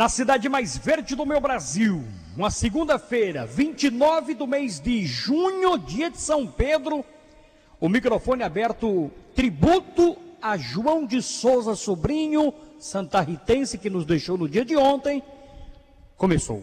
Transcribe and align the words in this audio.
na 0.00 0.08
cidade 0.08 0.48
mais 0.48 0.78
verde 0.78 1.14
do 1.14 1.26
meu 1.26 1.42
Brasil, 1.42 2.02
uma 2.34 2.50
segunda-feira, 2.50 3.44
29 3.44 4.32
do 4.32 4.46
mês 4.46 4.80
de 4.80 5.04
junho, 5.04 5.76
dia 5.76 6.10
de 6.10 6.16
São 6.16 6.46
Pedro, 6.46 7.04
o 7.78 7.86
microfone 7.86 8.42
aberto, 8.42 9.10
tributo 9.34 10.16
a 10.40 10.56
João 10.56 11.04
de 11.04 11.20
Souza 11.20 11.74
Sobrinho, 11.74 12.54
santarritense 12.78 13.76
que 13.76 13.90
nos 13.90 14.06
deixou 14.06 14.38
no 14.38 14.48
dia 14.48 14.64
de 14.64 14.74
ontem, 14.74 15.22
começou. 16.16 16.62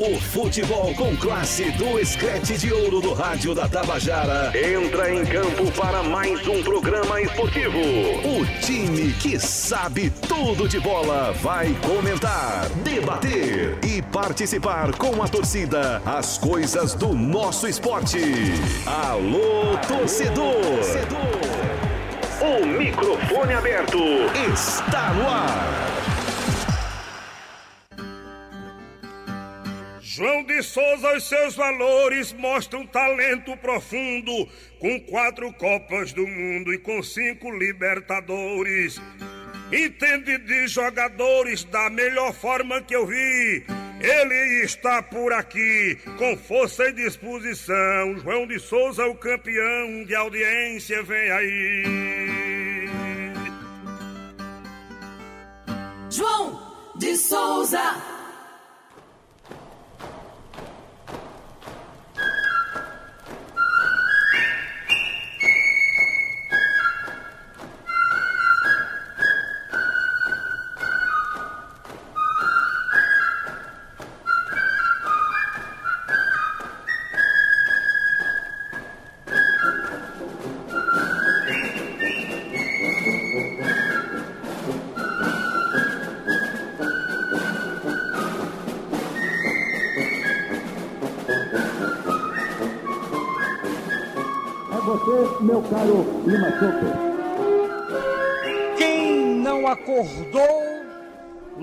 O 0.00 0.18
futebol 0.18 0.94
com 0.94 1.14
classe 1.14 1.70
do 1.72 1.98
Escrete 2.00 2.56
de 2.56 2.72
Ouro 2.72 3.02
do 3.02 3.12
Rádio 3.12 3.54
da 3.54 3.68
Tabajara 3.68 4.50
entra 4.56 5.12
em 5.12 5.26
campo 5.26 5.70
para 5.72 6.02
mais 6.02 6.48
um 6.48 6.62
programa 6.62 7.20
esportivo. 7.20 7.78
O 7.78 8.46
time 8.62 9.12
que 9.12 9.38
sabe 9.38 10.08
tudo 10.26 10.66
de 10.66 10.80
bola 10.80 11.34
vai 11.42 11.76
comentar, 11.86 12.66
debater 12.82 13.78
e 13.84 14.00
participar 14.00 14.96
com 14.96 15.22
a 15.22 15.28
torcida 15.28 16.00
as 16.06 16.38
coisas 16.38 16.94
do 16.94 17.12
nosso 17.12 17.68
esporte. 17.68 18.22
Alô, 18.86 19.76
torcedor! 19.86 20.56
O 22.40 22.66
microfone 22.66 23.52
aberto 23.52 23.98
está 24.50 25.12
no 25.12 25.28
ar. 25.28 25.89
João 30.12 30.42
de 30.42 30.60
Souza, 30.60 31.16
os 31.16 31.28
seus 31.28 31.54
valores 31.54 32.32
mostram 32.32 32.84
talento 32.84 33.56
profundo, 33.58 34.48
com 34.80 34.98
quatro 35.02 35.52
Copas 35.52 36.12
do 36.12 36.26
Mundo 36.26 36.74
e 36.74 36.78
com 36.78 37.00
cinco 37.00 37.48
Libertadores. 37.52 39.00
Entende 39.72 40.36
de 40.38 40.66
jogadores 40.66 41.62
da 41.62 41.88
melhor 41.90 42.34
forma 42.34 42.82
que 42.82 42.96
eu 42.96 43.06
vi. 43.06 43.64
Ele 44.00 44.64
está 44.64 45.00
por 45.00 45.32
aqui, 45.32 45.96
com 46.18 46.36
força 46.36 46.88
e 46.88 46.92
disposição. 46.92 48.18
João 48.18 48.48
de 48.48 48.58
Souza, 48.58 49.06
o 49.06 49.14
campeão 49.14 50.04
de 50.04 50.16
audiência, 50.16 51.04
vem 51.04 51.30
aí. 51.30 51.84
João 56.10 56.60
de 56.98 57.16
Souza. 57.16 58.19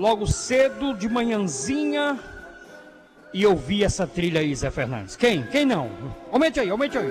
Logo 0.08 0.26
cedo 0.26 0.94
de 0.94 1.06
manhãzinha 1.06 2.18
e 3.34 3.46
ouvir 3.46 3.84
essa 3.84 4.06
trilha 4.06 4.40
aí, 4.40 4.54
Zé 4.54 4.70
Fernandes? 4.70 5.14
Quem? 5.16 5.42
Quem 5.48 5.66
não? 5.66 5.90
Aumente 6.32 6.58
aí, 6.58 6.70
aumente 6.70 6.96
aí. 6.96 7.10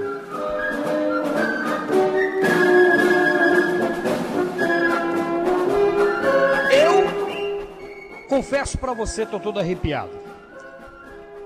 Eu 6.72 8.28
confesso 8.28 8.80
para 8.80 8.94
você, 8.94 9.28
tô 9.28 9.40
todo 9.40 9.60
arrepiado. 9.60 10.18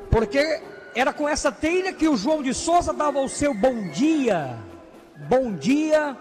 Porque 0.10 0.62
era 0.96 1.12
com 1.12 1.28
essa 1.28 1.52
trilha 1.52 1.92
que 1.92 2.08
o 2.08 2.16
João 2.16 2.42
de 2.42 2.54
Souza 2.54 2.94
dava 2.94 3.20
o 3.20 3.28
seu 3.28 3.54
bom 3.54 3.90
dia 3.90 4.58
bom 5.28 5.54
dia 5.54 6.18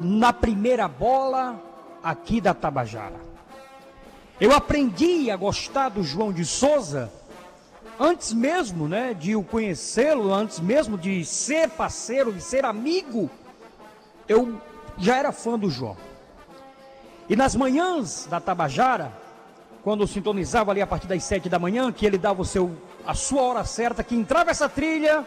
na 0.00 0.32
primeira 0.32 0.88
bola 0.88 1.62
aqui 2.02 2.40
da 2.40 2.52
Tabajara. 2.52 3.33
Eu 4.40 4.52
aprendi 4.52 5.30
a 5.30 5.36
gostar 5.36 5.90
do 5.90 6.02
João 6.02 6.32
de 6.32 6.44
Souza 6.44 7.10
antes 7.98 8.32
mesmo, 8.32 8.88
né, 8.88 9.14
de 9.14 9.36
o 9.36 9.44
conhecê-lo, 9.44 10.34
antes 10.34 10.58
mesmo 10.58 10.98
de 10.98 11.24
ser 11.24 11.70
parceiro, 11.70 12.32
de 12.32 12.40
ser 12.40 12.64
amigo. 12.64 13.30
Eu 14.28 14.60
já 14.98 15.16
era 15.16 15.30
fã 15.30 15.56
do 15.56 15.70
João. 15.70 15.96
E 17.28 17.36
nas 17.36 17.54
manhãs 17.54 18.26
da 18.28 18.40
Tabajara, 18.40 19.12
quando 19.84 20.02
eu 20.02 20.06
sintonizava 20.06 20.72
ali 20.72 20.82
a 20.82 20.86
partir 20.86 21.06
das 21.06 21.22
sete 21.22 21.48
da 21.48 21.58
manhã, 21.58 21.92
que 21.92 22.04
ele 22.04 22.18
dava 22.18 22.42
o 22.42 22.44
seu, 22.44 22.76
a 23.06 23.14
sua 23.14 23.42
hora 23.42 23.64
certa, 23.64 24.02
que 24.02 24.16
entrava 24.16 24.50
essa 24.50 24.68
trilha. 24.68 25.24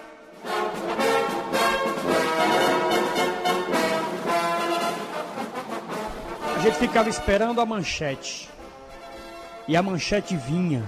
A 6.55 6.59
gente 6.59 6.77
ficava 6.77 7.07
esperando 7.07 7.61
a 7.61 7.65
manchete. 7.65 8.56
E 9.67 9.75
a 9.75 9.83
manchete 9.83 10.35
vinha. 10.35 10.87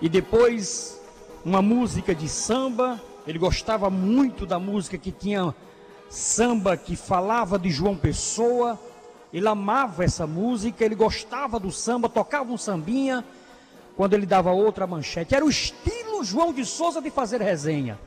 E 0.00 0.08
depois 0.08 1.00
uma 1.44 1.62
música 1.62 2.14
de 2.14 2.28
samba. 2.28 3.00
Ele 3.26 3.38
gostava 3.38 3.88
muito 3.90 4.46
da 4.46 4.58
música 4.58 4.96
que 4.96 5.10
tinha 5.10 5.54
samba 6.08 6.76
que 6.76 6.96
falava 6.96 7.58
de 7.58 7.70
João 7.70 7.96
Pessoa. 7.96 8.78
Ele 9.32 9.48
amava 9.48 10.04
essa 10.04 10.26
música, 10.26 10.84
ele 10.84 10.94
gostava 10.94 11.58
do 11.58 11.72
samba, 11.72 12.08
tocava 12.08 12.52
um 12.52 12.56
sambinha 12.56 13.24
quando 13.96 14.14
ele 14.14 14.26
dava 14.26 14.50
outra 14.50 14.86
manchete. 14.86 15.34
Era 15.34 15.44
o 15.44 15.50
estilo 15.50 16.22
João 16.22 16.52
de 16.52 16.64
Souza 16.64 17.00
de 17.00 17.10
fazer 17.10 17.40
resenha. 17.40 17.98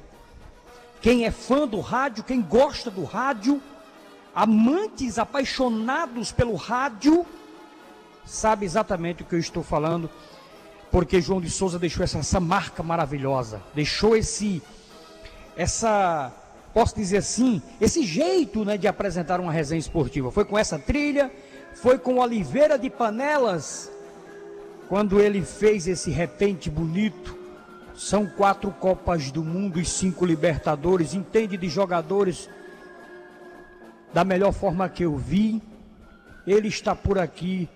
Quem 1.01 1.25
é 1.25 1.31
fã 1.31 1.67
do 1.67 1.79
rádio, 1.79 2.23
quem 2.23 2.41
gosta 2.41 2.91
do 2.91 3.03
rádio, 3.03 3.61
amantes 4.35 5.17
apaixonados 5.17 6.31
pelo 6.31 6.55
rádio, 6.55 7.25
sabe 8.29 8.65
exatamente 8.65 9.23
o 9.23 9.25
que 9.25 9.35
eu 9.35 9.39
estou 9.39 9.63
falando, 9.63 10.09
porque 10.91 11.19
João 11.19 11.41
de 11.41 11.49
Souza 11.49 11.79
deixou 11.79 12.03
essa, 12.03 12.19
essa 12.19 12.39
marca 12.39 12.83
maravilhosa, 12.83 13.61
deixou 13.73 14.15
esse, 14.15 14.61
essa, 15.57 16.31
posso 16.73 16.95
dizer 16.95 17.17
assim, 17.17 17.61
esse 17.81 18.03
jeito 18.03 18.63
né, 18.63 18.77
de 18.77 18.87
apresentar 18.87 19.39
uma 19.39 19.51
resenha 19.51 19.79
esportiva. 19.79 20.31
Foi 20.31 20.45
com 20.45 20.57
essa 20.57 20.77
trilha, 20.77 21.31
foi 21.73 21.97
com 21.97 22.19
Oliveira 22.19 22.77
de 22.77 22.89
Panelas, 22.89 23.91
quando 24.87 25.19
ele 25.19 25.41
fez 25.41 25.87
esse 25.87 26.11
repente 26.11 26.69
bonito. 26.69 27.37
São 27.95 28.25
quatro 28.25 28.71
Copas 28.71 29.29
do 29.29 29.43
Mundo 29.43 29.79
e 29.79 29.83
cinco 29.83 30.25
Libertadores, 30.25 31.13
entende 31.13 31.57
de 31.57 31.67
jogadores 31.67 32.49
da 34.13 34.23
melhor 34.23 34.53
forma 34.53 34.87
que 34.87 35.03
eu 35.03 35.17
vi. 35.17 35.61
Ele 36.47 36.69
está 36.69 36.95
por 36.95 37.19
aqui 37.19 37.67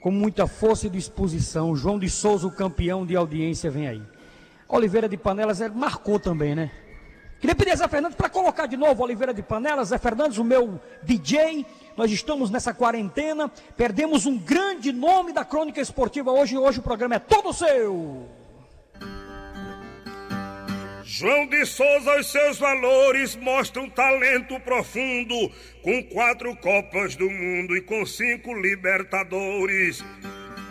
com 0.00 0.10
muita 0.10 0.46
força 0.46 0.86
e 0.86 0.90
disposição. 0.90 1.76
João 1.76 1.98
de 1.98 2.08
Souza, 2.08 2.46
o 2.46 2.50
campeão 2.50 3.04
de 3.04 3.14
audiência, 3.14 3.70
vem 3.70 3.86
aí. 3.86 4.02
Oliveira 4.68 5.08
de 5.08 5.16
Panelas 5.16 5.60
ele 5.60 5.74
marcou 5.74 6.18
também, 6.18 6.54
né? 6.54 6.70
Queria 7.40 7.54
pedir 7.54 7.72
a 7.72 7.76
Zé 7.76 7.88
Fernandes 7.88 8.16
para 8.16 8.28
colocar 8.28 8.66
de 8.66 8.76
novo 8.76 9.02
Oliveira 9.02 9.32
de 9.32 9.42
Panelas. 9.42 9.88
Zé 9.88 9.98
Fernandes, 9.98 10.38
o 10.38 10.44
meu 10.44 10.78
DJ. 11.02 11.64
Nós 11.96 12.10
estamos 12.10 12.50
nessa 12.50 12.74
quarentena. 12.74 13.50
Perdemos 13.76 14.26
um 14.26 14.38
grande 14.38 14.92
nome 14.92 15.32
da 15.32 15.44
crônica 15.44 15.80
esportiva 15.80 16.30
hoje. 16.30 16.58
Hoje 16.58 16.80
o 16.80 16.82
programa 16.82 17.14
é 17.14 17.18
todo 17.18 17.52
seu. 17.52 18.39
João 21.12 21.44
de 21.44 21.66
Souza, 21.66 22.20
os 22.20 22.30
seus 22.30 22.56
valores 22.56 23.34
mostram 23.34 23.90
talento 23.90 24.60
profundo, 24.60 25.50
com 25.82 26.04
quatro 26.04 26.54
Copas 26.54 27.16
do 27.16 27.28
Mundo 27.28 27.76
e 27.76 27.80
com 27.80 28.06
cinco 28.06 28.54
Libertadores. 28.54 30.04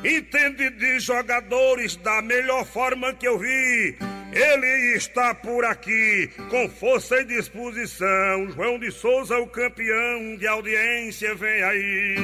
Entende 0.01 0.69
de 0.69 0.97
jogadores 1.01 1.97
da 1.97 2.21
melhor 2.21 2.65
forma 2.65 3.13
que 3.13 3.27
eu 3.27 3.37
vi. 3.37 3.97
Ele 4.31 4.95
está 4.95 5.35
por 5.35 5.65
aqui, 5.65 6.29
com 6.49 6.69
força 6.69 7.17
e 7.17 7.25
disposição. 7.25 8.49
João 8.51 8.79
de 8.79 8.91
Souza, 8.91 9.37
o 9.39 9.47
campeão 9.47 10.37
de 10.37 10.47
audiência, 10.47 11.35
vem 11.35 11.63
aí. 11.63 12.15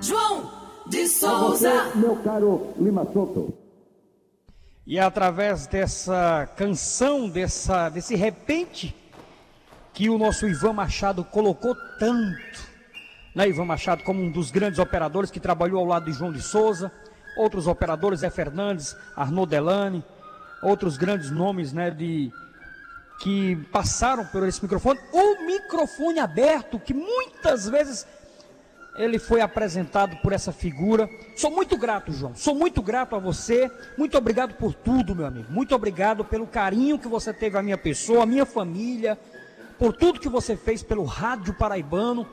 João 0.00 0.48
de 0.86 1.08
Souza. 1.08 1.90
Meu 1.96 2.14
caro 2.22 2.72
Lima 2.78 3.04
Soto. 3.12 3.65
E 4.86 4.98
é 4.98 5.02
através 5.02 5.66
dessa 5.66 6.48
canção, 6.56 7.28
dessa, 7.28 7.88
desse 7.88 8.14
repente, 8.14 8.94
que 9.92 10.08
o 10.08 10.16
nosso 10.16 10.46
Ivan 10.46 10.74
Machado 10.74 11.24
colocou 11.24 11.74
tanto 11.98 12.76
né, 13.34 13.48
Ivan 13.48 13.66
Machado 13.66 14.02
como 14.02 14.22
um 14.22 14.30
dos 14.30 14.50
grandes 14.50 14.78
operadores 14.78 15.30
que 15.30 15.38
trabalhou 15.38 15.80
ao 15.80 15.84
lado 15.84 16.06
de 16.06 16.12
João 16.12 16.32
de 16.32 16.40
Souza, 16.40 16.90
outros 17.36 17.66
operadores, 17.66 18.20
Zé 18.20 18.30
Fernandes, 18.30 18.96
Arnaud 19.14 19.50
Delane, 19.50 20.02
outros 20.62 20.96
grandes 20.96 21.30
nomes 21.30 21.70
né, 21.70 21.90
de, 21.90 22.32
que 23.20 23.56
passaram 23.70 24.24
por 24.24 24.46
esse 24.48 24.62
microfone. 24.62 24.98
O 25.12 25.44
microfone 25.44 26.18
aberto, 26.18 26.78
que 26.78 26.94
muitas 26.94 27.68
vezes 27.68 28.06
ele 28.98 29.18
foi 29.18 29.40
apresentado 29.40 30.16
por 30.16 30.32
essa 30.32 30.52
figura. 30.52 31.08
Sou 31.34 31.50
muito 31.50 31.76
grato, 31.76 32.12
João. 32.12 32.34
Sou 32.34 32.54
muito 32.54 32.80
grato 32.82 33.14
a 33.14 33.18
você. 33.18 33.70
Muito 33.96 34.16
obrigado 34.16 34.54
por 34.54 34.74
tudo, 34.74 35.14
meu 35.14 35.26
amigo. 35.26 35.46
Muito 35.50 35.74
obrigado 35.74 36.24
pelo 36.24 36.46
carinho 36.46 36.98
que 36.98 37.08
você 37.08 37.32
teve 37.32 37.58
à 37.58 37.62
minha 37.62 37.76
pessoa, 37.76 38.22
à 38.22 38.26
minha 38.26 38.46
família, 38.46 39.18
por 39.78 39.92
tudo 39.92 40.20
que 40.20 40.28
você 40.28 40.56
fez 40.56 40.82
pelo 40.82 41.04
rádio 41.04 41.54
paraibano. 41.54 42.26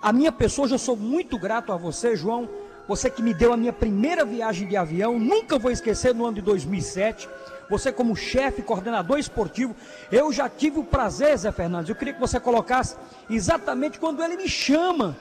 A 0.00 0.12
minha 0.12 0.32
pessoa, 0.32 0.68
eu 0.68 0.78
sou 0.78 0.96
muito 0.96 1.38
grato 1.38 1.72
a 1.72 1.76
você, 1.76 2.16
João. 2.16 2.48
Você 2.88 3.08
que 3.08 3.22
me 3.22 3.32
deu 3.32 3.52
a 3.52 3.56
minha 3.56 3.72
primeira 3.72 4.24
viagem 4.24 4.66
de 4.66 4.76
avião, 4.76 5.18
nunca 5.18 5.58
vou 5.58 5.70
esquecer 5.70 6.14
no 6.14 6.26
ano 6.26 6.36
de 6.36 6.42
2007. 6.42 7.28
Você 7.70 7.92
como 7.92 8.16
chefe, 8.16 8.60
coordenador 8.60 9.18
esportivo, 9.18 9.74
eu 10.10 10.32
já 10.32 10.48
tive 10.48 10.80
o 10.80 10.84
prazer, 10.84 11.36
Zé 11.38 11.52
Fernandes. 11.52 11.90
Eu 11.90 11.94
queria 11.94 12.12
que 12.12 12.20
você 12.20 12.40
colocasse 12.40 12.96
exatamente 13.30 14.00
quando 14.00 14.22
ele 14.22 14.36
me 14.36 14.48
chama 14.48 15.16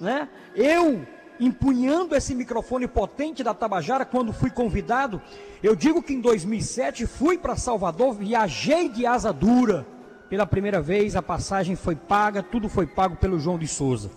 né? 0.00 0.28
Eu 0.54 1.06
empunhando 1.38 2.14
esse 2.14 2.34
microfone 2.34 2.86
potente 2.86 3.42
da 3.42 3.54
Tabajara 3.54 4.04
quando 4.04 4.32
fui 4.32 4.50
convidado, 4.50 5.22
eu 5.62 5.74
digo 5.74 6.02
que 6.02 6.12
em 6.12 6.20
2007 6.20 7.06
fui 7.06 7.38
para 7.38 7.56
Salvador, 7.56 8.14
viajei 8.14 8.88
de 8.88 9.06
asa 9.06 9.32
dura. 9.32 9.86
Pela 10.28 10.46
primeira 10.46 10.80
vez 10.80 11.16
a 11.16 11.22
passagem 11.22 11.74
foi 11.74 11.96
paga, 11.96 12.42
tudo 12.42 12.68
foi 12.68 12.86
pago 12.86 13.16
pelo 13.16 13.40
João 13.40 13.58
de 13.58 13.66
Souza. 13.66 14.10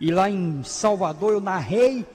E 0.00 0.10
lá 0.10 0.30
em 0.30 0.62
Salvador 0.64 1.32
eu 1.32 1.40
narrei, 1.40 2.06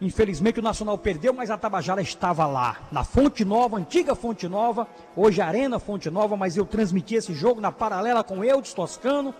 infelizmente 0.00 0.58
o 0.58 0.62
Nacional 0.62 0.98
perdeu, 0.98 1.32
mas 1.32 1.50
a 1.50 1.58
Tabajara 1.58 2.02
estava 2.02 2.46
lá, 2.46 2.88
na 2.90 3.04
Fonte 3.04 3.44
Nova, 3.44 3.76
antiga 3.76 4.14
Fonte 4.14 4.48
Nova, 4.48 4.88
hoje 5.14 5.40
Arena 5.40 5.78
Fonte 5.78 6.10
Nova, 6.10 6.36
mas 6.36 6.56
eu 6.56 6.66
transmiti 6.66 7.14
esse 7.14 7.32
jogo 7.32 7.60
na 7.60 7.70
paralela 7.70 8.24
com 8.24 8.42
Eudes 8.44 8.74
Toscano, 8.74 9.34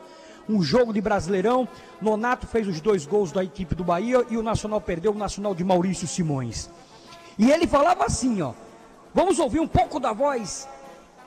um 0.48 0.62
jogo 0.62 0.92
de 0.92 1.00
Brasileirão. 1.00 1.68
Nonato 2.00 2.46
fez 2.46 2.66
os 2.66 2.80
dois 2.80 3.06
gols 3.06 3.32
da 3.32 3.44
equipe 3.44 3.74
do 3.74 3.84
Bahia 3.84 4.24
e 4.30 4.36
o 4.36 4.42
Nacional 4.42 4.80
perdeu 4.80 5.12
o 5.12 5.18
Nacional 5.18 5.54
de 5.54 5.64
Maurício 5.64 6.06
Simões. 6.06 6.70
E 7.38 7.50
ele 7.50 7.66
falava 7.66 8.04
assim, 8.04 8.42
ó. 8.42 8.52
Vamos 9.12 9.38
ouvir 9.38 9.60
um 9.60 9.66
pouco 9.66 9.98
da 9.98 10.12
voz 10.12 10.68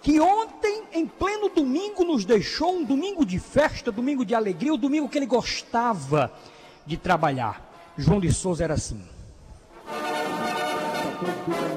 que 0.02 0.20
ontem, 0.20 0.84
em 0.92 1.08
pleno 1.08 1.50
domingo, 1.50 2.04
nos 2.04 2.26
deixou 2.26 2.76
um 2.76 2.84
domingo 2.84 3.26
de 3.26 3.40
festa, 3.40 3.92
domingo 3.92 4.26
de 4.26 4.36
alegria, 4.36 4.74
o 4.74 4.78
domingo 4.78 5.08
que 5.08 5.18
ele 5.18 5.26
gostava 5.26 6.32
de 6.86 6.98
trabalhar. 6.98 7.74
João 7.98 8.20
de 8.20 8.32
Souza 8.34 8.64
era 8.64 8.74
assim. 8.74 9.02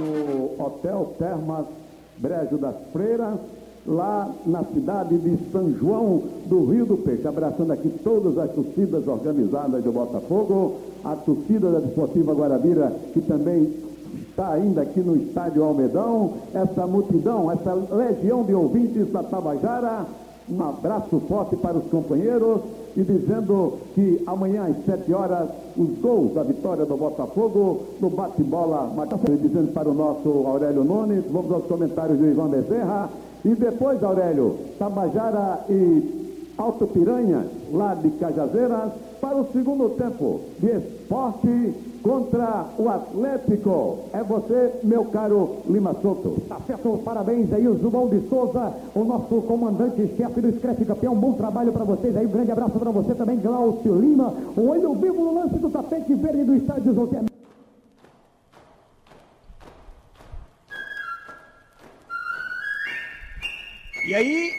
No 0.00 0.60
Hotel 0.60 1.14
Termas 1.18 1.66
Brejo 2.18 2.58
das 2.58 2.74
Freiras, 2.92 3.38
lá 3.86 4.30
na 4.44 4.64
cidade 4.64 5.16
de 5.18 5.38
São 5.50 5.70
João 5.72 6.22
do 6.46 6.64
Rio 6.66 6.86
do 6.86 6.96
Peixe, 6.96 7.26
abraçando 7.26 7.72
aqui 7.72 7.88
todas 8.02 8.36
as 8.38 8.50
torcidas 8.50 9.06
organizadas 9.06 9.82
do 9.82 9.92
Botafogo, 9.92 10.74
a 11.04 11.14
torcida 11.14 11.70
da 11.70 11.78
Desportiva 11.80 12.34
Guarabira, 12.34 12.92
que 13.12 13.20
também 13.20 13.72
está 14.28 14.52
ainda 14.52 14.82
aqui 14.82 15.00
no 15.00 15.16
estádio 15.16 15.62
Almedão, 15.62 16.34
essa 16.52 16.86
multidão, 16.86 17.50
essa 17.50 17.74
legião 17.74 18.42
de 18.42 18.54
ouvintes 18.54 19.10
da 19.12 19.22
Tabajara, 19.22 20.06
um 20.48 20.62
abraço 20.62 21.18
forte 21.28 21.56
para 21.56 21.76
os 21.76 21.84
companheiros. 21.90 22.60
E 22.96 23.02
dizendo 23.02 23.74
que 23.94 24.22
amanhã 24.26 24.64
às 24.64 24.86
7 24.86 25.12
horas 25.12 25.50
os 25.76 25.98
gols 25.98 26.32
da 26.32 26.42
vitória 26.42 26.86
do 26.86 26.96
Botafogo 26.96 27.82
no 28.00 28.08
bate-bola, 28.08 28.90
dizendo 29.42 29.70
para 29.72 29.90
o 29.90 29.92
nosso 29.92 30.28
Aurélio 30.46 30.82
Nunes, 30.82 31.24
vamos 31.30 31.52
aos 31.52 31.64
comentários 31.66 32.18
do 32.18 32.26
Ivan 32.26 32.48
Bezerra, 32.48 33.10
e 33.44 33.54
depois, 33.54 34.02
Aurélio, 34.02 34.56
Tabajara 34.78 35.60
e 35.68 36.26
Alto 36.58 36.86
Piranha, 36.86 37.46
lá 37.72 37.94
de 37.94 38.10
Cajazeiras, 38.10 38.92
para 39.20 39.36
o 39.36 39.46
segundo 39.52 39.90
tempo 39.90 40.40
de 40.58 40.70
esporte 40.70 41.74
contra 42.02 42.66
o 42.78 42.88
Atlético. 42.88 43.98
É 44.12 44.22
você, 44.22 44.72
meu 44.82 45.06
caro 45.06 45.56
Lima 45.68 45.94
Souto. 46.00 46.36
Tá 46.48 46.58
certo, 46.66 47.00
parabéns 47.04 47.52
aí, 47.52 47.66
o 47.66 47.76
Zubal 47.76 48.08
de 48.08 48.20
Souza, 48.28 48.72
o 48.94 49.04
nosso 49.04 49.42
comandante-chefe 49.42 50.40
do 50.40 50.52
Screte 50.52 50.84
Campeão. 50.84 51.14
Bom 51.14 51.32
trabalho 51.32 51.72
para 51.72 51.84
vocês 51.84 52.16
aí, 52.16 52.26
um 52.26 52.30
grande 52.30 52.52
abraço 52.52 52.78
para 52.78 52.90
você 52.90 53.14
também, 53.14 53.38
Glaucio 53.38 53.94
Lima. 53.94 54.32
O 54.56 54.68
olho 54.68 54.94
vivo 54.94 55.24
no 55.24 55.34
lance 55.34 55.58
do 55.58 55.68
tapete 55.68 56.14
verde 56.14 56.44
do 56.44 56.54
estádio 56.54 56.94
José. 56.94 57.35
E 64.06 64.14
aí, 64.14 64.54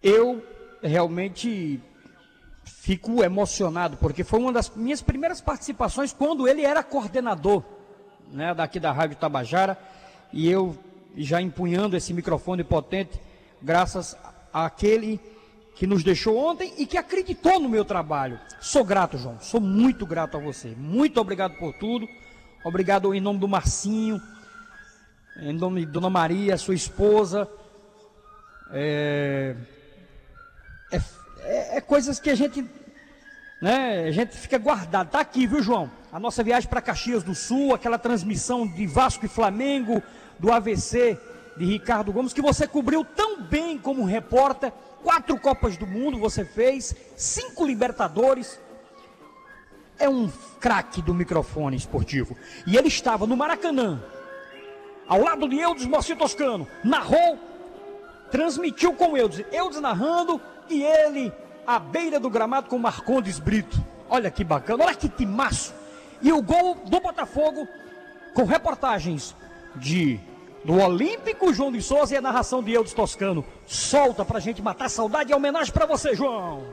eu 0.00 0.46
realmente 0.80 1.80
fico 2.62 3.24
emocionado, 3.24 3.96
porque 3.96 4.22
foi 4.22 4.38
uma 4.38 4.52
das 4.52 4.70
minhas 4.76 5.02
primeiras 5.02 5.40
participações 5.40 6.12
quando 6.12 6.46
ele 6.46 6.62
era 6.62 6.84
coordenador 6.84 7.64
né, 8.30 8.54
daqui 8.54 8.78
da 8.78 8.92
Rádio 8.92 9.16
Tabajara, 9.16 9.76
e 10.32 10.48
eu 10.48 10.78
já 11.16 11.42
empunhando 11.42 11.96
esse 11.96 12.14
microfone 12.14 12.62
potente, 12.62 13.20
graças 13.60 14.16
àquele 14.52 15.20
que 15.74 15.84
nos 15.84 16.04
deixou 16.04 16.38
ontem 16.38 16.72
e 16.78 16.86
que 16.86 16.96
acreditou 16.96 17.58
no 17.58 17.68
meu 17.68 17.84
trabalho. 17.84 18.38
Sou 18.60 18.84
grato, 18.84 19.18
João, 19.18 19.40
sou 19.40 19.60
muito 19.60 20.06
grato 20.06 20.36
a 20.36 20.40
você. 20.40 20.76
Muito 20.78 21.20
obrigado 21.20 21.58
por 21.58 21.74
tudo. 21.74 22.08
Obrigado 22.64 23.12
em 23.12 23.20
nome 23.20 23.40
do 23.40 23.48
Marcinho, 23.48 24.22
em 25.38 25.52
nome 25.52 25.84
de 25.84 25.90
Dona 25.90 26.08
Maria, 26.08 26.56
sua 26.56 26.76
esposa 26.76 27.50
é, 28.70 29.54
é, 30.90 30.96
é, 31.40 31.76
é, 31.76 31.80
coisas 31.80 32.18
que 32.18 32.30
a 32.30 32.34
gente, 32.34 32.64
né, 33.60 34.04
a 34.08 34.10
gente 34.10 34.36
fica 34.36 34.58
guardado. 34.58 35.10
Tá 35.10 35.20
aqui, 35.20 35.46
viu, 35.46 35.62
João? 35.62 35.90
A 36.12 36.18
nossa 36.18 36.42
viagem 36.42 36.68
para 36.68 36.80
Caxias 36.80 37.22
do 37.22 37.34
Sul, 37.34 37.74
aquela 37.74 37.98
transmissão 37.98 38.66
de 38.66 38.86
Vasco 38.86 39.26
e 39.26 39.28
Flamengo, 39.28 40.02
do 40.38 40.52
AVC 40.52 41.18
de 41.56 41.64
Ricardo 41.64 42.12
Gomes, 42.12 42.32
que 42.32 42.42
você 42.42 42.66
cobriu 42.66 43.04
tão 43.04 43.42
bem 43.42 43.78
como 43.78 44.04
repórter. 44.04 44.72
Quatro 45.02 45.38
Copas 45.38 45.76
do 45.76 45.86
Mundo 45.86 46.18
você 46.18 46.44
fez, 46.44 46.94
cinco 47.16 47.66
Libertadores. 47.66 48.58
É 49.98 50.08
um 50.08 50.30
craque 50.58 51.02
do 51.02 51.14
microfone 51.14 51.76
esportivo. 51.76 52.36
E 52.66 52.76
ele 52.76 52.88
estava 52.88 53.26
no 53.26 53.36
Maracanã, 53.36 54.02
ao 55.06 55.20
lado 55.20 55.48
de 55.48 55.58
Eudes 55.58 55.84
Moacir 55.84 56.16
Toscano, 56.16 56.66
narrou 56.82 57.38
transmitiu 58.30 58.94
com 58.94 59.16
Eudes, 59.16 59.44
Eudes 59.52 59.80
narrando 59.80 60.40
e 60.68 60.82
ele 60.82 61.32
à 61.66 61.78
beira 61.78 62.18
do 62.20 62.30
gramado 62.30 62.68
com 62.68 62.78
Marcondes 62.78 63.38
Brito. 63.38 63.82
Olha 64.08 64.30
que 64.30 64.44
bacana, 64.44 64.84
olha 64.84 64.94
que 64.94 65.08
timaço. 65.08 65.74
E 66.20 66.32
o 66.32 66.42
gol 66.42 66.76
do 66.86 67.00
Botafogo 67.00 67.66
com 68.34 68.44
reportagens 68.44 69.34
de 69.76 70.20
do 70.64 70.80
Olímpico 70.80 71.52
João 71.52 71.70
de 71.70 71.82
Souza 71.82 72.14
e 72.14 72.16
a 72.16 72.22
narração 72.22 72.62
de 72.62 72.72
Eudes 72.72 72.94
Toscano. 72.94 73.44
Solta 73.66 74.24
pra 74.24 74.40
gente 74.40 74.62
matar 74.62 74.88
saudade 74.88 75.30
e 75.30 75.34
homenagem 75.34 75.72
para 75.72 75.84
você, 75.84 76.14
João. 76.14 76.64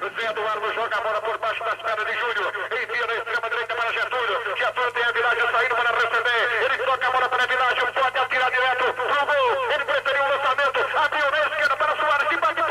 Zé 0.00 0.30
Eduardo 0.30 0.72
joga 0.74 0.96
a 0.96 1.00
bola 1.00 1.20
por 1.20 1.38
baixo 1.38 1.64
das 1.64 1.80
pernas 1.80 2.06
de 2.06 2.12
Júnior. 2.12 2.52
Envia 2.66 3.06
na 3.06 3.14
extrema 3.14 3.50
direita 3.50 3.74
para 3.74 3.92
Getúlio. 3.92 4.56
Getúlio 4.56 4.92
tem 4.92 5.02
a 5.02 5.52
saindo 5.52 5.74
para 5.76 5.90
receber. 5.92 6.64
Ele 6.64 6.78
toca 6.84 7.06
a 7.06 7.10
bola 7.10 7.28
para 7.28 7.44
a 7.44 7.46
atirar 8.34 8.50
direto 8.50 8.92
pro 8.94 9.26
gol. 9.26 9.72
Ele 9.72 9.84
preferiu 9.84 10.24
o 10.24 10.28
lançamento. 10.28 10.80
Abriu 10.96 11.30
na 11.30 11.38
esquerda 11.38 11.76
para 11.76 11.96
Soares. 11.96 12.28
Que 12.28 12.36
bate 12.36 12.63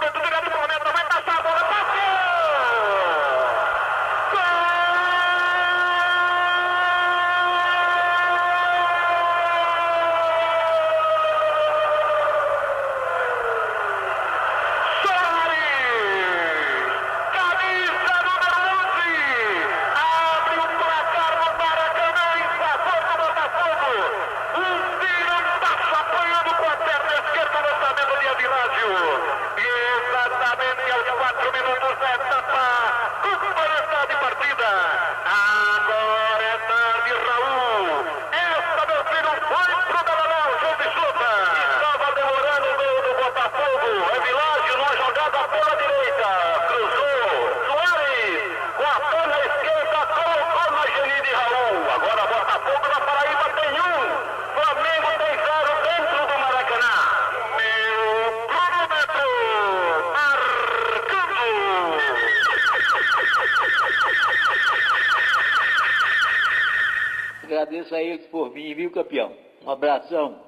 agradeço 67.83 67.95
a 67.95 68.01
eles 68.01 68.25
por 68.27 68.53
mim, 68.53 68.73
viu, 68.73 68.89
campeão? 68.91 69.35
Um 69.65 69.69
abração. 69.69 70.39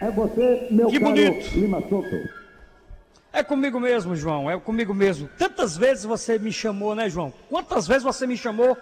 É 0.00 0.10
você, 0.10 0.68
meu 0.70 0.88
Que 0.88 0.98
caro 0.98 1.12
bonito. 1.12 1.58
Lima 1.58 1.80
Souto. 1.88 2.44
É 3.32 3.42
comigo 3.42 3.80
mesmo, 3.80 4.14
João, 4.14 4.50
é 4.50 4.58
comigo 4.58 4.94
mesmo. 4.94 5.28
Tantas 5.36 5.76
vezes 5.76 6.04
você 6.04 6.38
me 6.38 6.52
chamou, 6.52 6.94
né, 6.94 7.08
João? 7.08 7.32
Quantas 7.48 7.86
vezes 7.86 8.02
você 8.02 8.26
me 8.26 8.36
chamou? 8.36 8.76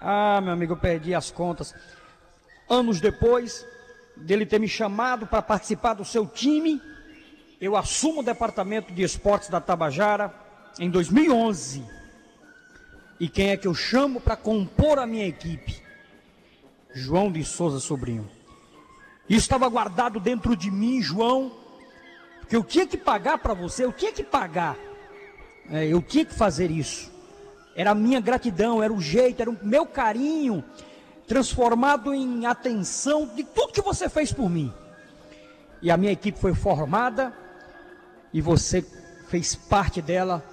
Ah, 0.00 0.40
meu 0.40 0.52
amigo, 0.52 0.72
eu 0.72 0.76
perdi 0.76 1.14
as 1.14 1.30
contas. 1.30 1.74
Anos 2.68 3.00
depois 3.00 3.66
dele 4.16 4.46
ter 4.46 4.58
me 4.58 4.68
chamado 4.68 5.26
para 5.26 5.42
participar 5.42 5.94
do 5.94 6.04
seu 6.04 6.26
time, 6.26 6.80
eu 7.60 7.76
assumo 7.76 8.20
o 8.20 8.24
departamento 8.24 8.92
de 8.92 9.02
esportes 9.02 9.48
da 9.48 9.60
Tabajara 9.60 10.32
em 10.78 10.88
2011. 10.88 12.03
E 13.18 13.28
quem 13.28 13.50
é 13.50 13.56
que 13.56 13.66
eu 13.66 13.74
chamo 13.74 14.20
para 14.20 14.36
compor 14.36 14.98
a 14.98 15.06
minha 15.06 15.26
equipe? 15.26 15.82
João 16.92 17.30
de 17.30 17.44
Souza 17.44 17.80
Sobrinho. 17.80 18.28
Isso 19.28 19.40
estava 19.40 19.68
guardado 19.68 20.20
dentro 20.20 20.56
de 20.56 20.70
mim, 20.70 21.00
João, 21.00 21.52
porque 22.40 22.54
eu 22.54 22.62
tinha 22.62 22.86
que 22.86 22.96
pagar 22.96 23.38
para 23.38 23.54
você, 23.54 23.84
eu 23.84 23.92
tinha 23.92 24.12
que 24.12 24.22
pagar. 24.22 24.76
É, 25.70 25.86
eu 25.86 26.02
tinha 26.02 26.24
que 26.24 26.34
fazer 26.34 26.70
isso. 26.70 27.10
Era 27.74 27.92
a 27.92 27.94
minha 27.94 28.20
gratidão, 28.20 28.82
era 28.82 28.92
o 28.92 29.00
jeito, 29.00 29.40
era 29.40 29.50
o 29.50 29.58
meu 29.62 29.86
carinho 29.86 30.62
transformado 31.26 32.12
em 32.12 32.44
atenção 32.44 33.26
de 33.34 33.42
tudo 33.44 33.72
que 33.72 33.80
você 33.80 34.08
fez 34.08 34.32
por 34.32 34.50
mim. 34.50 34.72
E 35.80 35.90
a 35.90 35.96
minha 35.96 36.12
equipe 36.12 36.38
foi 36.38 36.54
formada 36.54 37.32
e 38.32 38.40
você 38.40 38.82
fez 39.28 39.54
parte 39.54 40.02
dela 40.02 40.44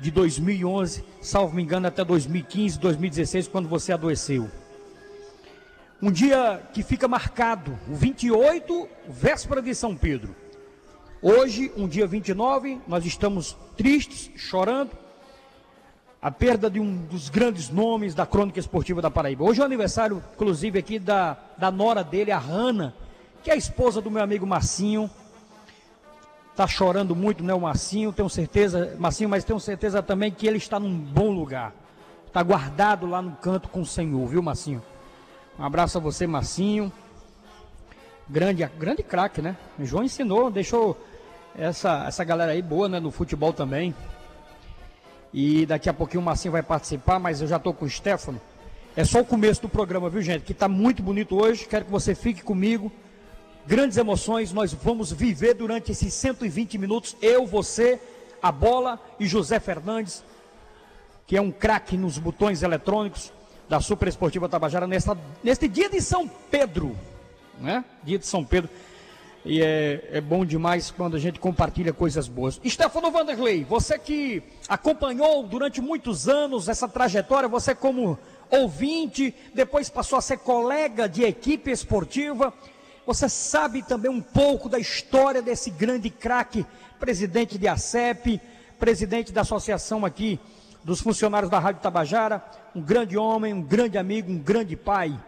de 0.00 0.10
2011, 0.10 1.04
salvo 1.20 1.54
me 1.54 1.62
engano, 1.62 1.86
até 1.86 2.04
2015, 2.04 2.78
2016, 2.78 3.48
quando 3.48 3.68
você 3.68 3.92
adoeceu. 3.92 4.50
Um 6.00 6.12
dia 6.12 6.62
que 6.72 6.82
fica 6.82 7.08
marcado, 7.08 7.76
o 7.88 7.94
28, 7.94 8.88
véspera 9.08 9.60
de 9.60 9.74
São 9.74 9.96
Pedro. 9.96 10.34
Hoje, 11.20 11.72
um 11.76 11.88
dia 11.88 12.06
29, 12.06 12.80
nós 12.86 13.04
estamos 13.04 13.56
tristes, 13.76 14.30
chorando, 14.36 14.92
a 16.22 16.30
perda 16.30 16.70
de 16.70 16.78
um 16.78 16.96
dos 17.06 17.28
grandes 17.28 17.68
nomes 17.70 18.14
da 18.14 18.26
crônica 18.26 18.58
esportiva 18.60 19.02
da 19.02 19.10
Paraíba. 19.10 19.44
Hoje 19.44 19.60
é 19.60 19.62
o 19.62 19.66
aniversário, 19.66 20.22
inclusive, 20.34 20.78
aqui 20.78 20.98
da, 20.98 21.36
da 21.56 21.70
nora 21.70 22.04
dele, 22.04 22.30
a 22.30 22.38
Hanna, 22.38 22.94
que 23.42 23.50
é 23.50 23.54
a 23.54 23.56
esposa 23.56 24.00
do 24.00 24.10
meu 24.10 24.22
amigo 24.22 24.46
Marcinho. 24.46 25.10
Está 26.58 26.66
chorando 26.66 27.14
muito, 27.14 27.44
né, 27.44 27.54
o 27.54 27.60
Marcinho? 27.60 28.12
Tenho 28.12 28.28
certeza, 28.28 28.96
Marcinho, 28.98 29.30
mas 29.30 29.44
tenho 29.44 29.60
certeza 29.60 30.02
também 30.02 30.28
que 30.28 30.44
ele 30.44 30.56
está 30.56 30.80
num 30.80 30.92
bom 30.92 31.30
lugar. 31.30 31.72
Está 32.26 32.42
guardado 32.42 33.06
lá 33.06 33.22
no 33.22 33.30
canto 33.36 33.68
com 33.68 33.82
o 33.82 33.86
Senhor, 33.86 34.26
viu, 34.26 34.42
Marcinho? 34.42 34.82
Um 35.56 35.62
abraço 35.62 35.98
a 35.98 36.00
você, 36.00 36.26
Marcinho. 36.26 36.92
Grande, 38.28 38.66
grande 38.76 39.04
craque, 39.04 39.40
né? 39.40 39.56
O 39.78 39.84
João 39.84 40.02
ensinou, 40.02 40.50
deixou 40.50 41.00
essa, 41.56 42.06
essa 42.08 42.24
galera 42.24 42.50
aí 42.50 42.60
boa, 42.60 42.88
né, 42.88 42.98
no 42.98 43.12
futebol 43.12 43.52
também. 43.52 43.94
E 45.32 45.64
daqui 45.64 45.88
a 45.88 45.94
pouquinho 45.94 46.22
o 46.22 46.24
Marcinho 46.24 46.50
vai 46.50 46.62
participar, 46.64 47.20
mas 47.20 47.40
eu 47.40 47.46
já 47.46 47.58
estou 47.58 47.72
com 47.72 47.84
o 47.84 47.88
Stefano. 47.88 48.40
É 48.96 49.04
só 49.04 49.20
o 49.20 49.24
começo 49.24 49.62
do 49.62 49.68
programa, 49.68 50.10
viu, 50.10 50.22
gente? 50.22 50.42
Que 50.42 50.50
está 50.50 50.66
muito 50.66 51.04
bonito 51.04 51.40
hoje. 51.40 51.68
Quero 51.68 51.84
que 51.84 51.90
você 51.92 52.16
fique 52.16 52.42
comigo. 52.42 52.90
Grandes 53.68 53.98
emoções 53.98 54.50
nós 54.50 54.72
vamos 54.72 55.12
viver 55.12 55.52
durante 55.52 55.92
esses 55.92 56.14
120 56.14 56.78
minutos. 56.78 57.14
Eu, 57.20 57.46
você, 57.46 58.00
a 58.40 58.50
bola 58.50 58.98
e 59.20 59.26
José 59.26 59.60
Fernandes, 59.60 60.24
que 61.26 61.36
é 61.36 61.42
um 61.42 61.50
craque 61.50 61.94
nos 61.94 62.16
botões 62.16 62.62
eletrônicos 62.62 63.30
da 63.68 63.78
Super 63.78 64.08
Esportiva 64.08 64.48
Tabajara 64.48 64.86
nesta, 64.86 65.18
neste 65.44 65.68
dia 65.68 65.90
de 65.90 66.00
São 66.00 66.26
Pedro, 66.50 66.96
né? 67.60 67.84
Dia 68.02 68.18
de 68.18 68.26
São 68.26 68.42
Pedro. 68.42 68.70
E 69.44 69.60
é, 69.60 70.08
é 70.12 70.20
bom 70.22 70.46
demais 70.46 70.90
quando 70.90 71.16
a 71.16 71.20
gente 71.20 71.38
compartilha 71.38 71.92
coisas 71.92 72.26
boas. 72.26 72.58
Stefano 72.66 73.10
Vanderlei, 73.10 73.64
você 73.64 73.98
que 73.98 74.42
acompanhou 74.66 75.42
durante 75.42 75.78
muitos 75.78 76.26
anos 76.26 76.70
essa 76.70 76.88
trajetória, 76.88 77.46
você 77.46 77.74
como 77.74 78.18
ouvinte, 78.50 79.34
depois 79.54 79.90
passou 79.90 80.18
a 80.18 80.22
ser 80.22 80.38
colega 80.38 81.06
de 81.06 81.22
equipe 81.22 81.70
esportiva, 81.70 82.54
você 83.08 83.26
sabe 83.26 83.80
também 83.80 84.10
um 84.10 84.20
pouco 84.20 84.68
da 84.68 84.78
história 84.78 85.40
desse 85.40 85.70
grande 85.70 86.10
craque, 86.10 86.66
presidente 87.00 87.56
de 87.56 87.66
ACEP, 87.66 88.38
presidente 88.78 89.32
da 89.32 89.40
associação 89.40 90.04
aqui 90.04 90.38
dos 90.84 91.00
funcionários 91.00 91.50
da 91.50 91.58
Rádio 91.58 91.80
Tabajara, 91.80 92.44
um 92.74 92.82
grande 92.82 93.16
homem, 93.16 93.54
um 93.54 93.62
grande 93.62 93.96
amigo, 93.96 94.30
um 94.30 94.36
grande 94.36 94.76
pai, 94.76 95.18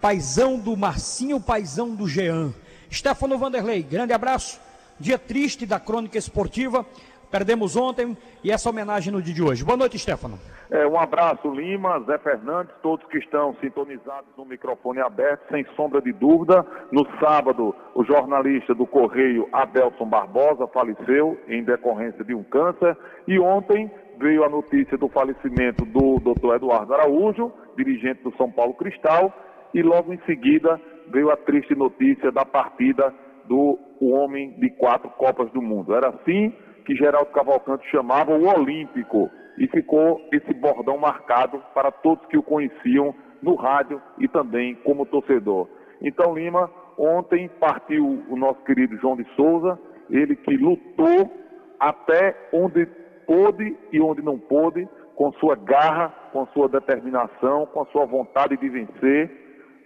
paizão 0.00 0.58
do 0.58 0.74
Marcinho, 0.74 1.38
paizão 1.38 1.94
do 1.94 2.08
Jean. 2.08 2.54
Stefano 2.90 3.36
Vanderlei, 3.36 3.82
grande 3.82 4.14
abraço. 4.14 4.58
Dia 4.98 5.18
triste 5.18 5.66
da 5.66 5.78
crônica 5.78 6.16
esportiva. 6.16 6.86
Perdemos 7.30 7.76
ontem 7.76 8.16
e 8.42 8.50
essa 8.50 8.70
homenagem 8.70 9.12
no 9.12 9.20
dia 9.20 9.34
de 9.34 9.42
hoje. 9.42 9.64
Boa 9.64 9.76
noite, 9.76 9.98
Stefano. 9.98 10.38
É, 10.70 10.86
um 10.86 10.98
abraço, 10.98 11.48
Lima, 11.50 12.00
Zé 12.00 12.18
Fernandes, 12.18 12.74
todos 12.82 13.06
que 13.08 13.18
estão 13.18 13.54
sintonizados 13.60 14.28
no 14.36 14.44
microfone 14.44 15.00
aberto, 15.00 15.40
sem 15.50 15.64
sombra 15.74 16.00
de 16.00 16.12
dúvida. 16.12 16.64
No 16.92 17.06
sábado, 17.18 17.74
o 17.94 18.04
jornalista 18.04 18.74
do 18.74 18.86
Correio, 18.86 19.48
Adelson 19.52 20.06
Barbosa, 20.06 20.66
faleceu 20.68 21.38
em 21.48 21.62
decorrência 21.64 22.22
de 22.24 22.34
um 22.34 22.42
câncer. 22.42 22.96
E 23.26 23.38
ontem 23.38 23.90
veio 24.18 24.44
a 24.44 24.48
notícia 24.48 24.98
do 24.98 25.08
falecimento 25.08 25.84
do 25.86 26.18
Dr. 26.20 26.56
Eduardo 26.56 26.94
Araújo, 26.94 27.52
dirigente 27.76 28.22
do 28.22 28.34
São 28.36 28.50
Paulo 28.50 28.74
Cristal. 28.74 29.32
E 29.72 29.82
logo 29.82 30.12
em 30.12 30.20
seguida 30.26 30.80
veio 31.10 31.30
a 31.30 31.36
triste 31.36 31.74
notícia 31.74 32.30
da 32.30 32.44
partida 32.44 33.14
do 33.46 33.78
homem 34.00 34.58
de 34.58 34.70
quatro 34.70 35.08
Copas 35.10 35.50
do 35.52 35.62
Mundo. 35.62 35.94
Era 35.94 36.08
assim 36.08 36.52
que 36.88 36.96
Geraldo 36.96 37.30
Cavalcante 37.32 37.86
chamava 37.90 38.32
o 38.34 38.48
Olímpico 38.48 39.30
e 39.58 39.68
ficou 39.68 40.26
esse 40.32 40.54
bordão 40.54 40.96
marcado 40.96 41.62
para 41.74 41.92
todos 41.92 42.24
que 42.28 42.38
o 42.38 42.42
conheciam 42.42 43.14
no 43.42 43.56
rádio 43.56 44.00
e 44.18 44.26
também 44.26 44.74
como 44.76 45.04
torcedor. 45.04 45.68
Então, 46.00 46.34
Lima, 46.34 46.70
ontem 46.96 47.46
partiu 47.60 48.24
o 48.30 48.36
nosso 48.36 48.64
querido 48.64 48.96
João 48.96 49.16
de 49.16 49.26
Souza, 49.36 49.78
ele 50.08 50.34
que 50.34 50.56
lutou 50.56 51.30
até 51.78 52.34
onde 52.54 52.86
pôde 53.26 53.76
e 53.92 54.00
onde 54.00 54.22
não 54.22 54.38
pôde, 54.38 54.88
com 55.14 55.30
sua 55.32 55.56
garra, 55.56 56.08
com 56.32 56.46
sua 56.54 56.70
determinação, 56.70 57.66
com 57.66 57.82
a 57.82 57.86
sua 57.86 58.06
vontade 58.06 58.56
de 58.56 58.66
vencer, 58.66 59.30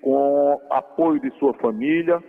com 0.00 0.60
apoio 0.70 1.18
de 1.18 1.32
sua 1.40 1.52
família, 1.54 2.22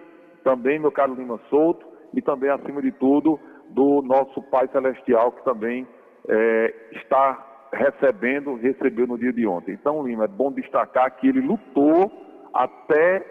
também 0.43 0.79
meu 0.79 0.91
caro 0.91 1.13
Lima 1.13 1.39
Souto, 1.47 1.93
e 2.15 2.21
também, 2.21 2.49
acima 2.49 2.81
de 2.81 2.91
tudo, 2.91 3.39
do 3.73 4.01
nosso 4.01 4.41
Pai 4.43 4.67
Celestial, 4.71 5.31
que 5.31 5.43
também 5.43 5.87
é, 6.27 6.73
está 6.91 7.69
recebendo, 7.73 8.55
recebeu 8.55 9.07
no 9.07 9.17
dia 9.17 9.33
de 9.33 9.47
ontem. 9.47 9.73
Então, 9.73 10.05
Lima, 10.05 10.25
é 10.25 10.27
bom 10.27 10.51
destacar 10.51 11.11
que 11.17 11.27
ele 11.27 11.41
lutou 11.41 12.11
até 12.53 13.25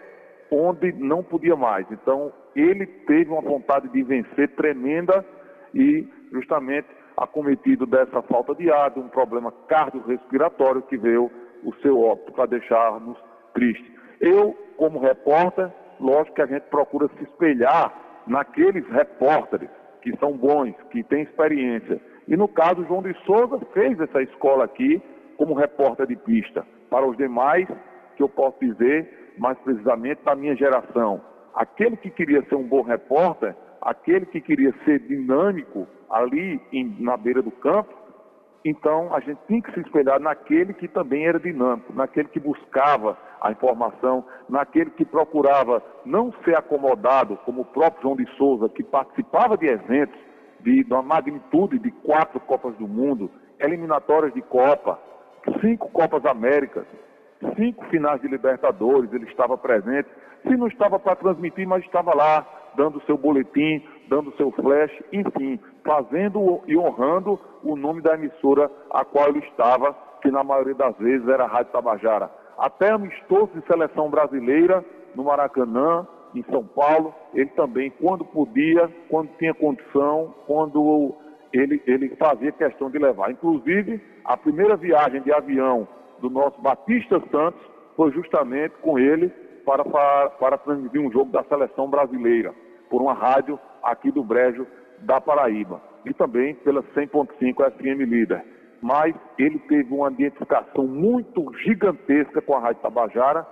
onde 0.51 0.91
não 0.93 1.23
podia 1.23 1.55
mais. 1.55 1.89
Então, 1.89 2.31
ele 2.55 2.85
teve 2.85 3.31
uma 3.31 3.41
vontade 3.41 3.87
de 3.89 4.03
vencer 4.03 4.49
tremenda 4.55 5.25
e, 5.73 6.07
justamente, 6.31 6.87
acometido 7.15 7.85
dessa 7.85 8.21
falta 8.23 8.53
de 8.53 8.69
ar, 8.71 8.91
de 8.91 8.99
um 8.99 9.07
problema 9.07 9.51
cardiorrespiratório 9.67 10.81
que 10.83 10.97
veio 10.97 11.31
o 11.63 11.73
seu 11.81 12.01
óbito 12.01 12.33
para 12.33 12.47
deixar-nos 12.47 13.17
tristes. 13.53 13.91
Eu, 14.19 14.53
como 14.77 14.99
repórter, 14.99 15.71
lógico 15.99 16.35
que 16.35 16.41
a 16.41 16.47
gente 16.47 16.63
procura 16.63 17.07
se 17.17 17.23
espelhar 17.23 17.93
naqueles 18.27 18.87
repórteres 18.89 19.69
que 20.03 20.15
são 20.17 20.33
bons, 20.33 20.75
que 20.91 21.01
têm 21.03 21.23
experiência. 21.23 21.99
E 22.27 22.35
no 22.35 22.47
caso, 22.47 22.85
João 22.85 23.01
de 23.01 23.15
Souza 23.25 23.59
fez 23.73 23.99
essa 23.99 24.21
escola 24.21 24.65
aqui 24.65 25.01
como 25.37 25.53
repórter 25.53 26.05
de 26.05 26.15
pista. 26.17 26.65
Para 26.89 27.07
os 27.07 27.17
demais, 27.17 27.67
que 28.15 28.21
eu 28.21 28.29
posso 28.29 28.57
dizer, 28.59 29.33
mais 29.37 29.57
precisamente 29.59 30.21
da 30.23 30.35
minha 30.35 30.55
geração, 30.55 31.21
aquele 31.55 31.95
que 31.97 32.09
queria 32.09 32.43
ser 32.43 32.55
um 32.55 32.67
bom 32.67 32.81
repórter, 32.81 33.55
aquele 33.81 34.25
que 34.25 34.41
queria 34.41 34.73
ser 34.83 34.99
dinâmico 34.99 35.87
ali 36.09 36.61
em, 36.71 36.95
na 36.99 37.17
beira 37.17 37.41
do 37.41 37.51
campo, 37.51 37.93
então 38.65 39.13
a 39.13 39.19
gente 39.19 39.39
tinha 39.47 39.61
que 39.61 39.73
se 39.73 39.81
espelhar 39.81 40.19
naquele 40.19 40.73
que 40.73 40.87
também 40.87 41.25
era 41.25 41.39
dinâmico, 41.39 41.93
naquele 41.93 42.29
que 42.29 42.39
buscava 42.39 43.17
a 43.41 43.51
informação, 43.51 44.23
naquele 44.47 44.89
que 44.91 45.03
procurava 45.03 45.83
não 46.05 46.33
ser 46.45 46.57
acomodado, 46.57 47.37
como 47.45 47.61
o 47.61 47.65
próprio 47.65 48.01
João 48.03 48.15
de 48.15 48.25
Souza, 48.37 48.69
que 48.69 48.83
participava 48.83 49.57
de 49.57 49.67
eventos 49.67 50.17
de, 50.61 50.83
de 50.83 50.93
uma 50.93 51.03
magnitude 51.03 51.77
de 51.77 51.91
quatro 51.91 52.39
Copas 52.39 52.73
do 52.77 52.87
Mundo, 52.87 53.29
eliminatórias 53.59 54.33
de 54.33 54.41
Copa, 54.41 54.97
cinco 55.59 55.89
Copas 55.91 56.25
Américas, 56.25 56.85
cinco 57.57 57.83
finais 57.87 58.21
de 58.21 58.27
Libertadores, 58.27 59.11
ele 59.11 59.25
estava 59.25 59.57
presente. 59.57 60.07
Se 60.43 60.55
não 60.55 60.67
estava 60.67 60.97
para 60.97 61.15
transmitir, 61.15 61.67
mas 61.67 61.83
estava 61.83 62.15
lá, 62.15 62.45
dando 62.75 63.01
seu 63.05 63.17
boletim, 63.17 63.85
dando 64.07 64.35
seu 64.35 64.51
flash, 64.51 64.91
enfim, 65.11 65.59
fazendo 65.83 66.61
e 66.67 66.77
honrando 66.77 67.39
o 67.63 67.75
nome 67.75 68.01
da 68.01 68.15
emissora 68.15 68.71
a 68.89 69.03
qual 69.03 69.29
ele 69.29 69.39
estava, 69.39 69.95
que 70.21 70.31
na 70.31 70.43
maioria 70.43 70.75
das 70.75 70.95
vezes 70.97 71.27
era 71.27 71.43
a 71.43 71.47
Rádio 71.47 71.71
Tabajara. 71.71 72.31
Até 72.57 72.91
amistoso 72.91 73.51
de 73.53 73.65
seleção 73.67 74.09
brasileira 74.09 74.83
no 75.15 75.23
Maracanã, 75.23 76.07
em 76.33 76.43
São 76.43 76.63
Paulo, 76.63 77.13
ele 77.33 77.49
também, 77.51 77.91
quando 78.01 78.25
podia, 78.25 78.89
quando 79.09 79.29
tinha 79.37 79.53
condição, 79.53 80.33
quando 80.47 81.13
ele, 81.51 81.81
ele 81.85 82.09
fazia 82.15 82.51
questão 82.51 82.89
de 82.89 82.97
levar. 82.97 83.31
Inclusive, 83.31 84.01
a 84.25 84.35
primeira 84.35 84.75
viagem 84.75 85.21
de 85.21 85.31
avião 85.31 85.87
do 86.19 86.29
nosso 86.29 86.59
Batista 86.61 87.21
Santos 87.31 87.61
foi 87.95 88.11
justamente 88.11 88.73
com 88.81 88.97
ele 88.97 89.29
para, 89.65 89.85
para, 89.85 90.29
para 90.31 90.57
transmitir 90.57 90.99
um 90.99 91.11
jogo 91.11 91.31
da 91.31 91.43
seleção 91.43 91.87
brasileira, 91.87 92.53
por 92.89 93.01
uma 93.01 93.13
rádio 93.13 93.59
aqui 93.83 94.11
do 94.11 94.23
Brejo 94.23 94.65
da 95.03 95.21
Paraíba. 95.21 95.81
E 96.05 96.13
também 96.13 96.55
pela 96.55 96.83
100.5 96.83 97.71
FM 97.71 98.09
Líder. 98.09 98.43
Mas 98.81 99.15
ele 99.37 99.59
teve 99.59 99.93
uma 99.93 100.11
identificação 100.11 100.85
muito 100.85 101.51
gigantesca 101.59 102.41
com 102.41 102.55
a 102.55 102.59
Rádio 102.59 102.81
Tabajara, 102.81 103.47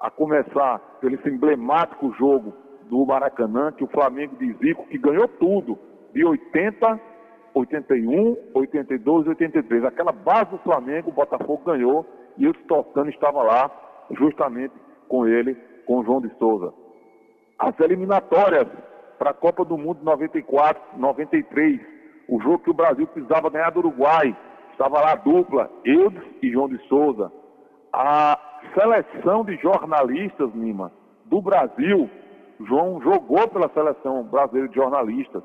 a 0.00 0.10
começar 0.10 0.78
pelo 1.00 1.18
emblemático 1.26 2.12
jogo 2.18 2.52
do 2.90 3.06
Maracanã, 3.06 3.72
que 3.72 3.82
o 3.82 3.88
Flamengo 3.88 4.36
de 4.36 4.52
Zico, 4.54 4.86
que 4.86 4.98
ganhou 4.98 5.26
tudo, 5.26 5.78
de 6.12 6.24
80, 6.24 7.00
81, 7.54 8.36
82, 8.52 9.28
83. 9.28 9.84
Aquela 9.84 10.12
base 10.12 10.50
do 10.50 10.58
Flamengo, 10.58 11.10
o 11.10 11.14
Botafogo 11.14 11.64
ganhou, 11.64 12.06
e 12.36 12.46
o 12.46 12.52
Toscano 12.52 13.08
estava 13.08 13.42
lá, 13.42 13.70
justamente 14.10 14.74
com 15.08 15.26
ele, 15.26 15.54
com 15.86 16.00
o 16.00 16.04
João 16.04 16.20
de 16.20 16.28
Souza. 16.38 16.72
As 17.58 17.78
eliminatórias 17.80 18.66
para 19.24 19.30
a 19.30 19.34
Copa 19.34 19.64
do 19.64 19.78
Mundo 19.78 20.00
94, 20.02 20.98
93, 20.98 21.80
o 22.28 22.38
jogo 22.42 22.58
que 22.58 22.68
o 22.68 22.74
Brasil 22.74 23.06
precisava 23.06 23.48
ganhar 23.48 23.70
do 23.70 23.78
Uruguai, 23.78 24.36
estava 24.70 25.00
lá 25.00 25.12
a 25.12 25.16
dupla, 25.16 25.70
Eudes 25.82 26.22
e 26.42 26.50
João 26.52 26.68
de 26.68 26.76
Souza. 26.88 27.32
A 27.90 28.38
seleção 28.74 29.42
de 29.42 29.56
jornalistas, 29.56 30.52
Lima, 30.52 30.92
do 31.24 31.40
Brasil, 31.40 32.10
João 32.66 33.00
jogou 33.00 33.48
pela 33.48 33.70
seleção 33.70 34.24
brasileira 34.24 34.68
de 34.68 34.74
jornalistas, 34.74 35.42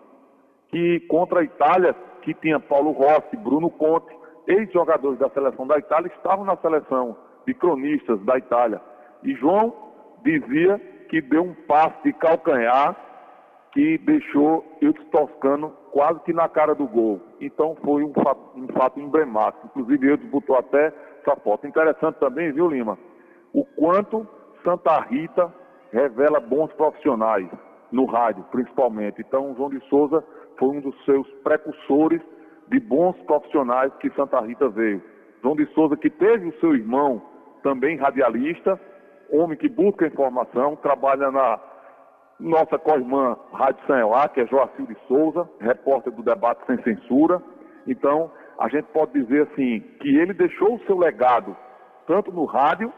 que 0.68 1.00
contra 1.08 1.40
a 1.40 1.44
Itália, 1.46 1.96
que 2.22 2.34
tinha 2.34 2.60
Paulo 2.60 2.92
Rossi, 2.92 3.38
Bruno 3.38 3.70
Conte, 3.70 4.14
ex-jogadores 4.46 5.20
da 5.20 5.30
seleção 5.30 5.66
da 5.66 5.78
Itália, 5.78 6.12
estavam 6.18 6.44
na 6.44 6.58
seleção 6.58 7.16
de 7.48 7.54
cronistas 7.54 8.20
da 8.26 8.38
Itália. 8.38 8.82
E 9.24 9.34
João 9.36 9.74
dizia 10.22 10.78
que 11.08 11.22
deu 11.22 11.44
um 11.44 11.54
passe 11.66 12.04
de 12.04 12.12
calcanhar 12.12 13.08
que 13.72 13.98
deixou 14.00 14.66
Eudes 14.82 15.06
Toscano 15.10 15.72
quase 15.92 16.20
que 16.22 16.34
na 16.34 16.50
cara 16.50 16.74
do 16.74 16.88
gol. 16.88 17.22
Então 17.40 17.76
foi 17.84 18.04
um 18.04 18.14
fato, 18.14 18.42
um 18.56 18.68
fato 18.68 19.00
emblemático. 19.00 19.68
Inclusive 19.68 20.08
Eudes 20.08 20.30
botou 20.30 20.58
até 20.58 20.94
essa 21.22 21.36
foto. 21.38 21.68
Interessante 21.68 22.20
também, 22.20 22.52
viu, 22.52 22.68
Lima? 22.68 22.98
O 23.54 23.64
quanto 23.66 24.28
Santa 24.64 25.00
Rita 25.02 25.54
revela 25.92 26.40
bons 26.40 26.72
profissionais 26.74 27.48
no 27.92 28.06
rádio, 28.06 28.44
principalmente. 28.52 29.22
Então, 29.22 29.56
João 29.56 29.70
de 29.70 29.80
Souza 29.88 30.24
foi 30.58 30.70
um 30.70 30.82
dos 30.82 31.06
seus 31.06 31.28
precursores 31.44 32.22
de 32.68 32.80
bons 32.80 33.16
profissionais 33.24 33.92
que 34.00 34.12
Santa 34.12 34.40
Rita 34.42 34.70
veio. 34.70 35.02
João 35.42 35.56
de 35.56 35.66
Souza, 35.74 35.98
que 35.98 36.10
teve 36.10 36.50
o 36.50 36.60
seu 36.60 36.76
irmão 36.76 37.22
também 37.64 37.98
radialista, 37.98 38.80
homem 39.32 39.58
que 39.58 39.70
busca 39.70 40.08
informação, 40.08 40.76
trabalha 40.76 41.32
na 41.32 41.60
nossa 42.40 42.78
co-irmã 42.78 43.38
Rádio 43.52 43.86
Sanelá, 43.86 44.30
que 44.30 44.40
é 44.40 44.48
Joacil 44.48 44.86
de 44.86 44.96
Souza, 45.08 45.50
repórter 45.60 46.14
do 46.14 46.24
debate 46.24 46.66
sem 46.66 46.82
censura. 46.84 47.42
Então, 47.86 48.32
a 48.58 48.70
gente 48.70 48.86
pode 48.94 49.12
dizer 49.14 49.48
assim, 49.52 49.82
que 50.00 50.16
ele 50.18 50.34
deixou 50.34 50.76
o 50.76 50.80
seu 50.86 50.98
legado, 50.98 51.56
tanto 52.08 52.32
no 52.32 52.46
rádio, 52.46 52.92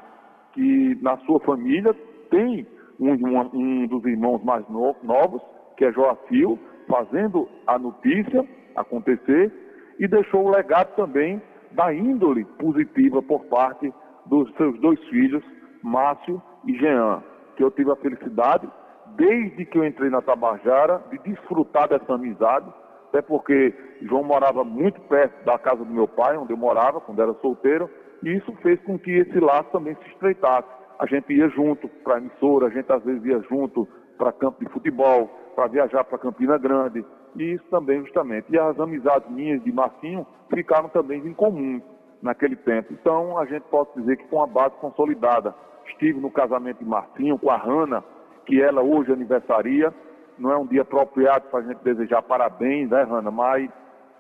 que 0.54 0.98
na 1.02 1.18
sua 1.20 1.40
família 1.40 1.94
tem 2.30 2.68
um, 3.00 3.14
um, 3.14 3.50
um 3.54 3.88
dos 3.88 4.06
irmãos 4.06 4.44
mais 4.44 4.68
no, 4.70 4.96
novos, 5.02 5.42
que 5.78 5.86
é 5.86 5.92
Joacil, 5.92 6.60
fazendo 6.88 7.48
a 7.66 7.80
notícia 7.80 8.48
acontecer, 8.76 9.52
e 10.00 10.08
deixou 10.08 10.46
o 10.46 10.52
legado 10.52 10.96
também 10.96 11.42
da 11.72 11.94
índole 11.94 12.46
positiva 12.60 13.22
por 13.22 13.46
parte 13.46 13.94
dos 14.26 14.52
seus 14.56 14.80
dois 14.80 15.00
filhos, 15.06 15.44
Márcio 15.82 16.42
e 16.66 16.78
Jean, 16.78 17.24
que 17.56 17.64
eu 17.64 17.72
tive 17.72 17.92
a 17.92 17.96
felicidade, 17.96 18.70
desde 19.16 19.66
que 19.66 19.78
eu 19.78 19.86
entrei 19.86 20.10
na 20.10 20.22
Tabajara, 20.22 21.02
de 21.12 21.18
desfrutar 21.20 21.88
dessa 21.90 22.14
amizade, 22.14 22.68
até 23.10 23.22
porque 23.22 23.74
João 24.02 24.24
morava 24.24 24.64
muito 24.64 25.00
perto 25.02 25.44
da 25.44 25.58
casa 25.60 25.84
do 25.84 25.94
meu 25.94 26.08
pai, 26.08 26.38
onde 26.38 26.54
eu 26.54 26.58
morava, 26.58 27.02
quando 27.02 27.22
era 27.22 27.34
solteiro, 27.36 27.90
e 28.24 28.38
isso 28.38 28.54
fez 28.62 28.80
com 28.84 28.98
que 28.98 29.12
esse 29.12 29.40
laço 29.40 29.70
também 29.72 29.96
se 29.96 30.10
estreitasse. 30.10 30.70
A 30.98 31.06
gente 31.06 31.34
ia 31.34 31.50
junto 31.50 31.88
para 32.04 32.16
a 32.16 32.18
emissora, 32.20 32.68
a 32.68 32.70
gente 32.70 32.92
às 32.92 33.04
vezes 33.04 33.24
ia 33.26 33.40
junto 33.50 33.88
para 34.18 34.32
campo 34.32 34.64
de 34.64 34.72
futebol, 34.72 35.28
para 35.56 35.68
viajar 35.68 36.04
para 36.04 36.18
Campina 36.18 36.58
Grande, 36.58 37.04
e 37.36 37.54
isso 37.54 37.66
também 37.70 38.02
justamente. 38.02 38.46
E 38.50 38.58
as 38.58 38.80
amizades 38.80 39.30
minhas 39.30 39.64
de 39.64 39.72
Marcinho 39.72 40.26
ficaram 40.54 40.90
também 40.90 41.26
em 41.26 41.34
comum 41.34 41.82
naquele 42.22 42.56
tempo. 42.56 42.94
Então, 42.94 43.38
a 43.38 43.46
gente 43.46 43.64
pode 43.64 43.90
dizer 43.96 44.18
que 44.18 44.28
foi 44.28 44.40
uma 44.40 44.48
base 44.48 44.76
consolidada. 44.76 45.54
Estive 45.88 46.20
no 46.20 46.30
casamento 46.30 46.80
de 46.80 46.86
Marcinho 46.86 47.38
com 47.38 47.50
a 47.50 47.58
Hanna, 47.58 48.04
que 48.52 48.62
ela 48.62 48.82
hoje 48.82 49.14
aniversaria. 49.14 49.94
Não 50.38 50.52
é 50.52 50.58
um 50.58 50.66
dia 50.66 50.82
apropriado 50.82 51.46
para 51.50 51.62
a 51.62 51.64
gente 51.64 51.82
desejar 51.86 52.22
parabéns, 52.22 52.90
né, 52.90 53.04
Hanna? 53.04 53.32
Mas 53.32 53.70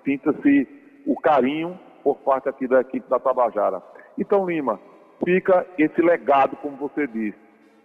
sinta-se 0.06 0.68
o 1.06 1.20
carinho 1.20 1.78
por 2.02 2.16
parte 2.20 2.48
aqui 2.48 2.66
da 2.66 2.80
equipe 2.80 3.10
da 3.10 3.20
Tabajara. 3.20 3.84
Então, 4.18 4.46
Lima, 4.46 4.80
fica 5.26 5.68
esse 5.78 6.02
legado, 6.02 6.56
como 6.58 6.78
você 6.78 7.06
disse. 7.08 7.38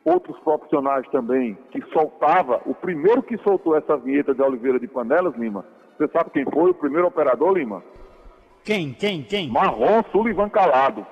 Outros 0.04 0.38
profissionais 0.40 1.04
também 1.08 1.58
que 1.72 1.82
soltava, 1.92 2.62
o 2.64 2.74
primeiro 2.74 3.24
que 3.24 3.36
soltou 3.38 3.76
essa 3.76 3.96
vinheta 3.96 4.32
de 4.32 4.40
Oliveira 4.40 4.78
de 4.78 4.86
Panelas, 4.86 5.34
Lima, 5.34 5.64
você 5.98 6.06
sabe 6.12 6.30
quem 6.30 6.44
foi 6.44 6.70
o 6.70 6.74
primeiro 6.74 7.08
operador, 7.08 7.54
Lima? 7.54 7.82
Quem, 8.62 8.92
quem, 8.92 9.24
quem? 9.24 9.50
Marrom 9.50 10.04
Sullivan 10.12 10.48
Calado. 10.48 11.04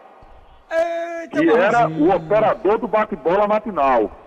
Eita, 0.70 1.40
que 1.40 1.48
era 1.48 1.88
o 1.88 2.14
operador 2.14 2.78
do 2.78 2.86
bate-bola 2.86 3.48
matinal. 3.48 4.23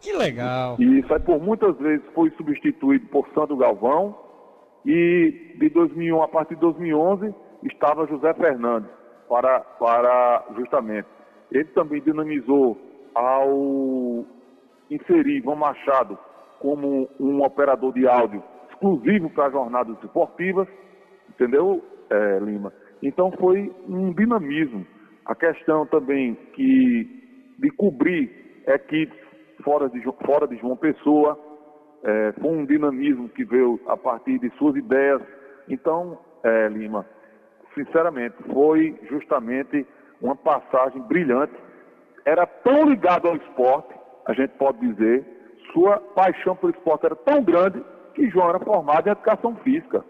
Que 0.00 0.12
legal. 0.12 0.76
E 0.78 1.04
aí 1.08 1.20
por 1.20 1.40
muitas 1.40 1.76
vezes 1.78 2.04
foi 2.14 2.30
substituído 2.32 3.06
por 3.08 3.28
Sandro 3.34 3.56
Galvão. 3.56 4.16
E 4.86 5.56
de 5.58 5.68
2001, 5.70 6.22
a 6.22 6.28
partir 6.28 6.54
de 6.54 6.60
2011, 6.60 7.34
estava 7.64 8.06
José 8.06 8.32
Fernandes 8.34 8.90
para, 9.28 9.60
para 9.60 10.44
justamente. 10.56 11.08
Ele 11.50 11.64
também 11.66 12.00
dinamizou 12.00 12.78
ao 13.14 14.24
inserir 14.90 15.38
Ivan 15.38 15.56
Machado 15.56 16.16
como 16.60 17.08
um 17.18 17.42
operador 17.42 17.92
de 17.92 18.06
áudio 18.06 18.42
exclusivo 18.70 19.28
para 19.30 19.50
jornadas 19.50 19.96
esportivas, 20.02 20.68
entendeu? 21.30 21.82
é, 22.10 22.38
Lima. 22.40 22.72
Então 23.02 23.30
foi 23.32 23.72
um 23.88 24.12
dinamismo. 24.12 24.86
A 25.24 25.34
questão 25.34 25.86
também 25.86 26.34
que 26.54 27.06
de 27.58 27.70
cobrir 27.70 28.62
equipes 28.66 29.18
fora 29.62 29.88
de, 29.88 30.00
fora 30.24 30.46
de 30.46 30.56
João 30.56 30.76
Pessoa, 30.76 31.38
é, 32.02 32.34
um 32.42 32.64
dinamismo 32.64 33.28
que 33.28 33.44
veio 33.44 33.80
a 33.86 33.96
partir 33.96 34.38
de 34.38 34.50
suas 34.56 34.76
ideias. 34.76 35.20
Então, 35.68 36.18
é, 36.42 36.68
Lima, 36.68 37.06
sinceramente, 37.74 38.36
foi 38.52 38.98
justamente 39.08 39.86
uma 40.20 40.36
passagem 40.36 41.00
brilhante. 41.02 41.54
Era 42.24 42.46
tão 42.46 42.88
ligado 42.88 43.28
ao 43.28 43.36
esporte, 43.36 43.94
a 44.26 44.32
gente 44.32 44.50
pode 44.58 44.78
dizer, 44.80 45.24
sua 45.72 45.98
paixão 45.98 46.56
pelo 46.56 46.72
esporte 46.72 47.06
era 47.06 47.16
tão 47.16 47.42
grande 47.42 47.82
que 48.14 48.28
João 48.30 48.48
era 48.48 48.58
formado 48.60 49.08
em 49.08 49.12
educação 49.12 49.56
física. 49.56 50.04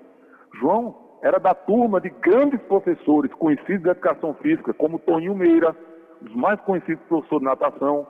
João 0.54 0.96
era 1.22 1.38
da 1.38 1.54
turma 1.54 2.00
de 2.00 2.10
grandes 2.10 2.60
professores 2.62 3.32
conhecidos 3.34 3.82
da 3.82 3.90
educação 3.92 4.34
física, 4.34 4.72
como 4.72 4.98
Toninho 4.98 5.34
Meira, 5.34 5.76
os 6.22 6.34
mais 6.34 6.60
conhecidos 6.60 7.04
professores 7.06 7.40
de 7.40 7.44
natação, 7.44 8.06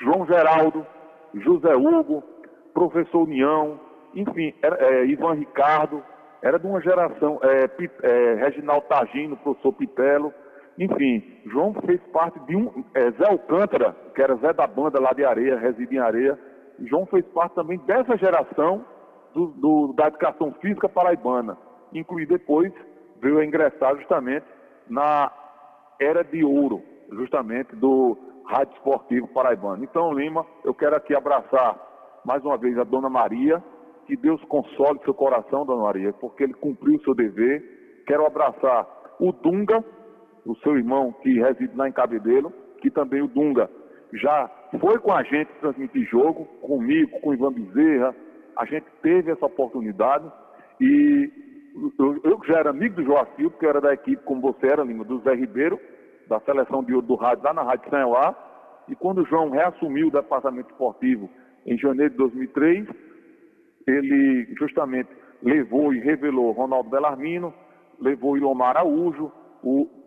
João 0.00 0.26
Geraldo, 0.26 0.86
José 1.34 1.74
Hugo, 1.74 2.22
professor 2.74 3.22
União, 3.22 3.80
enfim, 4.14 4.54
era, 4.62 4.76
é, 4.76 5.06
Ivan 5.06 5.34
Ricardo, 5.34 6.02
era 6.42 6.58
de 6.58 6.66
uma 6.66 6.80
geração, 6.80 7.40
é, 7.42 7.70
é, 8.02 8.34
Reginaldo 8.34 8.86
Tagino, 8.86 9.36
professor 9.36 9.72
Pitelo, 9.72 10.32
enfim, 10.78 11.22
João 11.46 11.74
fez 11.84 12.00
parte 12.12 12.38
de 12.40 12.56
um, 12.56 12.84
é, 12.94 13.10
Zé 13.12 13.28
Alcântara, 13.28 13.96
que 14.14 14.22
era 14.22 14.36
Zé 14.36 14.52
da 14.52 14.66
banda 14.66 15.00
lá 15.00 15.12
de 15.12 15.24
Areia, 15.24 15.58
reside 15.58 15.96
em 15.96 15.98
Areia, 15.98 16.38
João 16.80 17.06
fez 17.06 17.24
parte 17.26 17.54
também 17.54 17.78
dessa 17.78 18.16
geração 18.16 18.84
do, 19.34 19.48
do, 19.48 19.92
da 19.94 20.06
educação 20.06 20.52
física 20.60 20.88
paraibana 20.88 21.58
incluir 21.92 22.26
depois, 22.26 22.72
veio 23.20 23.38
a 23.38 23.44
ingressar 23.44 23.96
justamente 23.96 24.46
na 24.88 25.30
era 26.00 26.22
de 26.22 26.44
ouro, 26.44 26.82
justamente 27.12 27.74
do 27.76 28.16
Rádio 28.48 28.74
Esportivo 28.76 29.28
Paraibano. 29.28 29.84
Então, 29.84 30.12
Lima, 30.12 30.44
eu 30.64 30.72
quero 30.72 30.96
aqui 30.96 31.14
abraçar 31.14 31.78
mais 32.24 32.42
uma 32.42 32.56
vez 32.56 32.78
a 32.78 32.84
Dona 32.84 33.10
Maria, 33.10 33.62
que 34.06 34.16
Deus 34.16 34.42
console 34.44 34.98
seu 35.04 35.12
coração, 35.12 35.66
Dona 35.66 35.82
Maria, 35.82 36.12
porque 36.14 36.44
ele 36.44 36.54
cumpriu 36.54 36.96
o 36.96 37.02
seu 37.02 37.14
dever. 37.14 38.02
Quero 38.06 38.26
abraçar 38.26 38.86
o 39.20 39.32
Dunga, 39.32 39.84
o 40.46 40.56
seu 40.56 40.78
irmão 40.78 41.12
que 41.22 41.38
reside 41.38 41.76
lá 41.76 41.88
em 41.88 41.92
Cabedelo, 41.92 42.50
que 42.80 42.90
também 42.90 43.20
o 43.20 43.28
Dunga 43.28 43.70
já 44.14 44.50
foi 44.80 44.98
com 44.98 45.12
a 45.12 45.22
gente 45.22 45.52
transmitir 45.60 46.08
jogo, 46.08 46.46
comigo, 46.62 47.20
com 47.20 47.30
o 47.30 47.34
Ivan 47.34 47.52
Bezerra. 47.52 48.14
A 48.56 48.64
gente 48.64 48.86
teve 49.02 49.30
essa 49.30 49.44
oportunidade 49.44 50.24
e 50.80 51.30
eu, 51.98 52.20
eu 52.24 52.40
já 52.46 52.60
era 52.60 52.70
amigo 52.70 52.96
do 52.96 53.04
Joacil, 53.04 53.50
porque 53.50 53.66
eu 53.66 53.70
era 53.70 53.80
da 53.80 53.92
equipe, 53.92 54.22
como 54.24 54.40
você 54.40 54.72
era, 54.72 54.82
Lima, 54.82 55.04
do 55.04 55.20
Zé 55.20 55.34
Ribeiro, 55.34 55.78
da 56.28 56.40
seleção 56.40 56.82
de 56.82 56.94
ouro 56.94 57.06
do 57.06 57.14
rádio, 57.14 57.44
lá 57.44 57.52
na 57.52 57.62
Rádio 57.62 57.90
Sanhoá. 57.90 58.34
E 58.88 58.94
quando 58.94 59.22
o 59.22 59.26
João 59.26 59.50
reassumiu 59.50 60.08
o 60.08 60.10
departamento 60.10 60.70
esportivo 60.70 61.28
em 61.66 61.76
janeiro 61.78 62.12
de 62.12 62.18
2003, 62.18 62.86
ele 63.86 64.54
justamente 64.58 65.10
levou 65.42 65.92
e 65.92 66.00
revelou 66.00 66.52
Ronaldo 66.52 66.90
Bellarmino, 66.90 67.52
levou 68.00 68.36
Ilomar 68.36 68.76
Araújo, 68.76 69.32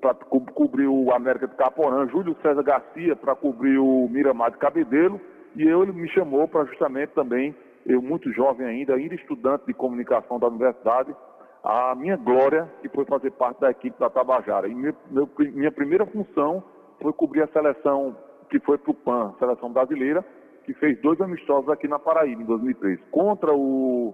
para 0.01 0.13
co 0.15 0.41
cobrir 0.41 0.87
o 0.87 1.11
América 1.13 1.47
de 1.47 1.55
Caporã, 1.55 2.07
Júlio 2.07 2.35
César 2.41 2.63
Garcia 2.63 3.15
para 3.15 3.35
cobrir 3.35 3.77
o 3.77 4.07
Miramar 4.09 4.51
de 4.51 4.57
Cabedelo, 4.57 5.19
e 5.55 5.63
eu, 5.63 5.83
ele 5.83 5.91
me 5.91 6.07
chamou 6.09 6.47
para 6.47 6.65
justamente 6.65 7.09
também, 7.09 7.53
eu 7.85 8.01
muito 8.01 8.31
jovem 8.31 8.65
ainda, 8.65 8.95
ainda 8.95 9.15
estudante 9.15 9.65
de 9.65 9.73
comunicação 9.73 10.39
da 10.39 10.47
universidade, 10.47 11.13
a 11.63 11.93
minha 11.95 12.17
glória, 12.17 12.69
que 12.81 12.89
foi 12.89 13.05
fazer 13.05 13.31
parte 13.31 13.61
da 13.61 13.69
equipe 13.69 13.99
da 13.99 14.09
Tabajara. 14.09 14.67
E 14.67 14.73
minha 14.73 15.71
primeira 15.71 16.05
função 16.05 16.63
foi 17.01 17.13
cobrir 17.13 17.43
a 17.43 17.47
seleção 17.47 18.15
que 18.49 18.59
foi 18.59 18.77
para 18.77 18.91
o 18.91 18.95
PAN, 18.95 19.33
seleção 19.39 19.71
brasileira, 19.71 20.25
que 20.65 20.73
fez 20.73 20.99
dois 21.01 21.19
amistosos 21.21 21.69
aqui 21.69 21.87
na 21.87 21.99
Paraíba, 21.99 22.41
em 22.41 22.45
2003, 22.45 22.99
contra 23.11 23.53
o 23.53 24.13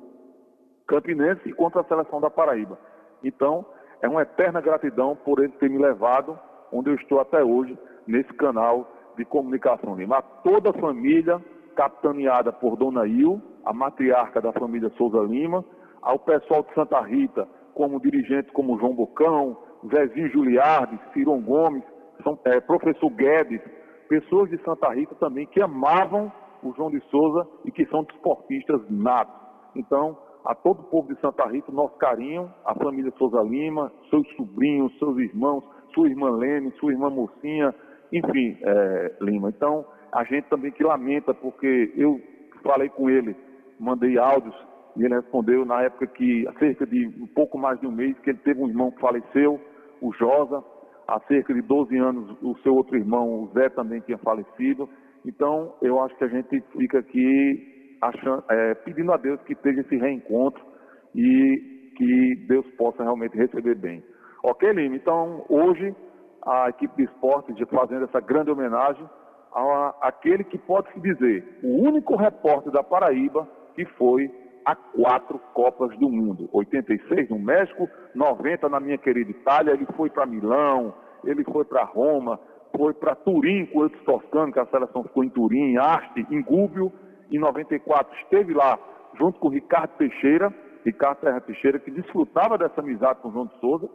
Campinense 0.88 1.42
e 1.46 1.54
contra 1.54 1.82
a 1.82 1.86
seleção 1.86 2.22
da 2.22 2.30
Paraíba. 2.30 2.78
Então, 3.24 3.66
é 4.02 4.08
uma 4.08 4.22
eterna 4.22 4.62
gratidão 4.62 5.16
por 5.16 5.40
ele 5.40 5.54
ter 5.54 5.70
me 5.70 5.78
levado 5.78 6.38
onde 6.72 6.90
eu 6.90 6.96
estou 6.96 7.20
até 7.20 7.44
hoje, 7.44 7.78
nesse 8.06 8.32
canal 8.34 8.92
de 9.18 9.26
comunicação 9.26 9.96
Lima. 9.96 10.18
A 10.18 10.22
toda 10.22 10.70
a 10.70 10.74
família, 10.74 11.42
capitaneada 11.76 12.52
por 12.52 12.76
Dona 12.76 13.08
Il, 13.08 13.42
a 13.66 13.74
matriarca 13.74 14.40
da 14.40 14.52
família 14.54 14.90
Souza 14.98 15.20
Lima, 15.20 15.64
ao 16.02 16.20
pessoal 16.20 16.64
de 16.64 16.74
Santa 16.74 17.00
Rita, 17.02 17.48
como 17.74 18.00
dirigentes 18.00 18.52
como 18.54 18.78
João 18.80 18.96
Bocão, 18.96 19.58
Zezinho 19.94 20.30
Juliardi, 20.32 21.00
Ciron 21.14 21.42
Gomes, 21.42 21.84
são, 22.24 22.38
é, 22.46 22.60
professor 22.60 23.10
Guedes, 23.12 23.62
pessoas 24.10 24.50
de 24.50 24.58
Santa 24.64 24.90
Rita 24.94 25.16
também 25.16 25.46
que 25.46 25.62
amavam 25.62 26.32
o 26.64 26.74
João 26.74 26.90
de 26.90 27.00
Souza 27.10 27.48
e 27.66 27.72
que 27.72 27.86
são 27.88 28.04
desportistas 28.04 28.82
natos. 28.90 29.36
Então, 29.76 30.18
a 30.44 30.56
todo 30.56 30.80
o 30.80 30.84
povo 30.86 31.14
de 31.14 31.20
Santa 31.20 31.46
Rita, 31.46 31.72
nosso 31.72 31.96
carinho, 31.98 32.52
a 32.66 32.74
família 32.74 33.14
Souza 33.18 33.42
Lima, 33.42 33.92
seus 34.10 34.28
sobrinhos, 34.36 34.98
seus 34.98 35.18
irmãos, 35.18 35.64
sua 35.94 36.08
irmã 36.08 36.32
Lene, 36.32 36.72
sua 36.80 36.92
irmã 36.92 37.10
Mocinha, 37.10 37.76
enfim, 38.12 38.58
é, 38.62 39.16
Lima. 39.22 39.50
Então, 39.50 39.86
a 40.12 40.24
gente 40.24 40.48
também 40.48 40.72
que 40.72 40.84
lamenta, 40.84 41.34
porque 41.34 41.94
eu 41.96 42.20
falei 42.64 42.90
com 42.90 43.10
ele, 43.10 43.36
mandei 43.80 44.18
áudios, 44.18 44.56
e 44.98 45.06
ele 45.06 45.16
respondeu 45.16 45.64
na 45.66 45.84
época 45.84 46.08
que, 46.08 46.48
há 46.48 46.54
cerca 46.54 46.86
de 46.86 47.08
um 47.08 47.28
pouco 47.28 47.58
mais 47.58 47.80
de 47.80 47.88
um 47.88 47.92
mês, 47.92 48.18
que 48.20 48.32
ele 48.32 48.40
teve 48.40 48.62
um 48.62 48.68
irmão 48.68 48.92
que 48.92 49.00
faleceu, 49.00 49.60
o 50.02 50.12
Josa, 50.14 50.64
há 51.08 51.20
cerca 51.22 51.54
de 51.54 51.62
12 51.62 51.98
anos 51.98 52.38
o 52.42 52.58
seu 52.60 52.76
outro 52.76 52.98
irmão, 52.98 53.44
o 53.44 53.52
Zé, 53.54 53.70
também 53.70 54.02
tinha 54.02 54.18
falecido. 54.18 54.90
Então, 55.26 55.74
eu 55.82 56.02
acho 56.02 56.16
que 56.18 56.24
a 56.24 56.28
gente 56.28 56.62
fica 56.76 57.00
aqui 57.00 57.98
achando, 58.02 58.44
é, 58.50 58.74
pedindo 58.76 59.12
a 59.12 59.18
Deus 59.18 59.40
que 59.42 59.54
esteja 59.54 59.82
esse 59.82 59.96
reencontro 59.96 60.64
e 61.16 61.92
que 61.96 62.36
Deus 62.48 62.66
possa 62.76 63.04
realmente 63.04 63.38
receber 63.38 63.76
bem. 63.76 64.04
Ok, 64.44 64.72
Lima? 64.72 64.96
Então, 64.96 65.46
hoje, 65.50 65.96
a 66.46 66.70
equipe 66.70 66.96
de 66.96 67.04
esporte 67.04 67.54
fazendo 67.66 68.06
essa 68.06 68.20
grande 68.20 68.50
homenagem 68.50 69.08
a 69.54 69.96
aquele 70.02 70.44
que 70.44 70.58
pode 70.58 70.92
se 70.94 71.00
dizer 71.00 71.60
o 71.64 71.84
único 71.84 72.16
repórter 72.16 72.72
da 72.72 72.84
Paraíba 72.84 73.48
que 73.76 73.86
foi 73.86 74.30
a 74.68 74.76
quatro 74.76 75.40
Copas 75.54 75.98
do 75.98 76.10
Mundo. 76.10 76.50
86 76.52 77.30
no 77.30 77.40
México, 77.40 77.90
90 78.14 78.68
na 78.68 78.82
minha 78.82 78.98
querida 78.98 79.32
Itália, 79.32 79.72
ele 79.72 79.88
foi 79.96 80.10
para 80.10 80.26
Milão, 80.26 80.94
ele 81.24 81.42
foi 81.46 81.64
para 81.64 81.86
Roma, 81.86 82.38
foi 82.76 82.94
para 82.94 83.16
Turim 83.16 83.66
com 83.68 83.80
o 83.80 83.90
Toscano, 83.90 84.52
que 84.52 84.60
a 84.60 84.66
seleção 84.66 85.04
ficou 85.04 85.24
em 85.24 85.30
Turim, 85.30 85.78
Arte, 85.78 86.28
em 86.30 86.42
Gúbio, 86.42 86.92
em 87.32 87.40
94 87.40 88.14
esteve 88.24 88.54
lá 88.54 88.78
junto 89.18 89.40
com 89.40 89.48
o 89.48 89.52
Ricardo 89.52 89.92
Teixeira, 89.98 90.54
Ricardo 90.86 91.20
Terra 91.20 91.40
Teixeira, 91.40 91.80
que 91.80 91.90
desfrutava 91.90 92.58
dessa 92.58 92.82
amizade 92.82 93.22
com 93.22 93.30
o 93.30 93.32
João 93.32 93.46
de 93.46 93.58
Souza, 93.62 93.90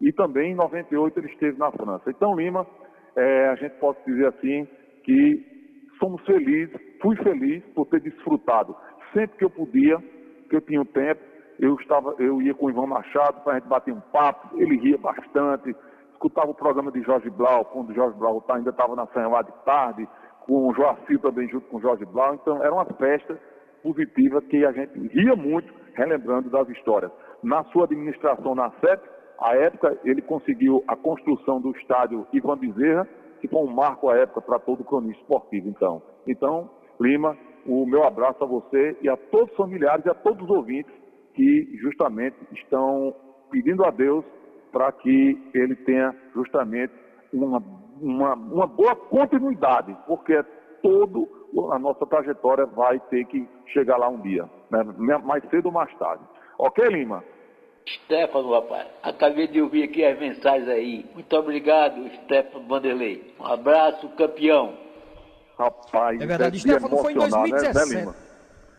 e 0.00 0.12
também 0.12 0.52
em 0.52 0.56
98 0.56 1.20
ele 1.20 1.28
esteve 1.28 1.56
na 1.56 1.70
França. 1.70 2.10
Então, 2.10 2.34
Lima, 2.34 2.66
é, 3.14 3.48
a 3.48 3.54
gente 3.54 3.76
pode 3.76 3.98
dizer 4.04 4.26
assim 4.26 4.66
que 5.04 5.56
somos 6.00 6.20
felizes, 6.24 6.74
fui 7.00 7.14
feliz 7.16 7.64
por 7.74 7.86
ter 7.86 8.00
desfrutado. 8.00 8.74
Sempre 9.12 9.38
que 9.38 9.44
eu 9.44 9.50
podia, 9.50 9.98
que 10.48 10.56
eu 10.56 10.60
tinha 10.60 10.80
o 10.80 10.84
tempo, 10.84 11.20
eu, 11.58 11.74
estava, 11.76 12.14
eu 12.18 12.40
ia 12.42 12.54
com 12.54 12.66
o 12.66 12.70
Ivan 12.70 12.86
Machado 12.86 13.40
para 13.42 13.52
a 13.52 13.58
gente 13.58 13.68
bater 13.68 13.92
um 13.92 14.00
papo, 14.00 14.58
ele 14.58 14.76
ria 14.76 14.98
bastante, 14.98 15.74
escutava 16.12 16.50
o 16.50 16.54
programa 16.54 16.90
de 16.90 17.02
Jorge 17.02 17.30
Blau, 17.30 17.64
quando 17.66 17.90
o 17.90 17.94
Jorge 17.94 18.16
Blau 18.18 18.44
ainda 18.48 18.70
estava 18.70 18.94
na 18.96 19.06
Sanha 19.08 19.42
de 19.42 19.52
tarde, 19.64 20.08
com 20.40 20.68
o 20.68 20.74
Joacir 20.74 21.18
também 21.20 21.48
junto 21.48 21.66
com 21.68 21.78
o 21.78 21.80
Jorge 21.80 22.04
Blau. 22.04 22.34
Então 22.34 22.62
era 22.62 22.72
uma 22.72 22.84
festa 22.84 23.38
positiva 23.82 24.40
que 24.42 24.64
a 24.64 24.72
gente 24.72 24.98
ria 25.08 25.36
muito 25.36 25.72
relembrando 25.94 26.50
das 26.50 26.68
histórias. 26.68 27.10
Na 27.42 27.64
sua 27.64 27.84
administração 27.84 28.54
na 28.54 28.70
CEP, 28.80 29.02
à 29.38 29.54
época 29.56 29.98
ele 30.04 30.22
conseguiu 30.22 30.82
a 30.88 30.96
construção 30.96 31.60
do 31.60 31.70
estádio 31.72 32.26
Ivan 32.32 32.58
Bezerra, 32.58 33.08
que 33.40 33.48
foi 33.48 33.60
um 33.60 33.66
marco 33.66 34.08
à 34.08 34.16
época 34.16 34.40
para 34.40 34.58
todo 34.58 34.80
o 34.80 34.84
cronista 34.84 35.20
esportivo. 35.22 35.68
Então, 35.68 36.02
então 36.26 36.70
Lima, 37.00 37.36
o 37.66 37.86
meu 37.86 38.04
abraço 38.04 38.42
a 38.42 38.46
você 38.46 38.96
e 39.00 39.08
a 39.08 39.16
todos 39.16 39.50
os 39.50 39.56
familiares 39.56 40.04
e 40.04 40.10
a 40.10 40.14
todos 40.14 40.42
os 40.44 40.50
ouvintes 40.50 40.92
que 41.34 41.76
justamente 41.80 42.36
estão 42.52 43.14
pedindo 43.50 43.84
a 43.84 43.90
Deus 43.90 44.24
para 44.72 44.90
que 44.92 45.38
ele 45.54 45.76
tenha 45.76 46.14
justamente 46.34 46.92
uma 47.32 47.62
uma, 48.00 48.34
uma 48.34 48.66
boa 48.66 48.94
continuidade, 48.94 49.96
porque 50.06 50.42
todo 50.82 51.28
a 51.72 51.78
nossa 51.78 52.06
trajetória 52.06 52.66
vai 52.66 53.00
ter 53.08 53.24
que 53.26 53.48
chegar 53.68 53.96
lá 53.96 54.08
um 54.08 54.20
dia, 54.20 54.48
né? 54.70 54.82
mais 55.18 55.42
cedo 55.48 55.66
ou 55.66 55.72
mais 55.72 55.92
tarde. 55.96 56.22
Ok, 56.58 56.84
Lima? 56.86 57.24
Stefano, 57.88 58.50
rapaz, 58.52 58.88
acabei 59.02 59.46
de 59.46 59.62
ouvir 59.62 59.84
aqui 59.84 60.04
as 60.04 60.18
mensagens 60.18 60.68
aí. 60.68 61.06
Muito 61.14 61.34
obrigado, 61.36 62.08
Stefano 62.24 62.66
Vanderlei. 62.66 63.32
Um 63.38 63.46
abraço, 63.46 64.08
campeão. 64.16 64.74
Rapaz, 65.58 66.20
é 66.20 66.26
verdade. 66.26 66.58
Stefano 66.58 66.98
foi 66.98 67.12
em 67.12 67.16
2017. 67.16 68.06
Né, 68.06 68.14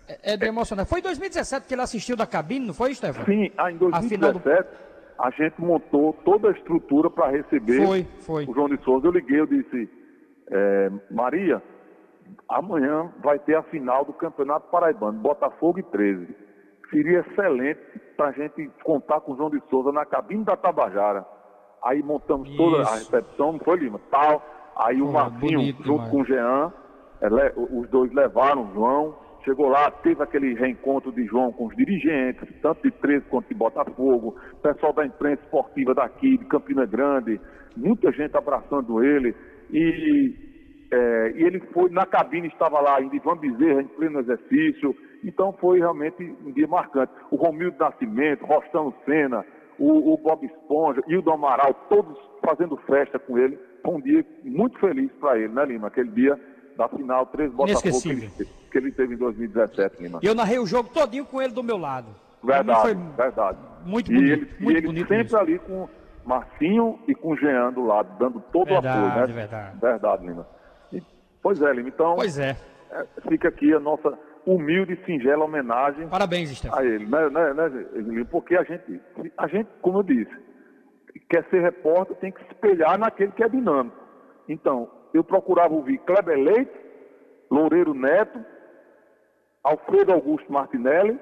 é, 0.08 0.34
é 0.34 0.38
de 0.38 0.46
emocionar. 0.46 0.86
Foi 0.86 1.00
em 1.00 1.04
2017 1.04 1.68
que 1.68 1.74
ele 1.74 1.82
assistiu 1.82 2.16
da 2.16 2.26
cabine, 2.26 2.68
não 2.68 2.74
foi, 2.74 2.94
Stefano? 2.94 3.26
Sim, 3.26 3.52
ah, 3.58 3.72
em 3.72 3.78
2017 3.78 4.88
a 5.20 5.32
gente 5.32 5.60
montou 5.60 6.14
toda 6.24 6.50
a 6.50 6.52
estrutura 6.52 7.10
para 7.10 7.32
receber 7.32 7.86
foi, 7.86 8.04
foi. 8.20 8.46
o 8.46 8.54
João 8.54 8.70
de 8.70 8.82
Souza. 8.84 9.08
Eu 9.08 9.12
liguei, 9.12 9.40
eu 9.40 9.48
disse, 9.48 9.90
é, 10.52 10.92
Maria, 11.10 11.62
amanhã 12.48 13.12
vai 13.24 13.40
ter 13.40 13.56
a 13.56 13.64
final 13.64 14.06
do 14.06 14.14
Campeonato 14.14 14.70
Paraibano, 14.70 15.20
Botafogo 15.20 15.80
e 15.80 15.84
13. 15.84 16.28
Seria 16.92 17.20
excelente 17.20 17.82
para 18.16 18.28
a 18.28 18.32
gente 18.32 18.70
contar 18.84 19.22
com 19.22 19.34
o 19.34 19.36
João 19.36 19.50
de 19.50 19.62
Souza 19.70 19.92
na 19.92 20.06
cabine 20.06 20.46
da 20.46 20.56
Tabajara. 20.56 21.26
Aí 21.84 22.02
montamos 22.02 22.48
Isso. 22.48 22.58
toda 22.58 22.84
a 22.84 22.96
recepção, 22.96 23.54
não 23.54 23.60
foi, 23.60 23.78
Lima? 23.78 24.00
Tal. 24.10 24.44
Aí 24.80 25.02
o 25.02 25.12
Marcinho, 25.12 25.60
bonito, 25.60 25.84
junto 25.84 26.10
com 26.10 26.22
o 26.22 26.26
Jean, 26.26 26.72
é, 27.22 27.54
os 27.56 27.90
dois 27.90 28.12
levaram 28.14 28.64
o 28.64 28.74
João 28.74 29.28
Chegou 29.48 29.70
lá, 29.70 29.90
teve 29.90 30.22
aquele 30.22 30.56
reencontro 30.56 31.10
de 31.10 31.26
João 31.26 31.54
com 31.54 31.68
os 31.68 31.76
dirigentes, 31.78 32.50
tanto 32.62 32.84
de 32.84 32.92
13 32.92 33.28
quanto 33.30 33.48
de 33.48 33.56
Botafogo, 33.56 34.36
pessoal 34.62 34.92
da 34.92 35.06
imprensa 35.06 35.42
esportiva 35.42 35.96
daqui, 35.96 36.38
de 36.38 36.44
Campina 36.48 36.86
Grande, 36.86 37.40
muita 37.78 38.12
gente 38.12 38.36
abraçando 38.36 39.02
ele. 39.02 39.34
E, 39.72 40.36
é, 40.92 41.32
e 41.34 41.44
ele 41.44 41.62
foi, 41.72 41.90
na 41.92 42.06
cabine 42.06 42.50
estava 42.50 42.82
lá 42.82 42.98
ainda 42.98 43.16
Ivan 43.16 43.38
Bezerra 43.38 43.84
em 43.84 43.88
pleno 43.88 44.20
exercício. 44.20 44.94
Então 45.24 45.54
foi 45.54 45.80
realmente 45.80 46.22
um 46.46 46.52
dia 46.52 46.68
marcante. 46.68 47.14
O 47.32 47.38
Romildo 47.38 47.78
Nascimento, 47.80 48.46
Rostão 48.46 48.94
Senna, 49.06 49.46
o, 49.80 50.14
o 50.14 50.18
Bob 50.18 50.46
Esponja 50.46 51.02
e 51.08 51.18
o 51.18 51.32
Amaral, 51.32 51.74
todos 51.88 52.18
fazendo 52.44 52.76
festa 52.86 53.18
com 53.18 53.38
ele. 53.38 53.58
Foi 53.88 53.96
um 53.96 54.02
dia 54.02 54.26
muito 54.44 54.78
feliz 54.80 55.10
para 55.14 55.40
ele, 55.40 55.54
né, 55.54 55.64
Lima? 55.64 55.88
Aquele 55.88 56.10
dia 56.10 56.38
da 56.76 56.90
final 56.90 57.26
13 57.28 57.54
Botafogo 57.56 58.02
que 58.02 58.10
ele, 58.10 58.32
que 58.70 58.78
ele, 58.78 58.92
teve 58.92 59.14
em 59.14 59.18
2017, 59.18 60.04
Lima. 60.04 60.20
Eu 60.22 60.36
narrei 60.36 60.60
o 60.60 60.66
jogo 60.66 60.90
todinho 60.90 61.24
com 61.24 61.42
ele 61.42 61.54
do 61.54 61.64
meu 61.64 61.78
lado. 61.78 62.08
Verdade, 62.44 63.00
verdade. 63.16 63.58
Muito 63.86 64.12
bonito. 64.12 64.28
E 64.28 64.32
ele, 64.32 64.52
muito 64.60 64.72
e 64.72 64.78
ele 64.78 64.88
bonito 64.88 65.08
sempre 65.08 65.24
mesmo. 65.24 65.38
ali 65.40 65.60
com 65.60 65.88
Marcinho 66.26 67.00
e 67.08 67.16
com 67.16 67.34
Jean 67.38 67.72
do 67.72 67.86
lado, 67.86 68.10
dando 68.20 68.42
todo 68.52 68.68
verdade, 68.68 69.00
o 69.00 69.08
apoio, 69.08 69.28
né? 69.28 69.34
Verdade, 69.34 69.80
verdade. 69.80 70.28
Lima. 70.28 70.48
E, 70.92 71.02
pois 71.42 71.62
é, 71.62 71.72
Lima. 71.72 71.88
Então, 71.88 72.16
pois 72.18 72.38
é. 72.38 72.58
é. 72.92 73.06
Fica 73.30 73.48
aqui 73.48 73.74
a 73.74 73.80
nossa, 73.80 74.20
humilde 74.46 74.94
e 75.02 75.06
singela 75.06 75.46
homenagem 75.46 76.10
Parabéns, 76.10 76.50
Stefano. 76.50 76.82
a 76.82 76.86
ele, 76.86 77.06
né, 77.06 77.30
né, 77.30 77.54
né, 77.54 78.26
porque 78.30 78.58
a 78.58 78.64
gente, 78.64 79.02
a 79.38 79.48
gente, 79.48 79.70
como 79.82 80.00
eu 80.00 80.04
disse, 80.04 80.47
quer 81.20 81.44
ser 81.50 81.62
repórter, 81.62 82.16
tem 82.18 82.32
que 82.32 82.40
se 82.44 82.48
espelhar 82.52 82.98
naquele 82.98 83.32
que 83.32 83.44
é 83.44 83.50
dinâmico. 83.50 83.98
Então, 84.48 84.90
eu 85.14 85.24
procurava 85.24 85.74
ouvir 85.74 85.98
Kleber 86.00 86.38
Leite, 86.38 86.72
Loureiro 87.50 87.94
Neto, 87.94 88.40
Alfredo 89.64 90.14
Augusto 90.14 90.52
Martinelli, 90.52 91.20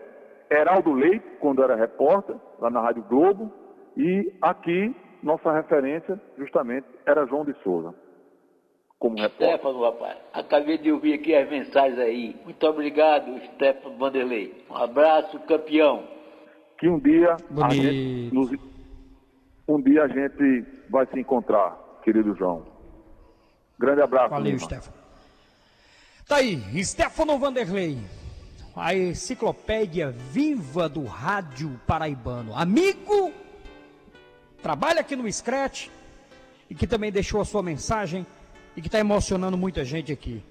Heraldo 0.50 0.94
Leite, 0.94 1.26
quando 1.40 1.64
era 1.64 1.76
repórter, 1.76 2.36
lá 2.60 2.70
na 2.70 2.82
Rádio 2.82 3.04
Globo, 3.04 3.52
e 3.98 4.32
aqui, 4.42 4.96
nossa 5.24 5.52
referência, 5.52 6.20
justamente, 6.38 6.88
era 7.06 7.26
João 7.26 7.44
de 7.46 7.54
Souza, 7.64 7.94
como 9.00 9.16
repórter. 9.16 9.48
Stefano, 9.58 9.82
rapaz, 9.84 10.18
acabei 10.34 10.78
de 10.78 10.92
ouvir 10.92 11.14
aqui 11.14 11.34
as 11.36 11.50
mensagens 11.50 11.98
aí. 12.00 12.36
Muito 12.44 12.64
obrigado, 12.68 13.40
Stefano 13.54 13.98
Vanderlei. 13.98 14.66
Um 14.70 14.76
abraço, 14.76 15.40
campeão. 15.48 16.04
Que 16.78 16.88
um 16.90 17.00
dia, 17.00 17.34
a 17.34 17.38
Bonito. 17.50 17.74
gente 17.74 18.34
nos- 18.36 18.75
um 19.68 19.82
dia 19.82 20.04
a 20.04 20.08
gente 20.08 20.66
vai 20.90 21.06
se 21.08 21.20
encontrar, 21.20 21.78
querido 22.04 22.36
João. 22.36 22.66
Grande 23.78 24.02
abraço, 24.02 24.30
Valeu. 24.30 24.60
Stefano. 24.60 24.96
Tá 26.28 26.38
aí, 26.38 26.84
Stefano 26.84 27.38
Vanderlei, 27.38 28.00
a 28.76 28.96
enciclopédia 28.96 30.12
viva 30.12 30.90
do 30.90 31.04
rádio 31.04 31.80
paraibano. 31.86 32.56
Amigo, 32.56 33.32
trabalha 34.62 35.02
aqui 35.02 35.16
no 35.16 35.32
Scratch 35.32 35.90
e 36.70 36.76
que 36.76 36.88
também 36.88 37.12
deixou 37.12 37.42
a 37.42 37.46
sua 37.46 37.62
mensagem 37.62 38.26
e 38.76 38.82
que 38.82 38.88
está 38.88 39.00
emocionando 39.00 39.58
muita 39.58 39.86
gente 39.86 40.12
aqui. 40.12 40.44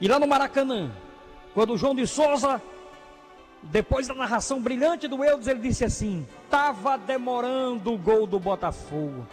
E 0.00 0.08
lá 0.08 0.18
no 0.18 0.26
Maracanã, 0.26 0.90
quando 1.54 1.74
o 1.74 1.78
João 1.78 1.94
de 1.94 2.06
Souza, 2.06 2.62
depois 3.62 4.08
da 4.08 4.14
narração 4.14 4.60
brilhante 4.60 5.06
do 5.06 5.24
Eudes, 5.24 5.46
ele 5.46 5.60
disse 5.60 5.84
assim: 5.84 6.26
tava 6.50 6.96
demorando 6.98 7.92
o 7.92 7.98
gol 7.98 8.26
do 8.26 8.38
Botafogo. 8.38 9.26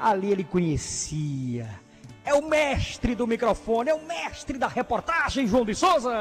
Ali 0.00 0.30
ele 0.30 0.44
conhecia. 0.44 1.68
É 2.24 2.34
o 2.34 2.46
mestre 2.46 3.14
do 3.14 3.26
microfone, 3.26 3.90
é 3.90 3.94
o 3.94 4.04
mestre 4.04 4.58
da 4.58 4.68
reportagem, 4.68 5.46
João 5.46 5.64
de 5.64 5.74
Souza. 5.74 6.12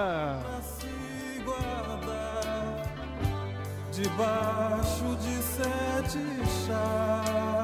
debaixo 3.92 5.18
de 5.20 5.42
sete 5.42 6.20
chaves 6.68 7.57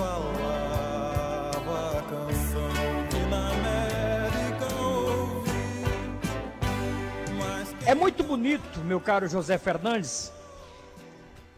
falava 0.00 1.98
a 1.98 2.02
canção 2.02 2.70
que 3.10 3.18
na 3.28 3.50
América 3.50 4.74
ouvi. 4.74 5.50
É 7.86 7.94
muito 7.94 8.22
bonito, 8.24 8.80
meu 8.80 9.00
caro 9.00 9.28
José 9.28 9.58
Fernandes, 9.58 10.32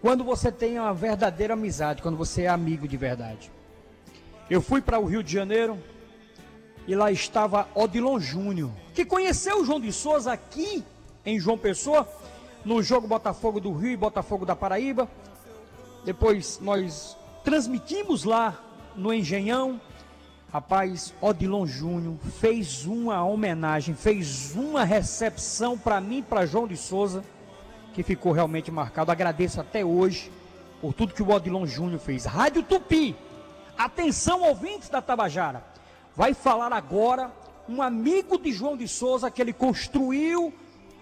quando 0.00 0.24
você 0.24 0.50
tem 0.50 0.78
uma 0.78 0.92
verdadeira 0.92 1.54
amizade, 1.54 2.02
quando 2.02 2.16
você 2.16 2.42
é 2.42 2.48
amigo 2.48 2.88
de 2.88 2.96
verdade. 2.96 3.52
Eu 4.50 4.60
fui 4.60 4.82
para 4.82 4.98
o 4.98 5.04
Rio 5.04 5.22
de 5.22 5.32
Janeiro 5.32 5.78
e 6.86 6.96
lá 6.96 7.12
estava 7.12 7.68
Odilon 7.74 8.18
Júnior, 8.18 8.72
que 8.92 9.04
conheceu 9.04 9.60
o 9.60 9.64
João 9.64 9.80
de 9.80 9.92
Souza 9.92 10.32
aqui 10.32 10.84
em 11.24 11.38
João 11.38 11.56
Pessoa, 11.56 12.08
no 12.64 12.82
jogo 12.82 13.06
Botafogo 13.06 13.60
do 13.60 13.72
Rio 13.72 13.92
e 13.92 13.96
Botafogo 13.96 14.44
da 14.44 14.56
Paraíba. 14.56 15.08
Depois 16.04 16.58
nós 16.60 17.16
transmitimos 17.44 18.24
lá 18.24 18.58
no 18.96 19.12
Engenhão. 19.12 19.80
Rapaz, 20.52 21.14
Odilon 21.20 21.66
Júnior 21.66 22.16
fez 22.38 22.84
uma 22.84 23.24
homenagem, 23.24 23.94
fez 23.94 24.54
uma 24.54 24.84
recepção 24.84 25.78
para 25.78 26.00
mim, 26.00 26.22
para 26.22 26.44
João 26.44 26.68
de 26.68 26.76
Souza, 26.76 27.24
que 27.94 28.02
ficou 28.02 28.32
realmente 28.32 28.70
marcado. 28.70 29.10
Agradeço 29.10 29.60
até 29.60 29.84
hoje 29.84 30.30
por 30.80 30.92
tudo 30.92 31.14
que 31.14 31.22
o 31.22 31.30
Odilon 31.30 31.66
Júnior 31.66 32.00
fez. 32.00 32.26
Rádio 32.26 32.62
Tupi, 32.62 33.16
atenção 33.78 34.42
ouvintes 34.42 34.90
da 34.90 35.00
Tabajara, 35.00 35.64
vai 36.14 36.34
falar 36.34 36.72
agora 36.72 37.30
um 37.68 37.80
amigo 37.80 38.38
de 38.38 38.52
João 38.52 38.76
de 38.76 38.86
Souza 38.86 39.30
que 39.30 39.40
ele 39.40 39.52
construiu 39.52 40.52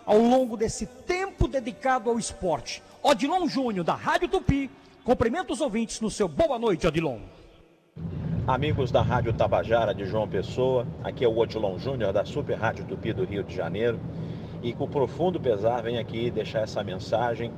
ao 0.07 0.19
longo 0.19 0.57
desse 0.57 0.87
tempo 0.87 1.49
dedicado 1.49 2.09
ao 2.09 2.19
esporte. 2.19 2.83
Odilon 3.03 3.49
Júnior, 3.49 3.85
da 3.85 3.95
Rádio 3.95 4.29
Tupi, 4.29 4.71
cumprimenta 5.05 5.53
os 5.53 5.61
ouvintes 5.61 6.01
no 6.01 6.11
seu 6.11 6.29
Boa 6.29 6.59
Noite, 6.59 6.87
Odilon. 6.87 7.21
Amigos 8.47 8.91
da 8.91 9.03
Rádio 9.03 9.33
Tabajara 9.33 9.95
de 9.95 10.05
João 10.05 10.29
Pessoa, 10.29 10.87
aqui 11.03 11.25
é 11.25 11.29
o 11.29 11.39
Odilon 11.39 11.79
Júnior 11.79 12.13
da 12.13 12.25
Super 12.25 12.59
Rádio 12.59 12.85
Tupi 12.85 13.13
do 13.13 13.25
Rio 13.25 13.45
de 13.45 13.55
Janeiro 13.55 13.99
e 14.63 14.73
com 14.73 14.89
profundo 14.89 15.41
pesar 15.41 15.83
venho 15.83 16.01
aqui 16.01 16.31
deixar 16.31 16.61
essa 16.61 16.83
mensagem 16.83 17.53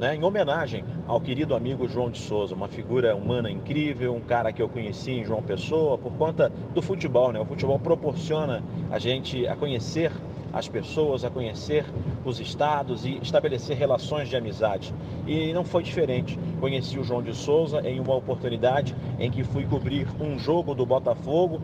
né, 0.00 0.16
em 0.16 0.24
homenagem 0.24 0.82
ao 1.06 1.20
querido 1.20 1.54
amigo 1.54 1.86
João 1.86 2.10
de 2.10 2.18
Souza, 2.18 2.54
uma 2.54 2.68
figura 2.68 3.14
humana 3.14 3.50
incrível, 3.50 4.14
um 4.14 4.20
cara 4.20 4.50
que 4.50 4.62
eu 4.62 4.68
conheci 4.68 5.12
em 5.12 5.24
João 5.24 5.42
Pessoa 5.42 5.98
por 5.98 6.12
conta 6.14 6.50
do 6.74 6.80
futebol. 6.80 7.30
Né? 7.32 7.38
O 7.38 7.44
futebol 7.44 7.78
proporciona 7.78 8.64
a 8.90 8.98
gente 8.98 9.46
a 9.46 9.54
conhecer 9.54 10.10
as 10.52 10.66
pessoas, 10.66 11.22
a 11.22 11.30
conhecer 11.30 11.84
os 12.24 12.40
estados 12.40 13.04
e 13.04 13.18
estabelecer 13.18 13.76
relações 13.76 14.28
de 14.28 14.36
amizade. 14.36 14.94
E 15.26 15.52
não 15.52 15.64
foi 15.64 15.82
diferente. 15.82 16.38
Conheci 16.60 16.98
o 16.98 17.04
João 17.04 17.22
de 17.22 17.34
Souza 17.34 17.80
em 17.88 17.98
uma 17.98 18.14
oportunidade 18.14 18.94
em 19.18 19.30
que 19.30 19.42
fui 19.42 19.64
cobrir 19.64 20.06
um 20.20 20.38
jogo 20.38 20.74
do 20.74 20.84
Botafogo 20.84 21.58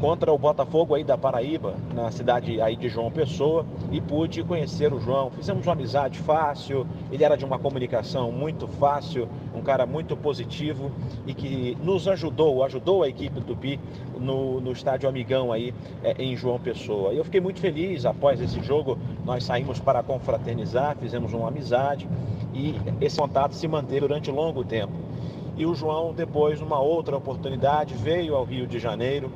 contra 0.00 0.32
o 0.32 0.38
Botafogo 0.38 0.94
aí 0.94 1.04
da 1.04 1.16
Paraíba, 1.16 1.74
na 1.94 2.10
cidade 2.10 2.60
aí 2.60 2.76
de 2.76 2.88
João 2.88 3.10
Pessoa, 3.10 3.64
e 3.90 4.00
pude 4.00 4.42
conhecer 4.42 4.92
o 4.92 5.00
João. 5.00 5.30
Fizemos 5.30 5.66
uma 5.66 5.72
amizade 5.72 6.18
fácil, 6.18 6.86
ele 7.10 7.24
era 7.24 7.36
de 7.36 7.44
uma 7.44 7.58
comunicação 7.58 8.30
muito 8.32 8.66
fácil, 8.66 9.28
um 9.54 9.62
cara 9.62 9.86
muito 9.86 10.16
positivo 10.16 10.90
e 11.26 11.32
que 11.32 11.76
nos 11.82 12.08
ajudou, 12.08 12.64
ajudou 12.64 13.02
a 13.02 13.08
equipe 13.08 13.40
do 13.40 13.54
Tupi 13.54 13.78
no, 14.18 14.60
no 14.60 14.72
estádio 14.72 15.08
Amigão 15.08 15.52
aí 15.52 15.72
é, 16.02 16.14
em 16.22 16.36
João 16.36 16.58
Pessoa. 16.58 17.12
Eu 17.12 17.24
fiquei 17.24 17.40
muito 17.40 17.60
feliz 17.60 18.04
após 18.04 18.40
esse 18.40 18.60
jogo, 18.62 18.98
nós 19.24 19.44
saímos 19.44 19.80
para 19.80 20.02
confraternizar, 20.02 20.96
fizemos 20.96 21.32
uma 21.32 21.48
amizade 21.48 22.08
e 22.52 22.74
esse 23.00 23.18
contato 23.18 23.52
se 23.54 23.66
manteve 23.66 24.00
durante 24.00 24.30
longo 24.30 24.64
tempo. 24.64 24.92
E 25.56 25.64
o 25.64 25.74
João, 25.74 26.12
depois, 26.12 26.60
numa 26.60 26.80
outra 26.80 27.16
oportunidade, 27.16 27.94
veio 27.94 28.34
ao 28.34 28.44
Rio 28.44 28.66
de 28.66 28.80
Janeiro, 28.80 29.30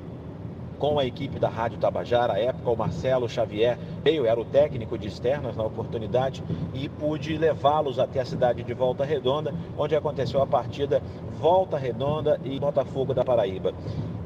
com 0.78 0.98
a 0.98 1.04
equipe 1.04 1.38
da 1.38 1.48
Rádio 1.48 1.78
Tabajara, 1.78 2.34
à 2.34 2.38
época 2.38 2.70
o 2.70 2.76
Marcelo 2.76 3.28
Xavier 3.28 3.76
veio, 4.02 4.26
era 4.26 4.40
o 4.40 4.44
técnico 4.44 4.96
de 4.96 5.08
externas 5.08 5.56
na 5.56 5.64
oportunidade 5.64 6.42
e 6.72 6.88
pude 6.88 7.36
levá-los 7.36 7.98
até 7.98 8.20
a 8.20 8.24
cidade 8.24 8.62
de 8.62 8.74
Volta 8.74 9.04
Redonda, 9.04 9.52
onde 9.76 9.96
aconteceu 9.96 10.40
a 10.40 10.46
partida 10.46 11.02
Volta 11.38 11.76
Redonda 11.76 12.40
e 12.44 12.58
Botafogo 12.58 13.12
da 13.12 13.24
Paraíba. 13.24 13.72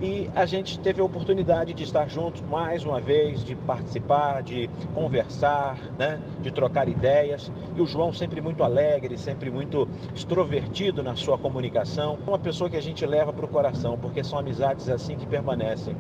E 0.03 0.29
a 0.35 0.45
gente 0.45 0.81
teve 0.81 1.01
a 1.01 1.05
oportunidade 1.05 1.73
de 1.73 1.85
estar 1.85 2.09
juntos 2.09 2.43
mais 2.51 2.85
uma 2.85 3.01
vez, 3.01 3.45
de 3.45 3.55
participar, 3.55 4.43
de 4.43 4.69
conversar, 4.93 5.79
né? 5.97 6.19
de 6.41 6.51
trocar 6.51 6.89
ideias. 6.89 7.53
E 7.77 7.81
o 7.81 7.87
João 7.87 8.13
sempre 8.13 8.41
muito 8.41 8.65
alegre, 8.65 9.17
sempre 9.17 9.49
muito 9.49 9.89
extrovertido 10.13 11.05
na 11.05 11.15
sua 11.15 11.39
comunicação. 11.39 12.19
Uma 12.27 12.37
pessoa 12.37 12.69
que 12.69 12.77
a 12.77 12.83
gente 12.83 13.07
leva 13.07 13.33
para 13.33 13.45
o 13.45 13.49
coração, 13.49 13.97
porque 13.97 14.25
são 14.25 14.41
amizades 14.41 14.89
assim 14.89 15.15
que 15.15 15.25
permanecem. 15.25 15.95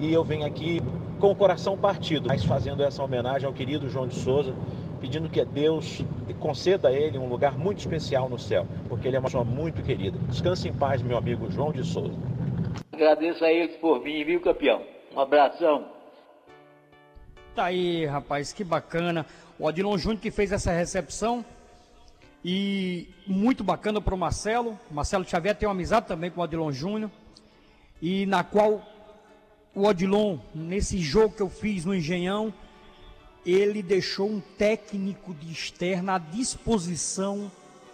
E 0.00 0.12
eu 0.12 0.24
venho 0.24 0.44
aqui 0.44 0.82
com 1.20 1.30
o 1.30 1.36
coração 1.36 1.78
partido, 1.78 2.26
mas 2.26 2.44
fazendo 2.44 2.82
essa 2.82 3.04
homenagem 3.04 3.46
ao 3.46 3.52
querido 3.52 3.88
João 3.88 4.08
de 4.08 4.16
Souza, 4.16 4.52
pedindo 5.00 5.28
que 5.28 5.44
Deus 5.44 6.04
conceda 6.40 6.88
a 6.88 6.92
ele 6.92 7.18
um 7.18 7.28
lugar 7.28 7.56
muito 7.56 7.78
especial 7.78 8.28
no 8.28 8.38
céu, 8.38 8.66
porque 8.88 9.06
ele 9.06 9.16
é 9.16 9.20
uma 9.20 9.26
pessoa 9.26 9.44
muito 9.44 9.80
querida. 9.80 10.18
Descanse 10.28 10.68
em 10.68 10.72
paz, 10.72 11.00
meu 11.02 11.16
amigo 11.16 11.48
João 11.52 11.70
de 11.70 11.84
Souza. 11.84 12.33
Agradeço 12.92 13.44
a 13.44 13.52
eles 13.52 13.76
por 13.76 14.00
vir, 14.00 14.24
viu, 14.24 14.40
campeão? 14.40 14.82
Um 15.14 15.20
abração. 15.20 15.88
Tá 17.54 17.66
aí, 17.66 18.04
rapaz, 18.06 18.52
que 18.52 18.64
bacana. 18.64 19.26
O 19.58 19.66
Odilon 19.66 19.96
Júnior 19.96 20.20
que 20.20 20.30
fez 20.30 20.52
essa 20.52 20.72
recepção. 20.72 21.44
E 22.44 23.08
muito 23.26 23.64
bacana 23.64 24.00
para 24.00 24.14
o 24.14 24.18
Marcelo. 24.18 24.78
Marcelo 24.90 25.24
Xavier 25.24 25.56
tem 25.56 25.68
uma 25.68 25.74
amizade 25.74 26.06
também 26.06 26.30
com 26.30 26.40
o 26.40 26.44
Odilon 26.44 26.72
Júnior. 26.72 27.10
E 28.02 28.26
na 28.26 28.44
qual 28.44 28.82
o 29.74 29.86
Odilon, 29.86 30.38
nesse 30.54 30.98
jogo 30.98 31.34
que 31.34 31.42
eu 31.42 31.48
fiz 31.48 31.84
no 31.84 31.94
Engenhão, 31.94 32.52
ele 33.44 33.82
deixou 33.82 34.28
um 34.28 34.40
técnico 34.40 35.34
de 35.34 35.50
externa 35.50 36.14
à 36.14 36.18
disposição 36.18 37.50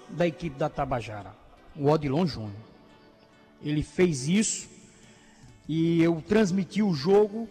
da 0.08 0.26
equipe 0.26 0.56
da 0.58 0.68
Tabajara, 0.68 1.34
o 1.76 1.88
Odilon 1.88 2.26
Júnior. 2.26 2.69
Ele 3.62 3.82
fez 3.82 4.28
isso 4.28 4.68
e 5.68 6.02
eu 6.02 6.22
transmiti 6.26 6.82
o 6.82 6.94
jogo 6.94 7.48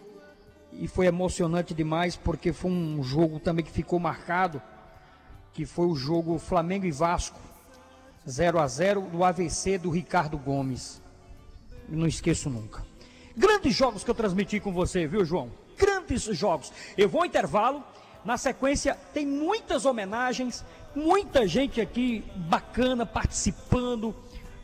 e 0.72 0.86
foi 0.86 1.06
emocionante 1.06 1.74
demais 1.74 2.16
porque 2.16 2.52
foi 2.52 2.70
um 2.70 3.02
jogo 3.02 3.38
também 3.38 3.64
que 3.64 3.70
ficou 3.70 3.98
marcado, 3.98 4.60
que 5.52 5.64
foi 5.64 5.86
o 5.86 5.94
jogo 5.94 6.38
Flamengo 6.38 6.86
e 6.86 6.90
Vasco 6.90 7.38
0 8.28 8.60
a 8.60 8.66
0 8.66 9.02
do 9.02 9.24
AVC 9.24 9.78
do 9.78 9.90
Ricardo 9.90 10.36
Gomes. 10.36 11.00
Não 11.88 12.06
esqueço 12.06 12.50
nunca. 12.50 12.84
Grandes 13.36 13.74
jogos 13.74 14.04
que 14.04 14.10
eu 14.10 14.14
transmiti 14.14 14.60
com 14.60 14.72
você, 14.72 15.06
viu, 15.06 15.24
João? 15.24 15.50
Grandes 15.76 16.24
jogos. 16.36 16.72
Eu 16.96 17.08
vou 17.08 17.22
ao 17.22 17.26
intervalo. 17.26 17.82
Na 18.22 18.36
sequência, 18.36 18.98
tem 19.14 19.26
muitas 19.26 19.86
homenagens, 19.86 20.62
muita 20.94 21.48
gente 21.48 21.80
aqui 21.80 22.22
bacana 22.36 23.06
participando, 23.06 24.14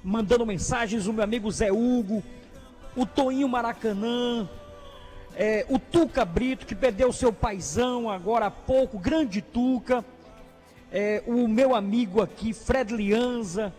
mandando 0.06 0.46
mensagens. 0.46 1.08
O 1.08 1.12
meu 1.12 1.24
amigo 1.24 1.50
Zé 1.50 1.72
Hugo, 1.72 2.22
o 2.94 3.04
Toinho 3.04 3.48
Maracanã, 3.48 4.48
é, 5.34 5.66
o 5.68 5.80
Tuca 5.80 6.24
Brito, 6.24 6.64
que 6.64 6.76
perdeu 6.76 7.12
seu 7.12 7.32
paizão 7.32 8.08
agora 8.08 8.46
há 8.46 8.50
pouco, 8.50 8.98
grande 8.98 9.42
Tuca. 9.42 10.04
É, 10.92 11.24
o 11.26 11.48
meu 11.48 11.74
amigo 11.74 12.22
aqui, 12.22 12.52
Fred 12.52 12.94
Lianza. 12.94 13.74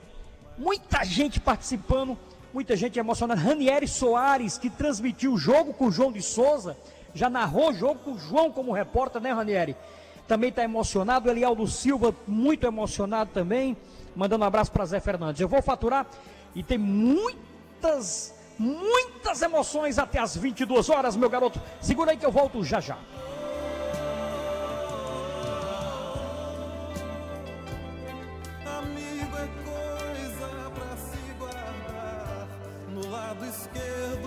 Muita 0.58 1.06
gente 1.06 1.40
participando, 1.40 2.18
muita 2.54 2.76
gente 2.76 3.00
emocionada. 3.00 3.40
Ranieri 3.40 3.88
Soares, 3.88 4.58
que 4.58 4.70
transmitiu 4.70 5.34
o 5.34 5.38
jogo 5.38 5.74
com 5.74 5.88
o 5.88 5.92
João 5.92 6.12
de 6.12 6.22
Souza 6.22 6.76
já 7.14 7.30
narrou 7.30 7.72
o 7.72 7.74
jogo 7.74 8.00
com 8.02 8.12
o 8.12 8.20
João 8.20 8.52
como 8.52 8.72
repórter, 8.72 9.22
né, 9.22 9.32
Ranieri? 9.32 9.76
Também 10.28 10.50
está 10.50 10.64
emocionado. 10.64 11.30
Elialdo 11.30 11.66
Silva, 11.68 12.14
muito 12.28 12.68
emocionado 12.68 13.32
também. 13.34 13.78
Mandando 14.16 14.44
um 14.44 14.48
abraço 14.48 14.72
para 14.72 14.86
Zé 14.86 15.00
Fernandes. 15.00 15.40
Eu 15.40 15.48
vou 15.48 15.62
faturar 15.62 16.06
e 16.56 16.64
tem 16.64 16.78
muitas, 16.78 18.34
muitas 18.58 19.42
emoções 19.42 19.98
até 20.00 20.20
as 20.20 20.36
22 20.36 20.90
horas, 20.90 21.16
meu 21.16 21.30
garoto. 21.30 21.62
Segura 21.80 22.12
aí 22.12 22.18
que 22.18 22.26
eu 22.26 22.32
volto 22.32 22.64
já 22.64 22.80
já. 22.80 22.98
Amigo 28.80 29.38
é 29.38 29.50
coisa 29.64 30.72
pra 30.72 30.98
se 30.98 31.34
guardar 31.38 32.48
no 32.90 33.08
lado 33.10 33.46
esquerdo 33.46 34.27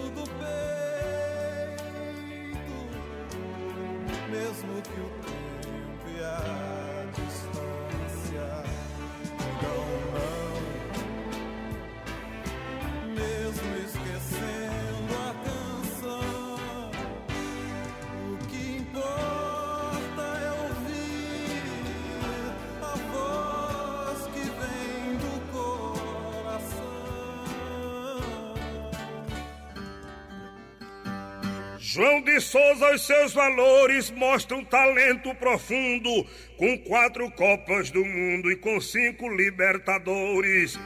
João 31.92 32.20
de 32.20 32.38
Souza, 32.40 32.94
os 32.94 33.04
seus 33.04 33.32
valores 33.32 34.12
mostram 34.12 34.64
talento 34.64 35.34
profundo, 35.34 36.24
com 36.56 36.78
quatro 36.78 37.28
Copas 37.32 37.90
do 37.90 38.04
Mundo 38.04 38.48
e 38.48 38.54
com 38.54 38.80
cinco 38.80 39.28
Libertadores. 39.28 40.78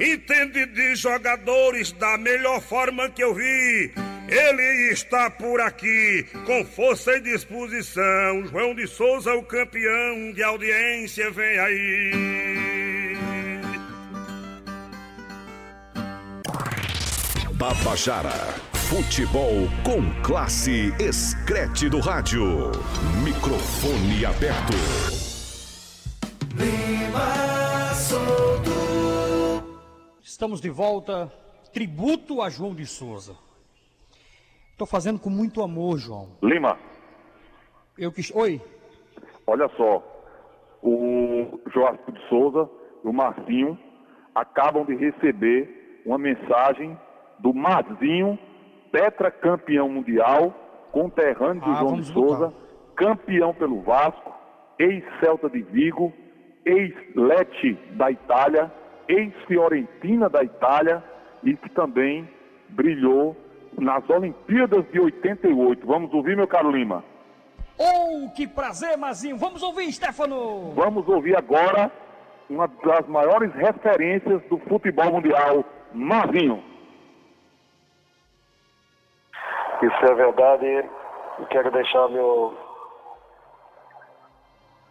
Entende 0.00 0.64
de 0.64 0.94
jogadores 0.94 1.92
da 1.92 2.16
melhor 2.16 2.62
forma 2.62 3.10
que 3.10 3.22
eu 3.22 3.34
vi. 3.34 3.92
Ele 4.30 4.90
está 4.90 5.28
por 5.28 5.60
aqui, 5.60 6.26
com 6.46 6.64
força 6.64 7.18
e 7.18 7.20
disposição. 7.20 8.46
João 8.46 8.74
de 8.74 8.86
Souza, 8.86 9.34
o 9.34 9.42
campeão 9.42 10.32
de 10.32 10.42
audiência, 10.42 11.30
vem 11.32 11.58
aí. 11.58 12.12
Tabajara. 17.58 18.69
Futebol 18.90 19.68
com 19.84 20.02
classe 20.20 20.92
escrete 20.98 21.88
do 21.88 22.00
rádio. 22.00 22.42
Microfone 23.22 24.24
aberto. 24.24 24.74
Lima 26.58 27.94
solto. 27.94 28.70
Estamos 30.20 30.60
de 30.60 30.68
volta. 30.70 31.32
Tributo 31.72 32.42
a 32.42 32.50
João 32.50 32.74
de 32.74 32.84
Souza. 32.84 33.36
Estou 34.72 34.88
fazendo 34.88 35.20
com 35.20 35.30
muito 35.30 35.62
amor, 35.62 35.96
João. 35.98 36.30
Lima, 36.42 36.76
Eu 37.96 38.10
quis. 38.10 38.34
Oi. 38.34 38.60
olha 39.46 39.70
só. 39.76 40.02
O 40.82 41.60
Joaquim 41.72 42.10
de 42.10 42.28
Souza 42.28 42.68
e 43.04 43.08
o 43.08 43.12
Marcinho 43.12 43.78
acabam 44.34 44.84
de 44.84 44.96
receber 44.96 46.02
uma 46.04 46.18
mensagem 46.18 46.98
do 47.38 47.54
Marzinho, 47.54 48.36
tetracampeão 48.92 49.88
mundial, 49.88 50.52
conterrâneo 50.92 51.62
de 51.62 51.70
Ah, 51.70 51.74
João 51.74 51.96
de 52.00 52.04
Souza, 52.06 52.46
lutar. 52.46 52.60
campeão 52.96 53.54
pelo 53.54 53.80
Vasco, 53.82 54.32
ex-Celta 54.78 55.48
de 55.48 55.62
Vigo, 55.62 56.12
ex-Leti 56.64 57.74
da 57.92 58.10
Itália, 58.10 58.70
ex-Fiorentina 59.08 60.28
da 60.28 60.42
Itália 60.42 61.02
e 61.42 61.54
que 61.56 61.68
também 61.70 62.28
brilhou 62.68 63.36
nas 63.78 64.08
Olimpíadas 64.10 64.84
de 64.92 65.00
88. 65.00 65.86
Vamos 65.86 66.12
ouvir, 66.12 66.36
meu 66.36 66.46
caro 66.46 66.70
Lima? 66.70 67.04
Oh, 67.78 68.28
que 68.34 68.46
prazer, 68.46 68.96
Mazinho. 68.98 69.36
Vamos 69.36 69.62
ouvir, 69.62 69.90
Stefano. 69.92 70.72
Vamos 70.74 71.08
ouvir 71.08 71.36
agora 71.36 71.90
uma 72.48 72.66
das 72.66 73.06
maiores 73.08 73.52
referências 73.54 74.42
do 74.50 74.58
futebol 74.58 75.12
mundial, 75.12 75.64
Marzinho. 75.94 76.62
Isso 79.82 80.04
é 80.04 80.14
verdade. 80.14 80.90
Eu 81.38 81.46
quero 81.46 81.70
deixar 81.70 82.06
meu, 82.08 82.54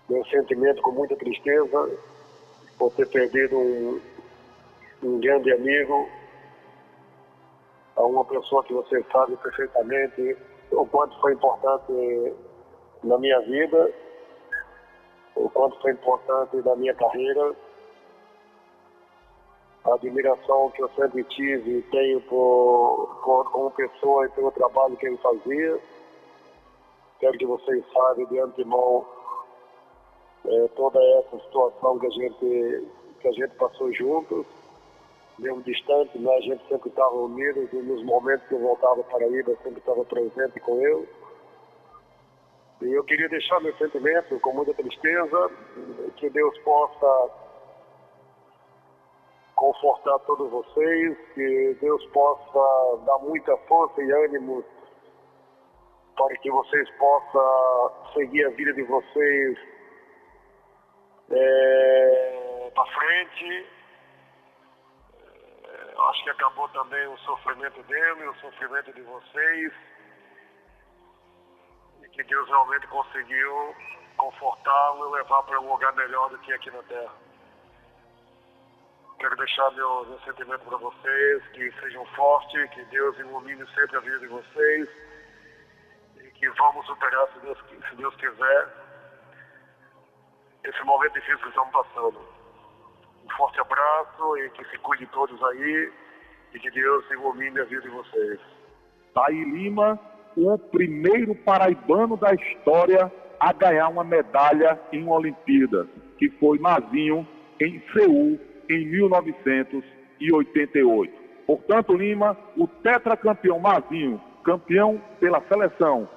meu 0.10 0.26
sentimento 0.26 0.82
com 0.82 0.92
muita 0.92 1.16
tristeza 1.16 1.90
por 2.78 2.92
ter 2.94 3.08
perdido 3.10 3.56
um, 3.56 4.02
um 5.04 5.20
grande 5.20 5.52
amigo, 5.52 6.10
a 7.96 8.04
uma 8.04 8.26
pessoa 8.26 8.64
que 8.64 8.74
você 8.74 9.06
sabe 9.12 9.36
perfeitamente 9.38 10.38
o 10.72 10.86
quanto 10.88 11.20
foi 11.20 11.34
importante 11.34 12.34
na 13.04 13.18
minha 13.18 13.40
vida, 13.42 13.92
o 15.36 15.50
quanto 15.50 15.80
foi 15.82 15.92
importante 15.92 16.58
na 16.66 16.76
minha 16.76 16.96
carreira, 16.96 17.54
a 19.90 19.96
admiração 19.96 20.72
que 20.72 20.82
eu 20.82 20.90
sempre 20.90 21.24
tive 21.26 21.80
e 21.80 21.82
tenho 21.84 22.22
por, 22.22 23.22
por, 23.24 23.52
como 23.52 23.72
pessoa 23.72 24.26
e 24.26 24.30
pelo 24.30 24.52
trabalho 24.52 24.98
que 24.98 25.08
ele 25.08 25.18
fazia. 25.18 25.80
Quero 27.20 27.38
que 27.38 27.46
vocês 27.46 27.84
saibam 27.92 28.26
de 28.26 28.40
antemão 28.40 29.06
eh, 30.46 30.70
toda 30.76 31.00
essa 31.20 31.40
situação 31.40 32.00
que 32.00 32.08
a 32.08 32.10
gente, 32.10 32.88
que 33.20 33.28
a 33.28 33.32
gente 33.32 33.56
passou 33.56 33.92
juntos, 33.94 34.46
mesmo 35.38 35.62
distante, 35.64 36.18
né? 36.18 36.34
a 36.36 36.42
gente 36.42 36.68
sempre 36.68 36.90
estava 36.90 37.16
unidos 37.16 37.72
e 37.74 37.78
nos 37.78 38.04
momentos 38.04 38.48
que 38.48 38.54
eu 38.54 38.60
voltava 38.60 39.04
para 39.04 39.20
Paraíba, 39.20 39.52
eu 39.52 39.58
sempre 39.58 39.80
estava 39.80 40.04
presente 40.06 40.60
com 40.60 40.80
ele. 40.80 41.08
E 42.82 42.94
eu 42.94 43.04
queria 43.04 43.28
deixar 43.28 43.60
meu 43.60 43.76
sentimento 43.76 44.40
com 44.40 44.54
muita 44.54 44.74
tristeza, 44.74 45.52
que 46.16 46.30
Deus 46.30 46.58
possa 46.60 47.49
confortar 49.60 50.18
todos 50.20 50.50
vocês, 50.50 51.18
que 51.34 51.78
Deus 51.82 52.06
possa 52.08 53.04
dar 53.06 53.18
muita 53.20 53.58
força 53.68 54.02
e 54.02 54.10
ânimo 54.10 54.64
para 56.16 56.34
que 56.38 56.50
vocês 56.50 56.90
possam 56.92 58.14
seguir 58.14 58.46
a 58.46 58.50
vida 58.52 58.74
de 58.74 58.84
vocês 58.84 59.60
é, 61.32 62.72
para 62.74 62.86
frente. 62.86 63.68
É, 65.66 65.96
acho 66.10 66.24
que 66.24 66.30
acabou 66.30 66.70
também 66.70 67.08
o 67.08 67.18
sofrimento 67.18 67.84
dele, 67.84 68.28
o 68.30 68.36
sofrimento 68.36 68.94
de 68.94 69.02
vocês. 69.02 69.74
E 72.02 72.10
que 72.12 72.24
Deus 72.24 72.48
realmente 72.48 72.88
conseguiu 72.88 73.76
confortá-lo 74.16 75.10
e 75.10 75.18
levar 75.18 75.44
para 75.44 75.60
um 75.60 75.70
lugar 75.70 75.94
melhor 75.96 76.30
do 76.30 76.40
que 76.40 76.54
aqui 76.54 76.72
na 76.72 76.82
Terra. 76.84 77.29
Quero 79.20 79.36
deixar 79.36 79.70
meu, 79.72 80.06
meu 80.06 80.20
sentimento 80.20 80.64
para 80.64 80.78
vocês, 80.78 81.44
que 81.50 81.70
sejam 81.82 82.06
fortes, 82.16 82.70
que 82.70 82.86
Deus 82.86 83.20
ilumine 83.20 83.66
sempre 83.76 83.98
a 83.98 84.00
vida 84.00 84.20
de 84.20 84.28
vocês 84.28 84.90
e 86.24 86.32
que 86.32 86.50
vamos 86.52 86.86
superar, 86.86 87.28
se 87.34 87.40
Deus, 87.42 87.58
se 87.90 87.96
Deus 87.98 88.16
quiser, 88.16 88.68
esse 90.64 90.84
momento 90.84 91.14
difícil 91.16 91.38
que 91.40 91.50
estamos 91.50 91.72
passando. 91.72 92.18
Um 93.26 93.30
forte 93.36 93.60
abraço 93.60 94.38
e 94.38 94.50
que 94.52 94.64
se 94.70 94.78
cuide 94.78 95.06
todos 95.08 95.44
aí 95.44 95.92
e 96.54 96.60
que 96.60 96.72
Deus 96.72 97.12
ilumine 97.12 97.60
a 97.60 97.66
vida 97.66 97.82
de 97.82 97.90
vocês. 97.90 98.40
Taí 99.14 99.44
Lima, 99.44 100.00
o 100.38 100.58
primeiro 100.58 101.36
paraibano 101.36 102.16
da 102.16 102.34
história 102.34 103.12
a 103.38 103.52
ganhar 103.52 103.90
uma 103.90 104.04
medalha 104.04 104.80
em 104.94 105.04
uma 105.04 105.16
Olimpíada, 105.16 105.88
que 106.18 106.30
foi 106.40 106.58
Mazinho 106.58 107.28
em 107.60 107.84
Seul, 107.92 108.40
em 108.70 108.86
1988. 108.86 111.14
Portanto, 111.48 111.96
Lima, 111.96 112.38
o 112.56 112.68
tetracampeão 112.68 113.60
Mazinho, 113.60 114.22
campeão 114.44 115.02
pela 115.20 115.42
seleção 115.48 116.08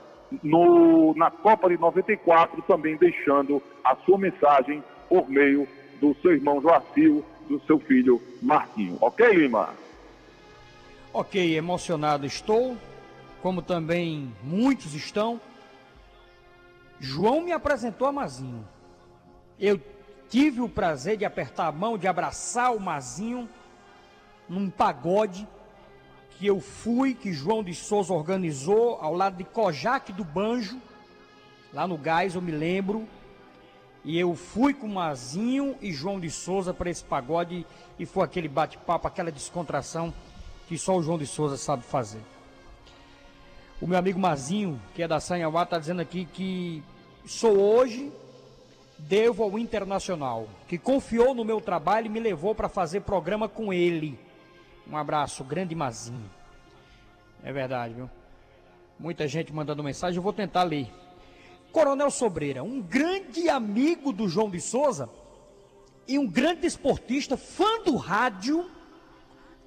no, 0.43 1.15
na 1.17 1.31
Copa 1.31 1.69
de 1.69 1.79
94, 1.79 2.63
também 2.63 2.97
deixando 2.97 3.63
a 3.83 3.97
sua 3.97 4.19
mensagem 4.19 4.83
por 5.09 5.29
meio 5.29 5.67
do 6.01 6.15
seu 6.21 6.33
irmão 6.33 6.61
Joacil, 6.61 7.25
do 7.49 7.61
seu 7.67 7.79
filho 7.79 8.21
Marquinho. 8.41 8.97
Ok, 9.01 9.27
Lima? 9.27 9.71
Ok, 11.13 11.57
emocionado 11.57 12.27
estou, 12.27 12.77
como 13.43 13.63
também 13.63 14.33
muitos 14.43 14.95
estão. 14.95 15.41
João 16.99 17.43
me 17.43 17.53
apresentou 17.53 18.07
a 18.07 18.13
Mazinho. 18.13 18.67
Eu 19.59 19.79
tive 20.33 20.63
o 20.63 20.69
prazer 20.69 21.19
de 21.19 21.27
apertar 21.27 21.67
a 21.67 21.73
mão, 21.73 21.99
de 21.99 22.09
abraçar 22.09 22.75
o 22.75 22.81
Mazinho 22.81 23.47
num 24.49 24.71
pagode 24.71 25.47
que 26.39 26.47
eu 26.47 26.59
fui, 26.59 27.13
que 27.13 27.35
João 27.35 27.63
de 27.63 27.75
Souza 27.75 28.15
organizou 28.15 28.97
ao 28.99 29.15
lado 29.15 29.37
de 29.37 29.45
Kojak 29.45 30.11
do 30.11 30.25
Banjo, 30.25 30.81
lá 31.71 31.87
no 31.87 31.99
Gás, 31.99 32.35
eu 32.35 32.41
me 32.41 32.51
lembro. 32.51 33.07
E 34.03 34.19
eu 34.19 34.35
fui 34.35 34.73
com 34.73 34.89
Mazinho 34.89 35.77
e 35.83 35.93
João 35.93 36.19
de 36.19 36.31
Souza 36.31 36.73
para 36.73 36.89
esse 36.89 37.05
pagode 37.05 37.67
e 37.99 38.07
foi 38.07 38.25
aquele 38.25 38.49
bate-papo, 38.49 39.07
aquela 39.07 39.31
descontração 39.31 40.15
que 40.67 40.79
só 40.79 40.97
o 40.97 41.03
João 41.03 41.19
de 41.19 41.27
Souza 41.27 41.59
sabe 41.59 41.83
fazer. 41.83 42.23
O 43.83 43.87
meu 43.87 43.99
amigo 43.99 44.19
Mazinho, 44.19 44.81
que 44.95 45.03
é 45.03 45.07
da 45.07 45.21
Sanhauá, 45.21 45.65
está 45.65 45.79
dizendo 45.79 46.01
aqui 46.01 46.25
que 46.25 46.83
sou 47.27 47.61
hoje 47.61 48.11
devo 49.09 49.43
ao 49.43 49.59
Internacional, 49.59 50.49
que 50.69 50.79
confiou 50.79 51.35
no 51.35 51.45
meu 51.45 51.61
trabalho 51.61 52.07
e 52.07 52.11
me 52.11 52.21
levou 52.21 52.55
para 52.55 52.69
fazer 52.69 53.01
programa 53.01 53.49
com 53.49 53.73
ele. 53.73 54.19
Um 54.89 54.97
abraço, 54.97 55.45
grande 55.45 55.75
Mazinho. 55.75 56.31
É 57.43 57.53
verdade, 57.53 57.95
viu? 57.95 58.11
Muita 58.99 59.27
gente 59.27 59.53
mandando 59.53 59.83
mensagem, 59.83 60.17
eu 60.17 60.23
vou 60.23 60.33
tentar 60.33 60.63
ler. 60.63 60.89
Coronel 61.73 62.11
Sobreira, 62.11 62.63
um 62.63 62.81
grande 62.81 63.49
amigo 63.49 64.13
do 64.13 64.29
João 64.29 64.51
de 64.51 64.61
Souza 64.61 65.09
e 66.07 66.19
um 66.19 66.27
grande 66.27 66.67
esportista, 66.67 67.37
fã 67.37 67.83
do 67.85 67.97
rádio, 67.97 68.71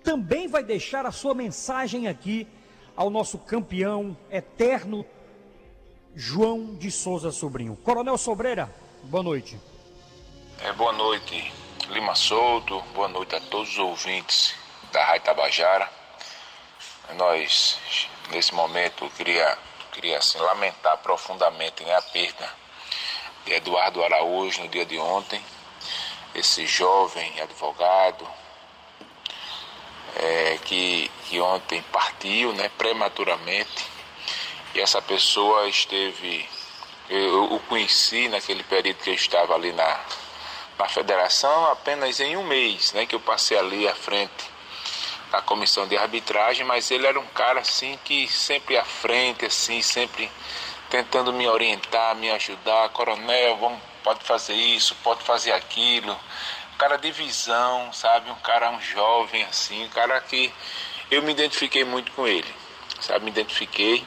também 0.03 0.47
vai 0.47 0.63
deixar 0.63 1.05
a 1.05 1.11
sua 1.11 1.33
mensagem 1.33 2.07
aqui 2.07 2.47
ao 2.95 3.09
nosso 3.09 3.37
campeão 3.39 4.15
eterno 4.29 5.05
João 6.15 6.75
de 6.75 6.91
Souza 6.91 7.31
Sobrinho. 7.31 7.75
Coronel 7.77 8.17
Sobreira, 8.17 8.73
boa 9.05 9.23
noite. 9.23 9.59
É, 10.61 10.71
boa 10.73 10.91
noite, 10.91 11.53
Lima 11.89 12.15
Souto, 12.15 12.81
boa 12.93 13.07
noite 13.07 13.35
a 13.35 13.39
todos 13.39 13.69
os 13.69 13.77
ouvintes 13.77 14.55
da 14.91 15.03
Rádio 15.05 15.25
Tabajara. 15.25 15.89
Nós, 17.15 17.77
nesse 18.31 18.53
momento, 18.53 19.09
queria, 19.15 19.57
queria 19.91 20.17
assim, 20.17 20.39
lamentar 20.39 20.97
profundamente 20.97 21.83
né, 21.83 21.95
a 21.95 22.01
perda 22.01 22.49
de 23.45 23.53
Eduardo 23.53 24.03
Araújo 24.03 24.61
no 24.61 24.67
dia 24.67 24.85
de 24.85 24.97
ontem, 24.97 25.41
esse 26.33 26.65
jovem 26.65 27.39
advogado 27.41 28.27
é, 30.15 30.57
que, 30.65 31.11
que 31.29 31.39
ontem 31.39 31.81
partiu 31.91 32.53
né, 32.53 32.69
prematuramente. 32.77 33.85
E 34.73 34.81
essa 34.81 35.01
pessoa 35.01 35.69
esteve, 35.69 36.49
eu 37.09 37.53
o 37.53 37.59
conheci 37.61 38.27
naquele 38.27 38.63
período 38.63 38.97
que 38.97 39.09
eu 39.09 39.13
estava 39.13 39.53
ali 39.53 39.71
na, 39.71 39.99
na 40.77 40.87
federação 40.87 41.71
apenas 41.71 42.19
em 42.19 42.35
um 42.37 42.43
mês, 42.43 42.93
né, 42.93 43.05
que 43.05 43.15
eu 43.15 43.19
passei 43.19 43.57
ali 43.57 43.87
à 43.87 43.95
frente 43.95 44.55
da 45.31 45.41
comissão 45.41 45.87
de 45.87 45.97
arbitragem, 45.97 46.65
mas 46.65 46.89
ele 46.91 47.05
era 47.05 47.19
um 47.19 47.27
cara 47.27 47.59
assim 47.59 47.99
que 48.03 48.27
sempre 48.27 48.77
à 48.77 48.85
frente, 48.85 49.45
assim, 49.45 49.81
sempre 49.81 50.31
tentando 50.89 51.33
me 51.33 51.47
orientar, 51.47 52.15
me 52.15 52.29
ajudar, 52.31 52.89
coronel, 52.89 53.57
vamos, 53.57 53.79
pode 54.03 54.23
fazer 54.23 54.53
isso, 54.53 54.95
pode 55.03 55.23
fazer 55.23 55.51
aquilo. 55.51 56.13
Um 56.73 56.77
cara 56.77 56.97
de 56.97 57.11
visão, 57.11 57.91
sabe? 57.91 58.29
Um 58.29 58.35
cara, 58.35 58.69
um 58.69 58.79
jovem 58.81 59.43
assim, 59.43 59.85
um 59.85 59.89
cara 59.89 60.19
que 60.21 60.53
eu 61.09 61.21
me 61.21 61.31
identifiquei 61.31 61.83
muito 61.83 62.11
com 62.11 62.27
ele, 62.27 62.53
sabe? 63.01 63.25
Me 63.25 63.31
identifiquei 63.31 64.05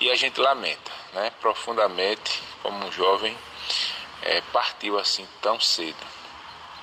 e 0.00 0.10
a 0.10 0.16
gente 0.16 0.40
lamenta, 0.40 0.90
né? 1.18 1.32
Profundamente, 1.40 2.40
como 2.62 2.86
um 2.86 2.92
jovem 2.92 3.36
é, 4.22 4.40
partiu 4.52 4.98
assim 4.98 5.26
tão 5.42 5.58
cedo 5.58 6.06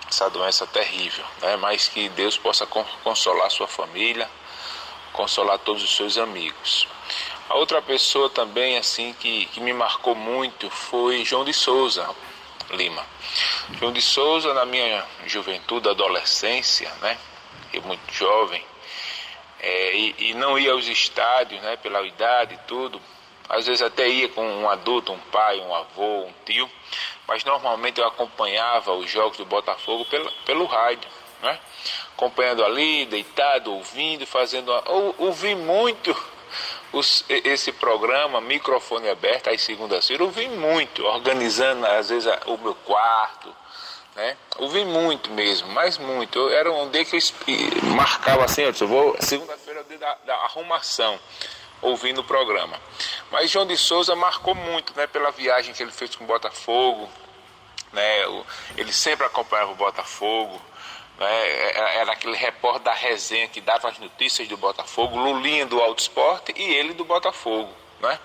essa 0.08 0.30
doença 0.30 0.68
terrível, 0.68 1.26
né? 1.42 1.56
mas 1.56 1.88
que 1.88 2.10
Deus 2.10 2.38
possa 2.38 2.68
consolar 2.68 3.50
sua 3.50 3.68
família, 3.68 4.30
consolar 5.14 5.58
todos 5.60 5.84
os 5.84 5.96
seus 5.96 6.18
amigos. 6.18 6.88
A 7.50 7.56
outra 7.56 7.82
pessoa 7.82 8.30
também 8.30 8.78
assim 8.78 9.14
que, 9.14 9.46
que 9.48 9.60
me 9.60 9.74
marcou 9.74 10.14
muito 10.14 10.70
foi 10.70 11.26
João 11.26 11.44
de 11.44 11.54
Souza 11.54 12.08
Lima. 12.72 13.04
João 13.80 13.92
de 13.92 14.02
Souza 14.02 14.54
na 14.54 14.66
minha 14.66 15.06
juventude, 15.26 15.90
adolescência, 15.90 16.92
né? 17.02 17.18
Eu 17.74 17.82
muito 17.82 18.14
jovem, 18.14 18.64
é, 19.60 19.96
e, 19.96 20.16
e, 20.20 20.34
não 20.36 20.58
ia 20.60 20.72
aos 20.74 20.88
estádios, 20.88 21.62
né? 21.62 21.76
Pela 21.78 22.06
idade 22.06 22.54
e 22.54 22.68
tudo. 22.68 23.02
Às 23.48 23.68
vezes 23.68 23.82
até 23.82 24.08
ia 24.08 24.30
com 24.30 24.46
um 24.46 24.70
adulto, 24.70 25.14
um 25.14 25.20
pai, 25.20 25.60
um 25.60 25.74
avô, 25.74 26.26
um 26.26 26.34
tio 26.46 26.70
mas 27.28 27.44
normalmente 27.44 28.00
eu 28.00 28.08
acompanhava 28.08 28.94
os 28.94 29.10
jogos 29.10 29.38
do 29.38 29.46
Botafogo 29.46 30.06
pelo, 30.06 30.32
pelo 30.46 30.66
rádio, 30.66 31.10
né? 31.42 31.60
acompanhando 32.14 32.64
ali, 32.64 33.06
deitado, 33.06 33.74
ouvindo, 33.74 34.26
fazendo. 34.26 34.72
Ou, 34.86 35.16
ouvi 35.18 35.56
muito 35.56 36.16
os, 36.94 37.26
esse 37.28 37.72
programa, 37.72 38.40
microfone 38.40 39.10
aberto, 39.10 39.50
às 39.50 39.62
segundas-feiras, 39.62 40.26
ouvi 40.26 40.48
muito, 40.48 41.04
organizando 41.04 41.86
às 41.86 42.10
vezes 42.10 42.32
o 42.46 42.58
meu 42.58 42.76
quarto. 42.76 43.54
Né? 44.16 44.38
Ouvi 44.60 44.86
muito 44.86 45.30
mesmo, 45.32 45.68
mas 45.70 45.98
muito. 45.98 46.40
Eu, 46.40 46.50
era 46.50 46.72
um 46.72 46.90
dia 46.90 47.04
que 47.04 47.18
eu 47.18 47.20
marcava 47.96 48.46
assim, 48.46 48.62
eu 48.62 48.88
vou. 48.88 49.14
Segunda-feira 49.20 49.82
é 49.82 49.84
o 49.84 49.86
dia 49.86 49.98
da, 49.98 50.16
da 50.26 50.36
arrumação 50.36 51.20
ouvindo 51.86 52.22
o 52.22 52.24
programa. 52.24 52.80
Mas 53.32 53.52
João 53.52 53.66
de 53.66 53.78
Souza 53.78 54.16
marcou 54.16 54.56
muito, 54.56 54.94
né, 54.96 55.08
pela 55.08 55.32
viagem 55.32 55.74
que 55.74 55.82
ele 55.82 55.92
fez 55.92 56.16
com 56.16 56.24
o 56.24 56.28
Botafogo, 56.28 57.10
né, 57.94 58.24
ele 58.76 58.92
sempre 58.92 59.26
acompanhava 59.26 59.72
o 59.72 59.76
Botafogo, 59.76 60.62
né, 61.18 61.72
era 61.96 62.12
aquele 62.12 62.36
repórter 62.36 62.84
da 62.84 62.94
resenha 62.94 63.48
que 63.48 63.62
dava 63.62 63.90
as 63.90 63.98
notícias 64.00 64.48
do 64.48 64.58
Botafogo, 64.58 65.18
Lulinha 65.18 65.66
do 65.66 65.80
Alto 65.80 66.02
Esporte 66.02 66.54
e 66.58 66.74
ele 66.74 66.94
do 66.94 67.06
Botafogo, 67.06 67.72
né? 68.02 68.20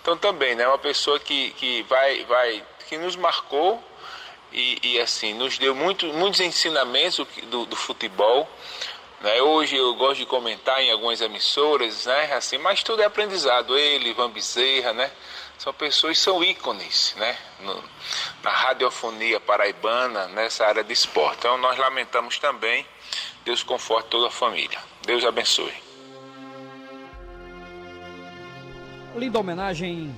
Então 0.00 0.16
também, 0.16 0.54
né, 0.56 0.66
uma 0.66 0.78
pessoa 0.78 1.20
que, 1.20 1.50
que 1.52 1.82
vai, 1.84 2.24
vai, 2.24 2.64
que 2.88 2.98
nos 2.98 3.14
marcou 3.14 3.82
e, 4.52 4.78
e 4.82 5.00
assim, 5.00 5.34
nos 5.34 5.56
deu 5.56 5.74
muito, 5.74 6.06
muitos 6.06 6.40
ensinamentos 6.40 7.24
do, 7.44 7.64
do 7.64 7.76
futebol, 7.76 8.48
né? 9.22 9.40
Hoje 9.40 9.76
eu 9.76 9.94
gosto 9.94 10.20
de 10.20 10.26
comentar 10.26 10.82
em 10.82 10.90
algumas 10.90 11.20
emissoras, 11.20 12.06
né? 12.06 12.32
assim, 12.34 12.58
mas 12.58 12.82
tudo 12.82 13.02
é 13.02 13.04
aprendizado. 13.04 13.78
Ele, 13.78 14.10
Ivan 14.10 14.30
Bezerra, 14.30 14.92
né? 14.92 15.10
são 15.62 15.72
pessoas, 15.72 16.18
são 16.18 16.42
ícones 16.42 17.14
né? 17.16 17.38
No, 17.60 17.84
na 18.42 18.50
radiofonia 18.50 19.38
paraibana, 19.38 20.26
nessa 20.26 20.66
área 20.66 20.82
de 20.82 20.92
esporte. 20.92 21.38
Então 21.38 21.56
nós 21.58 21.78
lamentamos 21.78 22.38
também. 22.38 22.84
Deus 23.44 23.62
conforte 23.62 24.08
toda 24.08 24.26
a 24.28 24.30
família. 24.30 24.78
Deus 25.06 25.24
abençoe. 25.24 25.72
Linda 29.16 29.38
homenagem 29.38 30.16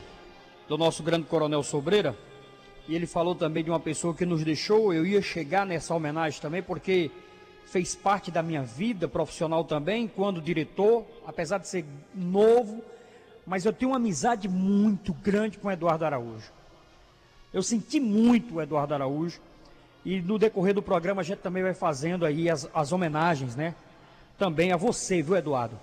do 0.69 0.79
nosso 0.79 1.03
grande 1.03 1.27
coronel 1.27 1.63
Sobreira. 1.63 2.17
E 2.87 2.95
ele 2.95 3.07
falou 3.07 3.35
também 3.35 3.65
de 3.65 3.71
uma 3.71 3.81
pessoa 3.81 4.15
que 4.15 4.25
nos 4.25 4.43
deixou. 4.45 4.93
Eu 4.95 5.05
ia 5.05 5.21
chegar 5.21 5.67
nessa 5.67 5.95
homenagem 5.95 6.41
também, 6.41 6.63
porque 6.63 7.11
fez 7.67 7.95
parte 7.95 8.31
da 8.31 8.43
minha 8.43 8.63
vida 8.63 9.09
profissional 9.09 9.65
também, 9.65 10.07
quando 10.07 10.41
diretor, 10.41 11.05
apesar 11.27 11.59
de 11.59 11.69
ser 11.69 11.85
novo, 12.15 12.83
mas 13.47 13.65
eu 13.65 13.73
tenho 13.73 13.91
uma 13.91 13.97
amizade 13.97 14.49
muito 14.49 15.13
grande 15.13 15.59
com 15.59 15.69
o 15.69 15.71
Eduardo 15.71 16.05
Araújo. 16.05 16.51
Eu 17.53 17.63
senti 17.63 18.01
muito 18.01 18.55
o 18.57 18.63
Eduardo 18.63 18.95
Araújo 18.95 19.41
e 20.05 20.21
no 20.21 20.39
decorrer 20.39 20.75
do 20.75 20.83
programa 20.83 21.21
a 21.21 21.25
gente 21.25 21.39
também 21.39 21.63
vai 21.63 21.75
fazendo 21.75 22.27
aí 22.27 22.51
as, 22.51 22.69
as 22.75 22.93
homenagens, 22.93 23.57
né? 23.57 23.75
Também 24.39 24.73
a 24.73 24.77
você, 24.77 25.23
viu, 25.23 25.37
Eduardo? 25.37 25.79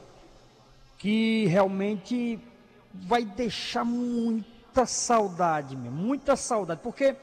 Que 0.98 1.46
realmente 1.48 2.40
vai 2.94 3.24
deixar 3.24 3.84
muita 3.86 4.86
saudade, 4.86 5.76
meu, 5.76 5.92
muita 5.92 6.36
saudade, 6.36 6.82
porque 6.84 7.16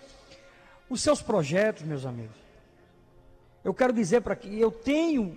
os 0.88 1.02
seus 1.02 1.20
projetos, 1.20 1.82
meus 1.82 2.06
amigos, 2.06 2.47
eu 3.64 3.74
quero 3.74 3.92
dizer 3.92 4.20
para 4.20 4.36
que 4.36 4.58
eu 4.60 4.70
tenho, 4.70 5.36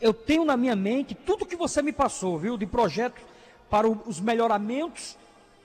eu 0.00 0.14
tenho 0.14 0.44
na 0.44 0.56
minha 0.56 0.76
mente 0.76 1.14
tudo 1.14 1.46
que 1.46 1.56
você 1.56 1.82
me 1.82 1.92
passou, 1.92 2.38
viu, 2.38 2.56
de 2.56 2.66
projetos 2.66 3.22
para 3.68 3.88
os 3.88 4.20
melhoramentos 4.20 5.16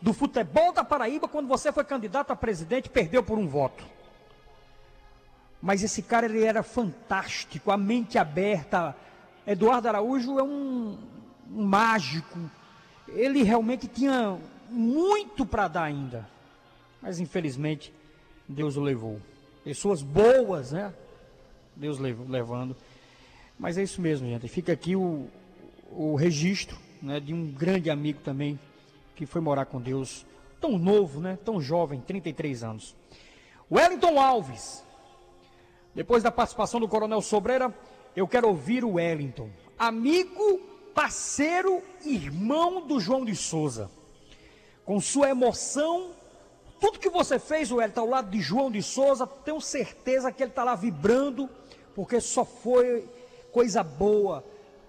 do 0.01 0.13
futebol 0.13 0.73
da 0.73 0.83
Paraíba 0.83 1.27
quando 1.27 1.47
você 1.47 1.71
foi 1.71 1.83
candidato 1.83 2.31
a 2.31 2.35
presidente, 2.35 2.89
perdeu 2.89 3.21
por 3.21 3.37
um 3.37 3.47
voto. 3.47 3.83
Mas 5.61 5.83
esse 5.83 6.01
cara 6.01 6.25
ele 6.25 6.43
era 6.43 6.63
fantástico, 6.63 7.69
a 7.69 7.77
mente 7.77 8.17
aberta. 8.17 8.95
Eduardo 9.45 9.89
Araújo 9.89 10.39
é 10.39 10.43
um, 10.43 10.97
um 11.51 11.65
mágico. 11.65 12.39
Ele 13.09 13.43
realmente 13.43 13.87
tinha 13.87 14.37
muito 14.69 15.45
para 15.45 15.67
dar 15.67 15.83
ainda. 15.83 16.29
Mas 17.01 17.19
infelizmente 17.19 17.93
Deus 18.47 18.77
o 18.77 18.81
levou. 18.81 19.19
Pessoas 19.63 20.01
boas, 20.01 20.71
né? 20.71 20.93
Deus 21.79 21.97
levando. 21.97 22.75
Mas 23.57 23.77
é 23.77 23.83
isso 23.83 24.01
mesmo, 24.01 24.27
gente. 24.27 24.47
Fica 24.47 24.73
aqui 24.73 24.95
o, 24.95 25.27
o 25.91 26.15
registro 26.15 26.77
né, 27.01 27.19
de 27.19 27.33
um 27.33 27.47
grande 27.47 27.89
amigo 27.89 28.19
também 28.19 28.59
que 29.15 29.25
foi 29.25 29.41
morar 29.41 29.65
com 29.65 29.81
Deus, 29.81 30.25
tão 30.61 30.77
novo, 30.77 31.19
né? 31.19 31.37
Tão 31.43 31.59
jovem, 31.59 32.01
33 32.01 32.63
anos. 32.63 32.95
Wellington 33.71 34.19
Alves. 34.19 34.83
Depois 35.95 36.23
da 36.23 36.31
participação 36.31 36.79
do 36.79 36.87
Coronel 36.87 37.21
Sobreira, 37.21 37.73
eu 38.15 38.27
quero 38.27 38.47
ouvir 38.47 38.83
o 38.83 38.93
Wellington, 38.93 39.49
amigo, 39.77 40.61
parceiro, 40.93 41.81
irmão 42.05 42.85
do 42.85 42.99
João 42.99 43.25
de 43.25 43.35
Souza. 43.35 43.89
Com 44.85 45.01
sua 45.01 45.29
emoção, 45.29 46.11
tudo 46.79 46.99
que 46.99 47.09
você 47.09 47.37
fez, 47.39 47.71
Wellington, 47.71 48.01
ao 48.01 48.07
lado 48.07 48.29
de 48.29 48.39
João 48.39 48.71
de 48.71 48.81
Souza, 48.81 49.27
tenho 49.27 49.59
certeza 49.59 50.31
que 50.31 50.43
ele 50.43 50.51
está 50.51 50.63
lá 50.63 50.75
vibrando, 50.75 51.49
porque 51.99 52.21
só 52.21 52.45
foi 52.45 53.05
coisa 53.51 53.83
boa 53.83 54.41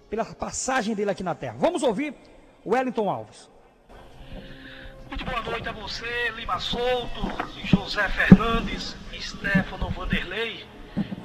pela 0.09 0.23
passagem 0.23 0.95
dele 0.95 1.11
aqui 1.11 1.21
na 1.21 1.35
Terra. 1.35 1.57
Vamos 1.57 1.83
ouvir 1.83 2.15
Wellington 2.65 3.09
Alves. 3.09 3.49
Muito 5.09 5.25
boa 5.25 5.41
noite 5.41 5.67
a 5.67 5.73
você, 5.73 6.29
Lima 6.37 6.57
Souto, 6.57 7.21
José 7.65 8.07
Fernandes, 8.07 8.95
Stefano 9.19 9.89
Vanderlei. 9.89 10.65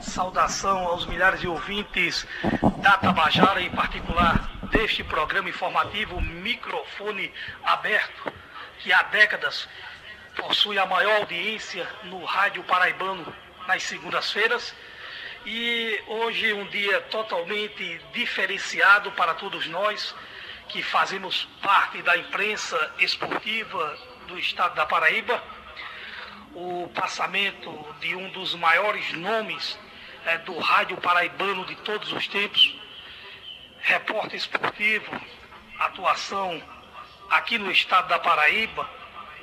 Saudação 0.00 0.76
aos 0.78 1.06
milhares 1.06 1.38
de 1.38 1.46
ouvintes 1.46 2.26
da 2.82 2.98
Tabajara, 2.98 3.62
em 3.62 3.70
particular 3.70 4.58
deste 4.72 5.04
programa 5.04 5.48
informativo 5.48 6.20
Microfone 6.20 7.32
Aberto, 7.62 8.32
que 8.80 8.92
há 8.92 9.04
décadas 9.04 9.68
possui 10.34 10.80
a 10.80 10.86
maior 10.86 11.20
audiência 11.20 11.88
no 12.02 12.24
rádio 12.24 12.64
paraibano 12.64 13.32
nas 13.68 13.84
segundas-feiras. 13.84 14.74
E 15.48 16.02
hoje 16.08 16.52
um 16.54 16.66
dia 16.66 17.02
totalmente 17.02 18.00
diferenciado 18.12 19.12
para 19.12 19.32
todos 19.32 19.68
nós 19.68 20.12
que 20.68 20.82
fazemos 20.82 21.44
parte 21.62 22.02
da 22.02 22.16
imprensa 22.16 22.76
esportiva 22.98 23.96
do 24.26 24.36
estado 24.36 24.74
da 24.74 24.84
Paraíba. 24.84 25.40
O 26.52 26.90
passamento 26.92 27.70
de 28.00 28.16
um 28.16 28.28
dos 28.30 28.56
maiores 28.56 29.12
nomes 29.12 29.78
é, 30.24 30.36
do 30.38 30.58
rádio 30.58 30.96
paraibano 30.96 31.64
de 31.64 31.76
todos 31.76 32.10
os 32.10 32.26
tempos, 32.26 32.76
repórter 33.82 34.34
esportivo, 34.34 35.12
atuação 35.78 36.60
aqui 37.30 37.56
no 37.56 37.70
estado 37.70 38.08
da 38.08 38.18
Paraíba, 38.18 38.90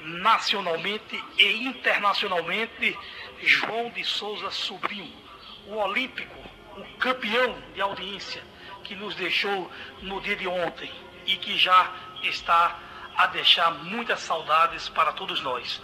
nacionalmente 0.01 1.23
e 1.37 1.63
internacionalmente, 1.63 2.99
João 3.41 3.89
de 3.89 4.03
Souza 4.03 4.51
Sobrinho, 4.51 5.22
o 5.67 5.75
olímpico, 5.75 6.35
o 6.77 6.83
campeão 6.97 7.57
de 7.73 7.81
audiência 7.81 8.43
que 8.83 8.95
nos 8.95 9.15
deixou 9.15 9.71
no 10.01 10.19
dia 10.21 10.35
de 10.35 10.47
ontem 10.47 10.91
e 11.25 11.35
que 11.37 11.57
já 11.57 11.91
está 12.23 12.79
a 13.15 13.27
deixar 13.27 13.71
muitas 13.71 14.19
saudades 14.21 14.89
para 14.89 15.13
todos 15.13 15.41
nós. 15.41 15.81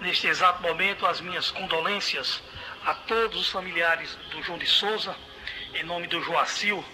Neste 0.00 0.26
exato 0.26 0.60
momento, 0.62 1.06
as 1.06 1.20
minhas 1.20 1.50
condolências 1.50 2.42
a 2.84 2.94
todos 2.94 3.40
os 3.40 3.50
familiares 3.50 4.16
do 4.30 4.42
João 4.42 4.58
de 4.58 4.66
Souza, 4.66 5.16
em 5.74 5.84
nome 5.84 6.06
do 6.06 6.20
Joacil, 6.22 6.84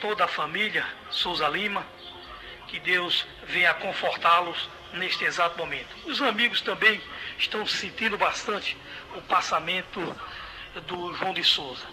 toda 0.00 0.24
a 0.24 0.28
família 0.28 0.84
Souza 1.10 1.48
Lima, 1.48 1.86
que 2.66 2.80
Deus 2.80 3.26
venha 3.46 3.74
confortá-los 3.74 4.68
neste 4.94 5.24
exato 5.24 5.58
momento. 5.58 5.94
Os 6.06 6.20
amigos 6.22 6.60
também 6.60 7.00
estão 7.38 7.66
sentindo 7.66 8.16
bastante 8.16 8.76
o 9.14 9.22
passamento 9.22 10.16
do 10.86 11.14
João 11.14 11.32
de 11.32 11.42
Souza. 11.42 11.86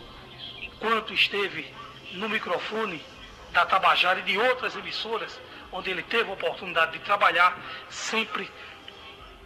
Enquanto 0.61 1.13
esteve 1.13 1.73
no 2.13 2.29
microfone 2.29 3.03
da 3.51 3.65
Tabajara 3.65 4.19
e 4.19 4.23
de 4.23 4.37
outras 4.37 4.75
emissoras, 4.75 5.39
onde 5.71 5.89
ele 5.89 6.03
teve 6.03 6.29
a 6.29 6.33
oportunidade 6.33 6.93
de 6.93 6.99
trabalhar, 6.99 7.57
sempre 7.89 8.49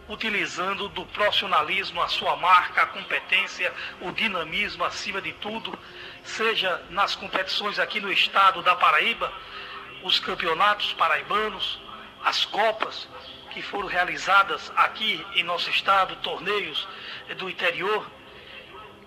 utilizando 0.10 0.90
do 0.90 1.06
profissionalismo 1.06 2.02
a 2.02 2.08
sua 2.08 2.36
marca, 2.36 2.82
a 2.82 2.88
competência, 2.88 3.74
o 4.02 4.12
dinamismo 4.12 4.84
acima 4.84 5.22
de 5.22 5.32
tudo, 5.34 5.78
seja 6.24 6.84
nas 6.90 7.16
competições 7.16 7.80
aqui 7.80 8.00
no 8.00 8.12
estado 8.12 8.62
da 8.62 8.76
Paraíba, 8.76 9.32
os 10.04 10.20
campeonatos 10.20 10.94
paraibanos, 10.94 11.80
as 12.24 12.46
copas 12.46 13.08
que 13.52 13.62
foram 13.62 13.88
realizadas 13.88 14.72
aqui 14.76 15.26
em 15.36 15.44
nosso 15.44 15.70
estado, 15.70 16.16
torneios 16.18 16.88
do 17.38 17.50
interior, 17.50 18.06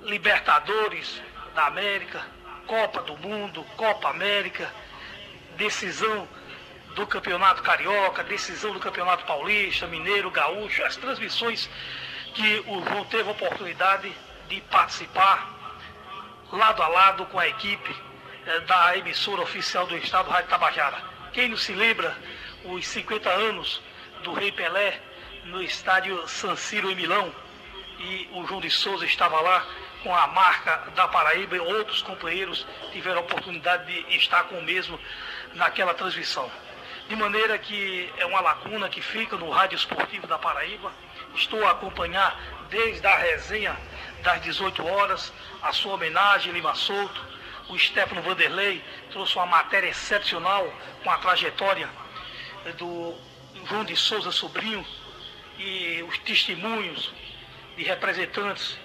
Libertadores 0.04 1.20
da 1.54 1.66
América, 1.66 2.22
Copa 2.66 3.02
do 3.02 3.16
Mundo, 3.16 3.64
Copa 3.76 4.10
América, 4.10 4.70
decisão 5.56 6.28
do 6.94 7.06
Campeonato 7.06 7.62
Carioca, 7.62 8.22
decisão 8.22 8.72
do 8.72 8.80
Campeonato 8.80 9.24
Paulista, 9.24 9.86
Mineiro, 9.86 10.30
Gaúcho, 10.30 10.84
as 10.84 10.96
transmissões 10.96 11.68
que 12.34 12.62
o 12.66 12.84
João 12.84 13.04
teve 13.04 13.28
a 13.28 13.32
oportunidade 13.32 14.12
de 14.48 14.60
participar 14.62 15.52
lado 16.52 16.82
a 16.82 16.88
lado 16.88 17.26
com 17.26 17.38
a 17.38 17.48
equipe 17.48 17.96
eh, 18.46 18.60
da 18.60 18.96
emissora 18.96 19.42
oficial 19.42 19.86
do 19.86 19.96
Estado, 19.96 20.30
Rádio 20.30 20.50
Tabajara. 20.50 21.02
Quem 21.32 21.48
não 21.48 21.56
se 21.56 21.72
lembra 21.72 22.16
os 22.64 22.86
50 22.86 23.28
anos 23.28 23.82
do 24.22 24.32
Rei 24.32 24.52
Pelé 24.52 25.00
no 25.44 25.62
estádio 25.62 26.26
San 26.28 26.56
Siro 26.56 26.90
em 26.90 26.94
Milão 26.94 27.32
e 27.98 28.28
o 28.32 28.46
João 28.46 28.60
de 28.60 28.70
Souza 28.70 29.04
estava 29.04 29.40
lá 29.40 29.66
com 30.04 30.14
a 30.14 30.26
marca 30.26 30.82
da 30.94 31.08
Paraíba 31.08 31.56
e 31.56 31.60
outros 31.60 32.02
companheiros 32.02 32.66
tiveram 32.92 33.18
a 33.18 33.22
oportunidade 33.22 33.86
de 33.86 34.16
estar 34.16 34.44
com 34.44 34.58
o 34.58 34.62
mesmo 34.62 35.00
naquela 35.54 35.94
transmissão. 35.94 36.48
De 37.08 37.16
maneira 37.16 37.58
que 37.58 38.12
é 38.18 38.26
uma 38.26 38.40
lacuna 38.40 38.88
que 38.90 39.00
fica 39.00 39.36
no 39.36 39.48
Rádio 39.48 39.76
Esportivo 39.76 40.26
da 40.26 40.38
Paraíba. 40.38 40.92
Estou 41.34 41.66
a 41.66 41.70
acompanhar 41.70 42.38
desde 42.68 43.06
a 43.06 43.16
resenha 43.16 43.76
das 44.22 44.42
18 44.42 44.86
horas, 44.86 45.32
a 45.62 45.72
sua 45.72 45.94
homenagem, 45.94 46.52
Lima 46.52 46.74
Souto. 46.74 47.34
O 47.70 47.78
Stefano 47.78 48.20
Vanderlei 48.20 48.84
trouxe 49.10 49.36
uma 49.36 49.46
matéria 49.46 49.88
excepcional 49.88 50.70
com 51.02 51.10
a 51.10 51.16
trajetória 51.16 51.88
do 52.76 53.14
João 53.66 53.84
de 53.84 53.96
Souza 53.96 54.30
Sobrinho 54.30 54.86
e 55.58 56.04
os 56.06 56.18
testemunhos 56.18 57.10
de 57.76 57.84
representantes 57.84 58.78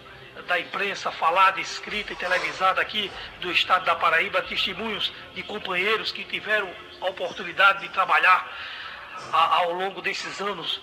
da 0.49 0.59
imprensa 0.59 1.11
falada, 1.11 1.61
escrita 1.61 2.11
e 2.11 2.15
televisada 2.15 2.81
aqui 2.81 3.09
do 3.39 3.51
estado 3.51 3.85
da 3.85 3.95
Paraíba, 3.95 4.41
testemunhos 4.41 5.13
de 5.35 5.43
companheiros 5.43 6.11
que 6.11 6.23
tiveram 6.23 6.67
a 6.99 7.05
oportunidade 7.05 7.81
de 7.81 7.89
trabalhar 7.89 8.51
a, 9.31 9.57
ao 9.57 9.73
longo 9.73 10.01
desses 10.01 10.41
anos 10.41 10.81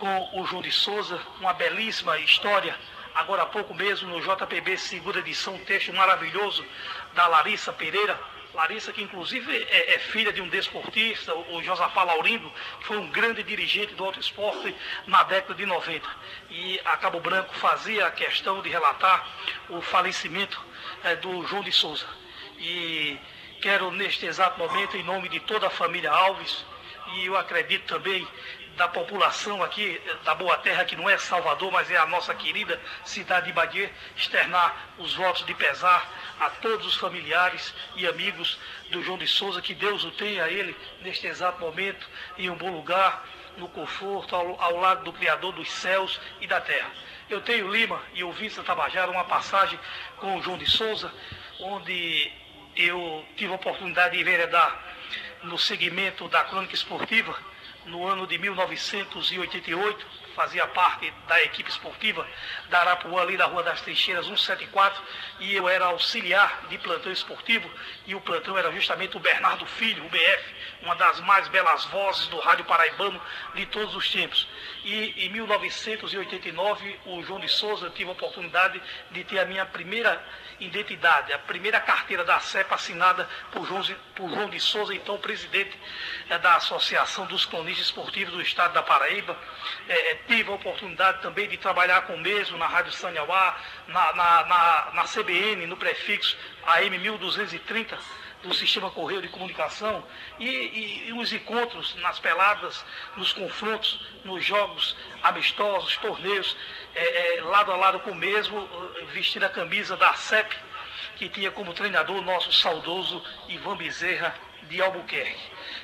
com 0.00 0.40
o 0.40 0.44
João 0.46 0.60
de 0.60 0.72
Souza, 0.72 1.20
uma 1.40 1.52
belíssima 1.54 2.18
história. 2.18 2.76
Agora 3.14 3.44
há 3.44 3.46
pouco 3.46 3.72
mesmo 3.72 4.08
no 4.08 4.20
JPB, 4.20 4.76
segunda 4.76 5.20
edição, 5.20 5.54
um 5.54 5.64
texto 5.64 5.92
maravilhoso 5.92 6.66
da 7.14 7.28
Larissa 7.28 7.72
Pereira, 7.72 8.18
Larissa, 8.54 8.92
que 8.92 9.02
inclusive 9.02 9.52
é, 9.52 9.94
é, 9.94 9.98
filha 9.98 10.32
de 10.32 10.40
um 10.40 10.48
desportista, 10.48 11.34
o 11.34 11.62
Josafá 11.62 12.04
Laurindo, 12.04 12.50
que 12.80 12.86
foi 12.86 12.96
um 12.98 13.10
grande 13.10 13.42
dirigente 13.42 13.94
do 13.94 14.04
Alto 14.04 14.20
Esporte 14.20 14.74
na 15.06 15.24
década 15.24 15.54
de 15.54 15.66
90. 15.66 16.08
E 16.50 16.80
a 16.84 16.96
Cabo 16.96 17.20
Branco 17.20 17.52
fazia 17.54 18.06
a 18.06 18.10
questão 18.10 18.62
de 18.62 18.68
relatar 18.68 19.26
o 19.68 19.82
falecimento 19.82 20.64
é, 21.02 21.16
do 21.16 21.44
João 21.46 21.62
de 21.62 21.72
Souza. 21.72 22.06
E 22.58 23.18
quero, 23.60 23.90
neste 23.90 24.24
exato 24.26 24.58
momento, 24.58 24.96
em 24.96 25.02
nome 25.02 25.28
de 25.28 25.40
toda 25.40 25.66
a 25.66 25.70
família 25.70 26.10
Alves, 26.10 26.64
e 27.14 27.26
eu 27.26 27.36
acredito 27.36 27.86
também 27.86 28.26
da 28.76 28.88
população 28.88 29.62
aqui 29.62 30.00
da 30.24 30.34
Boa 30.34 30.56
Terra, 30.58 30.84
que 30.84 30.96
não 30.96 31.08
é 31.08 31.16
Salvador, 31.16 31.70
mas 31.70 31.90
é 31.90 31.96
a 31.96 32.06
nossa 32.06 32.34
querida 32.34 32.80
cidade 33.04 33.46
de 33.46 33.52
Baguê, 33.52 33.88
externar 34.16 34.94
os 34.98 35.14
votos 35.14 35.44
de 35.46 35.54
pesar 35.54 36.10
a 36.40 36.50
todos 36.50 36.86
os 36.86 36.96
familiares 36.96 37.74
e 37.96 38.06
amigos 38.06 38.58
do 38.90 39.02
João 39.02 39.18
de 39.18 39.26
Souza, 39.26 39.62
que 39.62 39.74
Deus 39.74 40.04
o 40.04 40.10
tenha 40.10 40.44
a 40.44 40.50
ele 40.50 40.76
neste 41.02 41.26
exato 41.26 41.60
momento 41.60 42.06
em 42.36 42.50
um 42.50 42.56
bom 42.56 42.70
lugar, 42.70 43.24
no 43.56 43.68
conforto, 43.68 44.34
ao, 44.34 44.60
ao 44.60 44.80
lado 44.80 45.04
do 45.04 45.12
Criador 45.12 45.52
dos 45.52 45.70
céus 45.70 46.20
e 46.40 46.46
da 46.46 46.60
terra. 46.60 46.90
Eu 47.30 47.40
tenho 47.40 47.70
Lima 47.70 48.02
e 48.12 48.24
ouvi 48.24 48.50
Santa 48.50 48.74
Tabajara 48.74 49.10
uma 49.10 49.24
passagem 49.24 49.78
com 50.16 50.36
o 50.36 50.42
João 50.42 50.58
de 50.58 50.66
Souza, 50.66 51.12
onde 51.60 52.30
eu 52.76 53.24
tive 53.36 53.52
a 53.52 53.56
oportunidade 53.56 54.16
de 54.16 54.20
enveredar 54.20 54.82
no 55.44 55.56
segmento 55.56 56.28
da 56.28 56.42
crônica 56.44 56.74
esportiva 56.74 57.38
no 57.86 58.06
ano 58.06 58.26
de 58.26 58.38
1988 58.38 60.24
fazia 60.34 60.66
parte 60.66 61.12
da 61.28 61.40
equipe 61.42 61.70
esportiva 61.70 62.26
da 62.68 62.80
Arapuã, 62.80 63.22
ali 63.22 63.36
da 63.36 63.46
Rua 63.46 63.62
das 63.62 63.80
Trincheiras 63.80 64.26
174, 64.26 65.02
e 65.40 65.54
eu 65.54 65.68
era 65.68 65.86
auxiliar 65.86 66.66
de 66.68 66.76
plantão 66.78 67.12
esportivo, 67.12 67.70
e 68.06 68.14
o 68.14 68.20
plantão 68.20 68.58
era 68.58 68.70
justamente 68.72 69.16
o 69.16 69.20
Bernardo 69.20 69.64
Filho, 69.64 70.04
o 70.04 70.08
BF, 70.08 70.54
uma 70.82 70.96
das 70.96 71.20
mais 71.20 71.48
belas 71.48 71.84
vozes 71.86 72.26
do 72.26 72.38
rádio 72.40 72.64
paraibano 72.64 73.20
de 73.54 73.64
todos 73.66 73.94
os 73.94 74.10
tempos. 74.10 74.46
E 74.84 75.26
em 75.26 75.30
1989, 75.30 77.00
o 77.06 77.22
João 77.22 77.40
de 77.40 77.48
Souza 77.48 77.90
tive 77.90 78.10
a 78.10 78.12
oportunidade 78.12 78.80
de 79.12 79.24
ter 79.24 79.38
a 79.38 79.44
minha 79.44 79.64
primeira 79.64 80.22
identidade, 80.60 81.32
a 81.32 81.38
primeira 81.38 81.80
carteira 81.80 82.24
da 82.24 82.40
CEPA 82.40 82.74
assinada 82.74 83.28
por 83.52 83.66
João, 83.66 83.82
por 84.14 84.30
João 84.30 84.48
de 84.48 84.60
Souza, 84.60 84.94
então 84.94 85.18
presidente 85.18 85.78
é, 86.28 86.38
da 86.38 86.56
Associação 86.56 87.26
dos 87.26 87.44
Cronistas 87.44 87.86
Esportivos 87.86 88.34
do 88.34 88.42
Estado 88.42 88.74
da 88.74 88.82
Paraíba. 88.82 89.36
É, 89.88 90.14
tive 90.26 90.50
a 90.50 90.54
oportunidade 90.54 91.22
também 91.22 91.48
de 91.48 91.56
trabalhar 91.56 92.02
com 92.02 92.14
o 92.14 92.18
mesmo 92.18 92.56
na 92.58 92.66
Rádio 92.66 92.92
Sanhauá, 92.92 93.56
na, 93.88 94.12
na, 94.12 94.44
na, 94.44 94.90
na 94.94 95.04
CBN, 95.04 95.66
no 95.66 95.76
prefixo 95.76 96.36
AM 96.66 96.98
1230 96.98 98.23
do 98.44 98.54
sistema 98.54 98.90
Correio 98.90 99.22
de 99.22 99.28
Comunicação 99.28 100.04
e, 100.38 100.46
e, 100.46 101.08
e, 101.08 101.12
os 101.14 101.32
encontros 101.32 101.94
nas 101.96 102.18
peladas, 102.18 102.84
nos 103.16 103.32
confrontos, 103.32 103.98
nos 104.22 104.44
jogos 104.44 104.94
amistosos, 105.22 105.96
torneios, 105.96 106.54
é, 106.94 107.38
é, 107.38 107.42
lado 107.42 107.72
a 107.72 107.76
lado 107.76 108.00
com 108.00 108.10
o 108.10 108.14
mesmo, 108.14 108.68
vestir 109.12 109.42
a 109.42 109.48
camisa 109.48 109.96
da 109.96 110.12
CEP, 110.14 110.54
que 111.16 111.28
tinha 111.28 111.50
como 111.50 111.72
treinador 111.72 112.16
o 112.16 112.22
nosso 112.22 112.52
saudoso 112.52 113.24
Ivan 113.48 113.76
Bezerra 113.76 114.34
de 114.68 114.80
Albuquerque. 114.80 115.40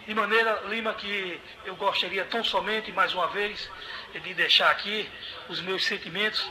De 0.07 0.15
maneira, 0.15 0.63
Lima, 0.69 0.93
que 0.95 1.41
eu 1.65 1.75
gostaria 1.77 2.25
tão 2.27 2.45
somente, 2.45 2.93
mais 2.93 3.15
uma 3.15 3.29
vez, 3.29 3.71
de 4.13 4.35
deixar 4.35 4.71
aqui 4.71 5.09
os 5.49 5.61
meus 5.61 5.85
sentimentos 5.85 6.47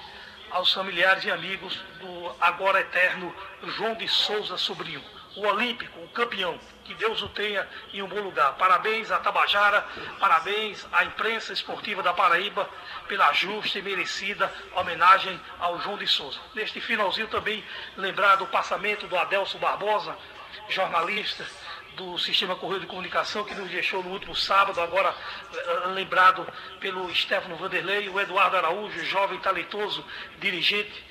aos 0.50 0.74
familiares 0.74 1.24
e 1.24 1.30
amigos 1.30 1.76
do 2.00 2.36
agora 2.42 2.80
eterno 2.80 3.36
João 3.76 3.94
de 3.94 4.08
Souza 4.08 4.58
Sobrinho 4.58 5.19
o 5.36 5.46
olímpico, 5.46 6.00
o 6.00 6.08
campeão. 6.10 6.60
Que 6.84 6.94
Deus 6.96 7.22
o 7.22 7.30
tenha 7.30 7.68
em 7.94 8.02
um 8.02 8.08
bom 8.08 8.20
lugar. 8.20 8.54
Parabéns 8.54 9.12
à 9.12 9.20
Tabajara, 9.20 9.86
parabéns 10.20 10.88
à 10.92 11.04
imprensa 11.04 11.54
esportiva 11.54 12.02
da 12.02 12.14
Paraíba 12.14 12.68
pela 13.08 13.32
justa 13.34 13.78
e 13.78 13.82
merecida 13.82 14.52
homenagem 14.76 15.40
ao 15.60 15.80
João 15.82 15.98
de 15.98 16.08
Souza. 16.08 16.40
Neste 16.56 16.82
finalzinho 16.82 17.28
também 17.28 17.64
lembrar 17.96 18.38
do 18.38 18.48
passamento 18.48 19.08
do 19.08 19.18
Adelso 19.18 19.58
Barbosa, 19.60 20.18
jornalista 20.68 21.46
do 21.96 22.18
Sistema 22.18 22.56
Correio 22.56 22.82
de 22.82 22.88
Comunicação, 22.88 23.44
que 23.44 23.54
nos 23.54 23.70
deixou 23.70 24.02
no 24.02 24.12
último 24.12 24.36
sábado, 24.36 24.80
agora 24.80 25.14
eh, 25.54 25.88
lembrado 25.88 26.48
pelo 26.80 27.14
Stefano 27.14 27.58
Vanderlei, 27.58 28.08
o 28.08 28.20
Eduardo 28.20 28.56
Araújo, 28.56 29.04
jovem 29.06 29.38
talentoso 29.40 30.04
dirigente 30.40 31.09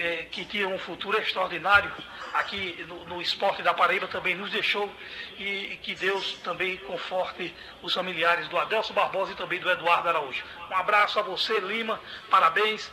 é, 0.00 0.24
que 0.30 0.46
tinha 0.46 0.66
um 0.66 0.78
futuro 0.78 1.20
extraordinário 1.20 1.92
aqui 2.32 2.82
no, 2.88 3.04
no, 3.04 3.20
esporte 3.20 3.62
da 3.62 3.74
Paraíba 3.74 4.08
também 4.08 4.34
nos 4.34 4.50
deixou 4.50 4.90
e, 5.38 5.72
e, 5.72 5.76
que 5.82 5.94
Deus 5.94 6.38
também 6.42 6.78
conforte 6.78 7.54
os 7.82 7.92
familiares 7.92 8.48
do 8.48 8.56
Adelso 8.56 8.94
Barbosa 8.94 9.32
e 9.32 9.34
também 9.34 9.60
do 9.60 9.70
Eduardo 9.70 10.08
Araújo. 10.08 10.42
Um 10.70 10.74
abraço 10.74 11.18
a 11.18 11.22
você, 11.22 11.60
Lima, 11.60 12.00
parabéns 12.30 12.90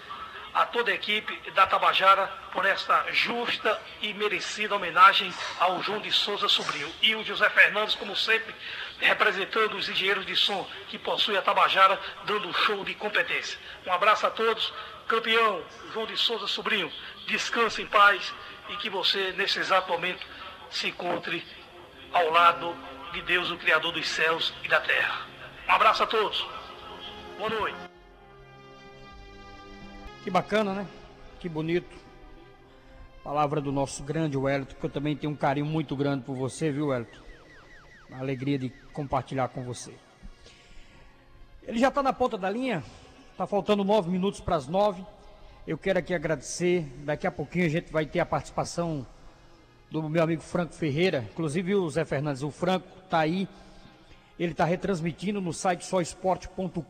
a 0.54 0.66
toda 0.66 0.92
a 0.92 0.96
equipe 0.96 1.52
da 1.52 1.66
Tabajara 1.66 2.28
por 2.52 2.66
esta 2.66 3.06
justa 3.14 3.80
e 4.02 4.14
merecida 4.14 4.76
homenagem 4.76 5.34
ao 5.60 5.82
João 5.82 6.00
de 6.00 6.12
Souza 6.12 6.50
Sobrinho. 6.50 6.92
E 7.02 7.16
o 7.16 7.24
José 7.24 7.50
Fernandes, 7.50 7.96
como 7.96 8.18
sempre, 8.18 8.54
representando 9.00 9.78
os 9.78 9.88
engenheiros 9.88 10.26
de 10.26 10.36
som 10.36 10.68
que 10.90 10.98
possuem 10.98 11.38
a 11.38 11.42
Tabajara, 11.42 11.98
dando 12.26 12.50
um 12.50 12.54
show 12.54 12.84
de 12.84 12.96
competência. 12.96 13.58
Um 13.86 13.94
abraço 13.94 14.28
a 14.28 14.32
todos 14.32 14.74
Campeão 15.08 15.64
João 15.94 16.06
de 16.06 16.18
Souza 16.18 16.48
Sobrinho, 16.48 16.92
descanse 17.28 17.82
em 17.82 17.88
paz 17.88 18.34
e 18.70 18.76
que 18.78 18.90
você, 18.90 19.32
nesse 19.38 19.58
exato 19.60 19.90
momento, 19.90 20.26
se 20.70 20.88
encontre 20.88 21.46
ao 22.12 22.30
lado 22.30 22.76
de 23.14 23.22
Deus, 23.22 23.50
o 23.50 23.58
Criador 23.58 23.94
dos 23.94 24.08
céus 24.08 24.54
e 24.64 24.68
da 24.68 24.82
terra. 24.82 25.26
Um 25.68 25.72
abraço 25.72 26.04
a 26.04 26.08
todos. 26.08 26.46
Boa 27.38 27.50
noite. 27.50 27.78
Que 30.24 30.30
bacana, 30.30 30.74
né? 30.74 30.88
Que 31.40 31.48
bonito. 31.48 31.96
Palavra 33.24 33.62
do 33.62 33.72
nosso 33.72 34.04
grande 34.04 34.36
Wellington, 34.36 34.76
que 34.76 34.86
eu 34.86 34.90
também 34.90 35.16
tenho 35.16 35.32
um 35.32 35.36
carinho 35.36 35.66
muito 35.66 35.96
grande 35.96 36.26
por 36.26 36.36
você, 36.36 36.70
viu, 36.70 36.88
Wellington? 36.88 37.22
Alegria 38.12 38.58
de 38.58 38.70
compartilhar 38.92 39.48
com 39.50 39.64
você. 39.64 39.94
Ele 41.64 41.80
já 41.80 41.90
está 41.90 42.04
na 42.04 42.12
ponta 42.12 42.38
da 42.38 42.50
linha? 42.50 42.84
Está 43.38 43.46
faltando 43.46 43.84
nove 43.84 44.10
minutos 44.10 44.40
para 44.40 44.56
as 44.56 44.68
nove. 44.68 45.06
Eu 45.68 45.78
quero 45.78 46.00
aqui 46.00 46.12
agradecer. 46.12 46.92
Daqui 47.06 47.28
a 47.28 47.32
pouquinho 47.32 47.68
a 47.68 47.70
gente 47.70 47.94
vai 47.94 48.04
ter 48.04 48.20
a 48.20 48.26
participação 48.26 49.06
do 49.92 50.10
meu 50.10 50.24
amigo 50.24 50.42
Franco 50.42 50.74
Ferreira. 50.74 51.24
Inclusive 51.32 51.76
o 51.76 51.88
Zé 51.88 52.04
Fernandes, 52.04 52.42
o 52.42 52.50
Franco 52.50 52.88
está 53.04 53.20
aí. 53.20 53.48
Ele 54.40 54.54
está 54.54 54.66
retransmitindo 54.66 55.40
no 55.40 55.54
site 55.54 55.86
soesporte.com.br. 55.86 56.82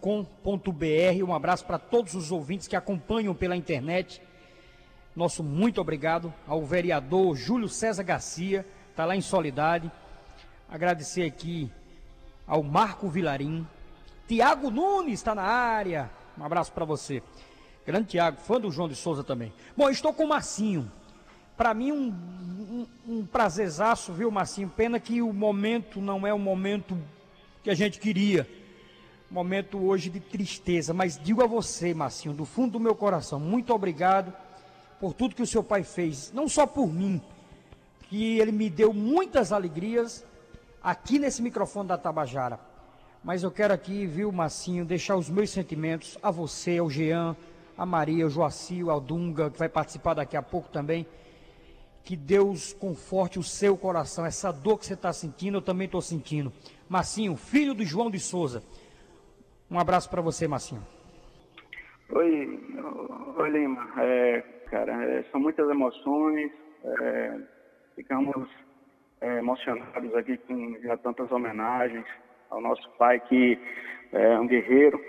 Um 1.27 1.33
abraço 1.33 1.65
para 1.65 1.77
todos 1.77 2.15
os 2.15 2.31
ouvintes 2.31 2.65
que 2.65 2.77
acompanham 2.77 3.35
pela 3.35 3.57
internet. 3.57 4.21
Nosso 5.13 5.43
muito 5.43 5.81
obrigado 5.81 6.33
ao 6.47 6.63
vereador 6.63 7.35
Júlio 7.35 7.67
César 7.67 8.03
Garcia, 8.03 8.65
está 8.89 9.03
lá 9.03 9.17
em 9.17 9.21
Solidade. 9.21 9.91
Agradecer 10.69 11.23
aqui 11.23 11.69
ao 12.47 12.63
Marco 12.63 13.09
Vilarim. 13.09 13.67
Tiago 14.29 14.71
Nunes 14.71 15.15
está 15.15 15.35
na 15.35 15.43
área. 15.43 16.09
Um 16.37 16.43
abraço 16.43 16.71
para 16.71 16.85
você. 16.85 17.23
Grande 17.85 18.09
Tiago, 18.09 18.37
fã 18.37 18.59
do 18.59 18.69
João 18.69 18.87
de 18.87 18.95
Souza 18.95 19.23
também. 19.23 19.51
Bom, 19.75 19.89
estou 19.89 20.13
com 20.13 20.25
o 20.25 20.27
Marcinho. 20.27 20.91
Para 21.55 21.73
mim, 21.73 21.91
um, 21.91 22.07
um, 22.09 22.87
um 23.07 23.25
prazerzaço, 23.25 24.13
viu, 24.13 24.29
Marcinho? 24.29 24.69
Pena 24.69 24.99
que 24.99 25.21
o 25.21 25.33
momento 25.33 25.99
não 25.99 26.27
é 26.27 26.33
o 26.33 26.37
momento 26.37 26.95
que 27.63 27.69
a 27.71 27.73
gente 27.73 27.99
queria. 27.99 28.47
Momento 29.31 29.79
hoje 29.79 30.09
de 30.09 30.19
tristeza. 30.19 30.93
Mas 30.93 31.17
digo 31.17 31.41
a 31.41 31.47
você, 31.47 31.93
Marcinho, 31.93 32.35
do 32.35 32.45
fundo 32.45 32.73
do 32.73 32.79
meu 32.79 32.93
coração, 32.93 33.39
muito 33.39 33.73
obrigado 33.73 34.31
por 34.99 35.13
tudo 35.13 35.33
que 35.33 35.41
o 35.41 35.47
seu 35.47 35.63
pai 35.63 35.83
fez. 35.83 36.31
Não 36.31 36.47
só 36.47 36.67
por 36.67 36.93
mim, 36.93 37.19
que 38.09 38.37
ele 38.39 38.51
me 38.51 38.69
deu 38.69 38.93
muitas 38.93 39.51
alegrias 39.51 40.23
aqui 40.83 41.17
nesse 41.17 41.41
microfone 41.41 41.87
da 41.87 41.97
Tabajara 41.97 42.66
mas 43.27 43.43
eu 43.43 43.51
quero 43.51 43.73
aqui, 43.73 44.05
viu, 44.05 44.31
Massinho, 44.31 44.85
deixar 44.85 45.17
os 45.17 45.29
meus 45.29 45.49
sentimentos 45.49 46.17
a 46.23 46.31
você, 46.31 46.77
ao 46.77 46.89
Jean, 46.89 47.35
a 47.77 47.85
Maria, 47.85 48.25
o 48.25 48.29
Joaci, 48.29 48.79
ao 48.89 49.01
Dunga, 49.01 49.51
que 49.51 49.59
vai 49.59 49.67
participar 49.67 50.13
daqui 50.13 50.37
a 50.37 50.41
pouco 50.41 50.69
também. 50.69 51.05
Que 52.05 52.15
Deus 52.15 52.71
conforte 52.71 53.37
o 53.37 53.43
seu 53.43 53.75
coração. 53.75 54.25
Essa 54.25 54.49
dor 54.53 54.79
que 54.79 54.85
você 54.85 54.93
está 54.93 55.11
sentindo, 55.11 55.57
eu 55.57 55.61
também 55.61 55.87
estou 55.87 56.01
sentindo. 56.01 56.53
Massinho, 56.87 57.35
filho 57.35 57.73
do 57.73 57.83
João 57.83 58.09
de 58.09 58.17
Souza. 58.17 58.63
Um 59.69 59.77
abraço 59.77 60.09
para 60.09 60.21
você, 60.21 60.47
Massinho. 60.47 60.81
Oi, 62.09 62.71
oi 63.35 63.49
Lima. 63.49 63.89
É, 63.97 64.41
cara, 64.71 65.03
é, 65.03 65.23
são 65.33 65.41
muitas 65.41 65.69
emoções. 65.69 66.49
É, 66.81 67.39
ficamos 67.93 68.49
é, 69.19 69.39
emocionados 69.39 70.15
aqui 70.15 70.37
com 70.37 70.79
já 70.81 70.95
tantas 70.95 71.29
homenagens 71.29 72.05
ao 72.49 72.61
nosso 72.61 72.89
pai 72.97 73.19
que 73.19 73.59
é 74.11 74.39
um 74.39 74.47
guerreiro, 74.47 74.99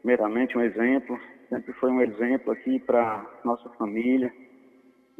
primeiramente 0.00 0.56
um 0.56 0.62
exemplo, 0.62 1.18
sempre 1.48 1.72
foi 1.74 1.90
um 1.90 2.02
exemplo 2.02 2.52
aqui 2.52 2.78
para 2.80 3.24
nossa 3.44 3.68
família. 3.70 4.32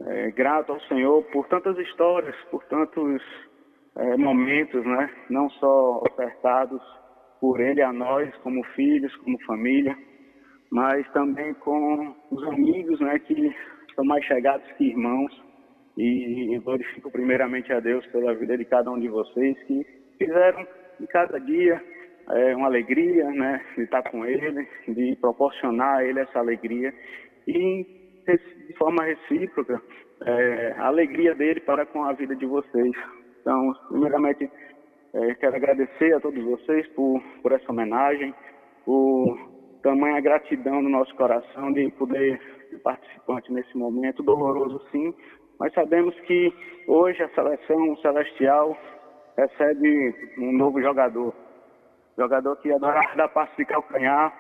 É, 0.07 0.31
grato 0.33 0.73
ao 0.73 0.81
Senhor 0.83 1.23
por 1.25 1.47
tantas 1.47 1.79
histórias, 1.79 2.35
por 2.51 2.65
tantos 2.65 3.23
é, 3.97 4.17
momentos, 4.17 4.85
né? 4.85 5.09
Não 5.31 5.49
só 5.51 6.03
ofertados 6.03 6.83
por 7.41 7.61
Ele 7.61 7.81
a 7.81 7.93
nós, 7.93 8.35
como 8.39 8.65
filhos, 8.75 9.15
como 9.17 9.41
família, 9.45 9.97
mas 10.71 11.09
também 11.13 11.55
com 11.55 12.15
os 12.31 12.43
amigos, 12.49 12.99
né? 13.01 13.19
Que 13.21 13.55
são 13.95 14.05
mais 14.05 14.25
chegados 14.25 14.67
que 14.73 14.89
irmãos. 14.89 15.33
E 15.97 16.59
glorifico 16.65 17.09
primeiramente 17.09 17.73
a 17.73 17.79
Deus 17.79 18.05
pela 18.07 18.35
vida 18.35 18.59
de 18.59 18.65
cada 18.65 18.91
um 18.91 18.99
de 18.99 19.07
vocês 19.07 19.57
que 19.63 19.87
fizeram 20.19 20.67
de 20.99 21.07
cada 21.07 21.39
dia. 21.39 21.83
É 22.31 22.57
uma 22.57 22.67
alegria, 22.67 23.31
né, 23.31 23.61
de 23.77 23.83
estar 23.83 24.03
com 24.05 24.25
ele, 24.25 24.67
de 24.89 25.17
proporcionar 25.21 25.99
a 25.99 26.05
ele 26.05 26.21
essa 26.21 26.39
alegria. 26.39 26.93
E 27.47 27.87
de 28.27 28.73
forma 28.79 29.05
recíproca 29.05 29.81
é, 30.25 30.75
a 30.79 30.87
alegria 30.87 31.35
dele 31.35 31.61
para 31.61 31.85
com 31.85 32.05
a 32.05 32.13
vida 32.13 32.35
de 32.35 32.47
vocês. 32.47 32.93
Então, 33.41 33.75
primeiramente, 33.89 34.51
é, 35.13 35.35
quero 35.35 35.57
agradecer 35.57 36.15
a 36.15 36.21
todos 36.21 36.43
vocês 36.43 36.87
por, 36.89 37.23
por 37.43 37.53
essa 37.53 37.71
homenagem, 37.71 38.35
por 38.85 39.39
tamanha 39.83 40.21
gratidão 40.21 40.81
no 40.81 40.89
nosso 40.89 41.15
coração 41.15 41.73
de 41.73 41.91
poder 41.93 42.41
ser 42.71 42.79
participante 42.79 43.53
nesse 43.53 43.77
momento. 43.77 44.23
Doloroso, 44.23 44.81
sim, 44.91 45.15
mas 45.59 45.73
sabemos 45.75 46.19
que 46.21 46.53
hoje 46.89 47.23
a 47.23 47.29
seleção 47.31 47.97
celestial 47.99 48.77
recebe 49.37 50.15
um 50.39 50.53
novo 50.53 50.81
jogador. 50.81 51.35
Jogador 52.17 52.57
que 52.57 52.73
adora 52.73 53.01
dar 53.17 53.29
passe 53.29 53.57
de 53.57 53.65
calcanhar, 53.65 54.33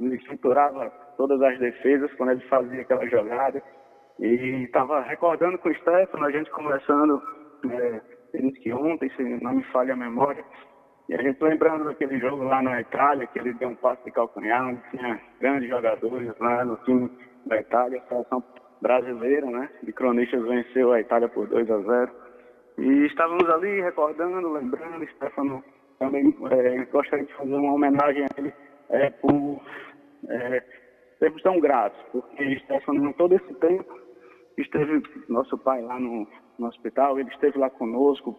ele 0.00 0.16
estruturava 0.16 0.90
todas 1.16 1.40
as 1.42 1.58
defesas 1.58 2.12
quando 2.14 2.32
ele 2.32 2.48
fazia 2.48 2.80
aquela 2.80 3.06
jogada. 3.06 3.62
E 4.18 4.64
estava 4.64 5.00
recordando 5.02 5.58
com 5.58 5.68
o 5.68 5.74
Stefano, 5.74 6.24
a 6.24 6.30
gente 6.30 6.50
conversando, 6.50 7.22
é, 7.70 8.00
que 8.62 8.72
ontem, 8.72 9.10
se 9.10 9.22
não 9.22 9.54
me 9.54 9.62
falha 9.64 9.94
a 9.94 9.96
memória, 9.96 10.44
e 11.08 11.14
a 11.14 11.22
gente 11.22 11.42
lembrando 11.42 11.84
daquele 11.84 12.18
jogo 12.18 12.42
lá 12.42 12.60
na 12.60 12.80
Itália, 12.80 13.26
que 13.28 13.38
ele 13.38 13.54
deu 13.54 13.68
um 13.68 13.76
passe 13.76 14.04
de 14.04 14.10
calcanhar, 14.10 14.76
tinha 14.90 15.20
grandes 15.40 15.68
jogadores 15.68 16.36
lá 16.38 16.64
no 16.64 16.76
time 16.78 17.10
da 17.46 17.60
Itália, 17.60 18.02
a 18.02 18.08
seleção 18.08 18.44
brasileira, 18.82 19.46
né? 19.46 19.70
De 19.82 19.92
cronistas 19.92 20.42
venceu 20.42 20.92
a 20.92 21.00
Itália 21.00 21.28
por 21.28 21.46
2 21.46 21.70
a 21.70 21.78
0. 21.78 22.12
E 22.78 23.06
estávamos 23.06 23.48
ali 23.50 23.80
recordando, 23.80 24.52
lembrando, 24.52 25.04
Stefano 25.16 25.64
também 25.98 26.32
é, 26.50 26.84
gostaria 26.84 27.26
de 27.26 27.34
fazer 27.34 27.54
uma 27.54 27.72
homenagem 27.72 28.22
a 28.22 28.28
ele 28.38 28.54
é, 28.90 29.10
por 29.10 29.60
é, 30.28 30.62
sermos 31.18 31.42
tão 31.42 31.58
gratos, 31.58 32.00
porque 32.12 32.56
Stefano, 32.60 33.12
todo 33.14 33.34
esse 33.34 33.52
tempo, 33.54 33.98
esteve 34.56 35.02
nosso 35.28 35.58
pai 35.58 35.82
lá 35.82 35.98
no, 35.98 36.26
no 36.56 36.68
hospital, 36.68 37.18
ele 37.18 37.28
esteve 37.30 37.58
lá 37.58 37.68
conosco, 37.68 38.38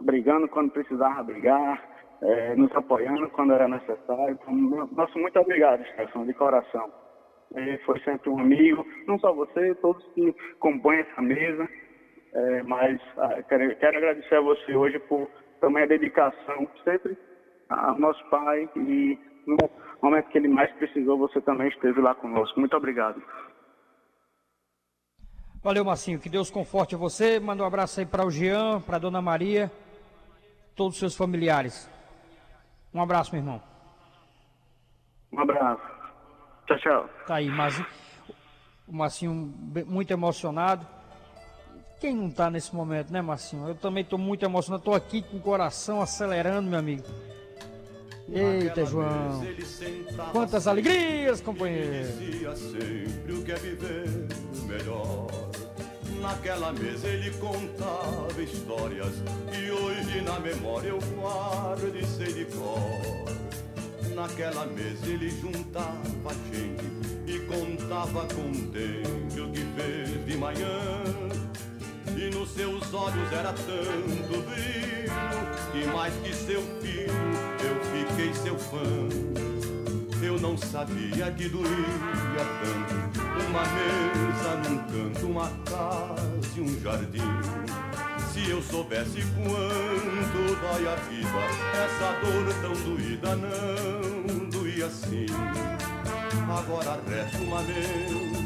brigando 0.00 0.48
quando 0.48 0.70
precisava 0.70 1.22
brigar, 1.22 1.82
é, 2.22 2.54
nos 2.54 2.74
apoiando 2.74 3.28
quando 3.28 3.52
era 3.52 3.68
necessário. 3.68 4.38
Então, 4.40 4.88
nosso 4.92 5.18
muito 5.18 5.38
obrigado, 5.38 5.86
Stefano, 5.88 6.24
de 6.24 6.32
coração. 6.32 6.90
Ele 7.54 7.76
foi 7.78 8.00
sempre 8.00 8.30
um 8.30 8.40
amigo, 8.40 8.86
não 9.06 9.18
só 9.18 9.34
você, 9.34 9.74
todos 9.76 10.04
que 10.14 10.34
compõem 10.58 11.00
essa 11.00 11.20
mesa, 11.20 11.68
é, 12.36 12.62
mas 12.64 13.00
ah, 13.16 13.42
quero, 13.48 13.74
quero 13.76 13.96
agradecer 13.96 14.34
a 14.34 14.42
você 14.42 14.76
hoje 14.76 14.98
por 14.98 15.26
também 15.58 15.84
a 15.84 15.86
dedicação 15.86 16.68
sempre 16.84 17.16
ao 17.70 17.98
nosso 17.98 18.22
pai 18.28 18.68
e 18.76 19.18
no 19.46 19.56
momento 20.02 20.28
que 20.28 20.36
ele 20.36 20.48
mais 20.48 20.70
precisou, 20.74 21.16
você 21.16 21.40
também 21.40 21.68
esteve 21.68 21.98
lá 21.98 22.14
conosco. 22.14 22.60
Muito 22.60 22.76
obrigado. 22.76 23.22
Valeu, 25.62 25.84
Marcinho. 25.84 26.20
Que 26.20 26.28
Deus 26.28 26.50
conforte 26.50 26.94
você. 26.94 27.40
Manda 27.40 27.62
um 27.62 27.66
abraço 27.66 28.00
aí 28.00 28.06
para 28.06 28.26
o 28.26 28.30
Jean, 28.30 28.82
para 28.82 28.96
a 28.96 29.00
Dona 29.00 29.22
Maria, 29.22 29.70
todos 30.74 30.94
os 30.94 30.98
seus 31.00 31.16
familiares. 31.16 31.90
Um 32.92 33.00
abraço, 33.00 33.32
meu 33.32 33.40
irmão. 33.40 33.62
Um 35.32 35.40
abraço. 35.40 35.82
Tchau, 36.66 36.78
tchau. 36.80 37.10
Tá 37.26 37.36
aí, 37.36 37.48
mas 37.48 37.80
o 38.86 38.92
Marcinho 38.92 39.32
muito 39.86 40.12
emocionado. 40.12 40.95
Quem 41.98 42.14
não 42.14 42.30
tá 42.30 42.50
nesse 42.50 42.74
momento, 42.74 43.10
né, 43.10 43.22
Marcinho? 43.22 43.68
Eu 43.68 43.74
também 43.74 44.04
tô 44.04 44.18
muito 44.18 44.44
emocionado. 44.44 44.82
Tô 44.82 44.92
aqui 44.92 45.22
com 45.22 45.38
o 45.38 45.40
coração 45.40 46.02
acelerando, 46.02 46.68
meu 46.68 46.78
amigo. 46.78 47.04
Eita, 48.28 48.84
João. 48.84 49.42
Quantas 50.32 50.66
alegrias, 50.66 51.40
companheiro. 51.40 52.08
sempre 52.56 53.32
o 53.32 53.42
que 53.42 53.52
é 53.52 53.54
viver 53.54 54.08
melhor. 54.66 55.26
Naquela 56.20 56.72
mesa 56.72 57.06
ele 57.08 57.30
contava 57.36 58.42
histórias 58.42 59.12
e 59.52 59.70
hoje 59.70 60.20
na 60.22 60.40
memória 60.40 60.88
eu 60.88 60.98
guardo 61.14 61.94
e 61.96 62.04
sei 62.04 62.32
de 62.32 62.44
cor. 62.46 63.36
Naquela 64.14 64.66
mesa 64.66 65.06
ele 65.06 65.28
juntava 65.28 66.34
gente 66.52 66.96
e 67.26 67.38
contava 67.40 68.22
contente 68.22 69.40
o 69.40 69.50
que 69.52 69.60
fez 69.60 70.26
de 70.26 70.36
manhã. 70.36 71.02
E 72.16 72.30
nos 72.30 72.50
seus 72.50 72.94
olhos 72.94 73.30
era 73.30 73.52
tanto 73.52 74.42
brilho 74.48 75.12
que 75.70 75.86
mais 75.92 76.14
que 76.14 76.34
seu 76.34 76.62
filho 76.80 77.12
eu 77.62 77.76
fiquei 77.92 78.32
seu 78.34 78.58
fã. 78.58 79.36
Eu 80.22 80.40
não 80.40 80.56
sabia 80.56 81.30
que 81.30 81.48
doía 81.48 81.66
tanto 82.62 83.20
Uma 83.48 83.62
mesa 83.62 84.56
num 84.68 84.78
canto, 84.78 85.26
uma 85.26 85.50
casa 85.64 86.48
e 86.56 86.60
um 86.60 86.80
jardim 86.80 87.20
Se 88.32 88.50
eu 88.50 88.62
soubesse 88.62 89.22
quanto 89.34 90.60
dói 90.60 90.88
a 90.88 90.96
vida 90.96 91.38
Essa 91.84 92.12
dor 92.22 92.54
tão 92.62 92.72
doída 92.82 93.36
não 93.36 94.48
doía 94.48 94.86
assim 94.86 95.26
Agora 96.48 96.98
resta 97.06 97.38
uma 97.38 97.62
mesa 97.62 98.45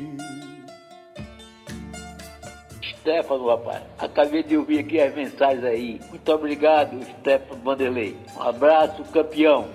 Stefano, 3.01 3.47
rapaz, 3.47 3.81
acabei 3.97 4.43
de 4.43 4.55
ouvir 4.55 4.79
aqui 4.79 5.01
as 5.01 5.13
mensagens 5.15 5.63
aí. 5.63 5.99
Muito 6.07 6.31
obrigado, 6.31 7.03
Stefano 7.03 7.59
Vanderlei. 7.63 8.15
Um 8.37 8.43
abraço, 8.43 9.03
campeão. 9.05 9.67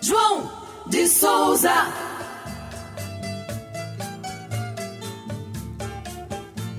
João 0.00 0.50
de 0.86 1.06
Souza. 1.06 1.70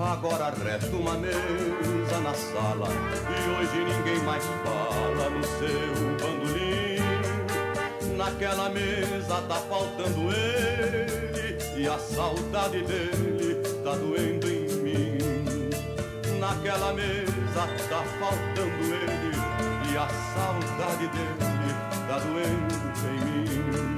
Agora 0.00 0.50
resta 0.64 0.96
uma 0.96 1.14
mesa 1.14 2.20
na 2.22 2.32
sala 2.32 2.86
E 3.28 3.50
hoje 3.50 3.84
ninguém 3.84 4.18
mais 4.24 4.44
fala 4.44 5.30
no 5.30 5.44
seu 5.44 5.94
bandolim 6.20 6.98
Naquela 8.16 8.68
mesa 8.70 9.42
tá 9.48 9.56
faltando 9.68 10.30
ele 10.32 11.82
E 11.82 11.88
a 11.88 11.98
saudade 11.98 12.80
dele 12.82 13.56
tá 13.84 13.96
doendo 13.96 14.48
em 14.48 14.52
mim 14.52 14.57
Naquela 16.48 16.94
mesa 16.94 17.68
tá 17.90 18.02
faltando 18.18 18.82
ele 18.82 19.36
E 19.92 19.96
a 19.98 20.08
saudade 20.08 21.06
dele 21.08 21.74
tá 22.08 22.18
doendo 22.20 22.74
em 23.04 23.20
mim 23.26 23.96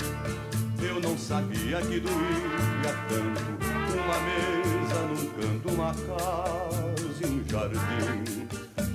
Eu 0.82 1.00
não 1.00 1.16
sabia 1.16 1.80
que 1.80 2.00
doía 2.00 2.92
tanto 3.08 3.70
uma 3.94 4.18
mesa 4.26 5.00
num 5.06 5.26
canto, 5.30 5.68
uma 5.72 5.94
casa 5.94 7.22
e 7.22 7.26
um 7.26 7.48
jardim. 7.48 8.46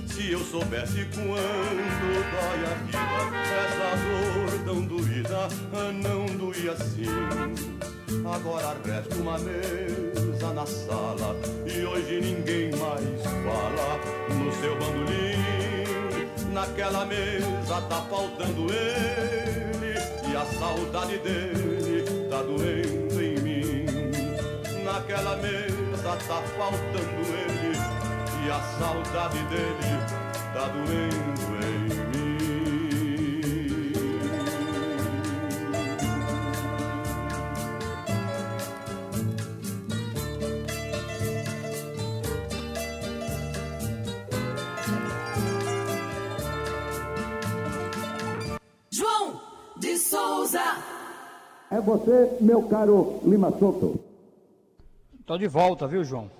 Se 0.06 0.32
eu 0.32 0.40
soubesse 0.40 1.06
quando 1.14 1.80
dói 2.32 2.60
a 2.62 2.74
vida, 2.84 3.26
essa 3.56 3.90
dor 4.04 4.52
tão 4.66 4.80
doída 4.82 5.48
não 6.02 6.26
doía 6.36 6.72
assim. 6.72 7.06
Agora 8.34 8.76
resta 8.84 9.14
uma 9.16 9.38
mesa 9.38 10.52
na 10.52 10.66
sala 10.66 11.36
e 11.64 11.84
hoje 11.84 12.20
ninguém 12.20 12.55
seu 14.66 14.74
bandolim. 14.76 16.52
Naquela 16.52 17.04
mesa 17.04 17.80
tá 17.88 18.02
faltando 18.10 18.66
ele 18.72 19.94
e 20.28 20.36
a 20.36 20.44
saudade 20.44 21.18
dele 21.18 22.04
tá 22.28 22.42
doendo 22.42 23.22
em 23.22 23.36
naquela 24.84 25.36
mesa 25.36 26.16
tá 26.28 26.42
faltando 26.56 27.22
ele 27.42 27.76
e 28.44 28.50
a 28.50 28.60
saudade 28.78 29.42
dele 29.44 29.92
tá 30.54 30.68
doendo 30.68 31.66
em 31.66 32.18
mim. 32.18 32.25
Você, 51.86 52.36
meu 52.40 52.64
caro 52.64 53.20
Lima 53.24 53.50
Soto. 53.52 54.00
Tô 55.24 55.38
de 55.38 55.46
volta, 55.46 55.86
viu, 55.86 56.04
João? 56.04 56.30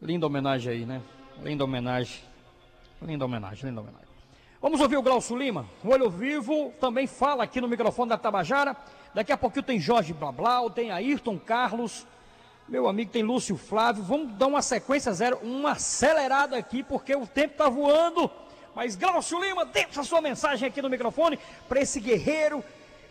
Linda 0.00 0.26
homenagem 0.26 0.72
aí, 0.72 0.86
né? 0.86 1.02
Linda 1.42 1.64
homenagem. 1.64 2.22
Linda 3.02 3.24
homenagem, 3.26 3.68
linda 3.68 3.80
homenagem. 3.82 4.08
Vamos 4.60 4.80
ouvir 4.80 4.96
o 4.96 5.02
Glaucio 5.02 5.36
Lima. 5.36 5.66
O 5.84 5.90
Olho 5.90 6.10
Vivo 6.10 6.72
também 6.80 7.06
fala 7.06 7.44
aqui 7.44 7.60
no 7.60 7.68
microfone 7.68 8.08
da 8.08 8.18
Tabajara. 8.18 8.76
Daqui 9.14 9.30
a 9.30 9.36
pouquinho 9.36 9.62
tem 9.62 9.78
Jorge 9.78 10.12
Blablau, 10.12 10.70
tem 10.70 10.90
Ayrton 10.90 11.38
Carlos. 11.38 12.06
Meu 12.68 12.88
amigo 12.88 13.10
tem 13.10 13.22
Lúcio 13.22 13.56
Flávio. 13.56 14.02
Vamos 14.02 14.32
dar 14.34 14.46
uma 14.46 14.62
sequência 14.62 15.12
zero, 15.12 15.38
uma 15.42 15.72
acelerada 15.72 16.56
aqui, 16.56 16.82
porque 16.82 17.14
o 17.14 17.26
tempo 17.26 17.52
está 17.52 17.68
voando. 17.68 18.30
Mas 18.74 18.96
Glaucio 18.96 19.40
Lima, 19.40 19.66
deixa 19.66 20.00
a 20.00 20.04
sua 20.04 20.20
mensagem 20.20 20.68
aqui 20.68 20.80
no 20.80 20.88
microfone 20.88 21.38
para 21.68 21.80
esse 21.80 22.00
guerreiro 22.00 22.64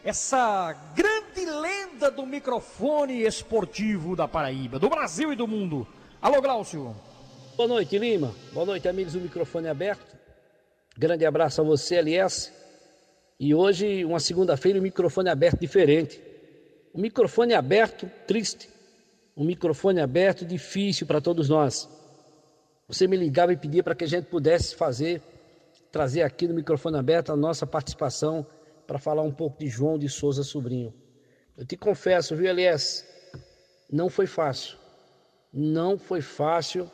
essa 0.10 0.76
grande 0.96 1.46
lenda 1.46 2.10
do 2.10 2.26
microfone 2.26 3.22
esportivo 3.22 4.16
da 4.16 4.28
Paraíba, 4.28 4.80
do 4.80 4.90
Brasil 4.90 5.32
e 5.32 5.36
do 5.36 5.48
mundo. 5.48 5.88
Alô, 6.20 6.42
Glaucio. 6.42 6.96
Boa 7.56 7.70
noite, 7.70 7.96
Lima. 8.00 8.34
Boa 8.52 8.66
noite, 8.66 8.88
amigos 8.88 9.14
do 9.14 9.22
microfone 9.22 9.68
aberto. 9.68 10.18
Grande 10.98 11.28
abraço 11.28 11.62
a 11.62 11.64
você, 11.64 11.98
LS. 11.98 12.52
E 13.40 13.54
hoje, 13.54 14.04
uma 14.04 14.20
segunda-feira, 14.20 14.80
um 14.80 14.82
microfone 14.82 15.30
aberto 15.30 15.60
diferente. 15.60 16.20
Um 16.92 17.02
microfone 17.02 17.54
aberto 17.54 18.10
triste. 18.26 18.68
Um 19.38 19.46
microfone 19.46 20.02
aberto 20.02 20.44
difícil 20.44 21.06
para 21.06 21.22
todos 21.22 21.50
nós. 21.50 21.88
Você 22.88 23.08
me 23.08 23.16
ligava 23.16 23.54
e 23.54 23.58
pedia 23.58 23.84
para 23.84 23.94
que 23.94 24.06
a 24.06 24.08
gente 24.08 24.26
pudesse 24.26 24.76
fazer, 24.76 25.22
trazer 25.92 26.24
aqui 26.24 26.48
no 26.48 26.56
microfone 26.56 26.98
aberto 26.98 27.32
a 27.32 27.36
nossa 27.36 27.68
participação 27.68 28.44
para 28.90 28.98
falar 28.98 29.22
um 29.22 29.32
pouco 29.32 29.60
de 29.60 29.68
João 29.68 30.00
de 30.00 30.10
Souza 30.10 30.42
Sobrinho. 30.42 30.92
Eu 31.56 31.64
te 31.64 31.78
confesso, 31.78 32.36
viu, 32.36 32.50
LS? 32.50 33.06
Não 33.88 34.10
foi 34.10 34.26
fácil. 34.26 34.80
Não 35.54 35.96
foi 35.96 36.22
fácil 36.22 36.90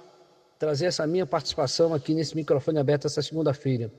trazer 0.59 0.87
essa 0.87 1.07
minha 1.07 1.25
participação 1.25 1.93
aqui 1.93 2.13
nesse 2.13 2.35
microfone 2.35 2.79
aberto 2.79 3.07
essa 3.07 3.21
segunda-feira. 3.21 3.89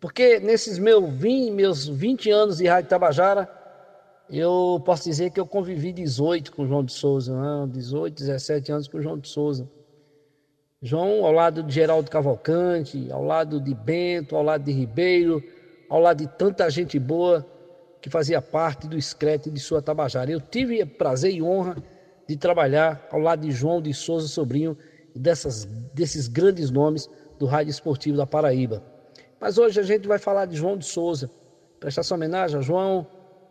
Porque 0.00 0.40
nesses 0.40 0.78
meus 0.78 1.12
20, 1.12 1.50
meus 1.52 1.86
20 1.86 2.30
anos 2.30 2.56
de 2.56 2.66
Rádio 2.66 2.88
Tabajara, 2.88 3.46
eu 4.30 4.82
posso 4.82 5.04
dizer 5.04 5.30
que 5.30 5.38
eu 5.38 5.46
convivi 5.46 5.92
18 5.92 6.50
com 6.52 6.66
João 6.66 6.82
de 6.82 6.94
Souza, 6.94 7.38
né? 7.38 7.70
18, 7.70 8.14
17 8.14 8.72
anos 8.72 8.88
com 8.88 8.98
João 8.98 9.18
de 9.18 9.28
Souza. 9.28 9.68
João 10.80 11.22
ao 11.22 11.32
lado 11.32 11.62
de 11.62 11.74
Geraldo 11.74 12.10
Cavalcante, 12.10 13.12
ao 13.12 13.22
lado 13.22 13.60
de 13.60 13.74
Bento, 13.74 14.34
ao 14.34 14.42
lado 14.42 14.64
de 14.64 14.72
Ribeiro, 14.72 15.44
ao 15.88 16.00
lado 16.00 16.18
de 16.18 16.28
tanta 16.36 16.68
gente 16.70 16.98
boa 16.98 17.46
que 18.00 18.10
fazia 18.10 18.40
parte 18.40 18.86
do 18.86 19.00
Screte 19.00 19.50
de 19.50 19.60
sua 19.60 19.82
Tabajara. 19.82 20.30
Eu 20.30 20.40
tive 20.40 20.84
prazer 20.84 21.32
e 21.32 21.42
honra 21.42 21.76
de 22.28 22.36
trabalhar 22.36 23.06
ao 23.10 23.20
lado 23.20 23.40
de 23.40 23.50
João 23.50 23.80
de 23.80 23.92
Souza 23.94 24.28
Sobrinho 24.28 24.76
e 25.14 25.18
dessas, 25.18 25.64
desses 25.94 26.28
grandes 26.28 26.70
nomes 26.70 27.08
do 27.38 27.46
rádio 27.46 27.70
esportivo 27.70 28.16
da 28.16 28.26
Paraíba. 28.26 28.82
Mas 29.40 29.58
hoje 29.58 29.80
a 29.80 29.82
gente 29.82 30.08
vai 30.08 30.18
falar 30.18 30.46
de 30.46 30.56
João 30.56 30.76
de 30.76 30.86
Souza, 30.86 31.30
prestar 31.78 32.00
essa 32.00 32.14
homenagem 32.14 32.58
a 32.58 32.62
João, 32.62 33.06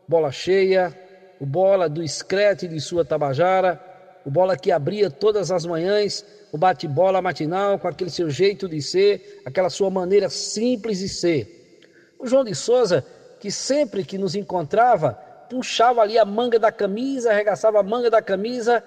bola 0.07 0.31
cheia, 0.31 0.97
o 1.39 1.45
bola 1.45 1.89
do 1.89 2.05
Screte 2.07 2.67
de 2.67 2.79
sua 2.79 3.05
Tabajara, 3.05 3.79
o 4.25 4.31
bola 4.31 4.57
que 4.57 4.71
abria 4.71 5.09
todas 5.09 5.51
as 5.51 5.65
manhãs, 5.65 6.25
o 6.51 6.57
bate-bola 6.57 7.21
matinal 7.21 7.77
com 7.77 7.87
aquele 7.87 8.09
seu 8.09 8.29
jeito 8.29 8.67
de 8.67 8.81
ser, 8.81 9.41
aquela 9.45 9.69
sua 9.69 9.89
maneira 9.89 10.29
simples 10.29 10.99
de 10.99 11.09
ser. 11.09 11.54
O 12.19 12.27
João 12.27 12.43
de 12.43 12.55
Souza, 12.55 13.05
que 13.39 13.51
sempre 13.51 14.03
que 14.03 14.17
nos 14.17 14.35
encontrava, 14.35 15.13
puxava 15.49 16.01
ali 16.01 16.17
a 16.17 16.25
manga 16.25 16.57
da 16.59 16.71
camisa, 16.71 17.31
arregaçava 17.31 17.79
a 17.79 17.83
manga 17.83 18.09
da 18.09 18.21
camisa, 18.21 18.83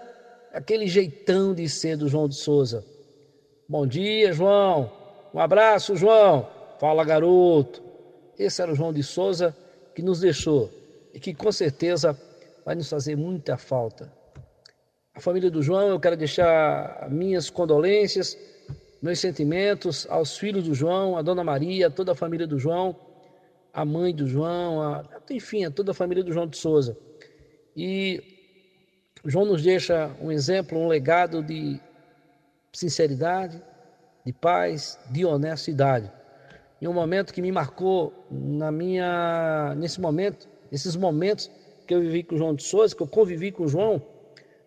aquele 0.53 0.87
jeitão 0.87 1.55
de 1.55 1.69
ser 1.69 1.97
do 1.97 2.09
João 2.09 2.29
de 2.29 2.35
Souza. 2.35 2.85
Bom 3.69 3.87
dia, 3.87 4.33
João. 4.33 4.91
Um 5.33 5.41
abraço, 5.41 5.97
João. 5.97 6.49
Fala, 6.79 7.05
garoto. 7.05 7.83
Esse 8.39 8.63
era 8.63 8.73
o 8.73 8.75
João 8.75 8.93
de 8.93 9.03
Souza 9.03 9.55
que 9.95 10.03
nos 10.03 10.21
deixou 10.21 10.71
e 11.13 11.21
que 11.21 11.35
com 11.35 11.51
certeza 11.51 12.19
vai 12.65 12.75
nos 12.75 12.89
fazer 12.89 13.17
muita 13.17 13.57
falta. 13.57 14.13
A 15.15 15.21
família 15.21 15.51
do 15.51 15.61
João, 15.61 15.89
eu 15.89 15.99
quero 15.99 16.17
deixar 16.17 17.09
minhas 17.11 17.51
condolências, 17.51 18.39
meus 19.03 19.19
sentimentos 19.19 20.07
aos 20.09 20.39
filhos 20.39 20.65
do 20.65 20.75
João, 20.75 21.17
a 21.17 21.23
dona 21.23 21.43
Maria, 21.43 21.91
toda 21.91 22.13
a 22.13 22.15
família 22.15 22.47
do 22.47 22.59
João, 22.59 22.95
a 23.79 23.85
mãe 23.85 24.13
do 24.13 24.27
João, 24.27 24.83
a, 24.83 25.05
enfim, 25.31 25.65
a 25.65 25.71
toda 25.71 25.93
a 25.93 25.95
família 25.95 26.25
do 26.25 26.33
João 26.33 26.49
de 26.49 26.57
Souza. 26.57 26.99
E 27.77 28.21
João 29.25 29.45
nos 29.45 29.63
deixa 29.63 30.11
um 30.21 30.33
exemplo, 30.33 30.77
um 30.77 30.89
legado 30.89 31.45
de 31.45 31.81
sinceridade, 32.73 33.63
de 34.27 34.33
paz, 34.33 34.99
de 35.13 35.25
honestidade. 35.25 36.11
Em 36.83 36.89
um 36.89 36.93
momento 36.93 37.33
que 37.33 37.41
me 37.41 37.53
marcou 37.53 38.13
na 38.29 38.73
minha 38.73 39.77
nesse 39.77 40.01
momento, 40.01 40.49
nesses 40.73 40.97
momentos 40.97 41.49
que 41.87 41.95
eu 41.95 42.01
vivi 42.01 42.25
com 42.25 42.35
o 42.35 42.39
João 42.39 42.57
de 42.57 42.65
Souza, 42.65 42.97
que 42.97 43.03
eu 43.03 43.07
convivi 43.07 43.53
com 43.53 43.63
o 43.63 43.69
João, 43.69 44.03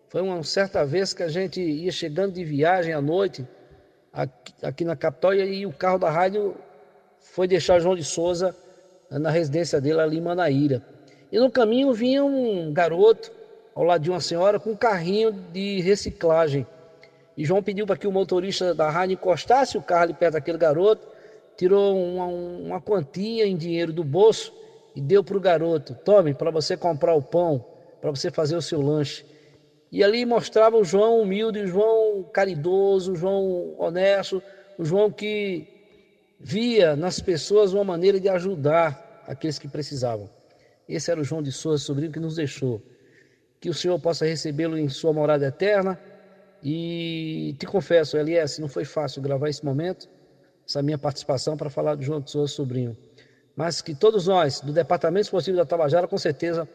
foi 0.08 0.22
uma 0.22 0.42
certa 0.42 0.86
vez 0.86 1.12
que 1.12 1.22
a 1.22 1.28
gente 1.28 1.60
ia 1.60 1.92
chegando 1.92 2.32
de 2.32 2.44
viagem 2.44 2.94
à 2.94 3.00
noite 3.02 3.46
aqui, 4.10 4.54
aqui 4.62 4.84
na 4.86 4.96
capital 4.96 5.34
e 5.34 5.66
o 5.66 5.72
carro 5.72 5.98
da 5.98 6.10
rádio 6.10 6.56
foi 7.20 7.46
deixar 7.46 7.78
João 7.78 7.94
de 7.94 8.04
Souza 8.04 8.56
na 9.18 9.30
residência 9.30 9.80
dele 9.80 10.00
ali 10.00 10.18
em 10.18 10.20
Manaíra. 10.20 10.82
E 11.30 11.38
no 11.38 11.50
caminho 11.50 11.92
vinha 11.92 12.24
um 12.24 12.72
garoto 12.72 13.30
ao 13.74 13.84
lado 13.84 14.02
de 14.02 14.10
uma 14.10 14.20
senhora 14.20 14.60
com 14.60 14.70
um 14.70 14.76
carrinho 14.76 15.32
de 15.32 15.80
reciclagem. 15.80 16.66
E 17.36 17.44
João 17.44 17.62
pediu 17.62 17.86
para 17.86 17.96
que 17.96 18.06
o 18.06 18.12
motorista 18.12 18.74
da 18.74 18.90
rádio 18.90 19.14
encostasse 19.14 19.78
o 19.78 19.82
carro 19.82 20.02
ali 20.02 20.14
perto 20.14 20.34
daquele 20.34 20.58
garoto, 20.58 21.06
tirou 21.56 21.96
uma, 21.96 22.26
uma 22.26 22.80
quantia 22.80 23.46
em 23.46 23.56
dinheiro 23.56 23.92
do 23.92 24.04
bolso 24.04 24.52
e 24.94 25.00
deu 25.00 25.24
para 25.24 25.36
o 25.36 25.40
garoto: 25.40 25.94
tome 25.94 26.34
para 26.34 26.50
você 26.50 26.76
comprar 26.76 27.14
o 27.14 27.22
pão, 27.22 27.64
para 28.00 28.10
você 28.10 28.30
fazer 28.30 28.56
o 28.56 28.62
seu 28.62 28.82
lanche. 28.82 29.24
E 29.90 30.02
ali 30.02 30.24
mostrava 30.24 30.76
o 30.76 30.84
João 30.84 31.20
humilde, 31.20 31.60
o 31.60 31.66
João 31.66 32.24
caridoso, 32.32 33.12
o 33.12 33.16
João 33.16 33.74
honesto, 33.78 34.42
o 34.78 34.84
João 34.84 35.10
que 35.10 35.68
via 36.38 36.96
nas 36.96 37.20
pessoas 37.20 37.72
uma 37.72 37.84
maneira 37.84 38.18
de 38.18 38.28
ajudar 38.28 39.01
aqueles 39.26 39.58
que 39.58 39.68
precisavam. 39.68 40.28
Esse 40.88 41.10
era 41.10 41.20
o 41.20 41.24
João 41.24 41.42
de 41.42 41.52
Souza, 41.52 41.82
sobrinho 41.82 42.12
que 42.12 42.20
nos 42.20 42.36
deixou. 42.36 42.82
Que 43.60 43.70
o 43.70 43.74
Senhor 43.74 43.98
possa 43.98 44.24
recebê-lo 44.24 44.76
em 44.76 44.88
sua 44.88 45.12
morada 45.12 45.46
eterna. 45.46 45.98
E 46.62 47.54
te 47.58 47.66
confesso, 47.66 48.16
LS, 48.16 48.60
não 48.60 48.68
foi 48.68 48.84
fácil 48.84 49.20
gravar 49.22 49.48
esse 49.48 49.64
momento, 49.64 50.08
essa 50.66 50.82
minha 50.82 50.98
participação 50.98 51.56
para 51.56 51.68
falar 51.68 51.96
do 51.96 52.02
João 52.02 52.20
de 52.20 52.30
Souza, 52.30 52.52
sobrinho. 52.52 52.96
Mas 53.56 53.82
que 53.82 53.94
todos 53.94 54.26
nós, 54.26 54.60
do 54.60 54.72
Departamento 54.72 55.26
Esportivo 55.26 55.56
da 55.56 55.66
Tabajara, 55.66 56.06
com 56.06 56.18
certeza 56.18 56.68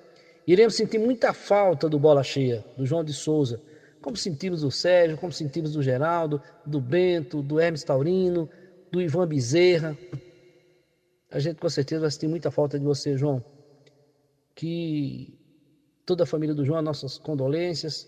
Iremos 0.47 0.75
sentir 0.75 0.97
muita 0.97 1.33
falta 1.33 1.89
do 1.89 1.99
Bola 1.99 2.23
Cheia, 2.23 2.63
do 2.77 2.85
João 2.85 3.03
de 3.03 3.11
Souza, 3.11 3.59
como 4.01 4.15
sentimos 4.15 4.61
do 4.61 4.71
Sérgio, 4.71 5.17
como 5.17 5.33
sentimos 5.33 5.73
do 5.73 5.83
Geraldo, 5.83 6.41
do 6.65 6.79
Bento, 6.79 7.41
do 7.41 7.59
Hermes 7.59 7.83
Taurino, 7.83 8.49
do 8.89 9.01
Ivan 9.01 9.27
Bezerra. 9.27 9.97
A 11.29 11.39
gente 11.39 11.59
com 11.59 11.69
certeza 11.69 12.01
vai 12.01 12.11
sentir 12.11 12.27
muita 12.27 12.49
falta 12.49 12.79
de 12.79 12.85
você, 12.85 13.17
João. 13.17 13.43
Que 14.55 15.37
toda 16.05 16.23
a 16.23 16.27
família 16.27 16.55
do 16.55 16.65
João, 16.65 16.81
nossas 16.81 17.17
condolências, 17.17 18.07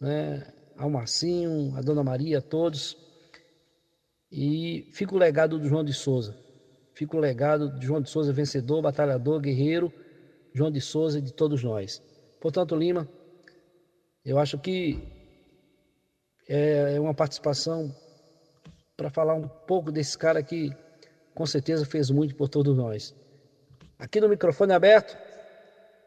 né? 0.00 0.52
ao 0.76 0.88
Marcinho, 0.90 1.76
a 1.76 1.80
Dona 1.80 2.02
Maria, 2.02 2.38
a 2.38 2.42
todos. 2.42 2.96
E 4.30 4.88
fica 4.92 5.14
o 5.14 5.18
legado 5.18 5.58
do 5.58 5.68
João 5.68 5.84
de 5.84 5.92
Souza. 5.92 6.36
Fica 6.94 7.16
o 7.16 7.20
legado 7.20 7.78
de 7.78 7.86
João 7.86 8.00
de 8.00 8.10
Souza, 8.10 8.32
vencedor, 8.32 8.82
batalhador, 8.82 9.40
guerreiro 9.40 9.92
João 10.52 10.70
de 10.70 10.80
Souza 10.80 11.18
e 11.18 11.22
de 11.22 11.32
todos 11.32 11.62
nós. 11.62 12.02
Portanto, 12.40 12.74
Lima, 12.74 13.08
eu 14.24 14.38
acho 14.38 14.58
que 14.58 15.00
é 16.48 16.98
uma 16.98 17.14
participação 17.14 17.94
para 18.96 19.10
falar 19.10 19.34
um 19.34 19.46
pouco 19.46 19.92
desse 19.92 20.18
cara 20.18 20.42
que 20.42 20.72
com 21.38 21.46
certeza 21.46 21.86
fez 21.86 22.10
muito 22.10 22.34
por 22.34 22.48
todos 22.48 22.76
nós. 22.76 23.14
Aqui 23.96 24.20
no 24.20 24.28
microfone 24.28 24.72
aberto, 24.72 25.16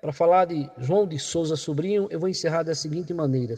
para 0.01 0.11
falar 0.11 0.43
de 0.43 0.69
João 0.77 1.07
de 1.07 1.17
Souza 1.17 1.55
Sobrinho, 1.55 2.09
eu 2.11 2.19
vou 2.19 2.27
encerrar 2.27 2.63
da 2.63 2.75
seguinte 2.75 3.13
maneira. 3.13 3.57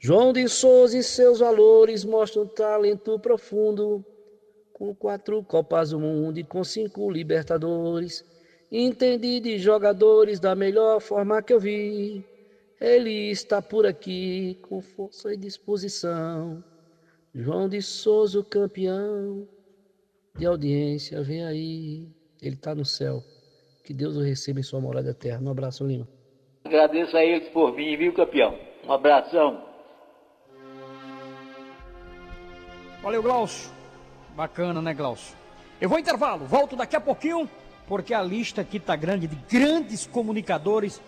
João 0.00 0.32
de 0.32 0.48
Souza 0.48 0.98
e 0.98 1.04
seus 1.04 1.38
valores 1.38 2.04
mostram 2.04 2.48
talento 2.48 3.16
profundo, 3.20 4.04
com 4.72 4.92
quatro 4.92 5.40
Copas 5.44 5.90
do 5.90 6.00
Mundo 6.00 6.40
e 6.40 6.42
com 6.42 6.64
cinco 6.64 7.08
Libertadores. 7.08 8.24
Entendi 8.72 9.38
de 9.38 9.56
jogadores 9.56 10.40
da 10.40 10.56
melhor 10.56 11.00
forma 11.00 11.40
que 11.40 11.52
eu 11.52 11.60
vi. 11.60 12.24
Ele 12.80 13.30
está 13.30 13.62
por 13.62 13.86
aqui 13.86 14.58
com 14.62 14.80
força 14.80 15.32
e 15.32 15.36
disposição. 15.36 16.64
João 17.32 17.68
de 17.68 17.80
Souza, 17.80 18.42
campeão 18.42 19.46
de 20.36 20.46
audiência, 20.46 21.22
vem 21.22 21.44
aí. 21.44 22.08
Ele 22.42 22.54
está 22.54 22.74
no 22.74 22.84
céu. 22.84 23.22
Que 23.84 23.94
Deus 23.94 24.16
o 24.16 24.20
receba 24.20 24.60
em 24.60 24.62
sua 24.62 24.80
morada 24.80 25.10
eterna. 25.10 25.48
Um 25.48 25.52
abraço, 25.52 25.86
Lima. 25.86 26.08
Agradeço 26.64 27.16
a 27.16 27.24
eles 27.24 27.48
por 27.50 27.74
vir, 27.74 27.96
viu, 27.96 28.12
campeão? 28.12 28.58
Um 28.86 28.92
abração. 28.92 29.62
Valeu, 33.02 33.22
Glaucio. 33.22 33.70
Bacana, 34.34 34.80
né, 34.80 34.94
Glaucio? 34.94 35.36
Eu 35.80 35.88
vou 35.88 35.98
intervalo, 35.98 36.46
volto 36.46 36.74
daqui 36.74 36.96
a 36.96 37.00
pouquinho 37.00 37.48
porque 37.86 38.14
a 38.14 38.22
lista 38.22 38.62
aqui 38.62 38.78
está 38.78 38.96
grande 38.96 39.26
de 39.26 39.36
grandes 39.48 40.06
comunicadores, 40.06 41.00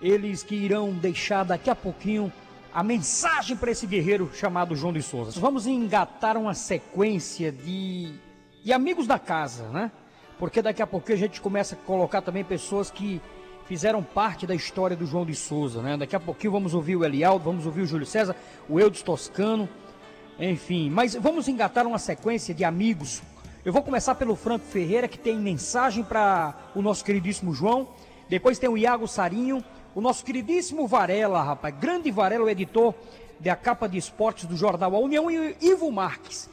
eles 0.00 0.42
que 0.42 0.54
irão 0.54 0.92
deixar 0.92 1.44
daqui 1.44 1.70
a 1.70 1.74
pouquinho 1.74 2.32
a 2.72 2.82
mensagem 2.82 3.56
para 3.56 3.70
esse 3.70 3.86
guerreiro 3.86 4.30
chamado 4.34 4.74
João 4.74 4.92
de 4.92 5.02
Souza. 5.02 5.38
Vamos 5.38 5.66
engatar 5.66 6.36
uma 6.38 6.54
sequência 6.54 7.52
de, 7.52 8.14
de 8.62 8.72
amigos 8.72 9.06
da 9.06 9.18
casa, 9.18 9.68
né? 9.68 9.90
Porque 10.38 10.62
daqui 10.62 10.82
a 10.82 10.86
pouquinho 10.86 11.16
a 11.16 11.20
gente 11.20 11.40
começa 11.40 11.74
a 11.74 11.78
colocar 11.78 12.22
também 12.22 12.44
pessoas 12.44 12.90
que 12.90 13.20
fizeram 13.66 14.02
parte 14.02 14.46
da 14.46 14.54
história 14.54 14.96
do 14.96 15.06
João 15.06 15.24
de 15.24 15.34
Souza, 15.34 15.80
né? 15.82 15.96
Daqui 15.96 16.16
a 16.16 16.20
pouquinho 16.20 16.52
vamos 16.52 16.74
ouvir 16.74 16.96
o 16.96 17.04
Elialdo, 17.04 17.44
vamos 17.44 17.64
ouvir 17.66 17.82
o 17.82 17.86
Júlio 17.86 18.06
César, 18.06 18.36
o 18.68 18.78
Eudes 18.80 19.02
Toscano, 19.02 19.68
Enfim, 20.38 20.90
mas 20.90 21.14
vamos 21.14 21.46
engatar 21.46 21.86
uma 21.86 21.98
sequência 21.98 22.54
de 22.54 22.64
amigos. 22.64 23.22
Eu 23.64 23.72
vou 23.72 23.82
começar 23.82 24.14
pelo 24.14 24.34
Franco 24.34 24.64
Ferreira, 24.64 25.06
que 25.06 25.18
tem 25.18 25.38
mensagem 25.38 26.02
para 26.02 26.54
o 26.74 26.82
nosso 26.82 27.04
queridíssimo 27.04 27.54
João. 27.54 27.88
Depois 28.28 28.58
tem 28.58 28.68
o 28.68 28.76
Iago 28.76 29.06
Sarinho, 29.06 29.62
o 29.94 30.00
nosso 30.00 30.24
queridíssimo 30.24 30.88
Varela, 30.88 31.42
rapaz, 31.42 31.74
grande 31.78 32.10
Varela, 32.10 32.44
o 32.44 32.48
editor 32.48 32.94
da 33.38 33.54
capa 33.54 33.88
de 33.88 33.98
esportes 33.98 34.46
do 34.46 34.56
jornal 34.56 34.96
A 34.96 34.98
União, 34.98 35.30
e 35.30 35.56
Ivo 35.60 35.90
Marques. 35.92 36.48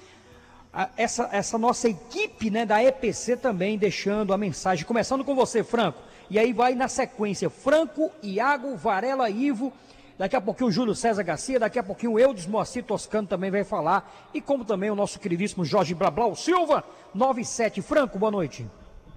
Essa, 0.95 1.30
essa 1.32 1.57
nossa 1.57 1.89
equipe 1.89 2.51
né, 2.51 2.65
da 2.65 2.84
EPC 2.84 3.38
também 3.38 3.78
deixando 3.78 4.34
a 4.34 4.38
mensagem. 4.38 4.86
Começando 4.86 5.24
com 5.24 5.36
você, 5.36 5.63
Franco. 5.63 5.99
E 6.30 6.38
aí 6.38 6.53
vai 6.53 6.76
na 6.76 6.88
sequência: 6.88 7.49
Franco, 7.49 8.11
Iago, 8.22 8.76
Varela, 8.76 9.30
Ivo. 9.30 9.74
Daqui 10.17 10.36
a 10.36 10.41
pouquinho 10.41 10.67
o 10.67 10.72
Júlio 10.72 10.93
César 10.93 11.24
Garcia, 11.24 11.57
daqui 11.57 11.80
a 11.80 11.84
pouquinho 11.84 12.11
o 12.11 12.20
Eudes 12.20 12.45
Moacir 12.45 12.84
Toscano 12.84 13.26
também 13.26 13.49
vai 13.49 13.63
falar. 13.63 14.30
E 14.34 14.41
como 14.41 14.65
também 14.65 14.91
o 14.91 14.95
nosso 14.95 15.17
queridíssimo 15.17 15.63
Jorge 15.63 15.95
Blablau 15.95 16.36
Silva, 16.36 16.84
97. 17.15 17.82
Franco, 17.82 18.20
boa 18.20 18.32
noite. 18.32 18.67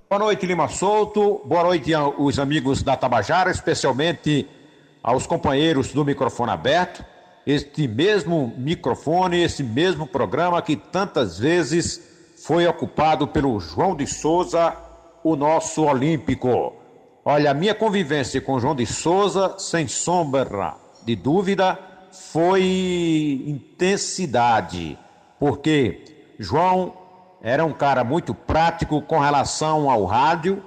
Boa 0.09 0.20
noite, 0.20 0.46
Lima 0.46 0.68
Souto. 0.68 1.42
Boa 1.44 1.64
noite 1.64 1.92
aos 1.92 2.38
amigos 2.38 2.82
da 2.84 2.96
Tabajara, 2.96 3.50
especialmente 3.50 4.48
aos 5.03 5.26
companheiros 5.26 5.92
do 5.92 6.05
microfone 6.05 6.53
aberto. 6.53 7.05
Este 7.47 7.88
mesmo 7.88 8.55
microfone, 8.57 9.43
esse 9.43 9.64
mesmo 9.64 10.07
programa 10.07 10.62
que 10.62 10.76
tantas 10.76 11.38
vezes 11.38 12.01
foi 12.45 12.66
ocupado 12.66 13.26
pelo 13.26 13.59
João 13.59 13.97
de 13.97 14.07
Souza, 14.07 14.76
o 15.24 15.34
nosso 15.34 15.84
olímpico. 15.84 16.74
Olha, 17.24 17.51
a 17.51 17.55
minha 17.55 17.74
convivência 17.74 18.40
com 18.40 18.59
João 18.59 18.74
de 18.74 18.86
Souza, 18.86 19.57
sem 19.59 19.88
sombra 19.88 20.74
de 21.05 21.16
dúvida, 21.16 21.78
foi 22.12 23.43
intensidade, 23.47 24.99
porque 25.38 26.05
João 26.38 26.95
era 27.43 27.64
um 27.64 27.72
cara 27.72 28.05
muito 28.05 28.34
prático 28.34 29.03
com 29.03 29.18
relação 29.18 29.90
ao 29.90 30.05
rádio, 30.05 30.62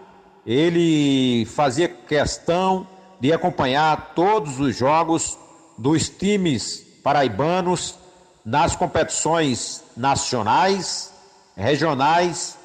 ele 0.45 1.45
fazia 1.45 1.87
questão 1.87 2.87
de 3.19 3.31
acompanhar 3.31 4.13
todos 4.13 4.59
os 4.59 4.75
jogos 4.75 5.37
dos 5.77 6.09
times 6.09 6.85
paraibanos 7.03 7.95
nas 8.43 8.75
competições 8.75 9.83
nacionais, 9.95 11.11
regionais 11.55 12.57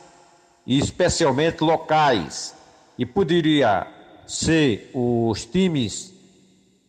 e 0.66 0.78
especialmente 0.78 1.62
locais. 1.62 2.54
E 2.98 3.06
poderia 3.06 3.86
ser 4.26 4.90
os 4.94 5.44
times 5.44 6.12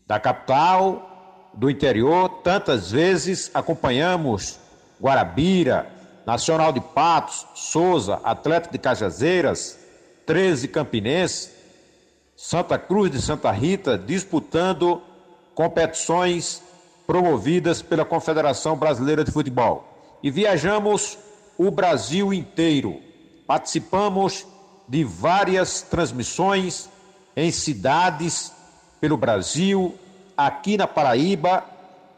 da 0.06 0.20
capital, 0.20 1.12
do 1.54 1.70
interior, 1.70 2.30
tantas 2.44 2.92
vezes 2.92 3.52
acompanhamos 3.54 4.60
Guarabira, 5.02 5.92
Nacional 6.26 6.72
de 6.72 6.80
Patos, 6.80 7.46
Souza, 7.56 8.22
Atlético 8.24 8.74
de 8.74 8.80
Cajazeiras, 8.80 9.80
13 10.26 10.68
Campinense, 10.68 11.50
Santa 12.38 12.78
Cruz 12.78 13.12
de 13.12 13.22
Santa 13.22 13.52
Rita 13.52 13.98
disputando 13.98 15.02
competições 15.54 16.62
promovidas 17.06 17.82
pela 17.82 18.06
Confederação 18.06 18.76
Brasileira 18.76 19.24
de 19.24 19.32
Futebol. 19.32 19.88
E 20.24 20.32
viajamos 20.32 21.18
o 21.58 21.70
Brasil 21.70 22.34
inteiro. 22.34 23.02
Participamos 23.46 24.46
de 24.88 25.04
várias 25.04 25.82
transmissões 25.82 26.90
em 27.36 27.52
cidades 27.52 28.52
pelo 29.00 29.18
Brasil, 29.18 29.96
aqui 30.38 30.78
na 30.78 30.88
Paraíba, 30.88 31.66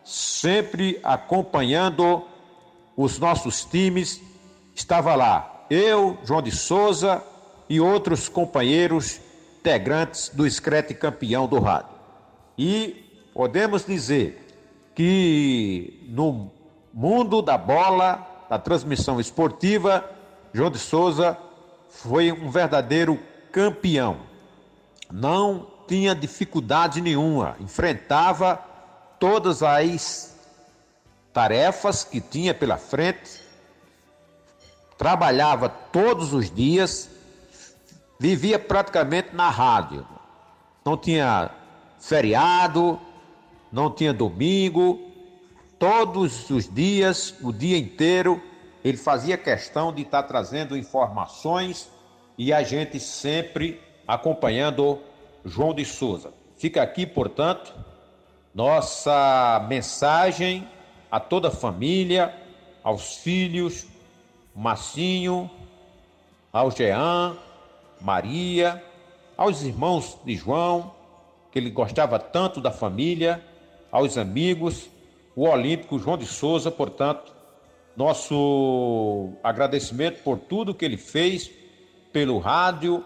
sempre 0.04 1.00
acompanhando 1.04 2.24
os 2.96 3.20
nossos 3.20 3.64
times. 3.64 4.22
Estava 4.76 5.16
lá 5.16 5.66
eu, 5.70 6.18
João 6.24 6.42
de 6.42 6.52
Souza 6.52 7.24
e 7.70 7.80
outros 7.80 8.30
companheiros 8.30 9.20
integrantes 9.60 10.30
do 10.30 10.50
Screte 10.50 10.94
Campeão 10.94 11.48
do 11.48 11.60
Rádio. 11.60 11.90
E 12.58 13.03
podemos 13.34 13.86
dizer 13.86 14.40
que 14.96 16.06
no 16.08 16.52
mundo 16.94 17.42
da 17.42 17.58
bola, 17.58 18.46
da 18.50 18.60
transmissão 18.60 19.20
esportiva, 19.20 20.08
João 20.54 20.70
de 20.70 20.78
Souza 20.78 21.38
foi 21.90 22.32
um 22.32 22.50
verdadeiro 22.52 23.20
campeão. 23.52 24.18
Não 25.12 25.68
tinha 25.88 26.14
dificuldade 26.16 27.02
nenhuma, 27.02 27.56
enfrentava 27.60 28.58
todas 29.20 29.64
as 29.64 30.38
tarefas 31.34 32.04
que 32.04 32.22
tinha 32.22 32.54
pela 32.54 32.78
frente, 32.78 33.42
trabalhava 34.98 35.68
todos 35.68 36.34
os 36.34 36.52
dias, 36.52 37.10
vivia 38.20 38.60
praticamente 38.60 39.36
na 39.36 39.50
rádio. 39.50 40.06
Não 40.86 40.96
tinha 40.96 41.50
feriado, 42.00 43.00
não 43.74 43.90
tinha 43.90 44.14
domingo, 44.14 45.02
todos 45.80 46.48
os 46.52 46.72
dias, 46.72 47.34
o 47.42 47.52
dia 47.52 47.76
inteiro, 47.76 48.40
ele 48.84 48.98
fazia 48.98 49.36
questão 49.36 49.92
de 49.92 50.04
estar 50.04 50.22
trazendo 50.24 50.78
informações 50.78 51.90
e 52.38 52.54
a 52.54 52.62
gente 52.62 53.00
sempre 53.00 53.82
acompanhando 54.08 55.00
João 55.44 55.74
de 55.74 55.84
Souza. 55.86 56.32
Fica 56.56 56.84
aqui, 56.84 57.08
portanto, 57.08 57.74
nossa 58.54 59.66
mensagem 59.68 60.68
a 61.10 61.20
toda 61.20 61.48
a 61.48 61.52
família, 61.52 62.32
aos 62.84 63.18
filhos, 63.18 63.88
Massinho, 64.56 65.50
ao 66.52 66.70
Jean, 66.70 67.36
Maria, 68.00 68.84
aos 69.36 69.64
irmãos 69.64 70.16
de 70.24 70.36
João, 70.36 70.94
que 71.52 71.58
ele 71.58 71.72
gostava 71.72 72.20
tanto 72.20 72.62
da 72.62 72.72
família, 72.72 73.44
aos 73.94 74.18
amigos, 74.18 74.90
o 75.36 75.48
Olímpico 75.48 76.00
João 76.00 76.18
de 76.18 76.26
Souza, 76.26 76.72
portanto, 76.72 77.32
nosso 77.96 79.30
agradecimento 79.44 80.24
por 80.24 80.40
tudo 80.40 80.74
que 80.74 80.84
ele 80.84 80.98
fez 80.98 81.52
pelo 82.12 82.40
rádio, 82.40 83.06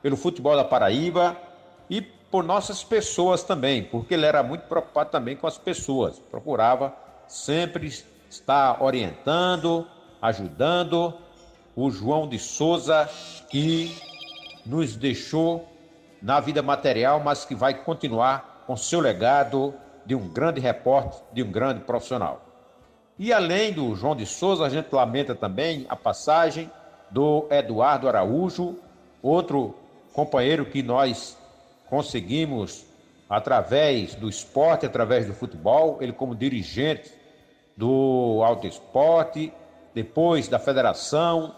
pelo 0.00 0.16
futebol 0.16 0.54
da 0.54 0.62
Paraíba 0.62 1.36
e 1.90 2.00
por 2.00 2.44
nossas 2.44 2.84
pessoas 2.84 3.42
também, 3.42 3.82
porque 3.82 4.14
ele 4.14 4.26
era 4.26 4.40
muito 4.40 4.62
preocupado 4.62 5.10
também 5.10 5.34
com 5.34 5.48
as 5.48 5.58
pessoas, 5.58 6.20
procurava 6.30 6.94
sempre 7.26 7.92
estar 8.30 8.80
orientando, 8.80 9.88
ajudando 10.22 11.14
o 11.74 11.90
João 11.90 12.28
de 12.28 12.38
Souza 12.38 13.10
que 13.50 13.92
nos 14.64 14.94
deixou 14.94 15.68
na 16.22 16.38
vida 16.38 16.62
material, 16.62 17.18
mas 17.18 17.44
que 17.44 17.56
vai 17.56 17.74
continuar 17.74 18.62
com 18.68 18.76
seu 18.76 19.00
legado 19.00 19.74
de 20.08 20.14
um 20.14 20.26
grande 20.26 20.58
repórter, 20.58 21.20
de 21.34 21.42
um 21.42 21.52
grande 21.52 21.80
profissional. 21.80 22.40
E 23.18 23.30
além 23.30 23.74
do 23.74 23.94
João 23.94 24.16
de 24.16 24.24
Souza, 24.24 24.64
a 24.64 24.70
gente 24.70 24.90
lamenta 24.90 25.34
também 25.34 25.84
a 25.86 25.94
passagem 25.94 26.70
do 27.10 27.46
Eduardo 27.50 28.08
Araújo, 28.08 28.78
outro 29.22 29.74
companheiro 30.14 30.64
que 30.64 30.82
nós 30.82 31.36
conseguimos 31.90 32.86
através 33.28 34.14
do 34.14 34.30
esporte, 34.30 34.86
através 34.86 35.26
do 35.26 35.34
futebol, 35.34 35.98
ele 36.00 36.14
como 36.14 36.34
dirigente 36.34 37.12
do 37.76 38.40
Alto 38.42 38.66
Esporte, 38.66 39.52
depois 39.94 40.48
da 40.48 40.58
federação, 40.58 41.54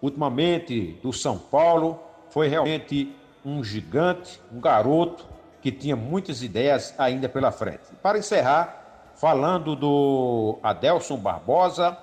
ultimamente 0.00 0.92
do 1.02 1.12
São 1.12 1.36
Paulo, 1.36 1.98
foi 2.28 2.46
realmente 2.46 3.12
um 3.44 3.64
gigante, 3.64 4.40
um 4.52 4.60
garoto 4.60 5.26
que 5.60 5.70
tinha 5.70 5.96
muitas 5.96 6.42
ideias 6.42 6.94
ainda 6.98 7.28
pela 7.28 7.52
frente. 7.52 7.84
Para 8.02 8.18
encerrar, 8.18 9.12
falando 9.14 9.76
do 9.76 10.58
Adelson 10.62 11.16
Barbosa, 11.16 11.96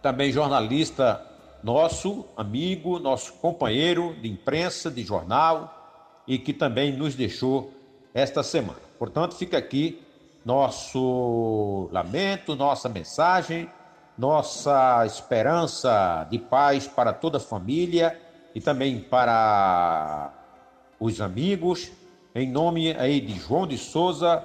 também 0.00 0.32
jornalista 0.32 1.24
nosso, 1.62 2.24
amigo, 2.36 2.98
nosso 2.98 3.34
companheiro 3.34 4.14
de 4.20 4.30
imprensa, 4.30 4.90
de 4.90 5.02
jornal, 5.02 5.76
e 6.26 6.38
que 6.38 6.52
também 6.52 6.92
nos 6.92 7.14
deixou 7.14 7.72
esta 8.14 8.42
semana. 8.42 8.78
Portanto, 8.98 9.34
fica 9.34 9.58
aqui 9.58 10.00
nosso 10.44 11.88
lamento, 11.92 12.56
nossa 12.56 12.88
mensagem, 12.88 13.68
nossa 14.16 15.04
esperança 15.06 16.26
de 16.30 16.38
paz 16.38 16.86
para 16.86 17.12
toda 17.12 17.38
a 17.38 17.40
família 17.40 18.18
e 18.54 18.60
também 18.60 19.00
para 19.00 20.32
os 20.98 21.20
amigos 21.20 21.90
em 22.34 22.50
nome 22.50 22.94
aí 22.96 23.20
de 23.20 23.34
João 23.34 23.66
de 23.66 23.76
Souza, 23.76 24.44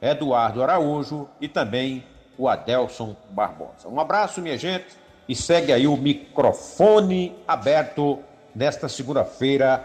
Eduardo 0.00 0.62
Araújo 0.62 1.28
e 1.40 1.48
também 1.48 2.04
o 2.36 2.48
Adelson 2.48 3.16
Barbosa. 3.30 3.88
Um 3.88 4.00
abraço, 4.00 4.40
minha 4.40 4.56
gente, 4.56 4.96
e 5.28 5.34
segue 5.34 5.72
aí 5.72 5.86
o 5.86 5.96
microfone 5.96 7.36
aberto 7.46 8.18
nesta 8.54 8.88
segunda-feira 8.88 9.82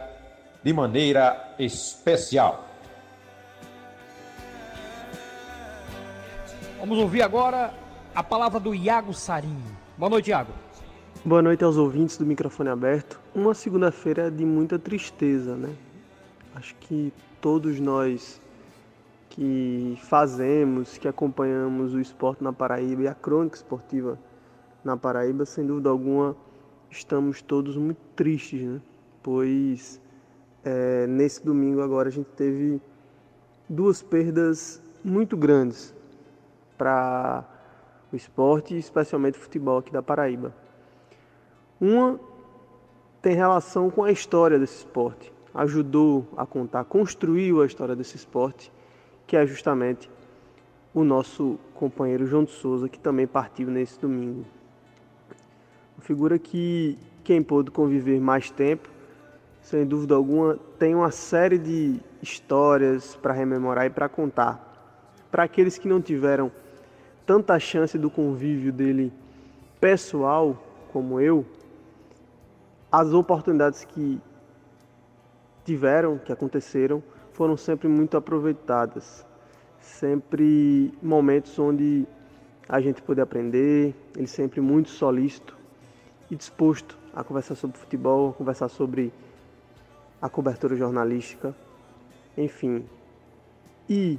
de 0.63 0.73
maneira 0.73 1.55
especial. 1.59 2.65
Vamos 6.79 6.97
ouvir 6.97 7.21
agora 7.21 7.73
a 8.15 8.23
palavra 8.23 8.59
do 8.59 8.73
Iago 8.73 9.13
Sarinho. 9.13 9.77
Boa 9.97 10.09
noite, 10.09 10.29
Iago. 10.29 10.51
Boa 11.25 11.41
noite 11.41 11.63
aos 11.63 11.75
ouvintes 11.75 12.17
do 12.17 12.25
microfone 12.25 12.69
aberto. 12.69 13.19
Uma 13.35 13.53
segunda-feira 13.53 14.31
de 14.31 14.45
muita 14.45 14.79
tristeza, 14.79 15.55
né? 15.55 15.69
Acho 16.57 16.73
que 16.77 17.13
todos 17.39 17.79
nós 17.79 18.41
que 19.29 19.95
fazemos, 20.05 20.97
que 20.97 21.07
acompanhamos 21.07 21.93
o 21.93 21.99
esporte 21.99 22.43
na 22.43 22.51
Paraíba 22.51 23.03
e 23.03 23.07
a 23.07 23.13
crônica 23.13 23.55
esportiva 23.55 24.17
na 24.83 24.97
Paraíba, 24.97 25.45
sem 25.45 25.67
dúvida 25.67 25.87
alguma, 25.89 26.35
estamos 26.89 27.43
todos 27.43 27.77
muito 27.77 27.99
tristes, 28.15 28.63
né? 28.63 28.81
Pois 29.21 30.01
é, 30.65 31.05
nesse 31.05 31.45
domingo 31.45 31.79
agora 31.79 32.09
a 32.09 32.11
gente 32.11 32.29
teve 32.31 32.81
duas 33.69 34.01
perdas 34.01 34.81
muito 35.03 35.37
grandes 35.37 35.93
para 36.75 37.45
o 38.11 38.15
esporte, 38.15 38.75
especialmente 38.75 39.37
o 39.37 39.41
futebol 39.41 39.77
aqui 39.77 39.91
da 39.91 40.01
Paraíba. 40.01 40.51
Uma 41.79 42.19
tem 43.21 43.35
relação 43.35 43.91
com 43.91 44.03
a 44.03 44.11
história 44.11 44.57
desse 44.57 44.77
esporte, 44.77 45.31
ajudou 45.53 46.27
a 46.35 46.45
contar, 46.45 46.83
construiu 46.85 47.61
a 47.61 47.65
história 47.65 47.95
desse 47.95 48.15
esporte, 48.15 48.71
que 49.25 49.35
é 49.35 49.45
justamente 49.45 50.09
o 50.93 51.03
nosso 51.03 51.59
companheiro 51.73 52.25
João 52.25 52.43
de 52.43 52.51
Souza, 52.51 52.89
que 52.89 52.99
também 52.99 53.27
partiu 53.27 53.69
nesse 53.69 53.99
domingo. 53.99 54.45
Uma 55.97 56.03
figura 56.03 56.39
que 56.39 56.97
quem 57.23 57.43
pôde 57.43 57.71
conviver 57.71 58.19
mais 58.19 58.49
tempo, 58.49 58.89
sem 59.61 59.85
dúvida 59.85 60.15
alguma, 60.15 60.57
tem 60.79 60.95
uma 60.95 61.11
série 61.11 61.57
de 61.57 61.99
histórias 62.21 63.15
para 63.15 63.33
rememorar 63.33 63.85
e 63.85 63.89
para 63.89 64.07
contar. 64.07 64.63
Para 65.29 65.43
aqueles 65.43 65.77
que 65.77 65.87
não 65.87 66.01
tiveram 66.01 66.51
tanta 67.25 67.59
chance 67.59 67.97
do 67.97 68.09
convívio 68.09 68.71
dele 68.71 69.11
pessoal 69.79 70.63
como 70.91 71.19
eu, 71.19 71.45
as 72.91 73.13
oportunidades 73.13 73.83
que 73.83 74.19
tiveram, 75.67 76.17
que 76.17 76.31
aconteceram, 76.31 77.03
foram 77.33 77.57
sempre 77.57 77.89
muito 77.89 78.15
aproveitadas. 78.15 79.25
Sempre 79.81 80.93
momentos 81.03 81.59
onde 81.59 82.07
a 82.69 82.79
gente 82.79 83.01
pôde 83.01 83.19
aprender, 83.19 83.93
ele 84.15 84.27
sempre 84.27 84.61
muito 84.61 84.89
solícito 84.89 85.57
e 86.31 86.35
disposto 86.37 86.97
a 87.13 87.21
conversar 87.21 87.55
sobre 87.55 87.77
futebol, 87.77 88.29
a 88.29 88.33
conversar 88.33 88.69
sobre 88.69 89.11
a 90.21 90.29
cobertura 90.29 90.73
jornalística, 90.75 91.53
enfim. 92.37 92.85
E 93.89 94.17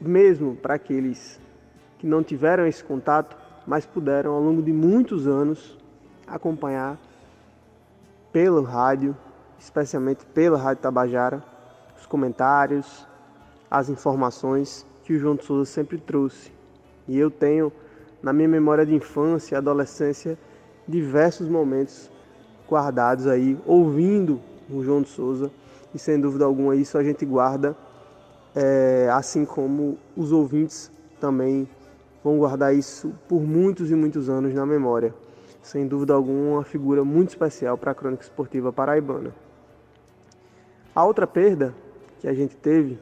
mesmo 0.00 0.54
para 0.54 0.74
aqueles 0.74 1.40
que 1.98 2.06
não 2.06 2.22
tiveram 2.22 2.64
esse 2.64 2.82
contato, 2.82 3.36
mas 3.66 3.84
puderam 3.84 4.32
ao 4.32 4.40
longo 4.40 4.62
de 4.62 4.72
muitos 4.72 5.26
anos 5.26 5.76
acompanhar 6.26 6.96
pelo 8.32 8.62
rádio, 8.62 9.16
especialmente 9.60 10.24
pela 10.26 10.58
Rádio 10.58 10.82
Tabajara, 10.82 11.44
os 11.96 12.06
comentários, 12.06 13.06
as 13.70 13.88
informações 13.88 14.86
que 15.04 15.12
o 15.12 15.18
João 15.18 15.36
de 15.36 15.44
Souza 15.44 15.70
sempre 15.70 15.98
trouxe. 15.98 16.50
E 17.06 17.18
eu 17.18 17.30
tenho 17.30 17.70
na 18.22 18.32
minha 18.32 18.48
memória 18.48 18.84
de 18.84 18.94
infância 18.94 19.54
e 19.54 19.58
adolescência 19.58 20.38
diversos 20.88 21.48
momentos 21.48 22.10
guardados 22.68 23.26
aí, 23.26 23.58
ouvindo 23.66 24.40
o 24.70 24.82
João 24.82 25.02
de 25.02 25.08
Souza, 25.08 25.50
e 25.94 25.98
sem 25.98 26.20
dúvida 26.20 26.44
alguma 26.44 26.74
isso 26.74 26.96
a 26.96 27.04
gente 27.04 27.26
guarda, 27.26 27.76
é, 28.54 29.08
assim 29.12 29.44
como 29.44 29.98
os 30.16 30.32
ouvintes 30.32 30.90
também 31.20 31.68
vão 32.22 32.38
guardar 32.38 32.74
isso 32.74 33.12
por 33.28 33.40
muitos 33.40 33.90
e 33.90 33.94
muitos 33.94 34.28
anos 34.28 34.54
na 34.54 34.64
memória. 34.64 35.14
Sem 35.62 35.86
dúvida 35.86 36.14
alguma, 36.14 36.54
uma 36.56 36.64
figura 36.64 37.04
muito 37.04 37.30
especial 37.30 37.76
para 37.76 37.90
a 37.90 37.94
crônica 37.94 38.22
esportiva 38.22 38.72
paraibana. 38.72 39.34
A 40.94 41.04
outra 41.04 41.26
perda 41.26 41.74
que 42.18 42.28
a 42.28 42.34
gente 42.34 42.56
teve 42.56 42.98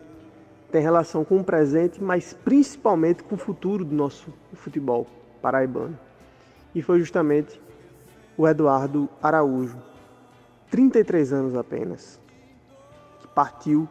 tem 0.70 0.82
relação 0.82 1.24
com 1.24 1.38
o 1.38 1.44
presente, 1.44 2.02
mas 2.02 2.32
principalmente 2.32 3.22
com 3.22 3.34
o 3.34 3.38
futuro 3.38 3.84
do 3.84 3.94
nosso 3.94 4.32
futebol 4.52 5.06
paraibano. 5.40 5.98
E 6.74 6.82
foi 6.82 6.98
justamente 6.98 7.60
o 8.36 8.46
Eduardo 8.46 9.08
Araújo, 9.22 9.78
33 10.70 11.32
anos 11.32 11.56
apenas, 11.56 12.20
que 13.20 13.26
partiu 13.28 13.88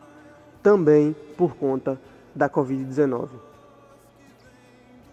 também 0.61 1.15
por 1.35 1.55
conta 1.55 1.99
da 2.35 2.47
Covid-19. 2.47 3.29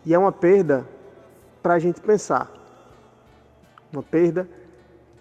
E 0.05 0.13
é 0.13 0.19
uma 0.19 0.33
perda 0.33 0.87
para 1.63 1.75
a 1.75 1.79
gente 1.79 2.01
pensar, 2.01 2.53
uma 3.91 4.03
perda 4.03 4.47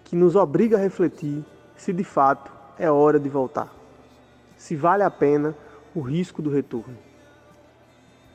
que 0.04 0.14
nos 0.14 0.36
obriga 0.36 0.76
a 0.76 0.80
refletir 0.80 1.42
se 1.74 1.92
de 1.92 2.04
fato 2.04 2.52
é 2.78 2.90
hora 2.90 3.18
de 3.18 3.28
voltar, 3.28 3.72
se 4.56 4.74
vale 4.76 5.02
a 5.02 5.10
pena 5.10 5.54
o 5.94 6.00
risco 6.00 6.42
do 6.42 6.50
retorno. 6.50 6.96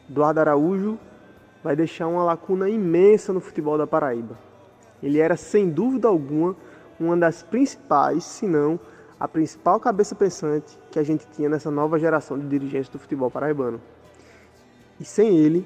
Eduardo 0.10 0.40
Araújo 0.40 0.98
vai 1.64 1.76
deixar 1.76 2.08
uma 2.08 2.24
lacuna 2.24 2.70
imensa 2.70 3.34
no 3.34 3.40
futebol 3.40 3.78
da 3.78 3.86
Paraíba 3.86 4.50
ele 5.02 5.20
era, 5.20 5.36
sem 5.36 5.70
dúvida 5.70 6.08
alguma, 6.08 6.56
uma 7.00 7.16
das 7.16 7.42
principais, 7.42 8.24
se 8.24 8.48
não 8.48 8.80
a 9.20 9.28
principal 9.28 9.80
cabeça 9.80 10.16
pensante 10.16 10.78
que 10.92 11.00
a 11.00 11.04
gente 11.04 11.28
tinha 11.28 11.50
nessa 11.50 11.70
nova 11.70 12.00
geração 12.00 12.38
de 12.38 12.48
dirigentes 12.48 12.90
do 12.90 13.00
futebol 13.00 13.30
paraibano. 13.30 13.82
E 15.00 15.06
sem 15.06 15.38
ele, 15.38 15.66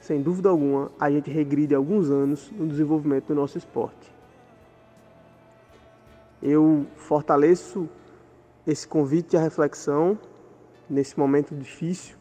sem 0.00 0.22
dúvida 0.22 0.48
alguma, 0.48 0.90
a 0.98 1.10
gente 1.10 1.30
regride 1.30 1.74
alguns 1.74 2.10
anos 2.10 2.50
no 2.50 2.66
desenvolvimento 2.66 3.26
do 3.26 3.34
nosso 3.34 3.58
esporte. 3.58 4.11
Eu 6.42 6.86
fortaleço 6.96 7.88
esse 8.66 8.86
convite 8.86 9.36
à 9.36 9.40
reflexão 9.40 10.18
nesse 10.90 11.16
momento 11.18 11.54
difícil 11.54 12.16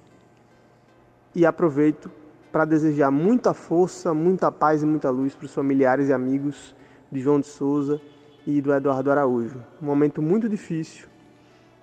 e 1.33 1.45
aproveito 1.45 2.11
para 2.51 2.65
desejar 2.65 3.09
muita 3.09 3.53
força, 3.53 4.13
muita 4.13 4.51
paz 4.51 4.83
e 4.83 4.85
muita 4.85 5.09
luz 5.09 5.33
para 5.33 5.45
os 5.45 5.53
familiares 5.53 6.09
e 6.09 6.13
amigos 6.13 6.75
de 7.11 7.19
João 7.19 7.39
de 7.39 7.47
Souza 7.47 7.99
e 8.45 8.61
do 8.61 8.73
Eduardo 8.73 9.09
Araújo. 9.09 9.63
Um 9.81 9.85
momento 9.85 10.21
muito 10.21 10.47
difícil, 10.47 11.07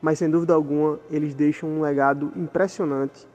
mas 0.01 0.19
sem 0.19 0.31
dúvida 0.31 0.55
alguma 0.55 1.01
eles 1.11 1.35
deixam 1.35 1.69
um 1.69 1.81
legado 1.81 2.33
impressionante, 2.37 3.27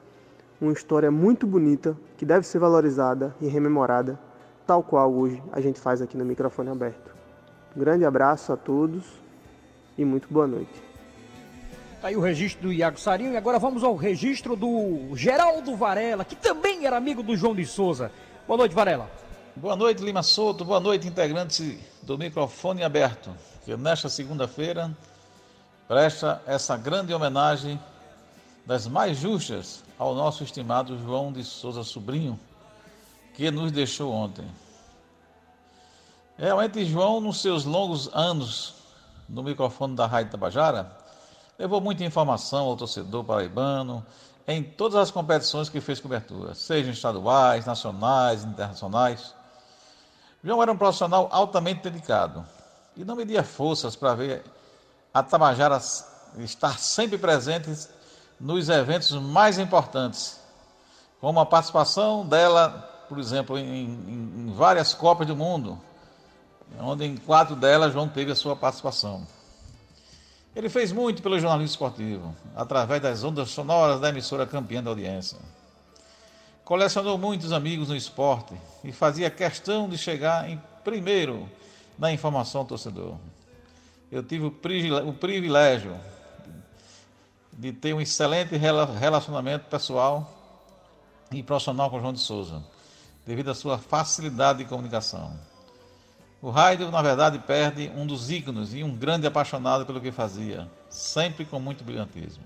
uma 0.60 0.72
história 0.72 1.10
muito 1.10 1.46
bonita 1.46 1.96
que 2.16 2.24
deve 2.24 2.46
ser 2.46 2.58
valorizada 2.58 3.34
e 3.40 3.48
rememorada, 3.48 4.18
tal 4.66 4.82
qual 4.82 5.12
hoje 5.12 5.42
a 5.52 5.60
gente 5.60 5.78
faz 5.80 6.00
aqui 6.00 6.16
no 6.16 6.24
microfone 6.24 6.70
aberto. 6.70 7.13
Um 7.76 7.80
grande 7.80 8.04
abraço 8.04 8.52
a 8.52 8.56
todos 8.56 9.02
e 9.98 10.04
muito 10.04 10.28
boa 10.30 10.46
noite. 10.46 10.70
Tá 12.00 12.08
aí 12.08 12.16
o 12.16 12.20
registro 12.20 12.68
do 12.68 12.72
Iago 12.72 13.00
Sarinho 13.00 13.32
e 13.32 13.36
agora 13.36 13.58
vamos 13.58 13.82
ao 13.82 13.96
registro 13.96 14.54
do 14.54 15.16
Geraldo 15.16 15.74
Varela, 15.74 16.24
que 16.24 16.36
também 16.36 16.86
era 16.86 16.96
amigo 16.96 17.20
do 17.20 17.36
João 17.36 17.54
de 17.54 17.66
Souza. 17.66 18.12
Boa 18.46 18.58
noite, 18.58 18.74
Varela. 18.74 19.10
Boa 19.56 19.74
noite, 19.74 20.04
Lima 20.04 20.22
Souto. 20.22 20.64
Boa 20.64 20.78
noite, 20.78 21.08
integrantes 21.08 21.76
do 22.02 22.16
microfone 22.16 22.84
aberto. 22.84 23.30
Que 23.64 23.76
nesta 23.76 24.08
segunda-feira 24.08 24.96
presta 25.88 26.42
essa 26.46 26.76
grande 26.76 27.12
homenagem 27.12 27.80
das 28.64 28.86
mais 28.86 29.18
justas 29.18 29.82
ao 29.98 30.14
nosso 30.14 30.44
estimado 30.44 30.98
João 30.98 31.32
de 31.32 31.42
Souza 31.42 31.82
Sobrinho, 31.82 32.38
que 33.34 33.50
nos 33.50 33.72
deixou 33.72 34.12
ontem. 34.12 34.46
Realmente, 36.36 36.84
João, 36.84 37.20
nos 37.20 37.40
seus 37.40 37.64
longos 37.64 38.10
anos 38.12 38.74
no 39.28 39.40
microfone 39.40 39.94
da 39.94 40.04
Rádio 40.04 40.32
Tabajara, 40.32 40.90
levou 41.56 41.80
muita 41.80 42.02
informação 42.02 42.66
ao 42.66 42.76
torcedor 42.76 43.22
paraibano 43.22 44.04
em 44.46 44.60
todas 44.60 44.96
as 44.96 45.12
competições 45.12 45.68
que 45.68 45.80
fez 45.80 46.00
cobertura, 46.00 46.52
sejam 46.54 46.92
estaduais, 46.92 47.64
nacionais, 47.66 48.42
internacionais. 48.42 49.32
João 50.42 50.60
era 50.60 50.72
um 50.72 50.76
profissional 50.76 51.28
altamente 51.30 51.82
dedicado 51.88 52.44
e 52.96 53.04
não 53.04 53.14
media 53.14 53.44
forças 53.44 53.94
para 53.94 54.14
ver 54.16 54.44
a 55.14 55.22
Tabajara 55.22 55.80
estar 56.38 56.80
sempre 56.80 57.16
presente 57.16 57.70
nos 58.40 58.68
eventos 58.68 59.12
mais 59.12 59.56
importantes, 59.56 60.40
como 61.20 61.38
a 61.38 61.46
participação 61.46 62.26
dela, 62.26 63.06
por 63.08 63.20
exemplo, 63.20 63.56
em, 63.56 63.84
em, 63.84 64.48
em 64.48 64.52
várias 64.52 64.92
Copas 64.92 65.28
do 65.28 65.36
Mundo, 65.36 65.80
onde 66.80 67.04
em 67.04 67.16
quatro 67.16 67.54
delas 67.54 67.92
João 67.92 68.08
teve 68.08 68.32
a 68.32 68.34
sua 68.34 68.56
participação. 68.56 69.26
Ele 70.54 70.68
fez 70.68 70.92
muito 70.92 71.22
pelo 71.22 71.38
jornalismo 71.38 71.72
esportivo, 71.72 72.34
através 72.54 73.02
das 73.02 73.24
ondas 73.24 73.50
sonoras 73.50 74.00
da 74.00 74.08
emissora 74.08 74.46
campeã 74.46 74.82
da 74.82 74.90
audiência. 74.90 75.38
Colecionou 76.64 77.18
muitos 77.18 77.52
amigos 77.52 77.88
no 77.88 77.96
esporte 77.96 78.54
e 78.82 78.92
fazia 78.92 79.28
questão 79.30 79.88
de 79.88 79.98
chegar 79.98 80.48
em 80.48 80.60
primeiro 80.82 81.48
na 81.98 82.12
informação 82.12 82.60
ao 82.60 82.66
torcedor. 82.66 83.16
Eu 84.10 84.22
tive 84.22 84.46
o 84.46 85.12
privilégio 85.12 85.96
de 87.52 87.72
ter 87.72 87.92
um 87.92 88.00
excelente 88.00 88.56
relacionamento 88.56 89.66
pessoal 89.66 90.32
e 91.32 91.42
profissional 91.42 91.90
com 91.90 92.00
João 92.00 92.12
de 92.12 92.20
Souza. 92.20 92.62
devido 93.26 93.50
à 93.50 93.54
sua 93.54 93.78
facilidade 93.78 94.58
de 94.58 94.64
comunicação. 94.66 95.34
O 96.44 96.50
rádio, 96.50 96.90
na 96.90 97.00
verdade, 97.00 97.38
perde 97.38 97.90
um 97.96 98.06
dos 98.06 98.30
ícones 98.30 98.74
e 98.74 98.84
um 98.84 98.94
grande 98.94 99.26
apaixonado 99.26 99.86
pelo 99.86 99.98
que 99.98 100.12
fazia, 100.12 100.68
sempre 100.90 101.46
com 101.46 101.58
muito 101.58 101.82
brilhantismo. 101.82 102.44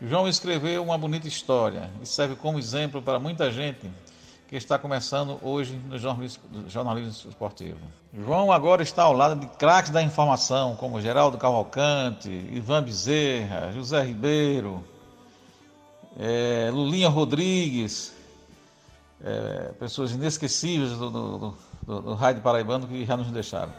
João 0.00 0.26
escreveu 0.26 0.82
uma 0.82 0.96
bonita 0.96 1.28
história 1.28 1.90
e 2.00 2.06
serve 2.06 2.36
como 2.36 2.58
exemplo 2.58 3.02
para 3.02 3.18
muita 3.18 3.52
gente 3.52 3.90
que 4.48 4.56
está 4.56 4.78
começando 4.78 5.38
hoje 5.42 5.78
no 5.90 5.98
jornalismo 6.70 7.28
esportivo. 7.28 7.80
João 8.14 8.50
agora 8.50 8.82
está 8.82 9.02
ao 9.02 9.12
lado 9.12 9.38
de 9.38 9.46
craques 9.58 9.90
da 9.90 10.02
informação, 10.02 10.74
como 10.76 10.98
Geraldo 10.98 11.36
Cavalcante, 11.36 12.30
Ivan 12.30 12.82
Bezerra, 12.82 13.72
José 13.72 14.02
Ribeiro, 14.02 14.82
é, 16.18 16.70
Lulinha 16.72 17.10
Rodrigues, 17.10 18.14
é, 19.22 19.70
pessoas 19.78 20.12
inesquecíveis 20.12 20.92
do, 20.92 21.10
do, 21.10 21.54
do 21.86 22.14
rádio 22.14 22.42
paraibano 22.42 22.86
que 22.86 23.04
já 23.04 23.16
nos 23.16 23.30
deixaram. 23.30 23.72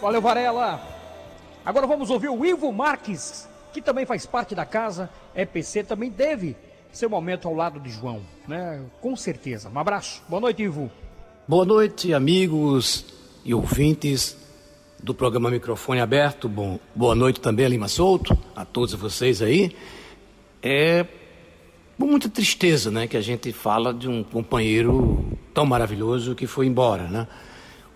Valeu, 0.00 0.20
Varela. 0.20 0.80
Agora 1.64 1.86
vamos 1.86 2.08
ouvir 2.10 2.28
o 2.28 2.44
Ivo 2.44 2.72
Marques, 2.72 3.48
que 3.72 3.82
também 3.82 4.06
faz 4.06 4.24
parte 4.24 4.54
da 4.54 4.64
casa. 4.64 5.10
EPC 5.34 5.84
também 5.84 6.10
teve 6.10 6.56
seu 6.92 7.10
momento 7.10 7.46
ao 7.46 7.54
lado 7.54 7.78
de 7.80 7.90
João, 7.90 8.22
né? 8.46 8.82
Com 9.00 9.14
certeza. 9.16 9.68
Um 9.68 9.78
abraço. 9.78 10.22
Boa 10.28 10.40
noite, 10.40 10.62
Ivo. 10.62 10.90
Boa 11.46 11.64
noite, 11.64 12.14
amigos 12.14 13.04
e 13.44 13.54
ouvintes 13.54 14.36
do 15.02 15.14
programa 15.14 15.50
Microfone 15.50 16.00
Aberto. 16.00 16.48
Bom, 16.48 16.78
boa 16.94 17.14
noite 17.14 17.40
também 17.40 17.66
Lima 17.68 17.88
Souto, 17.88 18.36
a 18.54 18.64
todos 18.64 18.94
vocês 18.94 19.42
aí. 19.42 19.74
É 20.62 21.06
com 21.98 22.06
muita 22.06 22.28
tristeza, 22.28 22.90
né, 22.90 23.06
que 23.06 23.16
a 23.16 23.20
gente 23.20 23.52
fala 23.52 23.92
de 23.92 24.08
um 24.08 24.22
companheiro 24.22 25.36
tão 25.52 25.66
maravilhoso 25.66 26.34
que 26.34 26.46
foi 26.46 26.66
embora, 26.66 27.08
né? 27.08 27.26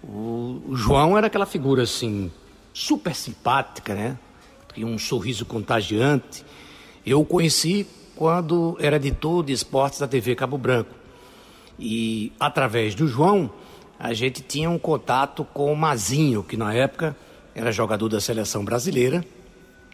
O, 0.02 0.74
João 0.74 1.16
era 1.16 1.28
aquela 1.28 1.46
figura 1.46 1.84
assim 1.84 2.30
super 2.74 3.14
simpática, 3.14 3.94
né? 3.94 4.18
Tinha 4.74 4.86
um 4.86 4.98
sorriso 4.98 5.46
contagiante. 5.46 6.44
Eu 7.06 7.20
o 7.20 7.24
conheci 7.24 7.86
quando 8.16 8.76
era 8.80 8.96
editor 8.96 9.44
de 9.44 9.52
esportes 9.52 10.00
da 10.00 10.08
TV 10.08 10.34
Cabo 10.34 10.58
Branco. 10.58 10.90
E 11.78 12.32
através 12.40 12.94
do 12.94 13.06
João, 13.06 13.50
a 13.98 14.12
gente 14.12 14.42
tinha 14.42 14.68
um 14.68 14.78
contato 14.78 15.44
com 15.44 15.72
o 15.72 15.76
Mazinho, 15.76 16.42
que 16.42 16.56
na 16.56 16.74
época 16.74 17.16
era 17.54 17.70
jogador 17.70 18.08
da 18.08 18.20
seleção 18.20 18.64
brasileira 18.64 19.24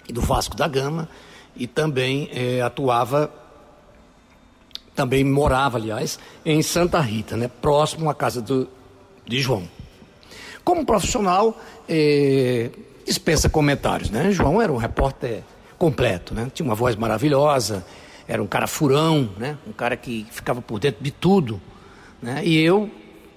e 0.08 0.12
do 0.12 0.20
Vasco 0.20 0.56
da 0.56 0.66
Gama 0.66 1.08
e 1.54 1.66
também 1.66 2.30
é, 2.32 2.62
atuava, 2.62 3.30
também 4.98 5.22
morava, 5.22 5.78
aliás, 5.78 6.18
em 6.44 6.60
Santa 6.60 6.98
Rita, 7.00 7.36
né, 7.36 7.48
próximo 7.62 8.10
à 8.10 8.14
casa 8.14 8.42
do, 8.42 8.68
de 9.24 9.40
João. 9.40 9.62
Como 10.64 10.84
profissional, 10.84 11.56
é, 11.88 12.68
dispensa 13.06 13.48
comentários, 13.48 14.10
né? 14.10 14.32
João 14.32 14.60
era 14.60 14.72
um 14.72 14.76
repórter 14.76 15.44
completo, 15.78 16.34
né? 16.34 16.50
Tinha 16.52 16.66
uma 16.68 16.74
voz 16.74 16.96
maravilhosa, 16.96 17.86
era 18.26 18.42
um 18.42 18.46
cara 18.48 18.66
furão, 18.66 19.30
né? 19.38 19.56
Um 19.68 19.72
cara 19.72 19.96
que 19.96 20.26
ficava 20.32 20.60
por 20.60 20.80
dentro 20.80 21.04
de 21.04 21.12
tudo, 21.12 21.60
né? 22.20 22.44
E 22.44 22.58
eu 22.58 22.90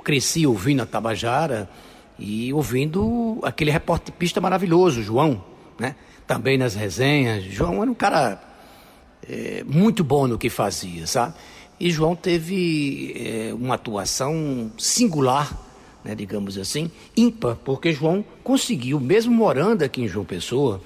cresci 0.04 0.48
ouvindo 0.48 0.82
a 0.82 0.86
Tabajara 0.88 1.70
e 2.18 2.52
ouvindo 2.52 3.38
aquele 3.44 3.70
repórter 3.70 4.12
pista 4.16 4.42
maravilhoso, 4.42 5.04
João, 5.04 5.44
né? 5.78 5.96
Também 6.26 6.58
nas 6.58 6.74
resenhas. 6.74 7.44
João 7.44 7.84
era 7.84 7.92
um 7.92 7.94
cara 7.94 8.51
é, 9.27 9.64
muito 9.65 10.03
bom 10.03 10.27
no 10.27 10.38
que 10.38 10.49
fazia, 10.49 11.07
sabe? 11.07 11.34
E 11.80 11.89
João 11.89 12.15
teve 12.15 13.15
é, 13.18 13.53
uma 13.53 13.76
atuação 13.76 14.72
singular, 14.77 15.52
né, 16.03 16.14
digamos 16.14 16.57
assim, 16.57 16.91
ímpar, 17.18 17.56
porque 17.56 17.91
João 17.91 18.23
conseguiu, 18.43 18.99
mesmo 18.99 19.34
morando 19.34 19.84
aqui 19.84 20.02
em 20.03 20.07
João 20.07 20.26
Pessoa, 20.26 20.81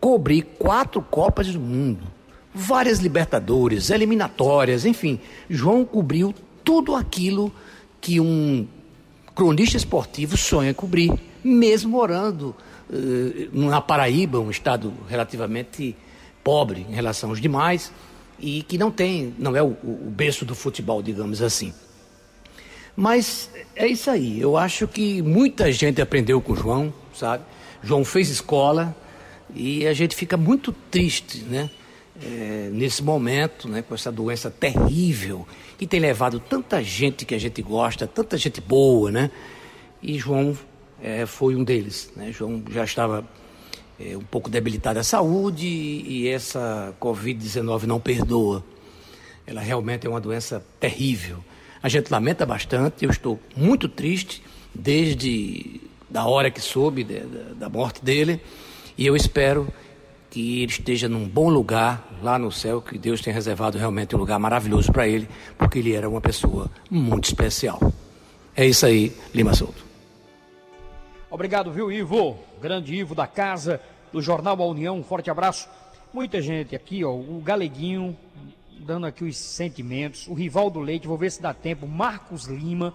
cobrir 0.00 0.42
quatro 0.58 1.02
Copas 1.02 1.48
do 1.48 1.60
Mundo, 1.60 2.04
várias 2.54 3.00
Libertadores, 3.00 3.90
eliminatórias, 3.90 4.84
enfim. 4.84 5.18
João 5.48 5.84
cobriu 5.84 6.34
tudo 6.62 6.94
aquilo 6.94 7.52
que 8.00 8.20
um 8.20 8.66
cronista 9.34 9.76
esportivo 9.76 10.36
sonha 10.36 10.72
cobrir, 10.72 11.12
mesmo 11.42 11.90
morando 11.90 12.54
uh, 12.88 13.48
na 13.52 13.80
Paraíba, 13.80 14.38
um 14.38 14.50
estado 14.50 14.92
relativamente 15.08 15.96
pobre 16.44 16.86
em 16.88 16.92
relação 16.92 17.30
aos 17.30 17.40
demais 17.40 17.90
e 18.38 18.62
que 18.62 18.76
não 18.76 18.90
tem, 18.90 19.34
não 19.38 19.56
é 19.56 19.62
o, 19.62 19.76
o 19.82 20.12
berço 20.14 20.44
do 20.44 20.54
futebol, 20.54 21.02
digamos 21.02 21.40
assim. 21.40 21.72
Mas 22.96 23.50
é 23.74 23.86
isso 23.86 24.10
aí. 24.10 24.40
Eu 24.40 24.56
acho 24.56 24.86
que 24.86 25.22
muita 25.22 25.72
gente 25.72 26.00
aprendeu 26.00 26.40
com 26.40 26.52
o 26.52 26.56
João, 26.56 26.92
sabe? 27.12 27.42
João 27.82 28.04
fez 28.04 28.28
escola 28.28 28.94
e 29.54 29.86
a 29.86 29.92
gente 29.92 30.14
fica 30.14 30.36
muito 30.36 30.72
triste, 30.90 31.38
né? 31.38 31.70
É, 32.22 32.70
nesse 32.72 33.02
momento, 33.02 33.68
né, 33.68 33.82
com 33.82 33.92
essa 33.92 34.12
doença 34.12 34.48
terrível 34.48 35.44
que 35.76 35.84
tem 35.84 35.98
levado 35.98 36.38
tanta 36.38 36.80
gente 36.80 37.24
que 37.24 37.34
a 37.34 37.38
gente 37.38 37.60
gosta, 37.60 38.06
tanta 38.06 38.38
gente 38.38 38.60
boa, 38.60 39.10
né? 39.10 39.32
E 40.00 40.16
João 40.16 40.56
é, 41.02 41.26
foi 41.26 41.56
um 41.56 41.64
deles. 41.64 42.12
Né? 42.14 42.30
João 42.30 42.62
já 42.70 42.84
estava 42.84 43.24
é, 44.04 44.16
um 44.16 44.22
pouco 44.22 44.50
debilitado 44.50 44.98
a 44.98 45.02
saúde 45.02 45.66
e 45.66 46.28
essa 46.28 46.94
Covid-19 47.00 47.84
não 47.84 47.98
perdoa. 47.98 48.62
Ela 49.46 49.60
realmente 49.60 50.06
é 50.06 50.10
uma 50.10 50.20
doença 50.20 50.64
terrível. 50.78 51.38
A 51.82 51.88
gente 51.88 52.10
lamenta 52.10 52.44
bastante, 52.44 53.04
eu 53.04 53.10
estou 53.10 53.40
muito 53.56 53.88
triste 53.88 54.42
desde 54.74 55.80
da 56.10 56.26
hora 56.26 56.50
que 56.50 56.60
soube 56.60 57.02
de, 57.02 57.20
de, 57.20 57.54
da 57.54 57.68
morte 57.68 58.04
dele 58.04 58.40
e 58.96 59.06
eu 59.06 59.16
espero 59.16 59.66
que 60.30 60.62
ele 60.62 60.72
esteja 60.72 61.08
num 61.08 61.28
bom 61.28 61.48
lugar 61.48 62.08
lá 62.22 62.38
no 62.38 62.50
céu, 62.50 62.82
que 62.82 62.98
Deus 62.98 63.20
tenha 63.20 63.32
reservado 63.32 63.78
realmente 63.78 64.16
um 64.16 64.18
lugar 64.18 64.38
maravilhoso 64.38 64.90
para 64.90 65.06
ele, 65.06 65.28
porque 65.56 65.78
ele 65.78 65.94
era 65.94 66.08
uma 66.08 66.20
pessoa 66.20 66.70
muito 66.90 67.24
especial. 67.24 67.80
É 68.56 68.66
isso 68.66 68.84
aí, 68.84 69.12
Lima 69.32 69.54
Souto. 69.54 69.84
Obrigado, 71.30 71.72
viu, 71.72 71.90
Ivo? 71.90 72.38
Grande 72.60 72.94
Ivo 72.94 73.14
da 73.14 73.26
casa, 73.26 73.80
do 74.14 74.22
Jornal 74.22 74.62
A 74.62 74.66
União, 74.66 74.96
um 74.96 75.02
forte 75.02 75.28
abraço. 75.28 75.68
Muita 76.12 76.40
gente 76.40 76.76
aqui, 76.76 77.04
ó, 77.04 77.10
o 77.12 77.42
Galeguinho, 77.44 78.16
dando 78.78 79.06
aqui 79.06 79.24
os 79.24 79.36
sentimentos, 79.36 80.28
o 80.28 80.34
Rivaldo 80.34 80.78
Leite, 80.78 81.08
vou 81.08 81.18
ver 81.18 81.32
se 81.32 81.42
dá 81.42 81.52
tempo, 81.52 81.84
Marcos 81.88 82.44
Lima, 82.44 82.94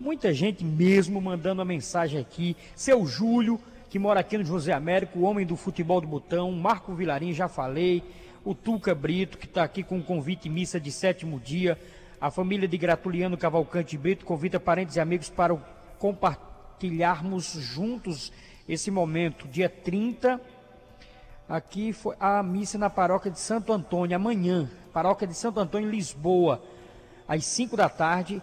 muita 0.00 0.32
gente 0.32 0.64
mesmo 0.64 1.20
mandando 1.20 1.60
a 1.60 1.66
mensagem 1.66 2.18
aqui, 2.18 2.56
seu 2.74 3.04
Júlio, 3.04 3.60
que 3.90 3.98
mora 3.98 4.20
aqui 4.20 4.38
no 4.38 4.44
José 4.46 4.72
Américo, 4.72 5.18
o 5.18 5.24
homem 5.24 5.44
do 5.44 5.54
futebol 5.54 6.00
do 6.00 6.06
Botão, 6.06 6.50
Marco 6.52 6.94
Vilarim, 6.94 7.34
já 7.34 7.46
falei, 7.46 8.02
o 8.42 8.54
Tuca 8.54 8.94
Brito, 8.94 9.36
que 9.36 9.44
está 9.44 9.64
aqui 9.64 9.82
com 9.82 9.98
um 9.98 10.02
convite 10.02 10.48
missa 10.48 10.80
de 10.80 10.90
sétimo 10.90 11.38
dia, 11.38 11.78
a 12.18 12.30
família 12.30 12.66
de 12.66 12.78
Gratuliano 12.78 13.36
Cavalcante 13.36 13.98
Brito 13.98 14.24
convida 14.24 14.58
parentes 14.58 14.96
e 14.96 15.00
amigos 15.00 15.28
para 15.28 15.54
compartilharmos 15.98 17.52
juntos 17.52 18.32
esse 18.68 18.90
momento, 18.90 19.46
dia 19.46 19.68
30, 19.68 20.40
aqui 21.48 21.92
foi 21.92 22.16
a 22.18 22.42
missa 22.42 22.78
na 22.78 22.88
paróquia 22.88 23.30
de 23.30 23.38
Santo 23.38 23.72
Antônio, 23.72 24.16
amanhã, 24.16 24.70
paróquia 24.92 25.26
de 25.26 25.34
Santo 25.34 25.60
Antônio, 25.60 25.90
Lisboa, 25.90 26.62
às 27.28 27.44
5 27.44 27.76
da 27.76 27.88
tarde, 27.88 28.42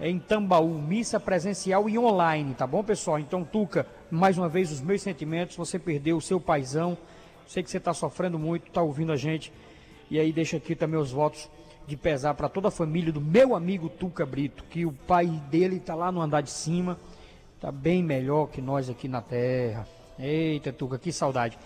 em 0.00 0.18
Tambaú, 0.18 0.78
missa 0.78 1.18
presencial 1.18 1.88
e 1.88 1.98
online, 1.98 2.54
tá 2.54 2.66
bom, 2.66 2.84
pessoal? 2.84 3.18
Então, 3.18 3.44
Tuca, 3.44 3.86
mais 4.10 4.38
uma 4.38 4.48
vez 4.48 4.70
os 4.70 4.80
meus 4.80 5.02
sentimentos, 5.02 5.56
você 5.56 5.78
perdeu 5.78 6.16
o 6.16 6.20
seu 6.20 6.40
paizão, 6.40 6.96
sei 7.46 7.62
que 7.62 7.70
você 7.70 7.78
está 7.78 7.92
sofrendo 7.92 8.38
muito, 8.38 8.68
está 8.68 8.80
ouvindo 8.80 9.12
a 9.12 9.16
gente, 9.16 9.52
e 10.10 10.18
aí 10.18 10.32
deixa 10.32 10.56
aqui 10.56 10.74
também 10.74 11.00
os 11.00 11.10
votos 11.10 11.50
de 11.86 11.96
pesar 11.96 12.34
para 12.34 12.48
toda 12.48 12.68
a 12.68 12.70
família 12.70 13.12
do 13.12 13.20
meu 13.20 13.56
amigo 13.56 13.88
Tuca 13.88 14.24
Brito, 14.24 14.62
que 14.64 14.86
o 14.86 14.92
pai 14.92 15.26
dele 15.50 15.76
está 15.76 15.94
lá 15.94 16.12
no 16.12 16.20
andar 16.20 16.42
de 16.42 16.50
cima, 16.50 16.98
está 17.56 17.72
bem 17.72 18.02
melhor 18.02 18.48
que 18.48 18.60
nós 18.60 18.88
aqui 18.88 19.08
na 19.08 19.20
terra. 19.20 19.86
Eita, 20.18 20.72
Tuca, 20.72 20.98
que 20.98 21.10
saudade. 21.10 21.58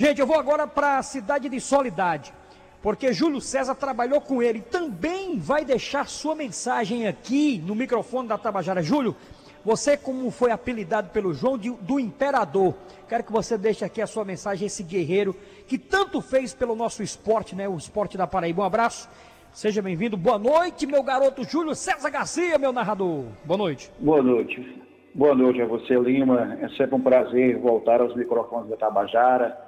Gente, 0.00 0.20
eu 0.20 0.28
vou 0.28 0.38
agora 0.38 0.64
para 0.64 0.98
a 0.98 1.02
cidade 1.02 1.48
de 1.48 1.60
Solidade, 1.60 2.32
porque 2.80 3.12
Júlio 3.12 3.40
César 3.40 3.74
trabalhou 3.74 4.20
com 4.20 4.40
ele. 4.40 4.60
Também 4.60 5.40
vai 5.40 5.64
deixar 5.64 6.06
sua 6.06 6.36
mensagem 6.36 7.08
aqui 7.08 7.60
no 7.66 7.74
microfone 7.74 8.28
da 8.28 8.38
Tabajara. 8.38 8.80
Júlio, 8.80 9.16
você, 9.64 9.96
como 9.96 10.30
foi 10.30 10.52
apelidado 10.52 11.10
pelo 11.10 11.34
João 11.34 11.58
de, 11.58 11.70
do 11.70 11.98
Imperador, 11.98 12.76
quero 13.08 13.24
que 13.24 13.32
você 13.32 13.58
deixe 13.58 13.84
aqui 13.84 14.00
a 14.00 14.06
sua 14.06 14.24
mensagem, 14.24 14.68
esse 14.68 14.84
guerreiro 14.84 15.34
que 15.66 15.76
tanto 15.76 16.20
fez 16.20 16.54
pelo 16.54 16.76
nosso 16.76 17.02
esporte, 17.02 17.56
né? 17.56 17.68
O 17.68 17.76
esporte 17.76 18.16
da 18.16 18.24
Paraíba. 18.24 18.62
Um 18.62 18.66
abraço, 18.66 19.10
seja 19.52 19.82
bem-vindo. 19.82 20.16
Boa 20.16 20.38
noite, 20.38 20.86
meu 20.86 21.02
garoto 21.02 21.42
Júlio 21.42 21.74
César 21.74 22.10
Garcia, 22.10 22.56
meu 22.56 22.72
narrador. 22.72 23.24
Boa 23.44 23.58
noite. 23.58 23.90
Boa 23.98 24.22
noite. 24.22 24.64
Boa 25.12 25.34
noite 25.34 25.60
a 25.60 25.66
você, 25.66 25.98
Lima. 25.98 26.56
É 26.60 26.68
sempre 26.76 26.94
um 26.94 27.00
prazer 27.00 27.58
voltar 27.58 28.00
aos 28.00 28.14
microfones 28.14 28.70
da 28.70 28.76
Tabajara, 28.76 29.66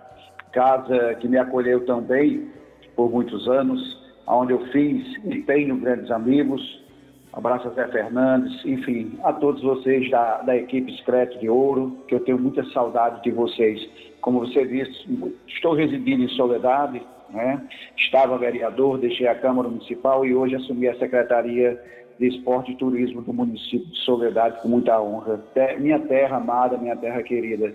casa 0.52 1.14
que 1.14 1.28
me 1.28 1.38
acolheu 1.38 1.84
também 1.86 2.50
por 2.96 3.10
muitos 3.10 3.48
anos, 3.48 3.98
onde 4.26 4.52
eu 4.52 4.66
fiz 4.66 5.04
e 5.24 5.42
tenho 5.42 5.76
grandes 5.76 6.10
amigos. 6.10 6.80
Abraço 7.32 7.68
a 7.68 7.70
Zé 7.70 7.86
Fernandes, 7.88 8.64
enfim, 8.64 9.18
a 9.22 9.32
todos 9.32 9.62
vocês 9.62 10.10
da, 10.10 10.42
da 10.42 10.56
equipe 10.56 10.96
Secreto 10.96 11.38
de 11.38 11.48
Ouro, 11.48 11.96
que 12.08 12.14
eu 12.14 12.20
tenho 12.20 12.38
muita 12.38 12.64
saudade 12.72 13.22
de 13.22 13.30
vocês. 13.30 13.88
Como 14.20 14.40
você 14.40 14.66
disse, 14.66 15.34
estou 15.46 15.74
residindo 15.74 16.24
em 16.24 16.28
Soledade, 16.30 17.00
né? 17.30 17.62
estava 17.96 18.36
vereador, 18.36 18.98
deixei 18.98 19.28
a 19.28 19.34
Câmara 19.34 19.68
Municipal 19.68 20.26
e 20.26 20.34
hoje 20.34 20.56
assumi 20.56 20.88
a 20.88 20.98
Secretaria 20.98 21.80
de 22.18 22.26
Esporte 22.26 22.72
e 22.72 22.76
Turismo 22.76 23.22
do 23.22 23.32
município 23.32 23.86
de 23.86 23.98
Soledade 24.00 24.60
com 24.60 24.68
muita 24.68 25.00
honra. 25.00 25.40
Minha 25.78 26.00
terra 26.00 26.36
amada, 26.36 26.76
minha 26.76 26.96
terra 26.96 27.22
querida. 27.22 27.72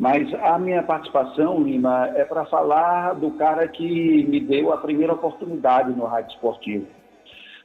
Mas 0.00 0.32
a 0.42 0.58
minha 0.58 0.82
participação, 0.82 1.62
Lima, 1.62 2.08
é 2.14 2.24
para 2.24 2.46
falar 2.46 3.12
do 3.16 3.32
cara 3.32 3.68
que 3.68 4.24
me 4.26 4.40
deu 4.40 4.72
a 4.72 4.78
primeira 4.78 5.12
oportunidade 5.12 5.92
no 5.92 6.06
rádio 6.06 6.30
esportivo. 6.30 6.86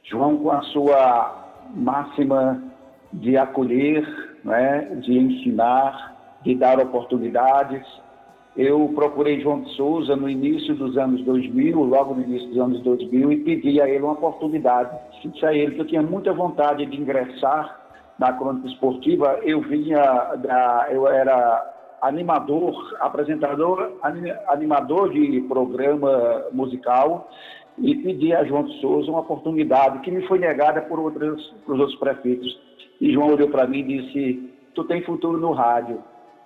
João, 0.04 0.36
com 0.36 0.50
a 0.50 0.60
sua 0.64 1.46
máxima 1.74 2.62
de 3.10 3.38
acolher, 3.38 4.06
né, 4.44 4.98
de 5.00 5.18
ensinar, 5.18 6.38
de 6.42 6.54
dar 6.54 6.78
oportunidades. 6.78 7.86
Eu 8.54 8.92
procurei 8.94 9.40
João 9.40 9.62
de 9.62 9.70
Souza 9.70 10.14
no 10.14 10.28
início 10.28 10.74
dos 10.74 10.98
anos 10.98 11.22
2000, 11.22 11.82
logo 11.82 12.16
no 12.16 12.22
início 12.22 12.48
dos 12.48 12.58
anos 12.58 12.82
2000, 12.82 13.32
e 13.32 13.36
pedi 13.44 13.80
a 13.80 13.88
ele 13.88 14.04
uma 14.04 14.12
oportunidade. 14.12 14.94
Disse 15.22 15.46
a 15.46 15.54
ele 15.54 15.74
que 15.74 15.80
eu 15.80 15.86
tinha 15.86 16.02
muita 16.02 16.34
vontade 16.34 16.84
de 16.84 17.00
ingressar 17.00 17.80
na 18.18 18.34
crônica 18.34 18.68
esportiva. 18.68 19.38
Eu 19.42 19.62
vinha 19.62 20.02
da, 20.36 20.88
eu 20.90 21.08
era 21.08 21.75
animador, 22.02 22.96
apresentador, 23.00 23.92
animador 24.48 25.12
de 25.12 25.40
programa 25.42 26.44
musical 26.52 27.30
e 27.78 27.94
pedi 27.96 28.32
a 28.32 28.44
João 28.44 28.64
de 28.64 28.80
Souza 28.80 29.10
uma 29.10 29.20
oportunidade 29.20 30.00
que 30.00 30.10
me 30.10 30.26
foi 30.26 30.38
negada 30.38 30.80
por 30.82 30.98
outros, 30.98 31.54
por 31.64 31.78
outros 31.78 31.98
prefeitos. 31.98 32.58
E 33.00 33.12
João 33.12 33.34
olhou 33.34 33.48
para 33.48 33.66
mim 33.66 33.80
e 33.80 34.00
disse: 34.00 34.50
Tu 34.74 34.84
tem 34.84 35.02
futuro 35.02 35.38
no 35.38 35.52
rádio 35.52 36.02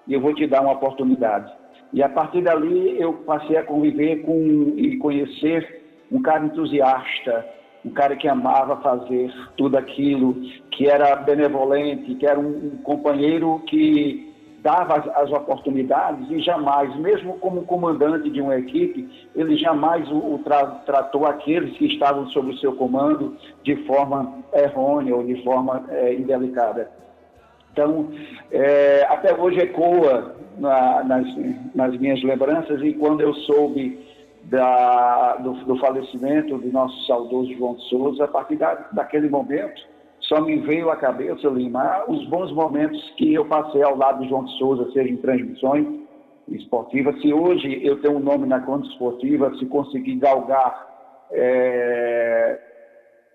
e 0.06 0.14
eu 0.14 0.20
vou 0.20 0.34
te 0.34 0.46
dar 0.46 0.62
uma 0.62 0.72
oportunidade. 0.72 1.52
E 1.92 2.02
a 2.02 2.08
partir 2.08 2.42
dali 2.42 3.00
eu 3.00 3.14
passei 3.14 3.56
a 3.56 3.64
conviver 3.64 4.22
com 4.22 4.74
e 4.76 4.96
conhecer 4.98 5.82
um 6.10 6.20
cara 6.20 6.44
entusiasta, 6.44 7.46
um 7.84 7.90
cara 7.90 8.16
que 8.16 8.28
amava 8.28 8.76
fazer 8.76 9.32
tudo 9.56 9.76
aquilo, 9.76 10.34
que 10.70 10.88
era 10.88 11.16
benevolente, 11.16 12.14
que 12.16 12.26
era 12.26 12.38
um, 12.38 12.72
um 12.74 12.82
companheiro 12.82 13.62
que 13.66 14.29
dava 14.62 14.98
as, 14.98 15.08
as, 15.16 15.30
oportunidades 15.32 16.30
e 16.30 16.40
jamais, 16.40 16.94
mesmo 16.96 17.38
como 17.38 17.64
comandante 17.64 18.30
de 18.30 18.40
uma 18.40 18.56
equipe, 18.56 19.28
ele 19.34 19.56
jamais 19.56 20.08
o, 20.10 20.34
o 20.34 20.38
tra, 20.44 20.66
tratou 20.86 21.26
aqueles 21.26 21.76
que 21.76 21.86
estavam 21.86 22.26
sob 22.28 22.50
o 22.50 22.58
seu 22.58 22.74
comando 22.74 23.36
de 23.62 23.76
forma 23.86 24.34
errônea 24.52 25.16
ou 25.16 25.24
de 25.24 25.42
forma 25.42 25.84
é, 25.88 26.14
indelicada. 26.14 26.90
Então, 27.72 28.08
é, 28.50 29.06
até 29.08 29.34
hoje 29.34 29.60
ecoa 29.60 30.34
na, 30.58 31.04
nas, 31.04 31.26
nas, 31.74 31.96
minhas 31.98 32.22
lembranças 32.22 32.82
e 32.82 32.92
quando 32.94 33.20
eu 33.20 33.32
soube 33.32 33.98
da, 34.44 35.36
do, 35.36 35.52
do, 35.64 35.76
falecimento 35.78 36.58
do 36.58 36.72
nosso 36.72 37.06
saudoso 37.06 37.54
João 37.54 37.74
de 37.74 37.88
Souza, 37.88 38.24
a 38.24 38.28
partir 38.28 38.56
da, 38.56 38.74
daquele 38.92 39.28
momento, 39.28 39.80
só 40.30 40.40
me 40.40 40.56
veio 40.60 40.88
à 40.90 40.96
cabeça, 40.96 41.48
Lima, 41.48 42.04
os 42.06 42.24
bons 42.28 42.52
momentos 42.52 43.02
que 43.16 43.34
eu 43.34 43.44
passei 43.46 43.82
ao 43.82 43.96
lado 43.96 44.22
do 44.22 44.28
João 44.28 44.44
de 44.44 44.56
Souza, 44.58 44.88
seja 44.92 45.10
em 45.10 45.16
transmissões 45.16 45.84
esportivas. 46.48 47.20
Se 47.20 47.32
hoje 47.32 47.84
eu 47.84 48.00
tenho 48.00 48.16
um 48.16 48.20
nome 48.20 48.46
na 48.46 48.60
conta 48.60 48.86
esportiva, 48.86 49.52
se 49.58 49.66
conseguir 49.66 50.14
galgar, 50.16 50.86
é, 51.32 52.60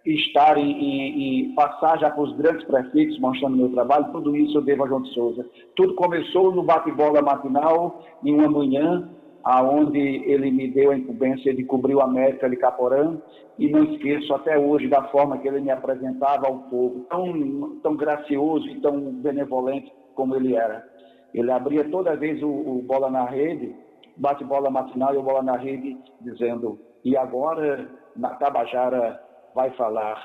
estar 0.05 0.57
e, 0.57 1.51
passar 1.53 1.99
já 1.99 2.09
para 2.09 2.23
os 2.23 2.33
grandes 2.37 2.65
prefeitos 2.65 3.19
mostrando 3.19 3.57
meu 3.57 3.69
trabalho, 3.73 4.13
tudo 4.13 4.33
isso 4.37 4.57
eu 4.57 4.61
devo 4.61 4.85
a 4.85 4.87
João 4.87 5.01
de 5.01 5.13
Souza. 5.13 5.45
Tudo 5.75 5.95
começou 5.95 6.55
no 6.55 6.63
bate-bola 6.63 7.21
matinal, 7.21 8.05
em 8.23 8.33
uma 8.33 8.47
manhã, 8.47 9.09
aonde 9.45 9.99
ele 9.99 10.49
me 10.49 10.67
deu 10.71 10.89
a 10.89 10.97
incumbência 10.97 11.53
de 11.53 11.63
cobrir 11.63 11.93
o 11.93 12.01
América 12.01 12.49
de 12.49 12.55
Caporã 12.55 13.15
e 13.59 13.69
não 13.69 13.83
esqueço 13.83 14.33
até 14.33 14.57
hoje 14.57 14.87
da 14.87 15.03
forma 15.09 15.37
que 15.37 15.47
ele 15.47 15.61
me 15.61 15.69
apresentava 15.69 16.47
ao 16.47 16.63
povo, 16.63 17.05
tão, 17.07 17.79
tão 17.83 17.95
gracioso 17.95 18.67
e 18.67 18.81
tão 18.81 18.99
benevolente 19.21 19.93
como 20.15 20.35
ele 20.35 20.55
era. 20.55 20.83
Ele 21.31 21.51
abria 21.51 21.87
toda 21.91 22.15
vez 22.15 22.41
o, 22.41 22.47
o 22.47 22.81
bola 22.81 23.07
na 23.11 23.25
rede, 23.25 23.75
bate-bola 24.17 24.71
matinal 24.71 25.13
e 25.13 25.17
o 25.17 25.23
bola 25.23 25.43
na 25.43 25.57
rede, 25.57 25.95
dizendo: 26.21 26.79
E 27.03 27.15
agora 27.15 27.87
na 28.15 28.29
Tabajara 28.29 29.21
vai 29.53 29.69
falar 29.71 30.23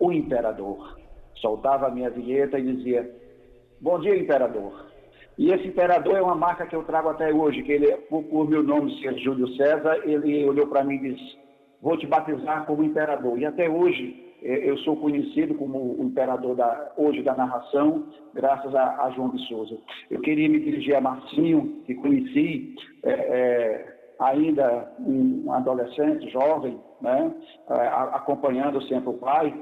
o 0.00 0.10
imperador. 0.10 0.98
Soltava 1.34 1.88
a 1.88 1.90
minha 1.90 2.08
vinheta 2.08 2.58
e 2.58 2.74
dizia: 2.74 3.10
Bom 3.80 3.98
dia, 3.98 4.16
imperador. 4.16 4.91
E 5.38 5.50
esse 5.50 5.66
imperador 5.66 6.16
é 6.16 6.22
uma 6.22 6.34
marca 6.34 6.66
que 6.66 6.76
eu 6.76 6.84
trago 6.84 7.08
até 7.08 7.32
hoje, 7.32 7.62
que 7.62 7.72
ele, 7.72 7.92
por, 8.08 8.22
por 8.24 8.48
meu 8.48 8.62
nome 8.62 9.00
ser 9.00 9.16
Júlio 9.18 9.48
César, 9.56 10.00
ele 10.04 10.44
olhou 10.44 10.66
para 10.66 10.84
mim 10.84 10.96
e 10.96 11.14
disse, 11.14 11.38
vou 11.80 11.96
te 11.96 12.06
batizar 12.06 12.66
como 12.66 12.84
imperador. 12.84 13.38
E 13.38 13.46
até 13.46 13.68
hoje 13.68 14.36
eh, 14.42 14.68
eu 14.68 14.76
sou 14.78 14.96
conhecido 14.96 15.54
como 15.54 16.00
o 16.00 16.04
imperador 16.04 16.54
da, 16.54 16.92
hoje 16.96 17.22
da 17.22 17.34
narração, 17.34 18.06
graças 18.34 18.74
a, 18.74 19.04
a, 19.04 19.10
João 19.10 19.30
de 19.30 19.46
Souza. 19.48 19.76
Eu 20.10 20.20
queria 20.20 20.48
me 20.48 20.60
dirigir 20.60 20.94
a 20.94 21.00
Marcinho, 21.00 21.82
que 21.86 21.94
conheci 21.94 22.74
é, 23.02 23.10
é, 23.10 23.96
ainda 24.20 24.92
um 25.00 25.50
adolescente, 25.50 26.30
jovem, 26.30 26.78
né, 27.00 27.32
acompanhando 28.12 28.82
sempre 28.82 29.08
o 29.08 29.14
pai. 29.14 29.54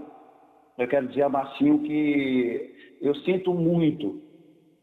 Eu 0.77 0.89
quero 0.89 1.09
dizer 1.09 1.23
a 1.23 1.29
Marcinho 1.29 1.79
que 1.81 2.75
eu 3.01 3.15
sinto 3.17 3.55
muito 3.55 4.30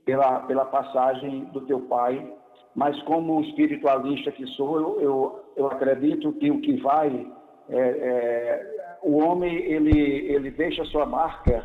pela, 0.08 0.40
pela 0.40 0.64
passagem 0.64 1.44
do 1.52 1.60
teu 1.66 1.82
pai, 1.82 2.34
mas 2.74 3.00
como 3.04 3.42
espiritualista 3.42 4.32
que 4.32 4.48
sou, 4.48 4.80
eu, 4.80 5.02
eu, 5.02 5.40
eu 5.58 5.68
acredito 5.68 6.32
que 6.34 6.50
o 6.50 6.62
que 6.62 6.78
vai, 6.78 7.28
é, 7.70 7.78
é, 7.78 8.98
o 9.04 9.18
homem 9.18 9.54
ele, 9.54 10.00
ele 10.32 10.50
deixa 10.50 10.86
sua 10.86 11.06
marca 11.06 11.62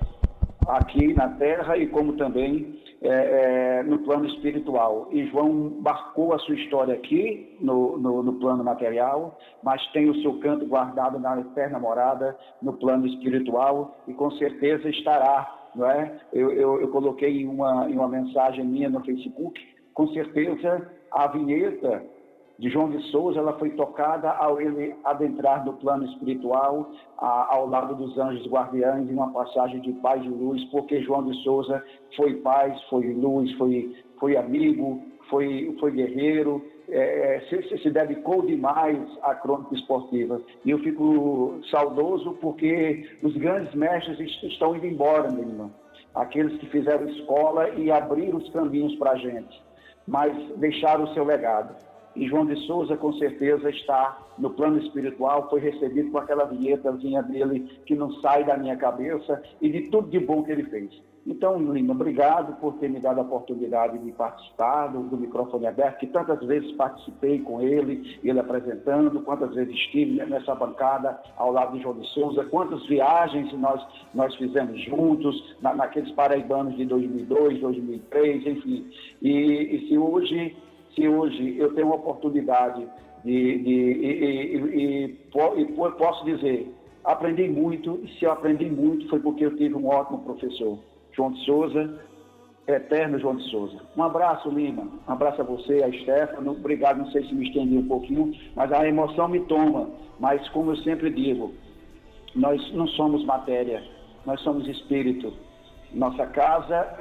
aqui 0.67 1.15
na 1.15 1.29
terra 1.29 1.77
e 1.77 1.87
como 1.87 2.15
também 2.15 2.81
é, 3.01 3.09
é, 3.09 3.83
no 3.85 4.01
plano 4.01 4.27
espiritual. 4.27 5.09
E 5.13 5.25
João 5.29 5.79
marcou 5.81 6.35
a 6.35 6.39
sua 6.41 6.57
história 6.57 6.95
aqui 6.95 7.57
no, 7.61 7.97
no, 7.97 8.25
no, 8.25 8.33
plano 8.35 8.65
material, 8.65 9.39
mas 9.63 9.87
tem 9.93 10.11
o 10.11 10.21
seu 10.21 10.41
canto 10.41 10.67
guardado 10.67 11.21
na 11.21 11.39
eterna 11.41 11.79
morada 11.79 12.37
no 12.61 12.73
plano 12.73 13.07
espiritual 13.07 13.97
e 14.09 14.15
com 14.15 14.33
certeza 14.33 14.89
estará 14.89 15.62
não 15.75 15.91
é? 15.91 16.21
Eu, 16.33 16.53
eu, 16.53 16.81
eu 16.81 16.89
coloquei 16.89 17.47
uma, 17.47 17.87
uma 17.87 18.09
mensagem 18.09 18.65
minha 18.65 18.89
no 18.89 19.05
Facebook, 19.05 19.61
com 19.95 20.09
certeza 20.09 20.91
a 21.11 21.27
vinheta 21.27 22.03
de 22.59 22.69
João 22.71 22.91
de 22.91 23.03
Souza, 23.11 23.39
ela 23.39 23.59
foi 23.59 23.71
tocada 23.71 24.31
ao 24.31 24.61
ele 24.61 24.95
adentrar 25.05 25.65
no 25.65 25.73
plano 25.75 26.05
espiritual, 26.05 26.91
a, 27.19 27.55
ao 27.55 27.69
lado 27.69 27.95
dos 27.97 28.17
anjos 28.19 28.47
guardiães, 28.47 29.11
em 29.11 29.15
uma 29.15 29.33
passagem 29.33 29.81
de 29.81 29.93
paz 29.95 30.25
e 30.25 30.29
luz, 30.29 30.63
porque 30.67 31.03
João 31.03 31.25
de 31.25 31.35
Souza 31.43 31.83
foi 32.17 32.35
paz, 32.37 32.81
foi 32.85 33.13
luz, 33.15 33.51
foi, 33.55 33.97
foi 34.21 34.37
amigo, 34.37 35.03
foi, 35.29 35.77
foi 35.81 35.91
guerreiro, 35.91 36.63
é, 36.95 37.41
se, 37.49 37.79
se, 37.79 37.91
dedicou 37.91 38.43
demais 38.43 38.99
à 39.23 39.35
crônica 39.35 39.75
esportiva. 39.75 40.41
E 40.65 40.71
eu 40.71 40.79
fico 40.81 41.61
saudoso 41.71 42.37
porque 42.41 43.09
os 43.23 43.35
grandes 43.37 43.75
mestres 43.75 44.19
estão 44.43 44.77
indo 44.77 44.87
embora, 44.87 45.31
meu 45.31 45.43
irmão. 45.43 45.71
Aqueles 46.15 46.59
que 46.59 46.67
fizeram 46.67 47.09
escola 47.09 47.71
e 47.71 47.91
abriram 47.91 48.37
os 48.37 48.51
caminhos 48.51 48.95
para 48.97 49.13
a 49.13 49.17
gente, 49.17 49.63
mas 50.07 50.37
deixaram 50.59 51.05
o 51.05 51.15
seu 51.15 51.25
legado. 51.25 51.75
E 52.15 52.29
João 52.29 52.45
de 52.45 52.57
Souza, 52.67 52.95
com 52.95 53.15
certeza, 53.15 53.71
está 53.71 54.19
no 54.39 54.51
plano 54.51 54.79
espiritual, 54.79 55.49
foi 55.49 55.61
recebido 55.61 56.11
com 56.11 56.19
aquela 56.19 56.45
vinhetazinha 56.45 57.23
dele 57.23 57.61
que 57.87 57.95
não 57.95 58.13
sai 58.21 58.45
da 58.45 58.59
minha 58.59 58.77
cabeça 58.77 59.43
e 59.63 59.71
de 59.71 59.89
tudo 59.89 60.11
de 60.11 60.21
bom 60.21 60.43
que 60.43 60.53
ele 60.53 60.65
fez. 60.65 60.91
Então, 61.25 61.57
Lima, 61.73 61.93
obrigado 61.93 62.59
por 62.61 62.75
ter 62.75 62.91
me 62.91 62.99
dado 62.99 63.21
a 63.21 63.23
oportunidade 63.23 63.97
de 63.99 64.11
participar 64.11 64.89
do, 64.89 65.05
do, 65.05 65.17
microfone 65.17 65.69
aberto, 65.69 66.01
que 66.01 66.09
tantas 66.09 66.41
vezes 66.45 66.73
participei 66.73 67.39
com 67.39 67.61
ele, 67.61 68.19
ele 68.25 68.41
apresentando, 68.41 69.23
quantas 69.23 69.55
vezes 69.55 69.73
estive 69.73 70.25
nessa 70.27 70.53
bancada 70.55 71.21
ao 71.37 71.53
lado 71.53 71.77
de 71.77 71.83
João 71.83 71.97
de 71.97 72.09
Souza, 72.09 72.45
quantas 72.47 72.85
viagens 72.87 73.53
nós, 73.53 73.87
nós 74.13 74.35
fizemos 74.35 74.81
juntos, 74.83 75.57
na, 75.63 75.73
naqueles 75.75 76.11
paraibanos 76.13 76.77
de 76.77 76.85
2002, 76.87 77.61
2003, 77.61 78.47
enfim. 78.47 78.91
E, 79.23 79.31
e 79.31 79.89
se 79.89 79.97
hoje 79.97 80.57
se 80.95 81.09
hoje 81.09 81.57
eu 81.59 81.75
tenho 81.75 81.87
uma 81.87 81.97
oportunidade 81.97 82.87
de, 83.25 83.59
de 83.59 83.71
e, 83.71 84.57
e, 84.57 85.59
e, 85.59 85.73
posso 85.99 86.25
dizer, 86.25 86.71
aprendi 87.05 87.49
muito, 87.49 88.01
e 88.03 88.09
se 88.19 88.25
eu 88.25 88.33
aprendi 88.33 88.67
muito 88.67 89.09
foi 89.09 89.21
porque 89.21 89.47
eu 89.47 89.57
tive 89.57 89.75
um 89.75 89.87
ótimo 89.87 90.19
professor. 90.19 90.79
João 91.13 91.33
de 91.33 91.45
Souza, 91.45 91.99
eterno 92.67 93.19
João 93.19 93.37
de 93.37 93.51
Souza. 93.51 93.79
Um 93.97 94.03
abraço, 94.03 94.49
Lima. 94.49 94.83
Um 95.09 95.13
abraço 95.13 95.41
a 95.41 95.45
você, 95.45 95.83
a 95.83 95.93
Stefano. 95.93 96.53
Obrigado, 96.53 96.99
não 96.99 97.11
sei 97.11 97.25
se 97.25 97.35
me 97.35 97.47
estendi 97.47 97.77
um 97.77 97.89
pouquinho, 97.89 98.33
mas 98.55 98.73
a 98.73 98.87
emoção 98.87 99.29
me 99.29 99.41
toma. 99.41 99.91
Mas, 100.19 100.47
como 100.51 100.71
eu 100.71 100.77
sempre 100.79 101.11
digo, 101.11 101.53
nós 102.35 102.73
não 102.73 102.87
somos 102.89 103.25
matéria, 103.25 103.83
nós 104.25 104.41
somos 104.41 104.67
espírito. 104.69 105.33
Nossa 105.93 106.27
casa 106.27 106.99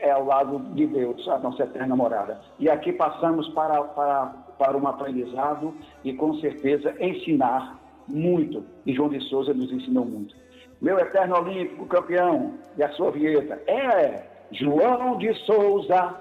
é 0.00 0.10
ao 0.10 0.24
lado 0.24 0.58
de 0.74 0.86
Deus, 0.86 1.26
a 1.28 1.38
nossa 1.38 1.62
eterna 1.62 1.94
morada. 1.94 2.40
E 2.58 2.68
aqui 2.68 2.92
passamos 2.92 3.48
para, 3.50 3.80
para, 3.84 4.26
para 4.58 4.76
um 4.76 4.86
aprendizado 4.88 5.74
e, 6.02 6.12
com 6.12 6.34
certeza, 6.40 6.94
ensinar 6.98 7.78
muito. 8.08 8.64
E 8.84 8.92
João 8.92 9.08
de 9.08 9.20
Souza 9.28 9.54
nos 9.54 9.70
ensinou 9.70 10.04
muito. 10.04 10.41
Meu 10.82 10.98
eterno 10.98 11.36
olímpico 11.38 11.86
campeão, 11.86 12.58
e 12.76 12.82
a 12.82 12.92
sua 12.94 13.12
vinheta 13.12 13.54
é 13.68 14.26
João 14.50 15.16
de 15.16 15.32
Souza. 15.46 16.16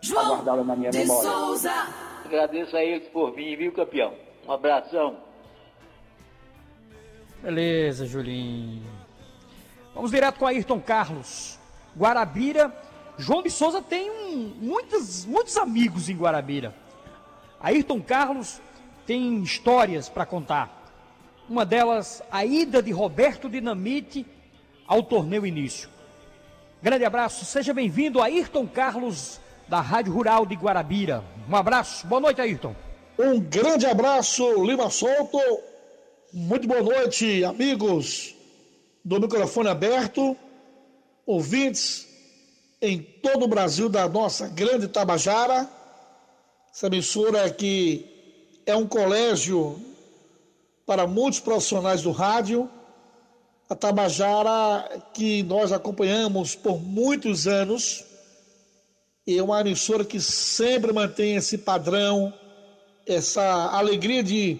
João 0.00 0.26
Aguardá-lo 0.34 0.64
na 0.64 0.74
minha 0.74 0.90
de 0.90 0.98
memória. 0.98 1.30
Souza. 1.30 1.72
Agradeço 2.24 2.76
a 2.76 2.82
eles 2.82 3.06
por 3.10 3.30
vir, 3.32 3.56
viu, 3.56 3.70
campeão? 3.72 4.12
Um 4.44 4.50
abração. 4.52 5.18
Beleza, 7.40 8.06
Julinho. 8.06 8.82
Vamos 9.94 10.10
direto 10.10 10.38
com 10.40 10.46
Ayrton 10.48 10.80
Carlos. 10.80 11.56
Guarabira. 11.96 12.74
João 13.18 13.40
de 13.42 13.50
Souza 13.50 13.80
tem 13.80 14.10
um- 14.10 14.52
muitos, 14.60 15.24
muitos 15.26 15.56
amigos 15.56 16.08
em 16.08 16.16
Guarabira. 16.16 16.74
Ayrton 17.60 18.00
Carlos 18.00 18.60
tem 19.06 19.40
histórias 19.42 20.08
para 20.08 20.26
contar. 20.26 20.79
Uma 21.50 21.66
delas, 21.66 22.22
a 22.30 22.44
ida 22.44 22.80
de 22.80 22.92
Roberto 22.92 23.48
Dinamite 23.48 24.24
ao 24.86 25.02
torneio 25.02 25.44
início. 25.44 25.88
Grande 26.80 27.04
abraço, 27.04 27.44
seja 27.44 27.74
bem-vindo, 27.74 28.22
Ayrton 28.22 28.68
Carlos, 28.68 29.40
da 29.66 29.80
Rádio 29.80 30.12
Rural 30.12 30.46
de 30.46 30.54
Guarabira. 30.54 31.24
Um 31.48 31.56
abraço, 31.56 32.06
boa 32.06 32.20
noite, 32.20 32.40
Ayrton. 32.40 32.72
Um 33.18 33.40
grande 33.40 33.84
abraço, 33.84 34.64
Lima 34.64 34.90
Solto. 34.90 35.40
Muito 36.32 36.68
boa 36.68 36.82
noite, 36.82 37.44
amigos 37.44 38.32
do 39.04 39.20
microfone 39.20 39.70
aberto, 39.70 40.36
ouvintes 41.26 42.06
em 42.80 43.02
todo 43.02 43.46
o 43.46 43.48
Brasil 43.48 43.88
da 43.88 44.08
nossa 44.08 44.46
grande 44.46 44.86
Tabajara. 44.86 45.68
Essa 46.72 46.86
emissora 46.86 47.50
que 47.50 48.06
é 48.64 48.76
um 48.76 48.86
colégio 48.86 49.89
para 50.90 51.06
muitos 51.06 51.38
profissionais 51.38 52.02
do 52.02 52.10
rádio. 52.10 52.68
A 53.68 53.76
Tabajara 53.76 55.00
que 55.14 55.40
nós 55.44 55.70
acompanhamos 55.70 56.56
por 56.56 56.82
muitos 56.82 57.46
anos 57.46 58.04
é 59.24 59.40
uma 59.40 59.60
emissora 59.60 60.04
que 60.04 60.20
sempre 60.20 60.92
mantém 60.92 61.36
esse 61.36 61.58
padrão, 61.58 62.34
essa 63.06 63.70
alegria 63.70 64.20
de, 64.20 64.58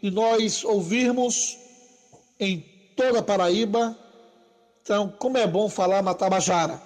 de 0.00 0.08
nós 0.12 0.62
ouvirmos 0.62 1.58
em 2.38 2.60
toda 2.96 3.18
a 3.18 3.22
Paraíba. 3.24 3.98
Então, 4.82 5.12
como 5.18 5.36
é 5.36 5.48
bom 5.48 5.68
falar 5.68 6.00
na 6.00 6.14
Tabajara. 6.14 6.80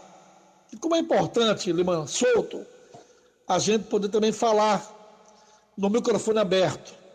E 0.73 0.77
como 0.78 0.94
é 0.94 1.01
importante, 1.01 1.70
Lima 1.70 2.06
Solto, 2.06 2.64
a 3.47 3.59
gente 3.59 3.89
poder 3.89 4.09
também 4.09 4.32
falar 4.32 4.90
no 5.77 5.90
microfone 5.90 6.39
aberto. 6.39 7.06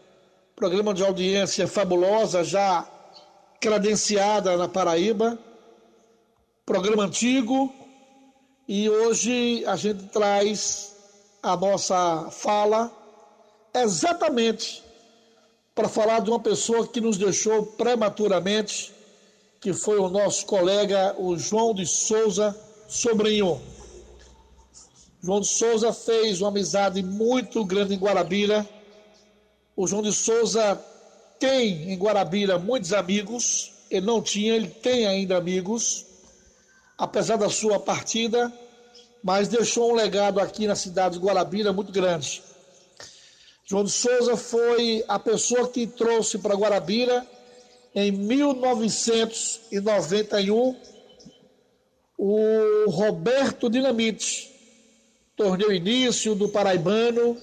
Programa 0.61 0.93
de 0.93 1.03
audiência 1.03 1.67
fabulosa, 1.67 2.43
já 2.43 2.88
credenciada 3.59 4.55
na 4.55 4.67
Paraíba. 4.67 5.35
Programa 6.63 7.05
antigo. 7.05 7.73
E 8.67 8.88
hoje 8.88 9.65
a 9.65 9.75
gente 9.75 10.03
traz 10.09 10.95
a 11.41 11.57
nossa 11.57 12.29
fala 12.29 12.91
exatamente 13.73 14.83
para 15.73 15.89
falar 15.89 16.19
de 16.19 16.29
uma 16.29 16.39
pessoa 16.39 16.88
que 16.88 17.01
nos 17.01 17.17
deixou 17.17 17.65
prematuramente, 17.65 18.93
que 19.59 19.73
foi 19.73 19.97
o 19.97 20.09
nosso 20.09 20.45
colega, 20.45 21.15
o 21.17 21.35
João 21.39 21.73
de 21.73 21.88
Souza 21.88 22.55
Sobrinho. 22.88 23.59
João 25.23 25.41
de 25.41 25.47
Souza 25.47 25.91
fez 25.91 26.39
uma 26.39 26.49
amizade 26.49 27.01
muito 27.01 27.65
grande 27.65 27.95
em 27.95 27.97
Guarabira. 27.97 28.63
O 29.81 29.87
João 29.87 30.03
de 30.03 30.13
Souza 30.13 30.79
tem 31.39 31.91
em 31.91 31.97
Guarabira 31.97 32.59
muitos 32.59 32.93
amigos. 32.93 33.73
Ele 33.89 34.05
não 34.05 34.21
tinha, 34.21 34.53
ele 34.53 34.67
tem 34.67 35.07
ainda 35.07 35.35
amigos, 35.35 36.05
apesar 36.95 37.37
da 37.37 37.49
sua 37.49 37.79
partida, 37.79 38.53
mas 39.23 39.47
deixou 39.47 39.89
um 39.89 39.95
legado 39.95 40.39
aqui 40.39 40.67
na 40.67 40.75
cidade 40.75 41.17
de 41.17 41.25
Guarabira 41.25 41.73
muito 41.73 41.91
grande. 41.91 42.43
João 43.65 43.83
de 43.83 43.89
Souza 43.89 44.37
foi 44.37 45.03
a 45.07 45.17
pessoa 45.17 45.67
que 45.67 45.87
trouxe 45.87 46.37
para 46.37 46.53
Guarabira 46.53 47.25
em 47.95 48.11
1991 48.11 50.75
o 52.19 52.85
Roberto 52.87 53.67
Dinamite. 53.67 54.51
Torneio 55.35 55.73
início 55.73 56.35
do 56.35 56.49
Paraibano. 56.49 57.35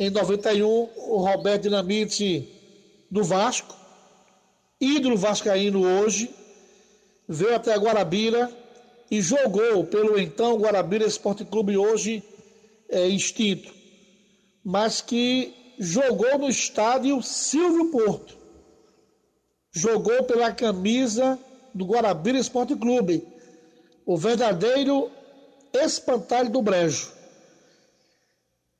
Em 0.00 0.10
91, 0.10 0.64
o 0.64 1.16
Roberto 1.16 1.62
Dinamite 1.62 2.48
do 3.10 3.24
Vasco, 3.24 3.74
ídolo 4.80 5.16
vascaíno 5.16 5.82
hoje, 5.84 6.30
veio 7.28 7.56
até 7.56 7.74
Guarabira 7.74 8.48
e 9.10 9.20
jogou 9.20 9.84
pelo 9.86 10.16
então 10.16 10.56
Guarabira 10.56 11.04
Esporte 11.04 11.44
Clube, 11.44 11.76
hoje 11.76 12.22
é, 12.88 13.08
extinto, 13.08 13.74
mas 14.64 15.00
que 15.00 15.52
jogou 15.80 16.38
no 16.38 16.48
estádio 16.48 17.20
Silvio 17.20 17.90
Porto. 17.90 18.38
Jogou 19.72 20.22
pela 20.22 20.52
camisa 20.52 21.36
do 21.74 21.84
Guarabira 21.84 22.38
Esporte 22.38 22.76
Clube, 22.76 23.26
o 24.06 24.16
verdadeiro 24.16 25.10
espantalho 25.74 26.50
do 26.50 26.62
Brejo. 26.62 27.10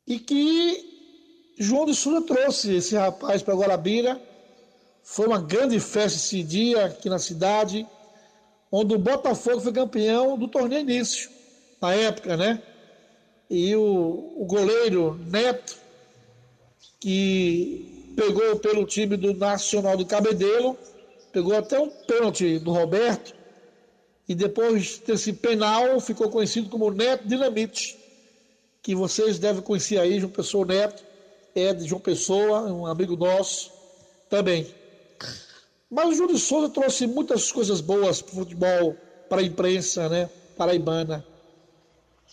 E 0.07 0.21
que 0.21 0.98
João 1.59 1.87
de 1.87 1.95
Souza 1.95 2.23
trouxe 2.23 2.77
esse 2.77 2.95
rapaz 2.95 3.43
para 3.43 3.55
Guarabira. 3.55 4.21
Foi 5.03 5.27
uma 5.27 5.41
grande 5.41 5.81
festa 5.81 6.17
esse 6.17 6.43
dia 6.43 6.85
aqui 6.85 7.09
na 7.09 7.19
cidade, 7.19 7.85
onde 8.71 8.95
o 8.95 8.99
Botafogo 8.99 9.61
foi 9.61 9.73
campeão 9.73 10.39
do 10.39 10.47
torneio 10.47 10.83
início, 10.83 11.29
na 11.81 11.95
época, 11.95 12.37
né? 12.37 12.63
E 13.51 13.75
o, 13.75 14.35
o 14.37 14.45
goleiro 14.45 15.19
Neto, 15.27 15.77
que 17.01 18.13
pegou 18.15 18.57
pelo 18.57 18.87
time 18.87 19.17
do 19.17 19.35
Nacional 19.35 19.97
de 19.97 20.05
Cabedelo, 20.05 20.79
pegou 21.33 21.57
até 21.57 21.81
um 21.81 21.89
pênalti 21.89 22.59
do 22.59 22.71
Roberto, 22.71 23.35
e 24.29 24.35
depois 24.35 24.99
desse 24.99 25.33
penal 25.33 25.99
ficou 26.01 26.29
conhecido 26.29 26.69
como 26.69 26.91
Neto 26.91 27.27
Dinamite, 27.27 27.99
que 28.83 28.95
vocês 28.95 29.39
devem 29.39 29.63
conhecer 29.63 29.99
aí, 29.99 30.21
João 30.21 30.31
Pessoa 30.31 30.67
Neto, 30.67 31.08
é 31.55 31.73
de 31.73 31.87
João 31.87 32.01
Pessoa, 32.01 32.63
um 32.73 32.87
amigo 32.87 33.17
nosso 33.17 33.73
também. 34.29 34.67
Mas 35.91 36.09
o 36.09 36.15
Júlio 36.15 36.39
Souza 36.39 36.69
trouxe 36.69 37.07
muitas 37.07 37.51
coisas 37.51 37.81
boas 37.81 38.21
para 38.21 38.33
o 38.33 38.37
futebol, 38.37 38.97
para 39.29 39.41
a 39.41 39.45
imprensa, 39.45 40.09
né, 40.09 40.29
paraibana. 40.57 41.25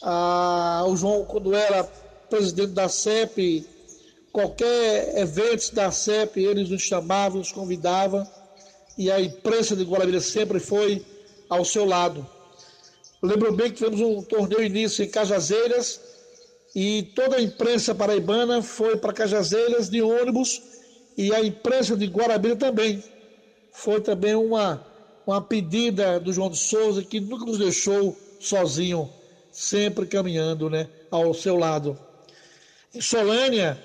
Ah, 0.01 0.83
o 0.87 0.95
João, 0.95 1.23
quando 1.25 1.55
era 1.55 1.83
presidente 2.29 2.71
da 2.71 2.89
CEP, 2.89 3.65
qualquer 4.31 5.17
evento 5.17 5.73
da 5.73 5.89
CEP, 5.89 6.43
eles 6.43 6.69
nos 6.69 6.81
chamavam, 6.81 7.39
nos 7.39 7.51
convidavam, 7.51 8.27
e 8.97 9.09
a 9.09 9.21
imprensa 9.21 9.75
de 9.75 9.83
Guarabira 9.83 10.19
sempre 10.19 10.59
foi 10.59 11.05
ao 11.49 11.63
seu 11.63 11.85
lado. 11.85 12.27
Lembro 13.21 13.53
bem 13.53 13.69
que 13.69 13.77
tivemos 13.77 14.01
um 14.01 14.21
torneio 14.21 14.63
início 14.63 15.03
em 15.03 15.09
Cajazeiras 15.09 15.99
e 16.75 17.03
toda 17.15 17.37
a 17.37 17.41
imprensa 17.41 17.95
paraibana 17.95 18.61
foi 18.61 18.97
para 18.97 19.13
Cajazeiras 19.13 19.89
de 19.89 20.01
ônibus 20.01 20.61
e 21.17 21.33
a 21.33 21.41
imprensa 21.41 21.95
de 21.95 22.05
Guarabira 22.05 22.57
também. 22.57 23.01
Foi 23.71 24.01
também 24.01 24.35
uma, 24.35 24.85
uma 25.25 25.41
pedida 25.41 26.19
do 26.19 26.33
João 26.33 26.49
de 26.49 26.57
Souza 26.57 27.01
que 27.01 27.21
nunca 27.21 27.45
nos 27.45 27.57
deixou 27.57 28.15
sozinho, 28.37 29.09
sempre 29.49 30.05
caminhando 30.05 30.69
né, 30.69 30.89
ao 31.09 31.33
seu 31.33 31.55
lado. 31.55 31.97
Em 32.93 32.99
Solânia, 32.99 33.81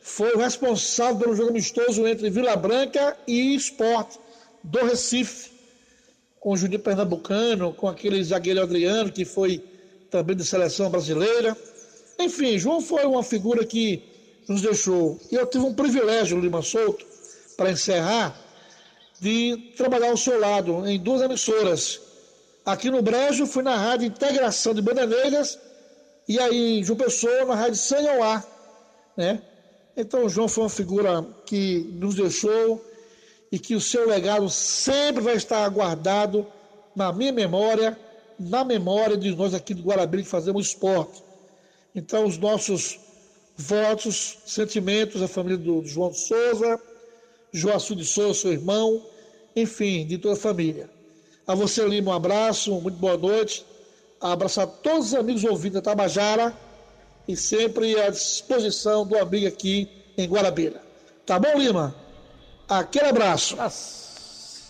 foi 0.00 0.32
o 0.32 0.38
responsável 0.38 1.18
pelo 1.18 1.34
jogo 1.34 1.50
amistoso 1.50 2.06
entre 2.06 2.30
Vila 2.30 2.54
Branca 2.54 3.16
e 3.26 3.54
Esporte 3.54 4.16
do 4.62 4.78
Recife 4.84 5.58
com 6.40 6.52
o 6.52 6.56
Juninho 6.56 6.80
Pernambucano, 6.80 7.72
com 7.74 7.88
aquele 7.88 8.22
zagueiro 8.22 8.62
Adriano, 8.62 9.10
que 9.10 9.24
foi 9.24 9.62
também 10.08 10.36
de 10.36 10.44
seleção 10.44 10.88
brasileira. 10.88 11.56
Enfim, 12.18 12.58
João 12.58 12.80
foi 12.80 13.04
uma 13.04 13.22
figura 13.22 13.64
que 13.64 14.02
nos 14.48 14.62
deixou. 14.62 15.18
E 15.30 15.34
eu 15.34 15.46
tive 15.46 15.64
um 15.64 15.74
privilégio, 15.74 16.40
Lima 16.40 16.62
Souto, 16.62 17.06
para 17.56 17.70
encerrar, 17.70 18.38
de 19.20 19.72
trabalhar 19.76 20.10
ao 20.10 20.16
seu 20.16 20.38
lado 20.38 20.86
em 20.86 20.98
duas 20.98 21.22
emissoras, 21.22 22.00
Aqui 22.68 22.90
no 22.90 23.00
Brejo 23.00 23.46
fui 23.46 23.62
na 23.62 23.74
Rádio 23.74 24.08
Integração 24.08 24.74
de 24.74 24.82
Bandeiras 24.82 25.58
e 26.28 26.38
aí 26.38 26.80
em 26.80 26.84
João 26.84 26.98
Pessoa 26.98 27.46
na 27.46 27.54
Rádio 27.54 27.76
Sanhoá, 27.76 28.44
né? 29.16 29.40
Então 29.96 30.28
João 30.28 30.48
foi 30.48 30.64
uma 30.64 30.68
figura 30.68 31.26
que 31.46 31.88
nos 31.94 32.14
deixou 32.14 32.84
e 33.50 33.58
que 33.58 33.74
o 33.74 33.80
seu 33.80 34.06
legado 34.06 34.50
sempre 34.50 35.22
vai 35.22 35.36
estar 35.36 35.66
guardado 35.70 36.46
na 36.94 37.10
minha 37.10 37.32
memória, 37.32 37.98
na 38.38 38.62
memória 38.64 39.16
de 39.16 39.34
nós 39.34 39.54
aqui 39.54 39.72
do 39.72 39.82
Guarabira 39.82 40.22
que 40.22 40.28
fazemos 40.28 40.66
esporte. 40.66 41.22
Então 41.98 42.24
os 42.24 42.38
nossos 42.38 43.00
votos, 43.56 44.38
sentimentos, 44.46 45.20
a 45.20 45.26
família 45.26 45.58
do 45.58 45.84
João 45.84 46.10
de 46.10 46.20
Souza, 46.20 46.80
Joaçu 47.52 47.96
de 47.96 48.04
Souza, 48.04 48.38
seu 48.38 48.52
irmão, 48.52 49.04
enfim, 49.56 50.06
de 50.06 50.16
toda 50.16 50.34
a 50.34 50.36
família. 50.36 50.88
A 51.44 51.56
você, 51.56 51.84
Lima, 51.84 52.12
um 52.12 52.14
abraço, 52.14 52.80
muito 52.80 52.96
boa 52.98 53.16
noite. 53.16 53.66
Abraçar 54.20 54.66
todos 54.66 55.08
os 55.08 55.14
amigos 55.14 55.42
ouvintes 55.42 55.74
da 55.74 55.82
Tabajara 55.82 56.54
e 57.26 57.36
sempre 57.36 58.00
à 58.00 58.10
disposição 58.10 59.04
do 59.04 59.18
amigo 59.18 59.48
aqui 59.48 59.88
em 60.16 60.28
Guarabira. 60.28 60.80
Tá 61.26 61.36
bom, 61.38 61.58
Lima? 61.58 61.96
Aquele 62.68 63.06
abraço. 63.06 63.56
Tá, 63.56 63.72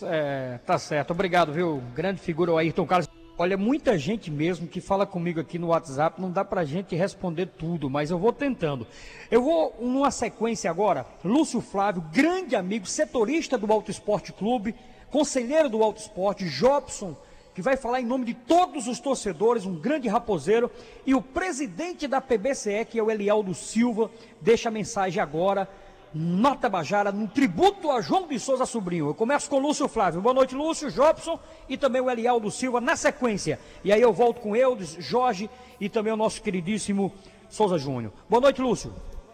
é, 0.03 0.59
tá 0.65 0.79
certo, 0.79 1.11
obrigado, 1.11 1.53
viu? 1.53 1.83
Grande 1.93 2.19
figura 2.21 2.53
o 2.53 2.57
Ayrton 2.57 2.87
Carlos. 2.87 3.08
Olha, 3.41 3.55
muita 3.55 3.97
gente 3.97 4.29
mesmo 4.29 4.67
que 4.67 4.81
fala 4.81 5.05
comigo 5.05 5.39
aqui 5.39 5.57
no 5.57 5.67
WhatsApp, 5.67 6.19
não 6.19 6.29
dá 6.29 6.43
pra 6.43 6.65
gente 6.65 6.93
responder 6.93 7.45
tudo, 7.45 7.89
mas 7.89 8.11
eu 8.11 8.19
vou 8.19 8.33
tentando. 8.33 8.85
Eu 9.31 9.41
vou 9.41 9.73
numa 9.79 10.11
sequência 10.11 10.69
agora, 10.69 11.05
Lúcio 11.23 11.61
Flávio, 11.61 12.03
grande 12.11 12.53
amigo, 12.53 12.85
setorista 12.85 13.57
do 13.57 13.71
Alto 13.71 13.89
Esporte 13.89 14.33
Clube, 14.33 14.75
conselheiro 15.09 15.69
do 15.69 15.81
Alto 15.81 16.01
Esporte, 16.01 16.49
Jobson, 16.49 17.15
que 17.55 17.61
vai 17.61 17.77
falar 17.77 18.01
em 18.01 18.05
nome 18.05 18.25
de 18.25 18.33
todos 18.33 18.87
os 18.87 18.99
torcedores, 18.99 19.65
um 19.65 19.79
grande 19.79 20.09
raposeiro, 20.09 20.69
e 21.05 21.15
o 21.15 21.21
presidente 21.21 22.09
da 22.09 22.19
PBCE, 22.19 22.83
que 22.89 22.99
é 22.99 23.01
o 23.01 23.09
Elialdo 23.09 23.53
Silva, 23.53 24.11
deixa 24.41 24.67
a 24.67 24.71
mensagem 24.71 25.23
agora, 25.23 25.65
Nota 26.13 26.67
Bajara, 26.69 27.11
no 27.11 27.27
tributo 27.27 27.91
a 27.91 28.01
João 28.01 28.27
de 28.27 28.39
Souza 28.39 28.65
Sobrinho. 28.65 29.07
Eu 29.07 29.13
começo 29.13 29.49
com 29.49 29.59
Lúcio 29.59 29.87
Flávio. 29.87 30.21
Boa 30.21 30.33
noite, 30.33 30.55
Lúcio, 30.55 30.91
Jobson 30.91 31.39
e 31.67 31.77
também 31.77 32.01
o 32.01 32.09
Elialdo 32.09 32.49
Silva 32.49 32.81
na 32.81 32.95
sequência. 32.95 33.59
E 33.83 33.91
aí 33.91 34.01
eu 34.01 34.11
volto 34.11 34.41
com 34.41 34.55
Eudes, 34.55 34.95
Jorge 34.99 35.49
e 35.79 35.87
também 35.87 36.11
o 36.11 36.17
nosso 36.17 36.41
queridíssimo 36.41 37.13
Souza 37.49 37.77
Júnior. 37.77 38.11
Boa 38.29 38.41
noite, 38.41 38.61
Lúcio. 38.61 38.93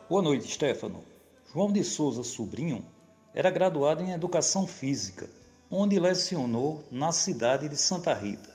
Boa 0.10 0.22
noite, 0.22 0.52
Stefano. 0.52 1.04
João 1.54 1.72
de 1.72 1.84
Souza 1.84 2.24
Sobrinho 2.24 2.86
era 3.34 3.50
graduado 3.50 4.04
em 4.04 4.12
Educação 4.12 4.68
Física 4.68 5.30
onde 5.70 6.00
lecionou 6.00 6.84
na 6.92 7.12
cidade 7.12 7.68
de 7.68 7.76
Santa 7.76 8.14
Rita. 8.14 8.54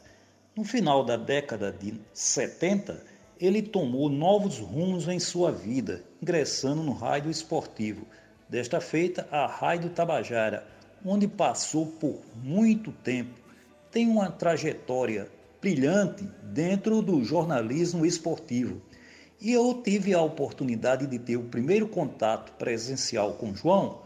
No 0.56 0.64
final 0.64 1.04
da 1.04 1.16
década 1.16 1.72
de 1.72 1.94
70, 2.12 3.04
ele 3.40 3.62
tomou 3.62 4.10
novos 4.10 4.58
rumos 4.58 5.08
em 5.08 5.18
sua 5.18 5.50
vida, 5.50 6.04
ingressando 6.20 6.82
no 6.82 6.92
rádio 6.92 7.30
esportivo, 7.30 8.04
desta 8.46 8.82
feita 8.82 9.26
a 9.30 9.46
Rádio 9.46 9.88
Tabajara, 9.88 10.66
onde 11.02 11.26
passou 11.26 11.86
por 11.86 12.20
muito 12.42 12.92
tempo. 12.92 13.40
Tem 13.90 14.06
uma 14.06 14.30
trajetória 14.30 15.26
brilhante 15.58 16.28
dentro 16.42 17.00
do 17.00 17.24
jornalismo 17.24 18.04
esportivo. 18.04 18.82
E 19.40 19.52
eu 19.52 19.80
tive 19.82 20.12
a 20.12 20.20
oportunidade 20.20 21.06
de 21.06 21.18
ter 21.18 21.38
o 21.38 21.44
primeiro 21.44 21.88
contato 21.88 22.52
presencial 22.58 23.32
com 23.32 23.54
João 23.54 24.02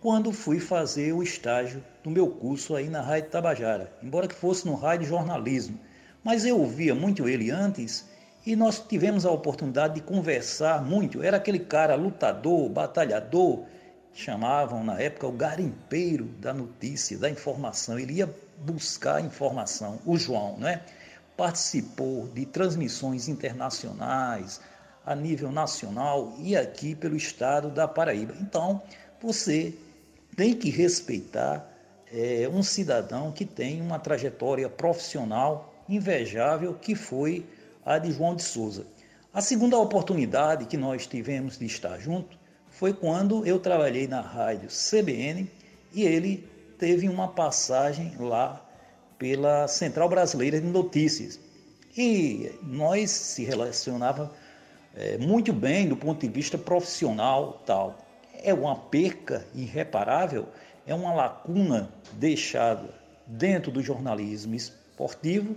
quando 0.00 0.32
fui 0.32 0.60
fazer 0.60 1.12
o 1.12 1.22
estágio 1.22 1.84
do 2.02 2.08
meu 2.08 2.28
curso 2.28 2.74
aí 2.74 2.88
na 2.88 3.02
Rádio 3.02 3.30
Tabajara, 3.30 3.92
embora 4.02 4.28
que 4.28 4.34
fosse 4.34 4.64
no 4.64 4.74
Rádio 4.74 5.08
Jornalismo. 5.08 5.78
Mas 6.24 6.46
eu 6.46 6.58
ouvia 6.58 6.94
muito 6.94 7.28
ele 7.28 7.50
antes 7.50 8.07
e 8.48 8.56
nós 8.56 8.82
tivemos 8.88 9.26
a 9.26 9.30
oportunidade 9.30 9.96
de 9.96 10.00
conversar 10.00 10.82
muito. 10.82 11.22
Era 11.22 11.36
aquele 11.36 11.58
cara 11.58 11.94
lutador, 11.94 12.66
batalhador, 12.70 13.66
chamavam 14.14 14.82
na 14.82 14.98
época 14.98 15.26
o 15.26 15.32
garimpeiro 15.32 16.24
da 16.24 16.54
notícia, 16.54 17.18
da 17.18 17.28
informação. 17.28 17.98
Ele 17.98 18.14
ia 18.14 18.34
buscar 18.56 19.20
informação, 19.22 19.98
o 20.06 20.16
João, 20.16 20.56
né? 20.56 20.80
Participou 21.36 22.26
de 22.28 22.46
transmissões 22.46 23.28
internacionais, 23.28 24.62
a 25.04 25.14
nível 25.14 25.52
nacional 25.52 26.32
e 26.38 26.56
aqui 26.56 26.94
pelo 26.94 27.16
estado 27.16 27.68
da 27.68 27.86
Paraíba. 27.86 28.34
Então, 28.40 28.80
você 29.20 29.74
tem 30.34 30.54
que 30.54 30.70
respeitar 30.70 31.70
é, 32.10 32.48
um 32.50 32.62
cidadão 32.62 33.30
que 33.30 33.44
tem 33.44 33.82
uma 33.82 33.98
trajetória 33.98 34.70
profissional 34.70 35.74
invejável, 35.86 36.72
que 36.72 36.94
foi 36.94 37.44
a 37.88 37.98
de 37.98 38.12
João 38.12 38.36
de 38.36 38.42
Souza. 38.42 38.86
A 39.32 39.40
segunda 39.40 39.78
oportunidade 39.78 40.66
que 40.66 40.76
nós 40.76 41.06
tivemos 41.06 41.58
de 41.58 41.64
estar 41.64 41.98
junto 41.98 42.38
foi 42.68 42.92
quando 42.92 43.46
eu 43.46 43.58
trabalhei 43.58 44.06
na 44.06 44.20
rádio 44.20 44.68
CBN 44.68 45.50
e 45.94 46.02
ele 46.02 46.46
teve 46.78 47.08
uma 47.08 47.28
passagem 47.28 48.14
lá 48.18 48.62
pela 49.18 49.66
Central 49.66 50.08
Brasileira 50.08 50.60
de 50.60 50.66
Notícias. 50.66 51.40
E 51.96 52.52
nós 52.62 53.10
se 53.10 53.42
relacionava 53.42 54.30
é, 54.94 55.16
muito 55.16 55.50
bem 55.50 55.88
do 55.88 55.96
ponto 55.96 56.20
de 56.20 56.28
vista 56.28 56.58
profissional 56.58 57.62
tal 57.64 57.96
é 58.42 58.54
uma 58.54 58.76
perca 58.76 59.46
irreparável, 59.54 60.46
é 60.86 60.94
uma 60.94 61.12
lacuna 61.12 61.90
deixada 62.12 62.94
dentro 63.26 63.72
do 63.72 63.82
jornalismo 63.82 64.54
esportivo, 64.54 65.56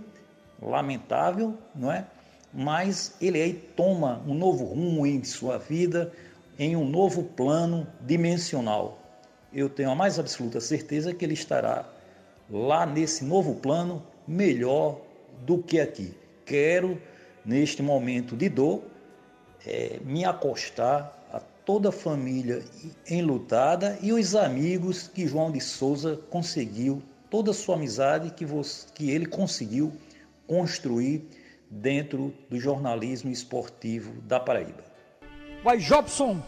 lamentável, 0.60 1.56
não 1.74 1.92
é? 1.92 2.06
Mas 2.52 3.14
ele 3.20 3.40
aí 3.40 3.54
toma 3.54 4.22
um 4.26 4.34
novo 4.34 4.64
rumo 4.64 5.06
em 5.06 5.24
sua 5.24 5.58
vida, 5.58 6.12
em 6.58 6.76
um 6.76 6.88
novo 6.88 7.22
plano 7.22 7.86
dimensional. 8.00 8.98
Eu 9.52 9.68
tenho 9.68 9.90
a 9.90 9.94
mais 9.94 10.18
absoluta 10.18 10.60
certeza 10.60 11.14
que 11.14 11.24
ele 11.24 11.34
estará 11.34 11.88
lá 12.50 12.84
nesse 12.84 13.24
novo 13.24 13.54
plano 13.54 14.02
melhor 14.26 15.00
do 15.46 15.62
que 15.62 15.80
aqui. 15.80 16.14
Quero, 16.44 17.00
neste 17.44 17.82
momento 17.82 18.36
de 18.36 18.48
dor, 18.48 18.82
é, 19.66 19.98
me 20.04 20.24
acostar 20.24 21.22
toda 21.64 21.90
a 21.90 21.92
família 21.92 22.62
enlutada 23.08 23.98
e 24.02 24.12
os 24.12 24.34
amigos 24.34 25.08
que 25.08 25.26
João 25.26 25.50
de 25.50 25.60
Souza 25.60 26.18
conseguiu, 26.28 27.02
toda 27.30 27.50
a 27.50 27.54
sua 27.54 27.76
amizade 27.76 28.30
que, 28.30 28.44
você, 28.44 28.86
que 28.94 29.10
ele 29.10 29.26
conseguiu 29.26 29.92
construir 30.46 31.24
dentro 31.72 32.34
do 32.50 32.60
jornalismo 32.60 33.30
esportivo 33.30 34.12
da 34.22 34.38
Paraíba. 34.38 34.84
Vai, 35.64 35.78
Jobson. 35.78 36.42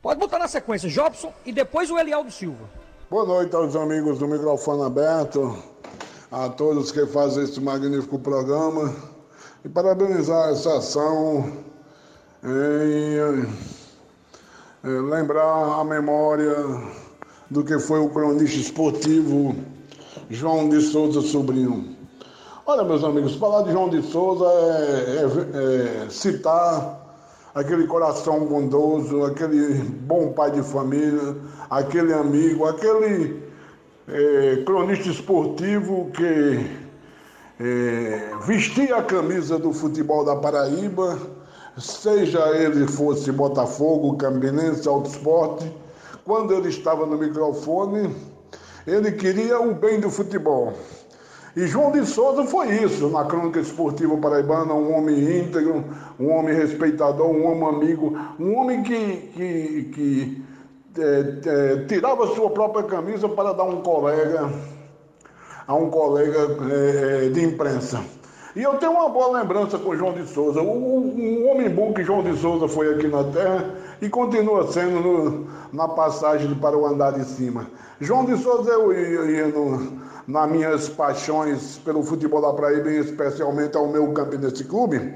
Pode 0.00 0.20
botar 0.20 0.38
na 0.38 0.46
sequência, 0.46 0.88
Jobson 0.88 1.32
e 1.44 1.52
depois 1.52 1.90
o 1.90 1.98
Elialdo 1.98 2.30
Silva. 2.30 2.70
Boa 3.10 3.26
noite 3.26 3.54
aos 3.56 3.74
amigos 3.74 4.20
do 4.20 4.28
microfone 4.28 4.84
aberto, 4.84 5.60
a 6.30 6.48
todos 6.48 6.92
que 6.92 7.04
fazem 7.06 7.42
esse 7.42 7.60
magnífico 7.60 8.18
programa 8.18 8.94
e 9.64 9.68
parabenizar 9.68 10.50
essa 10.50 10.76
ação 10.76 11.64
em 12.44 13.18
é, 14.84 14.88
lembrar 14.88 15.80
a 15.80 15.84
memória 15.84 16.54
do 17.50 17.64
que 17.64 17.78
foi 17.80 17.98
o 17.98 18.08
cronista 18.10 18.58
esportivo 18.58 19.56
João 20.30 20.68
de 20.68 20.80
Souza 20.80 21.22
Sobrinho. 21.22 21.95
Olha, 22.68 22.82
meus 22.82 23.04
amigos, 23.04 23.36
falar 23.36 23.62
de 23.62 23.70
João 23.70 23.88
de 23.88 24.02
Souza 24.02 24.44
é, 24.44 26.02
é, 26.02 26.06
é 26.06 26.10
citar 26.10 27.00
aquele 27.54 27.86
coração 27.86 28.44
bondoso, 28.44 29.22
aquele 29.24 29.74
bom 29.84 30.32
pai 30.32 30.50
de 30.50 30.64
família, 30.64 31.36
aquele 31.70 32.12
amigo, 32.12 32.64
aquele 32.64 33.40
é, 34.08 34.64
cronista 34.66 35.08
esportivo 35.08 36.10
que 36.10 36.68
é, 37.60 38.32
vestia 38.44 38.96
a 38.96 39.02
camisa 39.04 39.60
do 39.60 39.72
futebol 39.72 40.24
da 40.24 40.34
Paraíba 40.34 41.16
seja 41.78 42.48
ele 42.48 42.88
fosse 42.88 43.30
Botafogo, 43.30 44.16
Campinense, 44.16 44.88
Alto 44.88 45.08
Esporte, 45.08 45.72
quando 46.24 46.52
ele 46.52 46.70
estava 46.70 47.06
no 47.06 47.16
microfone, 47.16 48.12
ele 48.84 49.12
queria 49.12 49.60
o 49.60 49.72
bem 49.72 50.00
do 50.00 50.10
futebol. 50.10 50.72
E 51.56 51.66
João 51.66 51.90
de 51.90 52.04
Souza 52.04 52.44
foi 52.44 52.68
isso, 52.82 53.08
na 53.08 53.24
crônica 53.24 53.58
esportiva 53.58 54.14
paraibana, 54.18 54.74
um 54.74 54.94
homem 54.94 55.40
íntegro, 55.40 55.82
um 56.20 56.28
homem 56.28 56.54
respeitador, 56.54 57.30
um 57.30 57.46
homem 57.46 57.76
amigo, 57.76 58.14
um 58.38 58.54
homem 58.56 58.82
que, 58.82 59.16
que, 59.34 59.82
que 59.94 60.44
é, 60.98 61.48
é, 61.48 61.84
tirava 61.86 62.26
sua 62.34 62.50
própria 62.50 62.84
camisa 62.84 63.26
para 63.26 63.54
dar 63.54 63.64
um 63.64 63.80
colega, 63.80 64.52
a 65.66 65.74
um 65.74 65.88
colega 65.88 66.58
é, 66.70 67.30
de 67.30 67.42
imprensa. 67.42 68.04
E 68.54 68.62
eu 68.62 68.74
tenho 68.74 68.92
uma 68.92 69.08
boa 69.08 69.38
lembrança 69.38 69.78
com 69.78 69.96
João 69.96 70.12
de 70.12 70.26
Souza. 70.26 70.60
Um, 70.60 70.66
um 70.66 71.50
homem 71.50 71.70
bom 71.70 71.94
que 71.94 72.04
João 72.04 72.22
de 72.22 72.36
Souza 72.36 72.68
foi 72.68 72.94
aqui 72.94 73.08
na 73.08 73.24
Terra 73.24 73.64
e 74.00 74.08
continua 74.08 74.70
sendo 74.70 75.00
no, 75.00 75.46
na 75.72 75.88
passagem 75.88 76.54
para 76.54 76.76
o 76.76 76.86
andar 76.86 77.12
de 77.12 77.24
cima. 77.24 77.66
João 78.00 78.24
de 78.24 78.36
Souza, 78.36 78.70
eu 78.70 78.92
ia, 78.92 79.52
nas 80.26 80.50
minhas 80.50 80.88
paixões 80.88 81.78
pelo 81.84 82.02
futebol 82.02 82.42
da 82.42 82.52
Paraíba, 82.52 82.90
especialmente 82.90 83.76
ao 83.76 83.86
meu 83.88 84.12
Campinense 84.12 84.64
Clube. 84.64 85.14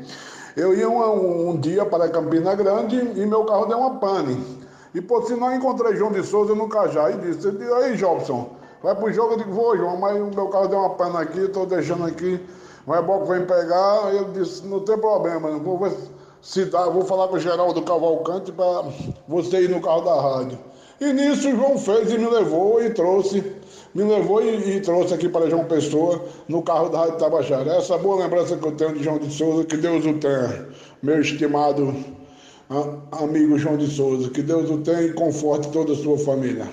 Eu 0.57 0.75
ia 0.75 0.89
um, 0.89 1.51
um, 1.51 1.61
dia 1.61 1.85
para 1.85 2.09
Campina 2.09 2.55
Grande 2.55 2.97
e 2.97 3.27
meu 3.27 3.45
carro 3.45 3.67
deu 3.67 3.79
uma 3.79 3.99
pane. 3.99 4.61
E 4.95 5.01
por 5.01 5.25
sinal 5.25 5.53
encontrei 5.55 5.95
João 5.97 6.11
de 6.11 6.23
Souza 6.23 6.55
no 6.55 6.69
Cajá 6.69 7.11
e 7.11 7.19
disse, 7.19 7.49
aí 7.49 7.97
Jobson, 7.97 8.51
vai 8.83 8.95
pro 8.95 9.13
jogo? 9.13 9.35
Eu 9.35 9.39
digo, 9.39 9.53
vou 9.53 9.77
João, 9.77 9.97
mas 9.97 10.21
o 10.21 10.27
meu 10.35 10.49
carro 10.49 10.69
deu 10.69 10.79
uma 10.79 10.91
pane 10.91 11.17
aqui, 11.19 11.41
estou 11.41 11.67
deixando 11.67 12.05
aqui, 12.05 12.41
o 12.87 12.93
reboque 12.93 13.29
vem 13.29 13.47
pegar. 13.47 14.13
Eu 14.13 14.25
disse, 14.33 14.67
não 14.67 14.81
tem 14.81 14.99
problema, 14.99 15.51
vou 15.59 15.79
ver 15.79 15.93
se 16.43 16.65
dá, 16.65 16.87
vou 16.87 17.05
falar 17.05 17.29
com 17.29 17.37
o 17.37 17.41
Geraldo 17.41 17.83
Cavalcante 17.83 18.51
para 18.53 18.85
você 19.29 19.65
ir 19.65 19.71
no 19.71 19.81
carro 19.81 20.03
da 20.03 20.21
rádio. 20.21 20.59
E 21.01 21.13
nisso 21.13 21.51
João 21.51 21.79
fez 21.79 22.13
e 22.13 22.19
me 22.19 22.27
levou 22.27 22.83
e 22.83 22.91
trouxe, 22.91 23.43
me 23.95 24.03
levou 24.03 24.43
e, 24.43 24.77
e, 24.77 24.81
trouxe 24.81 25.15
aqui 25.15 25.29
para 25.29 25.49
João 25.49 25.65
Pessoa 25.65 26.25
no 26.49 26.63
carro 26.63 26.91
da 26.91 27.01
Rádio 27.01 27.19
Tabajara. 27.19 27.75
Essa 27.75 27.97
boa 27.97 28.23
lembrança 28.23 28.57
que 28.57 28.67
eu 28.67 28.73
tenho 28.73 28.95
de 28.95 29.03
João 29.03 29.19
de 29.19 29.33
Souza, 29.33 29.65
que 29.65 29.77
Deus 29.77 30.05
o 30.05 30.15
tenha, 30.15 30.69
meu 31.03 31.21
estimado 31.21 31.95
amigo 33.13 33.59
João 33.59 33.77
de 33.77 33.87
Souza, 33.87 34.31
que 34.31 34.43
Deus 34.43 34.71
o 34.71 34.79
tenha 34.79 35.03
e 35.03 35.13
conforte 35.13 35.71
toda 35.71 35.93
a 35.93 35.97
sua 35.97 36.19
família. 36.19 36.69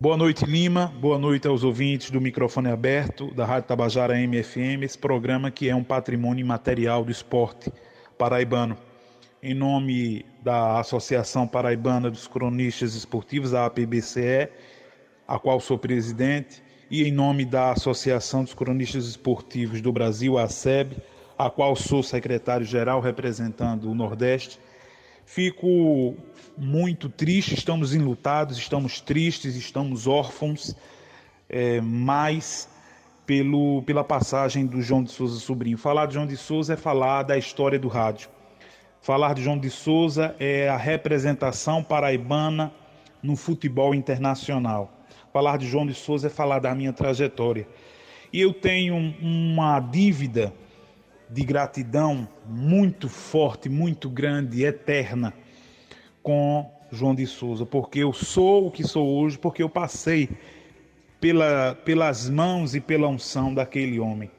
Boa 0.00 0.16
noite, 0.16 0.44
Lima. 0.44 0.92
Boa 1.00 1.18
noite 1.18 1.46
aos 1.46 1.64
ouvintes 1.64 2.10
do 2.10 2.20
microfone 2.20 2.68
aberto 2.68 3.32
da 3.34 3.46
Rádio 3.46 3.68
Tabajara 3.68 4.18
MFM, 4.18 4.82
esse 4.82 4.98
programa 4.98 5.50
que 5.50 5.68
é 5.68 5.74
um 5.74 5.84
patrimônio 5.84 6.42
imaterial 6.42 7.04
do 7.04 7.12
esporte 7.12 7.72
paraibano. 8.18 8.76
Em 9.42 9.54
nome 9.54 10.24
da 10.42 10.80
Associação 10.80 11.46
Paraibana 11.46 12.10
dos 12.10 12.26
Cronistas 12.26 12.94
Esportivos, 12.94 13.52
a 13.52 13.66
APBCE, 13.66 14.48
a 15.28 15.38
qual 15.38 15.60
sou 15.60 15.78
presidente, 15.78 16.62
e 16.90 17.04
em 17.04 17.12
nome 17.12 17.44
da 17.44 17.72
Associação 17.72 18.44
dos 18.44 18.54
Cronistas 18.54 19.06
Esportivos 19.06 19.80
do 19.80 19.92
Brasil, 19.92 20.38
a 20.38 20.44
ASEB, 20.44 20.96
a 21.36 21.50
qual 21.50 21.76
sou 21.76 22.02
secretário-geral 22.02 23.00
representando 23.00 23.90
o 23.90 23.94
Nordeste, 23.94 24.58
fico 25.26 26.16
muito 26.56 27.08
triste, 27.08 27.54
estamos 27.54 27.94
enlutados, 27.94 28.56
estamos 28.56 29.00
tristes, 29.00 29.56
estamos 29.56 30.06
órfãos, 30.06 30.74
é, 31.48 31.80
mas 31.80 32.68
pelo, 33.26 33.82
pela 33.82 34.04
passagem 34.04 34.66
do 34.66 34.82
João 34.82 35.02
de 35.02 35.10
Souza 35.10 35.40
Sobrinho. 35.40 35.78
Falar 35.78 36.06
de 36.06 36.14
João 36.14 36.26
de 36.26 36.36
Souza 36.36 36.74
é 36.74 36.76
falar 36.76 37.22
da 37.22 37.38
história 37.38 37.78
do 37.78 37.88
rádio. 37.88 38.28
Falar 39.00 39.34
de 39.34 39.42
João 39.42 39.58
de 39.58 39.70
Souza 39.70 40.34
é 40.38 40.68
a 40.68 40.76
representação 40.76 41.82
paraibana 41.82 42.72
no 43.22 43.36
futebol 43.36 43.94
internacional. 43.94 44.92
Falar 45.32 45.58
de 45.58 45.66
João 45.66 45.86
de 45.86 45.94
Souza 45.94 46.28
é 46.28 46.30
falar 46.30 46.58
da 46.58 46.74
minha 46.74 46.92
trajetória. 46.92 47.66
E 48.32 48.40
eu 48.40 48.52
tenho 48.52 48.96
uma 49.20 49.80
dívida 49.80 50.52
de 51.30 51.44
gratidão 51.44 52.28
muito 52.46 53.08
forte, 53.08 53.68
muito 53.68 54.08
grande, 54.08 54.64
eterna 54.64 55.32
com 56.22 56.70
João 56.90 57.14
de 57.14 57.26
Souza, 57.26 57.66
porque 57.66 57.98
eu 57.98 58.12
sou 58.12 58.66
o 58.66 58.70
que 58.70 58.84
sou 58.84 59.06
hoje, 59.18 59.38
porque 59.38 59.62
eu 59.62 59.68
passei 59.68 60.28
pela, 61.24 61.74
pelas 61.86 62.28
mãos 62.28 62.74
e 62.74 62.80
pela 62.82 63.08
unção 63.08 63.54
daquele 63.54 63.98
homem. 63.98 64.30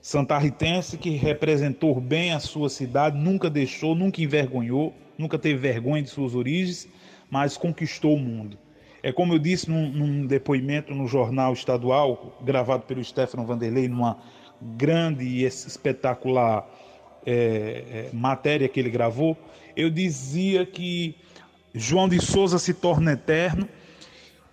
Santarritense 0.00 0.96
que 0.96 1.10
representou 1.10 2.00
bem 2.00 2.32
a 2.32 2.40
sua 2.40 2.70
cidade, 2.70 3.18
nunca 3.18 3.50
deixou, 3.50 3.94
nunca 3.94 4.22
envergonhou, 4.22 4.94
nunca 5.18 5.38
teve 5.38 5.58
vergonha 5.58 6.02
de 6.02 6.08
suas 6.08 6.34
origens, 6.34 6.88
mas 7.30 7.58
conquistou 7.58 8.14
o 8.14 8.18
mundo. 8.18 8.56
É 9.02 9.12
como 9.12 9.34
eu 9.34 9.38
disse 9.38 9.68
num, 9.68 9.90
num 9.90 10.26
depoimento 10.26 10.94
no 10.94 11.06
jornal 11.06 11.52
estadual, 11.52 12.38
gravado 12.42 12.84
pelo 12.84 13.04
Stefano 13.04 13.44
Vanderlei, 13.44 13.86
numa 13.86 14.16
grande 14.62 15.26
e 15.26 15.44
espetacular 15.44 16.66
é, 17.26 17.32
é, 17.32 18.10
matéria 18.14 18.66
que 18.66 18.80
ele 18.80 18.88
gravou, 18.88 19.36
eu 19.76 19.90
dizia 19.90 20.64
que 20.64 21.16
João 21.74 22.08
de 22.08 22.18
Souza 22.18 22.58
se 22.58 22.72
torna 22.72 23.12
eterno 23.12 23.68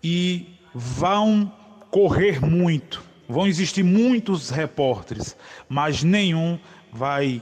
e 0.03 0.47
vão 0.73 1.49
correr 1.91 2.39
muito, 2.39 3.03
vão 3.27 3.45
existir 3.45 3.83
muitos 3.83 4.49
repórteres, 4.49 5.35
mas 5.67 6.01
nenhum 6.01 6.57
vai 6.91 7.41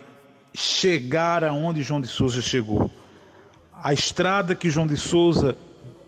chegar 0.53 1.43
aonde 1.43 1.84
João 1.84 2.01
de 2.01 2.07
Souza 2.07 2.41
chegou. 2.41 2.91
A 3.71 3.93
estrada 3.93 4.55
que 4.55 4.69
João 4.69 4.88
de 4.88 4.97
Souza 4.97 5.55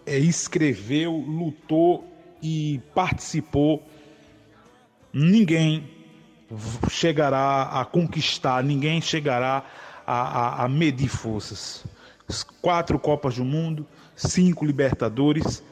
é, 0.06 0.18
escreveu, 0.18 1.14
lutou 1.14 2.06
e 2.42 2.82
participou, 2.94 3.88
ninguém 5.14 5.88
chegará 6.90 7.64
a 7.64 7.86
conquistar, 7.86 8.64
ninguém 8.64 9.00
chegará 9.00 9.64
a, 10.06 10.64
a, 10.64 10.66
a 10.66 10.68
medir 10.68 11.08
forças. 11.08 11.86
Quatro 12.62 12.98
Copas 12.98 13.36
do 13.36 13.46
Mundo, 13.46 13.86
cinco 14.16 14.66
Libertadores. 14.66 15.64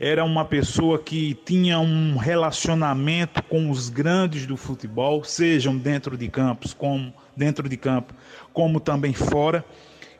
Era 0.00 0.24
uma 0.24 0.44
pessoa 0.44 0.98
que 0.98 1.34
tinha 1.44 1.80
um 1.80 2.16
relacionamento 2.16 3.42
com 3.42 3.68
os 3.68 3.88
grandes 3.88 4.46
do 4.46 4.56
futebol, 4.56 5.24
sejam 5.24 5.76
dentro 5.76 6.16
de 6.16 6.28
campos, 6.28 6.72
como 6.72 7.12
dentro 7.36 7.68
de 7.68 7.76
campo, 7.76 8.14
como 8.52 8.78
também 8.78 9.12
fora. 9.12 9.64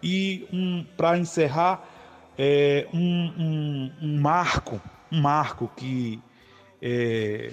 E 0.03 0.47
um, 0.53 0.85
para 0.97 1.17
encerrar, 1.17 1.89
é, 2.37 2.89
um, 2.93 3.33
um, 3.39 3.93
um, 4.03 4.21
marco, 4.21 4.81
um 5.13 5.21
marco 5.21 5.71
que 5.77 6.21
é, 6.83 7.53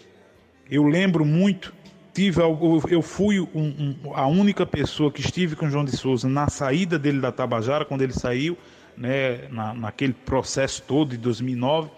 eu 0.69 0.83
lembro 0.83 1.23
muito 1.23 1.73
tive 2.13 2.39
eu 2.39 3.01
fui 3.01 3.41
um, 3.41 3.93
a 4.13 4.25
única 4.25 4.65
pessoa 4.65 5.11
que 5.11 5.19
estive 5.19 5.53
com 5.53 5.69
João 5.69 5.83
de 5.83 5.97
Souza 5.97 6.29
na 6.29 6.47
saída 6.47 6.97
dele 6.97 7.19
da 7.19 7.29
Tabajara 7.29 7.83
quando 7.83 8.03
ele 8.03 8.13
saiu 8.13 8.57
né, 8.95 9.49
na, 9.49 9.73
naquele 9.73 10.13
processo 10.13 10.81
todo 10.83 11.09
de 11.09 11.17
2009 11.17 11.89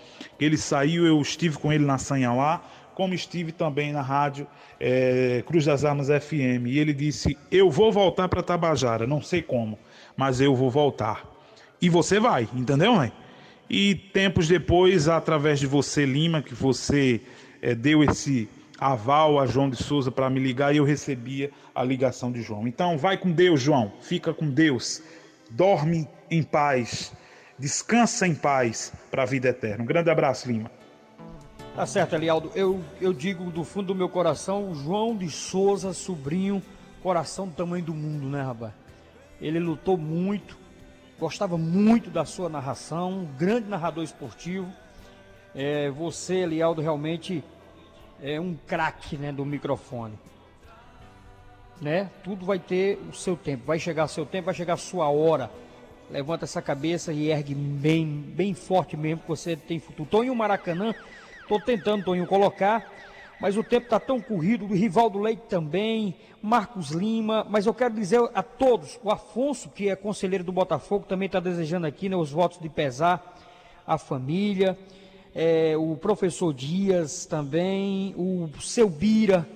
ele 0.45 0.57
saiu 0.57 1.05
eu 1.05 1.21
estive 1.21 1.57
com 1.57 1.71
ele 1.71 1.85
na 1.85 1.97
Sanhauá 1.97 2.61
como 2.93 3.13
estive 3.13 3.51
também 3.51 3.91
na 3.91 4.01
rádio 4.01 4.47
é, 4.79 5.43
Cruz 5.45 5.65
das 5.65 5.85
Armas 5.85 6.07
FM 6.07 6.67
e 6.67 6.79
ele 6.79 6.93
disse 6.93 7.37
eu 7.51 7.69
vou 7.69 7.91
voltar 7.91 8.27
para 8.27 8.43
Tabajara 8.43 9.05
não 9.05 9.21
sei 9.21 9.41
como 9.41 9.77
mas 10.15 10.41
eu 10.41 10.55
vou 10.55 10.69
voltar 10.69 11.25
e 11.81 11.89
você 11.89 12.19
vai 12.19 12.47
entendeu 12.53 12.93
mãe 12.93 13.11
e 13.69 13.95
tempos 13.95 14.47
depois 14.47 15.07
através 15.07 15.59
de 15.59 15.67
você 15.67 16.05
Lima 16.05 16.41
que 16.41 16.53
você 16.53 17.21
é, 17.61 17.75
deu 17.75 18.03
esse 18.03 18.49
aval 18.79 19.39
a 19.39 19.45
João 19.45 19.69
de 19.69 19.75
Souza 19.75 20.11
para 20.11 20.29
me 20.29 20.39
ligar 20.39 20.73
e 20.73 20.77
eu 20.77 20.83
recebia 20.83 21.51
a 21.73 21.83
ligação 21.83 22.31
de 22.31 22.41
João. 22.41 22.67
Então, 22.67 22.97
vai 22.97 23.17
com 23.17 23.31
Deus, 23.31 23.61
João. 23.61 23.91
Fica 24.01 24.33
com 24.33 24.49
Deus. 24.49 25.01
Dorme 25.49 26.07
em 26.29 26.43
paz. 26.43 27.11
Descansa 27.59 28.27
em 28.27 28.35
paz 28.35 28.93
para 29.09 29.23
a 29.23 29.25
vida 29.25 29.49
eterna. 29.49 29.83
Um 29.83 29.87
grande 29.87 30.09
abraço, 30.09 30.47
Lima. 30.47 30.69
Tá 31.75 31.85
certo, 31.85 32.15
Elialdo. 32.15 32.51
Eu, 32.55 32.83
eu 33.01 33.13
digo 33.13 33.51
do 33.51 33.63
fundo 33.63 33.87
do 33.87 33.95
meu 33.95 34.09
coração, 34.09 34.73
João 34.75 35.15
de 35.15 35.29
Souza, 35.29 35.93
sobrinho, 35.93 36.61
coração 37.01 37.47
do 37.47 37.53
tamanho 37.53 37.83
do 37.83 37.93
mundo, 37.93 38.27
né, 38.27 38.41
rapaz? 38.41 38.73
Ele 39.39 39.59
lutou 39.59 39.97
muito, 39.97 40.57
gostava 41.19 41.57
muito 41.57 42.09
da 42.09 42.25
sua 42.25 42.49
narração, 42.49 43.19
um 43.19 43.25
grande 43.37 43.67
narrador 43.69 44.03
esportivo. 44.03 44.71
É, 45.53 45.89
você, 45.89 46.37
Elialdo, 46.37 46.81
realmente 46.81 47.43
é 48.21 48.39
um 48.39 48.55
craque 48.67 49.17
né, 49.17 49.31
do 49.31 49.45
microfone. 49.45 50.17
Né? 51.79 52.09
Tudo 52.23 52.45
vai 52.45 52.59
ter 52.59 52.99
o 53.09 53.13
seu 53.13 53.35
tempo, 53.35 53.65
vai 53.65 53.79
chegar 53.79 54.07
seu 54.07 54.25
tempo, 54.25 54.45
vai 54.45 54.55
chegar 54.55 54.73
a 54.73 54.77
sua 54.77 55.09
hora. 55.09 55.49
Levanta 56.09 56.45
essa 56.45 56.61
cabeça 56.61 57.11
e 57.11 57.29
ergue 57.29 57.53
bem, 57.53 58.05
bem 58.05 58.53
forte 58.53 58.95
mesmo, 58.95 59.21
que 59.21 59.27
você 59.27 59.55
tem 59.55 59.79
futuro. 59.79 60.09
Tonho 60.09 60.35
Maracanã, 60.35 60.95
estou 61.41 61.59
tentando, 61.59 62.05
Tonho, 62.05 62.25
colocar, 62.25 62.91
mas 63.41 63.57
o 63.57 63.63
tempo 63.63 63.85
está 63.85 63.99
tão 63.99 64.19
corrido, 64.19 64.65
o 64.65 64.73
Rivaldo 64.73 65.19
Leite 65.19 65.43
também, 65.49 66.15
Marcos 66.41 66.91
Lima, 66.91 67.45
mas 67.49 67.65
eu 67.65 67.73
quero 67.73 67.93
dizer 67.93 68.21
a 68.33 68.41
todos, 68.41 68.99
o 69.03 69.11
Afonso, 69.11 69.69
que 69.69 69.89
é 69.89 69.95
conselheiro 69.95 70.43
do 70.43 70.51
Botafogo, 70.51 71.05
também 71.05 71.25
está 71.25 71.39
desejando 71.39 71.85
aqui 71.85 72.07
né, 72.07 72.15
os 72.15 72.31
votos 72.31 72.59
de 72.59 72.69
pesar, 72.69 73.37
a 73.85 73.97
família 73.97 74.77
é, 75.39 75.77
o 75.77 75.95
professor 75.95 76.51
Dias 76.51 77.27
também, 77.27 78.15
o 78.17 78.49
seu 78.59 78.89
Bira 78.89 79.47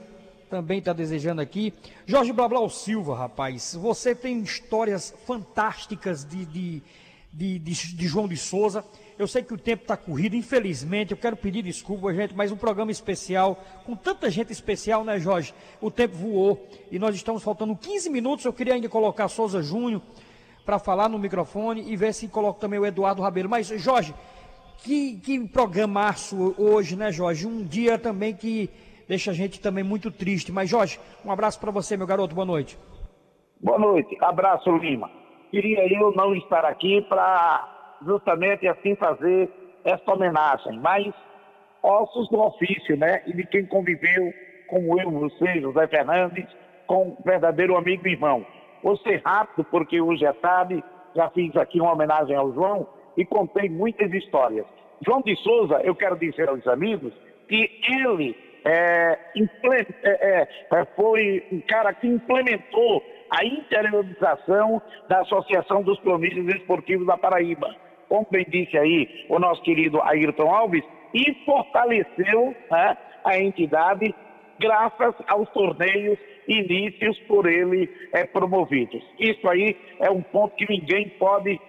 também 0.51 0.79
está 0.79 0.91
desejando 0.91 1.39
aqui. 1.39 1.73
Jorge 2.05 2.33
Blablau 2.33 2.69
Silva, 2.69 3.15
rapaz, 3.15 3.73
você 3.73 4.13
tem 4.13 4.41
histórias 4.41 5.15
fantásticas 5.25 6.25
de, 6.25 6.45
de, 6.45 6.83
de, 7.31 7.57
de, 7.57 7.95
de 7.95 8.07
João 8.07 8.27
de 8.27 8.35
Souza. 8.35 8.83
Eu 9.17 9.29
sei 9.29 9.43
que 9.43 9.53
o 9.53 9.57
tempo 9.57 9.83
está 9.83 9.95
corrido, 9.95 10.35
infelizmente, 10.35 11.11
eu 11.11 11.17
quero 11.17 11.37
pedir 11.37 11.63
desculpa, 11.63 12.13
gente, 12.13 12.35
mas 12.35 12.51
um 12.51 12.57
programa 12.57 12.91
especial, 12.91 13.63
com 13.85 13.95
tanta 13.95 14.29
gente 14.29 14.51
especial, 14.51 15.05
né, 15.05 15.17
Jorge? 15.17 15.53
O 15.79 15.89
tempo 15.89 16.17
voou 16.17 16.67
e 16.91 16.99
nós 16.99 17.15
estamos 17.15 17.41
faltando 17.41 17.73
15 17.73 18.09
minutos. 18.09 18.43
Eu 18.43 18.51
queria 18.51 18.73
ainda 18.73 18.89
colocar 18.89 19.29
Souza 19.29 19.61
Júnior 19.61 20.01
para 20.65 20.79
falar 20.79 21.07
no 21.07 21.17
microfone 21.17 21.89
e 21.89 21.95
ver 21.95 22.13
se 22.13 22.27
coloco 22.27 22.59
também 22.59 22.77
o 22.77 22.85
Eduardo 22.85 23.21
Rabelo. 23.21 23.47
Mas, 23.47 23.67
Jorge, 23.67 24.13
que, 24.83 25.15
que 25.15 25.47
programaço 25.47 26.53
hoje, 26.57 26.97
né, 26.97 27.09
Jorge? 27.09 27.47
Um 27.47 27.63
dia 27.63 27.97
também 27.97 28.35
que 28.35 28.69
deixa 29.07 29.31
a 29.31 29.33
gente 29.33 29.59
também 29.59 29.83
muito 29.83 30.11
triste. 30.11 30.51
Mas, 30.51 30.69
Jorge, 30.69 30.99
um 31.25 31.31
abraço 31.31 31.59
para 31.59 31.71
você, 31.71 31.95
meu 31.97 32.07
garoto. 32.07 32.35
Boa 32.35 32.45
noite. 32.45 32.77
Boa 33.59 33.77
noite. 33.77 34.17
Abraço, 34.21 34.69
Lima. 34.77 35.09
Queria 35.51 35.85
eu 35.93 36.11
não 36.13 36.33
estar 36.35 36.65
aqui 36.65 37.01
para 37.01 37.99
justamente 38.05 38.67
assim 38.67 38.95
fazer 38.95 39.49
essa 39.83 40.13
homenagem, 40.13 40.79
mas 40.79 41.13
ossos 41.83 42.29
do 42.29 42.39
ofício, 42.39 42.95
né? 42.97 43.21
E 43.27 43.33
de 43.33 43.45
quem 43.45 43.65
conviveu, 43.65 44.33
como 44.67 44.99
eu, 44.99 45.11
você, 45.11 45.59
José 45.59 45.87
Fernandes, 45.87 46.47
com 46.87 47.09
um 47.09 47.17
verdadeiro 47.23 47.75
amigo 47.75 48.07
e 48.07 48.11
irmão. 48.11 48.45
Vou 48.83 48.97
ser 48.97 49.21
rápido, 49.25 49.63
porque 49.65 50.01
hoje 50.01 50.25
é 50.25 50.33
tarde, 50.33 50.83
já 51.15 51.29
fiz 51.29 51.55
aqui 51.55 51.79
uma 51.79 51.93
homenagem 51.93 52.35
ao 52.35 52.53
João 52.53 52.87
e 53.17 53.25
contei 53.25 53.69
muitas 53.69 54.11
histórias. 54.13 54.65
João 55.05 55.21
de 55.21 55.35
Souza, 55.37 55.81
eu 55.83 55.95
quero 55.95 56.17
dizer 56.17 56.49
aos 56.49 56.65
amigos 56.67 57.13
que 57.47 57.69
ele 57.89 58.35
é, 58.63 59.19
é, 60.03 60.47
é, 60.71 60.85
foi 60.95 61.43
um 61.51 61.61
cara 61.61 61.93
que 61.93 62.07
implementou 62.07 63.03
a 63.29 63.45
interiorização 63.45 64.81
da 65.07 65.21
Associação 65.21 65.81
dos 65.81 65.99
Cronistas 66.01 66.45
Esportivos 66.55 67.07
da 67.07 67.17
Paraíba. 67.17 67.73
Como 68.09 68.27
bem 68.29 68.45
disse 68.49 68.77
aí 68.77 69.25
o 69.29 69.39
nosso 69.39 69.61
querido 69.63 70.01
Ayrton 70.01 70.53
Alves, 70.53 70.83
e 71.13 71.33
fortaleceu 71.45 72.55
né, 72.69 72.97
a 73.23 73.39
entidade 73.39 74.13
graças 74.59 75.15
aos 75.27 75.49
torneios 75.49 76.17
inícios 76.47 77.17
por 77.21 77.47
ele 77.47 77.89
é, 78.13 78.25
promovidos. 78.25 79.03
Isso 79.19 79.47
aí 79.49 79.75
é 79.99 80.09
um 80.09 80.21
ponto 80.21 80.55
que 80.55 80.65
ninguém 80.69 81.09
pode 81.19 81.59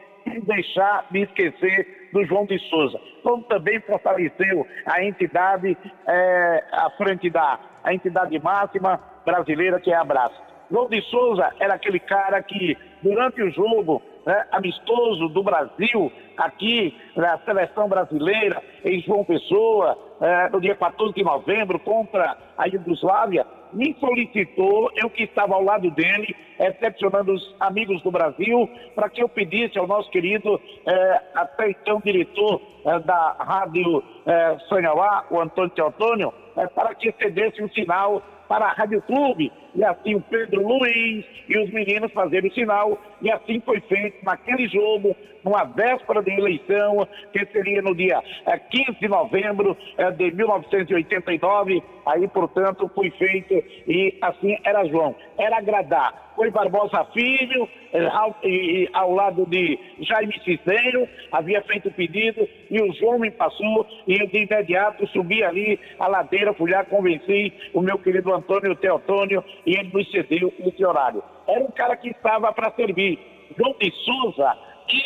deixar 0.43 1.07
de 1.11 1.23
esquecer 1.23 2.02
do 2.13 2.25
João 2.25 2.45
de 2.45 2.59
Souza. 2.69 3.01
Como 3.23 3.43
também 3.45 3.81
fortaleceu 3.81 4.67
a 4.87 5.03
entidade 5.03 5.77
é, 6.07 6.65
à 6.73 6.91
frente 6.91 7.31
da 7.31 7.59
a 7.85 7.93
entidade 7.93 8.39
máxima 8.39 9.01
brasileira 9.25 9.81
que 9.81 9.93
é 9.93 9.97
a 9.97 10.05
Brás. 10.05 10.33
João 10.71 10.89
de 10.89 11.03
Souza 11.03 11.53
era 11.61 11.75
aquele 11.75 11.99
cara 11.99 12.43
que, 12.43 12.77
durante 13.03 13.43
o 13.43 13.51
jogo 13.51 14.01
né, 14.25 14.47
amistoso 14.53 15.29
do 15.29 15.43
Brasil, 15.43 16.11
aqui 16.37 16.97
na 17.17 17.39
seleção 17.41 17.89
brasileira, 17.89 18.63
em 18.85 19.01
João 19.03 19.25
Pessoa, 19.25 19.99
é, 20.21 20.49
no 20.49 20.61
dia 20.61 20.75
14 20.75 21.13
de 21.13 21.23
novembro, 21.23 21.79
contra 21.81 22.39
a 22.57 22.67
Iugoslávia, 22.67 23.45
me 23.73 23.95
solicitou, 23.99 24.91
eu 24.97 25.11
que 25.11 25.25
estava 25.25 25.55
ao 25.55 25.63
lado 25.63 25.91
dele, 25.91 26.35
recepcionando 26.59 27.33
os 27.33 27.55
amigos 27.61 28.03
do 28.03 28.11
Brasil, 28.11 28.69
para 28.95 29.09
que 29.09 29.23
eu 29.23 29.29
pedisse 29.29 29.79
ao 29.79 29.87
nosso 29.87 30.11
querido, 30.11 30.61
é, 30.87 31.23
até 31.35 31.71
então 31.71 32.01
diretor 32.05 32.61
é, 32.85 32.99
da 33.01 33.37
Rádio 33.39 34.03
é, 34.27 34.59
Sonhauá, 34.69 35.25
o 35.31 35.41
Antônio 35.41 35.71
Teotônio, 35.71 36.33
é, 36.57 36.67
para 36.67 36.95
que 36.95 37.13
cedesse 37.13 37.63
um 37.63 37.69
sinal 37.71 38.23
para 38.49 38.67
a 38.67 38.73
Rádio 38.73 39.01
Clube, 39.03 39.51
e 39.75 39.85
assim 39.85 40.15
o 40.15 40.21
Pedro 40.21 40.67
Luiz 40.67 41.25
e 41.49 41.59
os 41.59 41.71
meninos 41.71 42.13
fazerem 42.13 42.51
o 42.51 42.55
sinal, 42.55 42.99
e 43.21 43.31
assim 43.31 43.61
foi 43.61 43.81
feito 43.81 44.25
naquele 44.25 44.69
jogo, 44.69 45.17
numa 45.45 45.65
véspera 45.65 46.23
de 46.23 46.31
eleição, 46.31 47.07
que 47.33 47.45
seria 47.47 47.83
no 47.83 47.95
dia 47.95 48.23
15 48.71 48.91
eh, 48.91 48.93
de 49.01 49.09
novembro 49.09 49.77
eh, 49.99 50.11
de 50.13 50.31
1989, 50.33 51.83
aí, 52.07 52.29
portanto, 52.29 52.91
foi 52.95 53.11
feito, 53.11 53.55
e 53.87 54.17
assim 54.21 54.57
era 54.65 54.85
João, 54.87 55.15
era 55.39 55.59
agradar. 55.59 56.33
Foi 56.35 56.51
Barbosa 56.51 57.05
Filho, 57.13 57.69
eh, 57.93 58.07
ao, 58.07 58.37
e, 58.43 58.89
ao 58.93 59.13
lado 59.13 59.45
de 59.47 59.79
Jaime 60.01 60.41
Ciceiro, 60.45 61.09
havia 61.31 61.61
feito 61.63 61.89
o 61.89 61.93
pedido, 61.93 62.49
e 62.71 62.81
o 62.81 62.93
João 62.95 63.19
me 63.19 63.31
passou, 63.31 63.87
e 64.07 64.19
eu 64.21 64.27
de 64.27 64.45
imediato 64.45 65.07
subi 65.09 65.43
ali 65.43 65.79
a 65.99 66.07
ladeira, 66.07 66.55
fui 66.55 66.71
lá, 66.71 66.85
convenci 66.85 67.53
o 67.75 67.81
meu 67.83 67.99
querido 67.99 68.33
Antônio 68.33 68.75
Teotônio, 68.77 69.45
e 69.67 69.77
ele 69.77 69.91
nos 69.93 70.11
cedeu 70.11 70.53
esse 70.61 70.85
horário. 70.85 71.23
Era 71.47 71.65
um 71.65 71.71
cara 71.71 71.97
que 71.97 72.09
estava 72.09 72.53
para 72.53 72.73
servir. 72.73 73.19
João 73.57 73.75
de 73.79 73.91
Souza, 74.05 74.57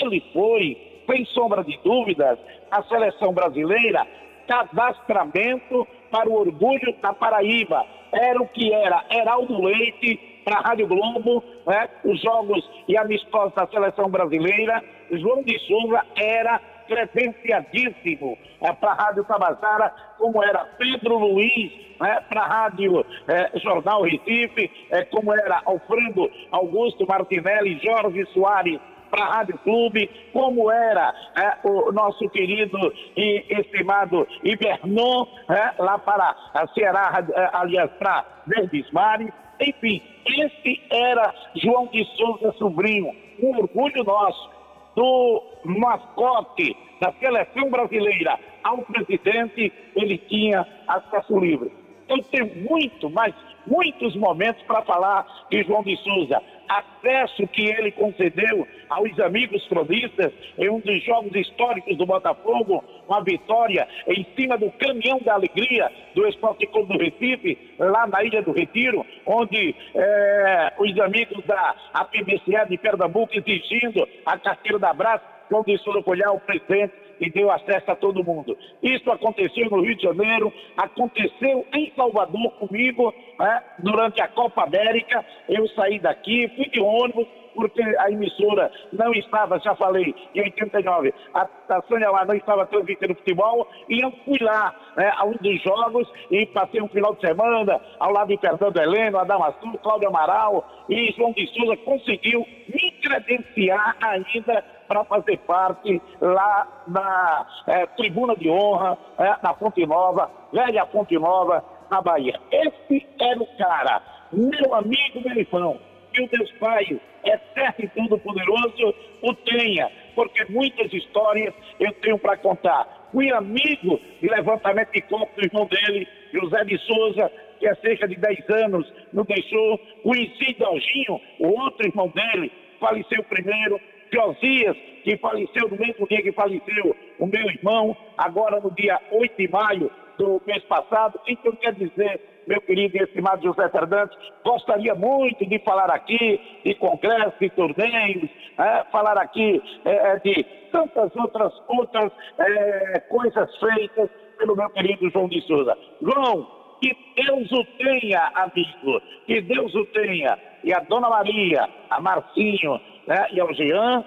ele 0.00 0.22
foi, 0.32 0.76
sem 1.06 1.24
sombra 1.26 1.62
de 1.64 1.78
dúvidas, 1.84 2.38
a 2.70 2.82
seleção 2.84 3.32
brasileira, 3.32 4.06
cadastramento 4.46 5.86
para 6.10 6.28
o 6.28 6.34
orgulho 6.34 6.94
da 7.02 7.12
Paraíba. 7.12 7.84
Era 8.12 8.40
o 8.40 8.48
que 8.48 8.72
era 8.72 9.04
Heraldo 9.10 9.62
Leite 9.62 10.40
para 10.44 10.58
a 10.58 10.60
Rádio 10.60 10.86
Globo, 10.86 11.42
né? 11.66 11.88
os 12.04 12.20
jogos 12.22 12.64
e 12.86 12.96
amistosos 12.96 13.54
da 13.54 13.66
seleção 13.66 14.08
brasileira. 14.08 14.82
João 15.10 15.42
de 15.42 15.58
Souza 15.66 16.04
era 16.16 16.60
credenciadíssimo 16.86 18.38
é, 18.60 18.72
para 18.72 18.92
a 18.92 18.94
Rádio 18.94 19.24
Tabajara, 19.24 19.92
como 20.18 20.42
era 20.42 20.64
Pedro 20.78 21.18
Luiz 21.18 21.72
né, 22.00 22.20
para 22.28 22.42
a 22.42 22.46
Rádio 22.46 23.04
é, 23.28 23.58
Jornal 23.58 24.02
Recife, 24.02 24.70
é, 24.90 25.04
como 25.04 25.32
era 25.32 25.62
Alfredo 25.64 26.30
Augusto 26.50 27.06
Martinelli, 27.06 27.80
Jorge 27.82 28.24
Soares 28.32 28.80
para 29.10 29.24
a 29.24 29.34
Rádio 29.36 29.58
Clube, 29.58 30.10
como 30.32 30.70
era 30.70 31.14
é, 31.36 31.68
o 31.68 31.92
nosso 31.92 32.28
querido 32.30 32.78
e 33.16 33.44
estimado 33.48 34.26
Ibernon, 34.42 35.26
é, 35.48 35.82
lá 35.82 35.98
para 35.98 36.34
a 36.54 36.66
Ceará, 36.68 37.24
é, 37.34 37.50
aliás, 37.52 37.90
para 37.98 38.24
Verdes 38.46 38.90
Mares. 38.90 39.32
Enfim, 39.60 40.02
esse 40.26 40.82
era 40.90 41.34
João 41.54 41.86
de 41.86 42.04
Souza 42.16 42.52
Sobrinho, 42.58 43.14
um 43.40 43.56
orgulho 43.58 44.04
nosso 44.04 44.55
do 44.96 45.42
mascote 45.64 46.74
da 47.00 47.12
seleção 47.20 47.70
brasileira 47.70 48.38
ao 48.64 48.78
presidente, 48.78 49.72
ele 49.94 50.18
tinha 50.18 50.66
acesso 50.88 51.38
livre. 51.38 51.70
Eu 52.08 52.22
tenho 52.24 52.68
muito, 52.68 53.10
mas 53.10 53.34
muitos 53.66 54.14
momentos 54.16 54.62
para 54.62 54.82
falar 54.82 55.26
de 55.50 55.62
João 55.62 55.82
de 55.82 55.96
Souza. 55.98 56.40
Acesso 56.68 57.46
que 57.48 57.64
ele 57.64 57.92
concedeu 57.92 58.66
aos 58.88 59.18
amigos 59.20 59.66
cronistas 59.68 60.32
em 60.58 60.68
um 60.68 60.80
dos 60.80 61.02
jogos 61.04 61.34
históricos 61.34 61.96
do 61.96 62.04
Botafogo, 62.04 62.82
uma 63.08 63.22
vitória 63.22 63.86
em 64.08 64.26
cima 64.36 64.58
do 64.58 64.70
caminhão 64.72 65.20
da 65.20 65.34
alegria 65.34 65.90
do 66.14 66.26
Esporte 66.26 66.66
Clube 66.66 66.92
do 66.92 66.98
Recife, 66.98 67.56
lá 67.78 68.06
na 68.08 68.24
Ilha 68.24 68.42
do 68.42 68.52
Retiro, 68.52 69.06
onde 69.24 69.74
é, 69.94 70.72
os 70.78 70.98
amigos 70.98 71.44
da 71.44 71.74
APBCA 71.94 72.66
de 72.68 72.78
Pernambuco 72.78 73.32
exigindo 73.34 74.08
a 74.24 74.36
carteira 74.36 74.78
da 74.78 74.92
Brás, 74.92 75.20
João 75.48 75.62
de 75.62 75.78
Souza 75.78 76.02
foi 76.02 76.18
o 76.20 76.40
presidente 76.40 77.05
e 77.20 77.30
deu 77.30 77.50
acesso 77.50 77.90
a 77.90 77.96
todo 77.96 78.24
mundo. 78.24 78.56
Isso 78.82 79.10
aconteceu 79.10 79.68
no 79.70 79.80
Rio 79.80 79.96
de 79.96 80.02
Janeiro, 80.02 80.52
aconteceu 80.76 81.66
em 81.74 81.92
Salvador 81.96 82.50
comigo, 82.52 83.12
né, 83.38 83.62
durante 83.78 84.22
a 84.22 84.28
Copa 84.28 84.64
América. 84.64 85.24
Eu 85.48 85.66
saí 85.68 85.98
daqui, 85.98 86.48
fui 86.56 86.68
de 86.70 86.80
ônibus, 86.80 87.26
porque 87.56 87.82
a 87.82 88.10
emissora 88.10 88.70
não 88.92 89.12
estava, 89.14 89.58
já 89.58 89.74
falei, 89.74 90.14
em 90.34 90.42
89, 90.42 91.12
a, 91.32 91.48
a 91.68 92.10
lá 92.10 92.24
não 92.26 92.34
estava 92.34 92.66
transmitindo 92.66 93.14
futebol, 93.14 93.66
e 93.88 94.04
eu 94.04 94.12
fui 94.24 94.38
lá 94.40 94.74
né, 94.96 95.10
a 95.16 95.24
um 95.24 95.32
dos 95.32 95.62
jogos 95.62 96.06
e 96.30 96.44
passei 96.46 96.82
um 96.82 96.88
final 96.88 97.14
de 97.14 97.26
semana 97.26 97.80
ao 97.98 98.12
lado 98.12 98.28
de 98.28 98.38
Fernando 98.38 98.76
Heleno, 98.76 99.18
Adamassu, 99.18 99.78
Cláudio 99.82 100.08
Amaral 100.08 100.68
e 100.88 101.12
João 101.16 101.32
de 101.32 101.46
Souza 101.48 101.76
conseguiu 101.78 102.46
me 102.68 102.90
credenciar 103.02 103.96
ainda 104.02 104.64
para 104.86 105.04
fazer 105.04 105.38
parte 105.38 106.00
lá 106.20 106.84
na 106.86 107.46
é, 107.66 107.86
Tribuna 107.86 108.36
de 108.36 108.48
Honra, 108.48 108.96
é, 109.18 109.36
na 109.42 109.54
Fonte 109.54 109.84
Nova, 109.86 110.30
velha 110.52 110.86
Fonte 110.86 111.18
Nova, 111.18 111.64
na 111.90 112.00
Bahia. 112.00 112.38
Esse 112.50 113.06
era 113.20 113.40
o 113.40 113.46
cara, 113.56 114.02
meu 114.32 114.74
amigo 114.74 115.20
Melifão, 115.24 115.78
que 116.12 116.22
o 116.22 116.28
Deus 116.28 116.50
Pai, 116.52 117.00
eterno 117.24 117.74
e 117.78 117.88
todo-poderoso, 117.88 118.94
o 119.22 119.34
tenha, 119.34 119.90
porque 120.14 120.44
muitas 120.48 120.92
histórias 120.92 121.54
eu 121.78 121.92
tenho 121.94 122.18
para 122.18 122.36
contar. 122.36 123.08
Fui 123.12 123.30
amigo 123.32 124.00
de 124.20 124.28
levantamento 124.28 124.92
de 124.92 125.02
corpo 125.02 125.40
do 125.40 125.46
irmão 125.46 125.66
dele, 125.66 126.08
José 126.32 126.64
de 126.64 126.78
Souza, 126.78 127.30
que 127.58 127.68
há 127.68 127.74
cerca 127.76 128.06
de 128.06 128.16
10 128.16 128.50
anos 128.64 128.92
nos 129.12 129.26
deixou. 129.26 129.78
Conheci 130.02 130.54
Dalginho, 130.58 131.20
o 131.38 131.48
outro 131.60 131.86
irmão 131.86 132.08
dele, 132.08 132.52
faleceu 132.78 133.22
primeiro, 133.24 133.80
Josias, 134.12 134.76
que 135.04 135.16
faleceu 135.18 135.68
no 135.68 135.76
mesmo 135.76 136.06
dia 136.08 136.22
que 136.22 136.32
faleceu 136.32 136.96
o 137.18 137.26
meu 137.26 137.42
irmão, 137.42 137.96
agora 138.16 138.60
no 138.60 138.70
dia 138.72 139.00
8 139.12 139.36
de 139.36 139.48
maio 139.48 139.90
do 140.18 140.40
mês 140.46 140.62
passado. 140.64 141.20
Então, 141.26 141.52
quer 141.52 141.74
dizer, 141.74 142.20
meu 142.46 142.60
querido 142.60 142.96
e 142.96 143.02
estimado 143.02 143.42
José 143.42 143.68
Fernandes, 143.68 144.16
gostaria 144.44 144.94
muito 144.94 145.44
de 145.46 145.58
falar 145.60 145.90
aqui 145.90 146.40
de 146.64 146.74
congressos, 146.74 147.38
de 147.40 147.50
torneios, 147.50 148.30
é, 148.58 148.84
falar 148.90 149.18
aqui 149.18 149.62
é, 149.84 150.18
de 150.20 150.44
tantas 150.70 151.14
outras, 151.16 151.52
outras 151.68 152.12
é, 152.38 153.00
coisas 153.08 153.56
feitas 153.58 154.08
pelo 154.38 154.56
meu 154.56 154.70
querido 154.70 155.10
João 155.10 155.28
de 155.28 155.40
Souza. 155.42 155.76
João, 156.00 156.46
que 156.80 156.96
Deus 157.16 157.50
o 157.52 157.64
tenha, 157.78 158.30
amigo, 158.34 159.00
que 159.26 159.40
Deus 159.40 159.74
o 159.74 159.84
tenha. 159.86 160.38
E 160.66 160.74
a 160.74 160.80
Dona 160.80 161.08
Maria, 161.08 161.68
a 161.88 162.00
Marcinho 162.00 162.80
né, 163.06 163.28
e 163.32 163.40
ao 163.40 163.54
Jean, 163.54 164.04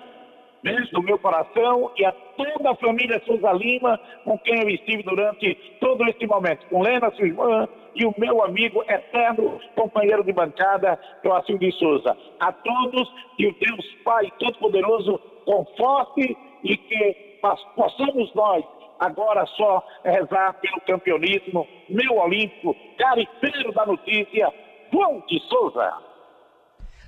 beijo 0.62 0.92
do 0.92 1.02
meu 1.02 1.18
coração 1.18 1.90
e 1.98 2.04
a 2.04 2.12
toda 2.12 2.72
a 2.72 2.76
família 2.76 3.22
Souza 3.26 3.54
Lima, 3.54 3.98
com 4.26 4.38
quem 4.40 4.62
eu 4.62 4.70
estive 4.70 5.02
durante 5.04 5.56
todo 5.80 6.04
este 6.10 6.28
momento, 6.28 6.68
com 6.68 6.82
Lena, 6.82 7.10
sua 7.12 7.28
irmã, 7.28 7.66
e 7.96 8.06
o 8.06 8.14
meu 8.18 8.44
amigo 8.44 8.84
eterno 8.90 9.58
companheiro 9.74 10.22
de 10.22 10.34
bancada, 10.34 11.00
Joacim 11.24 11.58
de 11.58 11.72
Souza. 11.72 12.18
A 12.42 12.52
todos, 12.52 13.10
que 13.38 13.48
o 13.48 13.56
Deus 13.58 13.86
Pai 14.04 14.30
Todo-Poderoso 14.38 15.18
conforte 15.46 16.38
e 16.66 16.76
que 16.76 17.40
possamos 17.74 18.34
nós 18.36 18.66
agora 19.00 19.46
só 19.46 19.82
rezar 20.04 20.60
pelo 20.60 20.82
campeonismo, 20.82 21.66
meu 21.88 22.18
olímpico, 22.18 22.76
carifeiro 22.98 23.72
da 23.72 23.86
notícia, 23.86 24.54
João 24.92 25.24
de 25.26 25.40
Souza. 25.48 26.09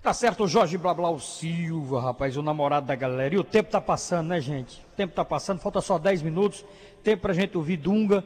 Tá 0.02 0.16
certo, 0.16 0.48
Jorge 0.48 0.80
Blablau 0.80 1.20
Silva, 1.20 2.02
rapaz, 2.02 2.36
o 2.36 2.42
namorado 2.42 2.88
da 2.88 2.96
galera. 2.96 3.36
E 3.36 3.38
o 3.38 3.44
tempo 3.44 3.70
tá 3.70 3.80
passando, 3.80 4.30
né, 4.30 4.42
gente? 4.42 4.80
O 4.94 4.96
tempo 4.96 5.14
tá 5.14 5.24
passando, 5.24 5.60
falta 5.60 5.80
só 5.80 6.00
10 6.00 6.24
minutos. 6.24 6.66
Tempo 7.04 7.22
pra 7.22 7.34
gente 7.34 7.56
ouvir 7.56 7.78
Dunga, 7.78 8.24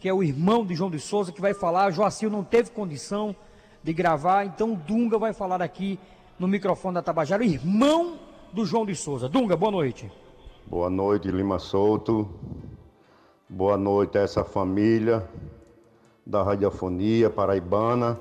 que 0.00 0.08
é 0.08 0.12
o 0.12 0.22
irmão 0.22 0.64
de 0.64 0.74
João 0.74 0.90
de 0.90 0.98
Souza, 0.98 1.30
que 1.30 1.38
vai 1.38 1.52
falar. 1.52 1.90
Joacil 1.90 2.30
não 2.30 2.42
teve 2.42 2.70
condição 2.70 3.36
de 3.82 3.92
gravar, 3.92 4.46
então 4.46 4.72
Dunga 4.74 5.18
vai 5.18 5.34
falar 5.34 5.60
aqui 5.60 6.00
no 6.38 6.48
microfone 6.48 6.94
da 6.94 7.02
Tabajara, 7.02 7.44
irmão 7.44 8.18
do 8.50 8.64
João 8.64 8.86
de 8.86 8.94
Souza. 8.94 9.28
Dunga, 9.28 9.54
boa 9.54 9.70
noite. 9.70 10.10
Boa 10.66 10.88
noite, 10.88 11.30
Lima 11.30 11.58
Souto. 11.58 12.26
Boa 13.46 13.76
noite 13.76 14.16
a 14.16 14.22
essa 14.22 14.44
família 14.44 15.28
da 16.24 16.42
Radiofonia 16.42 17.28
Paraibana, 17.28 18.18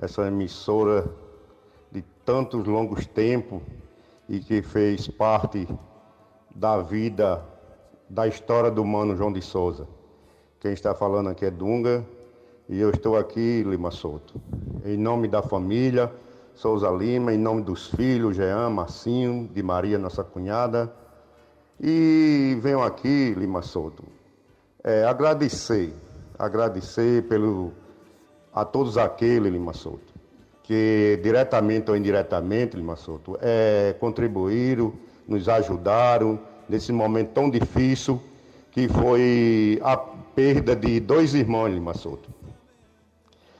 essa 0.00 0.26
emissora 0.26 1.21
tantos 2.32 2.66
longos 2.66 3.04
tempos 3.04 3.60
e 4.26 4.40
que 4.40 4.62
fez 4.62 5.06
parte 5.06 5.68
da 6.56 6.80
vida, 6.80 7.44
da 8.08 8.26
história 8.26 8.70
do 8.70 8.82
mano 8.82 9.14
João 9.14 9.30
de 9.30 9.42
Souza. 9.42 9.86
Quem 10.58 10.72
está 10.72 10.94
falando 10.94 11.28
aqui 11.28 11.44
é 11.44 11.50
Dunga 11.50 12.02
e 12.70 12.80
eu 12.80 12.88
estou 12.88 13.18
aqui, 13.18 13.62
Lima 13.62 13.90
Souto, 13.90 14.40
em 14.82 14.96
nome 14.96 15.28
da 15.28 15.42
família 15.42 16.10
Souza 16.54 16.88
Lima, 16.88 17.34
em 17.34 17.36
nome 17.38 17.60
dos 17.60 17.88
filhos, 17.88 18.34
Jean, 18.34 18.70
Marcinho, 18.70 19.46
de 19.52 19.62
Maria, 19.62 19.98
nossa 19.98 20.24
cunhada. 20.24 20.90
E 21.78 22.56
venho 22.62 22.82
aqui, 22.82 23.34
Lima 23.36 23.60
Souto, 23.60 24.04
é, 24.82 25.04
agradecer, 25.04 25.92
agradecer 26.38 27.28
pelo, 27.28 27.74
a 28.54 28.64
todos 28.64 28.96
aqueles, 28.96 29.52
Lima 29.52 29.74
Souto, 29.74 30.11
que 30.62 31.18
diretamente 31.22 31.90
ou 31.90 31.96
indiretamente, 31.96 32.76
Lima 32.76 32.96
Souto, 32.96 33.38
é, 33.40 33.94
contribuíram, 33.98 34.92
nos 35.26 35.48
ajudaram 35.48 36.38
nesse 36.68 36.92
momento 36.92 37.30
tão 37.30 37.50
difícil 37.50 38.20
que 38.70 38.88
foi 38.88 39.80
a 39.82 39.96
perda 39.96 40.74
de 40.74 41.00
dois 41.00 41.34
irmãos, 41.34 41.68
Lima 41.68 41.94
Souto. 41.94 42.30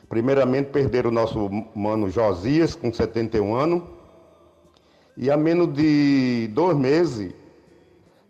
Primeiramente 0.09 0.67
perderam 0.67 1.11
o 1.11 1.13
nosso 1.13 1.49
mano 1.75 2.09
Josias, 2.09 2.75
com 2.75 2.93
71 2.93 3.55
anos, 3.55 3.83
e 5.17 5.31
há 5.31 5.37
menos 5.37 5.75
de 5.75 6.49
dois 6.53 6.77
meses 6.77 7.33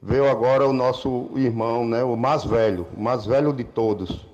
veio 0.01 0.29
agora 0.29 0.67
o 0.67 0.73
nosso 0.73 1.31
irmão, 1.37 1.87
né, 1.87 2.03
o 2.03 2.17
mais 2.17 2.45
velho, 2.45 2.87
o 2.97 3.01
mais 3.01 3.25
velho 3.25 3.53
de 3.53 3.63
todos, 3.63 4.27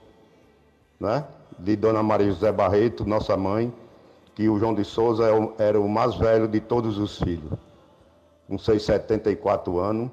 né, 0.98 1.24
de 1.58 1.76
Dona 1.76 2.02
Maria 2.02 2.28
José 2.28 2.50
Barreto, 2.50 3.04
nossa 3.04 3.36
mãe, 3.36 3.72
que 4.38 4.48
o 4.48 4.56
João 4.56 4.72
de 4.72 4.84
Souza 4.84 5.24
é 5.28 5.64
era 5.66 5.80
o 5.80 5.88
mais 5.88 6.14
velho 6.14 6.46
de 6.46 6.60
todos 6.60 6.96
os 6.96 7.18
filhos, 7.18 7.58
com 8.46 8.56
seus 8.56 8.84
74 8.84 9.80
anos. 9.80 10.12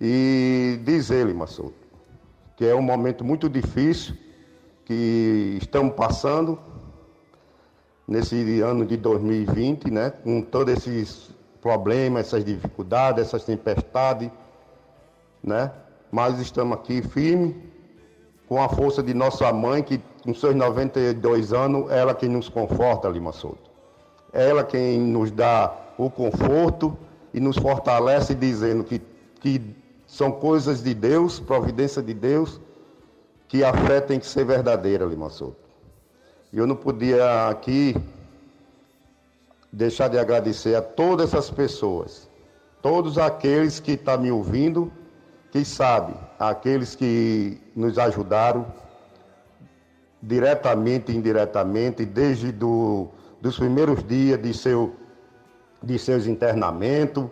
E 0.00 0.80
diz 0.82 1.08
ele, 1.12 1.32
Massoto, 1.32 1.86
que 2.56 2.64
é 2.64 2.74
um 2.74 2.82
momento 2.82 3.24
muito 3.24 3.48
difícil 3.48 4.16
que 4.84 5.56
estamos 5.62 5.94
passando 5.94 6.58
nesse 8.08 8.60
ano 8.60 8.84
de 8.84 8.96
2020, 8.96 9.88
né, 9.88 10.10
com 10.10 10.42
todos 10.42 10.74
esses 10.74 11.30
problemas, 11.62 12.26
essas 12.26 12.44
dificuldades, 12.44 13.24
essas 13.24 13.44
tempestades, 13.44 14.32
né? 15.44 15.70
Mas 16.10 16.40
estamos 16.40 16.76
aqui 16.76 17.02
firmes 17.02 17.54
com 18.48 18.62
a 18.62 18.68
força 18.68 19.02
de 19.02 19.12
nossa 19.12 19.52
mãe, 19.52 19.82
que 19.82 20.00
com 20.22 20.34
seus 20.34 20.54
92 20.54 21.52
anos, 21.52 21.90
ela 21.90 22.14
quem 22.14 22.28
nos 22.28 22.48
conforta, 22.48 23.08
Lima 23.08 23.32
Souto. 23.32 23.70
Ela 24.32 24.62
quem 24.64 25.00
nos 25.00 25.30
dá 25.30 25.72
o 25.98 26.10
conforto 26.10 26.96
e 27.32 27.40
nos 27.40 27.56
fortalece 27.56 28.34
dizendo 28.34 28.84
que, 28.84 29.00
que 29.40 29.60
são 30.06 30.30
coisas 30.30 30.82
de 30.82 30.94
Deus, 30.94 31.40
providência 31.40 32.02
de 32.02 32.14
Deus, 32.14 32.60
que 33.48 33.64
a 33.64 33.72
fé 33.72 34.00
tem 34.00 34.18
que 34.18 34.26
ser 34.26 34.44
verdadeira, 34.44 35.04
Lima 35.04 35.30
Souto. 35.30 35.66
E 36.52 36.58
eu 36.58 36.66
não 36.66 36.76
podia 36.76 37.48
aqui 37.48 37.96
deixar 39.72 40.08
de 40.08 40.18
agradecer 40.18 40.74
a 40.74 40.82
todas 40.82 41.34
essas 41.34 41.50
pessoas, 41.50 42.28
todos 42.80 43.18
aqueles 43.18 43.80
que 43.80 43.92
estão 43.92 44.16
tá 44.16 44.22
me 44.22 44.30
ouvindo, 44.30 44.90
quem 45.50 45.64
sabe, 45.64 46.14
aqueles 46.38 46.94
que 46.94 47.60
nos 47.74 47.98
ajudaram 47.98 48.66
diretamente 50.22 51.12
e 51.12 51.16
indiretamente, 51.16 52.04
desde 52.04 52.52
do, 52.52 53.08
dos 53.40 53.58
primeiros 53.58 54.02
dias 54.04 54.40
de, 54.40 54.52
seu, 54.52 54.94
de 55.82 55.98
seus 55.98 56.26
internamentos, 56.26 57.26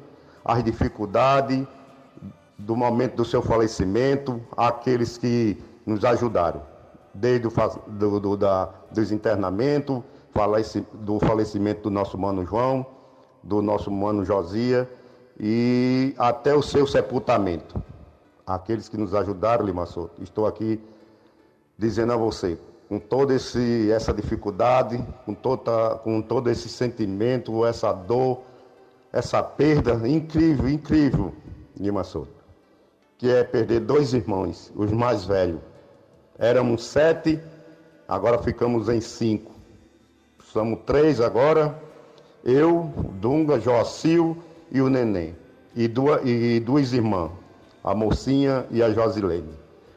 as 0.44 0.62
dificuldades, 0.62 1.66
do 2.56 2.76
momento 2.76 3.16
do 3.16 3.24
seu 3.24 3.42
falecimento, 3.42 4.40
aqueles 4.56 5.18
que 5.18 5.58
nos 5.84 6.04
ajudaram, 6.04 6.62
desde 7.12 7.46
o 7.46 7.52
do, 7.88 8.20
do, 8.20 8.36
da, 8.36 8.70
dos 8.90 9.10
internamentos, 9.10 10.02
do 10.94 11.18
falecimento 11.20 11.82
do 11.82 11.90
nosso 11.90 12.16
mano 12.16 12.44
João, 12.46 12.86
do 13.42 13.60
nosso 13.60 13.90
mano 13.90 14.24
Josia 14.24 14.88
e 15.38 16.14
até 16.16 16.54
o 16.54 16.62
seu 16.62 16.86
sepultamento 16.86 17.82
aqueles 18.46 18.88
que 18.88 18.96
nos 18.96 19.14
ajudaram, 19.14 19.64
Lima 19.64 19.86
Souto. 19.86 20.22
Estou 20.22 20.46
aqui 20.46 20.80
dizendo 21.78 22.12
a 22.12 22.16
você, 22.16 22.58
com 22.88 22.98
toda 22.98 23.34
esse, 23.34 23.90
essa 23.90 24.12
dificuldade, 24.12 25.04
com, 25.24 25.34
toda, 25.34 25.96
com 25.96 26.20
todo 26.20 26.50
esse 26.50 26.68
sentimento, 26.68 27.64
essa 27.64 27.92
dor, 27.92 28.42
essa 29.12 29.42
perda 29.42 30.06
incrível, 30.06 30.68
incrível, 30.68 31.32
Lima 31.78 32.04
Souto, 32.04 32.32
que 33.18 33.30
é 33.30 33.42
perder 33.42 33.80
dois 33.80 34.12
irmãos, 34.12 34.72
os 34.76 34.92
mais 34.92 35.24
velhos. 35.24 35.60
Éramos 36.38 36.84
sete, 36.84 37.40
agora 38.08 38.38
ficamos 38.38 38.88
em 38.88 39.00
cinco. 39.00 39.52
Somos 40.52 40.80
três 40.84 41.20
agora, 41.20 41.80
eu, 42.44 42.92
Dunga, 43.20 43.58
Joacil 43.58 44.36
e 44.70 44.80
o 44.80 44.88
Neném. 44.88 45.34
E 45.74 45.88
duas, 45.88 46.20
e 46.24 46.60
duas 46.60 46.92
irmãs 46.92 47.30
a 47.84 47.94
mocinha 47.94 48.64
e 48.70 48.82
a 48.82 48.90
Josilene. 48.90 49.52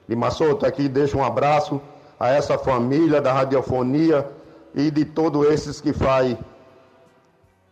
Lima 0.09 0.30
Souto 0.30 0.65
aqui 0.65 0.89
deixa 0.89 1.18
um 1.18 1.23
abraço 1.23 1.81
a 2.19 2.30
essa 2.30 2.57
família 2.57 3.22
da 3.22 3.31
radiofonia 3.31 4.30
e 4.76 4.91
de 4.91 5.05
todos 5.05 5.47
esses 5.47 5.80
que 5.80 5.93
faz 5.93 6.35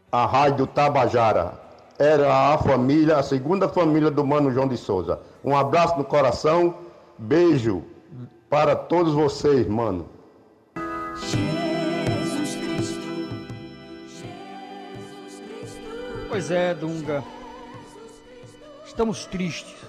a 0.09 0.25
Rádio 0.25 0.65
Tabajara. 0.65 1.53
Era 1.99 2.53
a 2.53 2.57
família, 2.57 3.17
a 3.17 3.23
segunda 3.23 3.67
família 3.67 4.09
do 4.09 4.25
Mano 4.25 4.51
João 4.51 4.67
de 4.67 4.77
Souza. 4.77 5.19
Um 5.43 5.55
abraço 5.55 5.97
no 5.97 6.05
coração, 6.05 6.75
beijo 7.17 7.83
para 8.49 8.75
todos 8.75 9.13
vocês, 9.13 9.67
mano. 9.67 10.07
Pois 16.29 16.51
é, 16.51 16.73
Dunga. 16.73 17.23
Estamos 18.85 19.25
tristes 19.25 19.84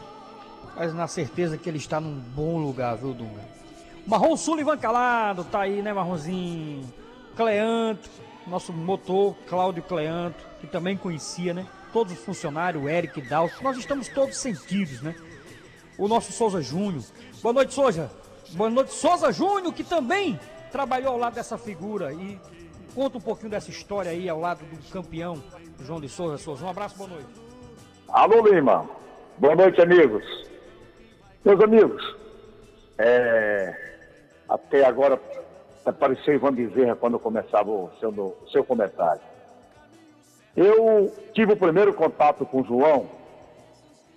mas 0.77 0.95
na 0.95 1.09
certeza 1.09 1.57
que 1.57 1.69
ele 1.69 1.79
está 1.79 2.01
num 2.01 2.15
bom 2.15 2.59
lugar, 2.59 2.97
viu, 2.97 3.13
Dunga? 3.13 3.41
Marrom 4.07 4.37
Sullivan 4.37 4.77
Calado, 4.77 5.43
tá 5.45 5.61
aí, 5.61 5.83
né, 5.83 5.93
Marronzinho? 5.93 6.85
Cleanto, 7.35 8.09
nosso 8.47 8.73
motor, 8.73 9.35
Cláudio 9.49 9.83
Cleanto, 9.83 10.45
que 10.61 10.67
também 10.67 10.97
conhecia, 10.97 11.53
né? 11.53 11.67
todos 11.97 12.13
os 12.13 12.19
funcionários, 12.19 12.85
o 12.85 12.91
Eric, 12.91 13.23
Dalcio, 13.23 13.63
nós 13.63 13.79
estamos 13.79 14.07
todos 14.09 14.37
sentidos, 14.37 15.01
né? 15.01 15.15
O 15.97 16.07
nosso 16.07 16.31
Souza 16.31 16.61
Júnior. 16.61 17.03
Boa 17.43 17.55
noite, 17.55 17.73
Souza. 17.73 18.11
Boa 18.51 18.69
noite, 18.69 18.93
Souza 18.93 19.33
Júnior, 19.33 19.73
que 19.73 19.83
também 19.83 20.39
trabalhou 20.71 21.15
ao 21.15 21.19
lado 21.19 21.37
dessa 21.37 21.57
figura 21.57 22.13
e 22.13 22.39
conta 22.95 23.17
um 23.17 23.21
pouquinho 23.21 23.49
dessa 23.49 23.71
história 23.71 24.11
aí 24.11 24.29
ao 24.29 24.39
lado 24.39 24.63
do 24.67 24.91
campeão 24.91 25.43
João 25.81 25.99
de 25.99 26.11
Souza. 26.11 26.37
Souza, 26.37 26.67
um 26.67 26.69
abraço, 26.69 26.99
boa 26.99 27.09
noite. 27.09 27.29
Alô, 28.09 28.47
Lima. 28.47 28.87
Boa 29.39 29.57
noite, 29.57 29.81
amigos. 29.81 30.23
Meus 31.47 31.63
amigos, 31.63 32.15
é, 32.99 33.75
até 34.49 34.85
agora 34.85 35.19
apareceu 35.85 36.35
Ivan 36.35 36.53
Bezerra 36.53 36.97
quando 36.97 37.21
começava 37.21 37.71
o 37.71 37.89
seu, 38.01 38.11
o 38.11 38.37
seu 38.51 38.65
comentário. 38.65 39.23
Eu 40.57 41.15
tive 41.33 41.53
o 41.53 41.57
primeiro 41.57 41.95
contato 41.95 42.45
com 42.45 42.63
o 42.63 42.65
João 42.65 43.09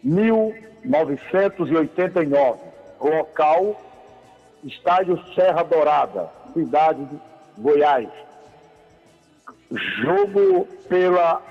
em 0.03 0.09
1989, 0.09 2.61
local 2.99 3.79
Estádio 4.63 5.23
Serra 5.35 5.61
Dourada, 5.61 6.31
cidade 6.55 7.05
de 7.05 7.15
Goiás. 7.59 8.09
Jogo 10.01 10.67
pela, 10.89 11.43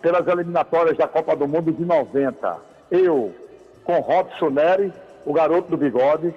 pelas 0.00 0.26
eliminatórias 0.26 0.96
da 0.96 1.06
Copa 1.06 1.36
do 1.36 1.46
Mundo 1.46 1.70
de 1.72 1.84
90. 1.84 2.58
Eu, 2.90 3.34
com 3.84 4.00
Robson 4.00 4.48
Neri, 4.48 4.90
o 5.26 5.32
garoto 5.32 5.68
do 5.68 5.76
bigode, 5.76 6.32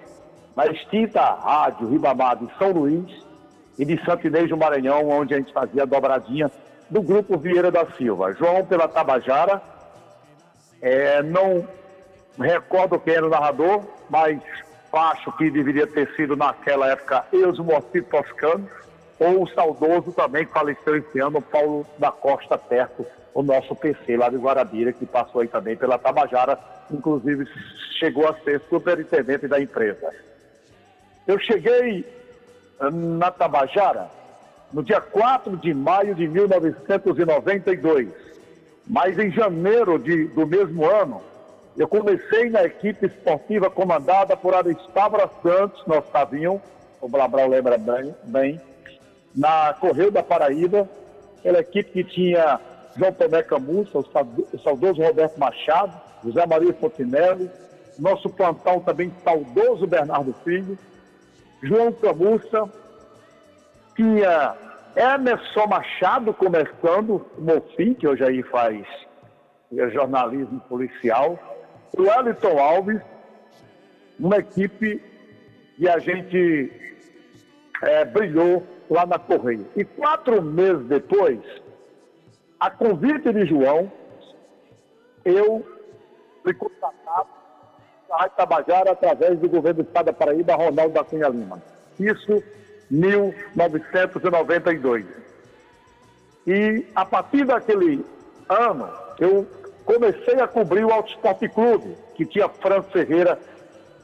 na 0.56 0.66
extinta 0.66 1.22
rádio 1.22 1.88
Ribamar 1.88 2.36
de 2.36 2.50
São 2.58 2.72
Luís 2.72 3.24
e 3.78 3.86
de 3.86 4.04
Santo 4.04 4.28
Inês 4.28 4.50
do 4.50 4.58
Maranhão, 4.58 5.08
onde 5.08 5.34
a 5.34 5.38
gente 5.38 5.54
fazia 5.54 5.84
a 5.84 5.86
dobradinha 5.86 6.52
do 6.90 7.02
grupo 7.02 7.38
Vieira 7.38 7.72
da 7.72 7.86
Silva. 7.92 8.34
João 8.34 8.66
pela 8.66 8.88
Tabajara, 8.88 9.62
é, 10.82 11.22
não 11.22 11.66
recordo 12.38 13.00
quem 13.00 13.14
era 13.14 13.28
o 13.28 13.30
narrador, 13.30 13.84
mas 14.10 14.42
acho 14.92 15.32
que 15.34 15.52
deveria 15.52 15.86
ter 15.86 16.10
sido 16.16 16.36
naquela 16.36 16.88
época 16.88 17.26
Euso 17.32 17.64
Moacir 17.64 18.04
Toscano, 18.06 18.68
ou 19.20 19.44
o 19.44 19.50
saudoso 19.50 20.12
também 20.14 20.46
que 20.46 20.52
faleceu 20.52 20.96
esse 20.96 21.20
ano, 21.20 21.42
Paulo 21.42 21.86
da 22.00 22.12
Costa 22.12 22.58
Perto, 22.58 23.06
o 23.34 23.44
nosso 23.44 23.76
PC 23.76 24.18
lá 24.18 24.30
de 24.30 24.38
Guarabira, 24.38 24.94
que 24.94 25.06
passou 25.06 25.42
aí 25.42 25.48
também 25.48 25.76
pela 25.76 25.98
Tabajara, 25.98 26.58
inclusive 26.92 27.48
chegou 28.00 28.28
a 28.28 28.34
ser 28.40 28.62
superintendente 28.70 29.48
da 29.48 29.60
empresa. 29.60 30.14
Eu 31.28 31.40
cheguei 31.40 32.06
eh, 32.82 32.90
na 32.90 33.32
Tabajara 33.32 34.10
no 34.72 34.84
dia 34.84 35.02
4 35.02 35.58
de 35.58 35.74
maio 35.74 36.14
de 36.16 36.28
1992, 36.28 38.10
mas 38.88 39.18
em 39.18 39.32
janeiro 39.32 39.98
de, 39.98 40.26
do 40.26 40.46
mesmo 40.46 40.86
ano, 40.86 41.22
eu 41.78 41.88
comecei 41.88 42.50
na 42.50 42.64
equipe 42.64 43.06
esportiva 43.06 43.70
comandada 43.70 44.36
por 44.36 44.54
Aristabra 44.54 45.30
Santos, 45.42 45.86
nosso 45.88 46.10
Tavinho, 46.12 46.62
o 47.02 47.08
Blabral 47.08 47.48
lembra 47.48 47.78
bem, 47.78 48.14
bem, 48.26 48.62
na 49.36 49.74
Correio 49.80 50.12
da 50.12 50.22
Paraíba, 50.22 50.90
aquela 51.40 51.60
equipe 51.60 51.92
que 51.92 52.04
tinha 52.04 52.60
João 52.98 53.12
Tomé 53.14 53.44
Camussa, 53.44 54.00
o 54.00 54.60
saudoso 54.60 55.02
Roberto 55.02 55.38
Machado, 55.38 56.00
José 56.24 56.46
Maria 56.46 56.74
Fontinelli, 56.74 57.50
nosso 57.98 58.30
plantão 58.30 58.80
também 58.80 59.12
saudoso 59.24 59.88
Bernardo 59.88 60.34
Filho, 60.44 60.78
João 61.62 61.92
Camussa, 61.92 62.70
tinha 63.96 64.56
Emerson 64.96 65.68
Machado 65.68 66.34
começando, 66.34 67.26
o 67.38 67.42
Mofim, 67.42 67.94
que 67.94 68.08
hoje 68.08 68.24
aí 68.24 68.42
faz 68.44 68.86
jornalismo 69.94 70.60
policial, 70.62 71.38
o 71.98 72.04
Wellington 72.04 72.58
Alves, 72.58 73.02
uma 74.20 74.38
equipe 74.38 75.02
que 75.78 75.88
a 75.88 76.00
gente 76.00 76.72
é, 77.84 78.06
brilhou 78.06 78.66
lá 78.90 79.06
na 79.06 79.20
Correia. 79.20 79.66
E 79.76 79.84
quatro 79.84 80.42
meses 80.42 80.86
depois, 80.88 81.40
a 82.60 82.70
convite 82.70 83.32
de 83.32 83.46
João, 83.46 83.90
eu 85.24 85.66
fui 86.44 86.54
contratado 86.54 87.30
Rádio 88.10 88.36
Tabajara 88.36 88.92
através 88.92 89.40
do 89.40 89.48
governo 89.48 89.84
do 89.84 89.88
Estado 89.88 90.08
da 90.08 90.14
Paraíba, 90.14 90.56
Ronaldo 90.56 90.94
da 90.94 91.04
Cunha 91.04 91.30
Lima. 91.30 91.62
Isso 92.00 92.44
1992. 92.90 95.06
E 96.48 96.84
a 96.96 97.06
partir 97.06 97.46
daquele 97.46 98.04
ano, 98.50 98.90
eu 99.20 99.46
comecei 99.86 100.42
a 100.42 100.48
cobrir 100.48 100.84
o 100.84 100.92
Auto 100.92 101.12
Esporte 101.12 101.48
Clube, 101.50 101.96
que 102.16 102.26
tinha 102.26 102.50
Franco 102.50 102.90
Ferreira, 102.92 103.38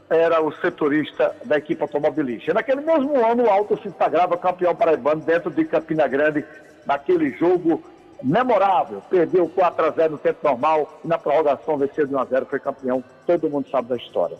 era 0.07 0.39
o 0.39 0.51
setorista 0.57 1.35
da 1.45 1.57
equipe 1.57 1.81
automobilística. 1.81 2.53
Naquele 2.53 2.81
mesmo 2.81 3.25
ano, 3.25 3.45
o 3.45 3.49
Auto 3.49 3.75
se 3.81 3.89
sagrava 3.97 4.37
campeão 4.37 4.75
paraibano 4.75 5.21
dentro 5.21 5.49
de 5.49 5.65
Campina 5.65 6.07
Grande, 6.07 6.45
naquele 6.85 7.31
jogo 7.31 7.83
memorável. 8.23 9.01
Perdeu 9.09 9.47
4 9.49 9.85
a 9.85 9.89
0 9.91 10.11
no 10.13 10.17
tempo 10.17 10.39
normal 10.43 10.99
e 11.03 11.07
na 11.07 11.17
prorrogação 11.17 11.77
venceu 11.77 12.07
de 12.07 12.15
1 12.15 12.19
a 12.19 12.25
0 12.25 12.45
foi 12.45 12.59
campeão. 12.59 13.03
Todo 13.25 13.49
mundo 13.49 13.69
sabe 13.69 13.89
da 13.89 13.95
história. 13.95 14.37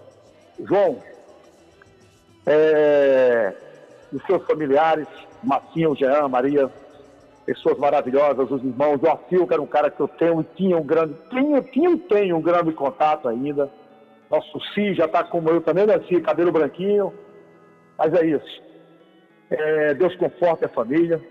João, 0.60 0.99
é, 2.45 3.53
os 4.14 4.23
seus 4.26 4.45
familiares, 4.45 5.07
Marcinho, 5.43 5.95
Jean, 5.95 6.27
Maria, 6.27 6.69
pessoas 7.45 7.77
maravilhosas, 7.77 8.49
os 8.49 8.64
irmãos, 8.64 9.02
o 9.02 9.10
Afil, 9.10 9.47
que 9.47 9.53
era 9.53 9.61
um 9.61 9.68
cara 9.68 9.91
que 9.91 9.99
eu 9.99 10.07
tenho 10.07 10.41
e 10.41 10.43
tinha 10.56 10.77
um 10.77 10.84
grande, 10.84 11.15
tinha, 11.30 11.61
tinha 11.61 11.91
e 11.91 11.97
tenho 11.99 12.38
um 12.38 12.41
grande 12.41 12.72
contato 12.72 13.27
ainda. 13.27 13.69
Nosso 14.30 14.60
Si 14.73 14.93
já 14.95 15.06
está 15.06 15.23
como 15.23 15.49
eu 15.49 15.61
também, 15.61 15.85
né, 15.85 15.99
Si? 16.07 16.19
Cabelo 16.22 16.52
branquinho. 16.52 17.14
Mas 17.97 18.14
é 18.14 18.26
isso. 18.26 18.64
É, 19.49 19.93
Deus 19.93 20.15
conforte 20.15 20.65
a 20.65 20.69
família, 20.69 21.22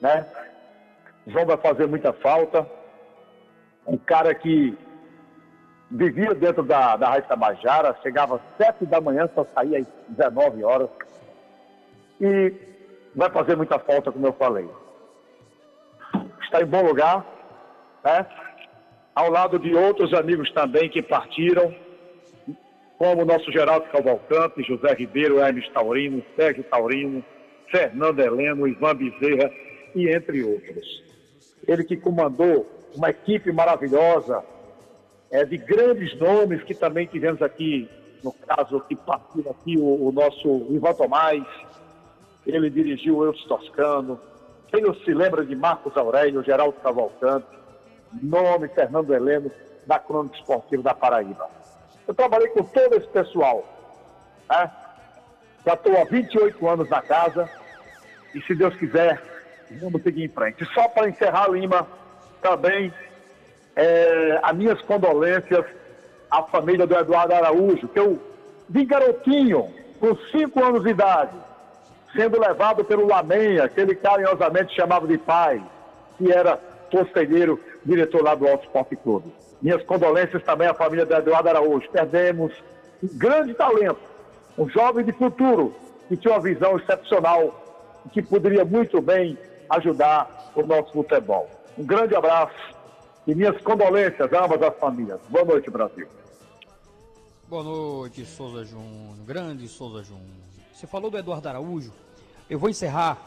né? 0.00 0.26
João 1.26 1.46
vai 1.46 1.56
fazer 1.56 1.86
muita 1.86 2.12
falta. 2.12 2.66
Um 3.86 3.96
cara 3.96 4.34
que 4.34 4.76
vivia 5.90 6.34
dentro 6.34 6.62
da, 6.62 6.96
da 6.96 7.08
Rádio 7.08 7.28
Tabajara, 7.28 7.96
chegava 8.02 8.36
às 8.36 8.42
sete 8.56 8.86
da 8.86 9.00
manhã, 9.00 9.28
só 9.34 9.46
saía 9.54 9.78
às 9.78 9.86
19 10.08 10.64
horas. 10.64 10.90
E 12.20 12.52
vai 13.14 13.30
fazer 13.30 13.56
muita 13.56 13.78
falta, 13.78 14.12
como 14.12 14.26
eu 14.26 14.32
falei. 14.34 14.68
Está 16.42 16.60
em 16.60 16.66
bom 16.66 16.82
lugar, 16.82 17.24
né? 18.04 18.26
Ao 19.14 19.30
lado 19.30 19.58
de 19.58 19.74
outros 19.74 20.12
amigos 20.12 20.50
também 20.52 20.88
que 20.88 21.00
partiram, 21.02 21.74
como 22.98 23.22
o 23.22 23.24
nosso 23.24 23.50
Geraldo 23.52 23.86
Cavalcante, 23.86 24.62
José 24.62 24.92
Ribeiro, 24.94 25.38
Hermes 25.38 25.68
Taurino, 25.70 26.22
Sérgio 26.36 26.64
Taurino, 26.64 27.24
Fernando 27.70 28.20
Heleno, 28.20 28.66
Ivan 28.66 28.96
Bezerra 28.96 29.50
e 29.94 30.08
entre 30.08 30.42
outros 30.42 31.13
ele 31.66 31.84
que 31.84 31.96
comandou 31.96 32.66
uma 32.94 33.10
equipe 33.10 33.52
maravilhosa, 33.52 34.42
é, 35.30 35.44
de 35.44 35.56
grandes 35.56 36.16
nomes 36.18 36.62
que 36.62 36.74
também 36.74 37.06
tivemos 37.06 37.42
aqui, 37.42 37.88
no 38.22 38.32
caso 38.32 38.80
que 38.82 38.94
partiu 38.94 39.50
aqui 39.50 39.76
o, 39.76 40.08
o 40.08 40.12
nosso 40.12 40.66
Ivan 40.70 40.92
Tomás, 40.94 41.44
ele 42.46 42.70
dirigiu 42.70 43.18
o 43.18 43.24
Eudes 43.24 43.44
Toscano, 43.44 44.20
quem 44.68 44.82
não 44.82 44.94
se 44.94 45.12
lembra 45.12 45.44
de 45.44 45.54
Marcos 45.54 45.96
Aurélio, 45.96 46.42
Geraldo 46.42 46.78
Cavalcante, 46.80 47.46
nome 48.22 48.68
Fernando 48.68 49.14
Heleno, 49.14 49.50
da 49.86 49.98
Crônica 49.98 50.36
Esportiva 50.36 50.82
da 50.82 50.94
Paraíba. 50.94 51.48
Eu 52.06 52.14
trabalhei 52.14 52.48
com 52.48 52.62
todo 52.62 52.94
esse 52.94 53.08
pessoal. 53.08 53.64
Né? 54.48 54.70
Já 55.64 55.74
estou 55.74 55.96
há 56.00 56.04
28 56.04 56.68
anos 56.68 56.88
na 56.88 57.00
casa 57.00 57.48
e, 58.34 58.40
se 58.42 58.54
Deus 58.54 58.74
quiser, 58.76 59.33
Vamos 59.80 60.02
seguir 60.02 60.24
em 60.24 60.28
frente. 60.28 60.64
Só 60.72 60.88
para 60.88 61.08
encerrar, 61.08 61.50
Lima, 61.50 61.86
também 62.42 62.92
é, 63.76 64.38
as 64.42 64.56
minhas 64.56 64.80
condolências 64.82 65.64
à 66.30 66.42
família 66.42 66.86
do 66.86 66.94
Eduardo 66.96 67.34
Araújo, 67.34 67.88
que 67.88 67.98
eu 67.98 68.20
vi 68.68 68.84
garotinho, 68.84 69.68
com 70.00 70.16
cinco 70.30 70.62
anos 70.62 70.82
de 70.82 70.90
idade, 70.90 71.36
sendo 72.14 72.38
levado 72.38 72.84
pelo 72.84 73.06
Lamenha, 73.06 73.68
que 73.68 73.80
ele 73.80 73.94
carinhosamente 73.94 74.74
chamava 74.74 75.06
de 75.06 75.18
pai, 75.18 75.62
que 76.18 76.30
era 76.30 76.58
conselheiro, 76.90 77.60
diretor 77.84 78.22
lá 78.22 78.34
do 78.34 78.46
Alto 78.46 78.64
Esporte 78.64 78.96
Clube. 78.96 79.32
Minhas 79.60 79.82
condolências 79.84 80.42
também 80.42 80.68
à 80.68 80.74
família 80.74 81.06
do 81.06 81.14
Eduardo 81.14 81.48
Araújo. 81.48 81.88
Perdemos 81.90 82.52
um 83.02 83.08
grande 83.18 83.54
talento, 83.54 83.98
um 84.58 84.68
jovem 84.68 85.04
de 85.04 85.12
futuro, 85.12 85.74
que 86.08 86.16
tinha 86.16 86.34
uma 86.34 86.40
visão 86.40 86.76
excepcional, 86.76 87.62
que 88.12 88.22
poderia 88.22 88.64
muito 88.64 89.00
bem 89.00 89.38
ajudar 89.70 90.52
o 90.54 90.62
nosso 90.62 90.92
futebol. 90.92 91.48
Um 91.76 91.84
grande 91.84 92.14
abraço 92.14 92.74
e 93.26 93.34
minhas 93.34 93.60
condolências 93.62 94.32
a 94.32 94.44
ambas 94.44 94.62
as 94.62 94.76
famílias. 94.78 95.20
Boa 95.28 95.44
noite, 95.44 95.70
Brasil. 95.70 96.06
Boa 97.48 97.62
noite, 97.62 98.24
Souza 98.24 98.64
Júnior. 98.64 99.16
Grande 99.26 99.68
Souza 99.68 100.02
Júnior. 100.02 100.44
Você 100.72 100.86
falou 100.86 101.10
do 101.10 101.18
Eduardo 101.18 101.48
Araújo. 101.48 101.92
Eu 102.48 102.58
vou 102.58 102.68
encerrar 102.68 103.18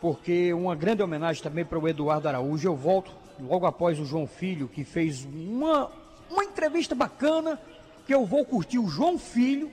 porque 0.00 0.52
uma 0.52 0.74
grande 0.74 1.02
homenagem 1.02 1.42
também 1.42 1.64
para 1.64 1.78
o 1.78 1.88
Eduardo 1.88 2.28
Araújo. 2.28 2.68
Eu 2.68 2.76
volto 2.76 3.12
logo 3.38 3.66
após 3.66 3.98
o 3.98 4.04
João 4.04 4.26
Filho, 4.26 4.68
que 4.68 4.84
fez 4.84 5.24
uma, 5.24 5.90
uma 6.30 6.44
entrevista 6.44 6.94
bacana, 6.94 7.60
que 8.06 8.14
eu 8.14 8.24
vou 8.24 8.44
curtir 8.44 8.78
o 8.78 8.88
João 8.88 9.18
Filho, 9.18 9.70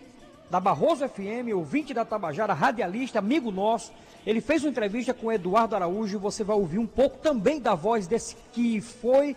da 0.49 0.59
Barroso 0.59 1.07
FM, 1.07 1.53
ouvinte 1.53 1.93
da 1.93 2.05
Tabajara, 2.05 2.53
radialista, 2.53 3.19
amigo 3.19 3.51
nosso. 3.51 3.91
Ele 4.25 4.41
fez 4.41 4.63
uma 4.63 4.69
entrevista 4.69 5.13
com 5.13 5.31
Eduardo 5.31 5.75
Araújo 5.75 6.19
você 6.19 6.43
vai 6.43 6.55
ouvir 6.55 6.79
um 6.79 6.87
pouco 6.87 7.17
também 7.17 7.59
da 7.59 7.75
voz 7.75 8.07
desse 8.07 8.35
que 8.53 8.81
foi 8.81 9.35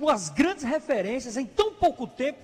umas 0.00 0.28
grandes 0.28 0.64
referências 0.64 1.36
em 1.36 1.46
tão 1.46 1.72
pouco 1.72 2.06
tempo, 2.06 2.38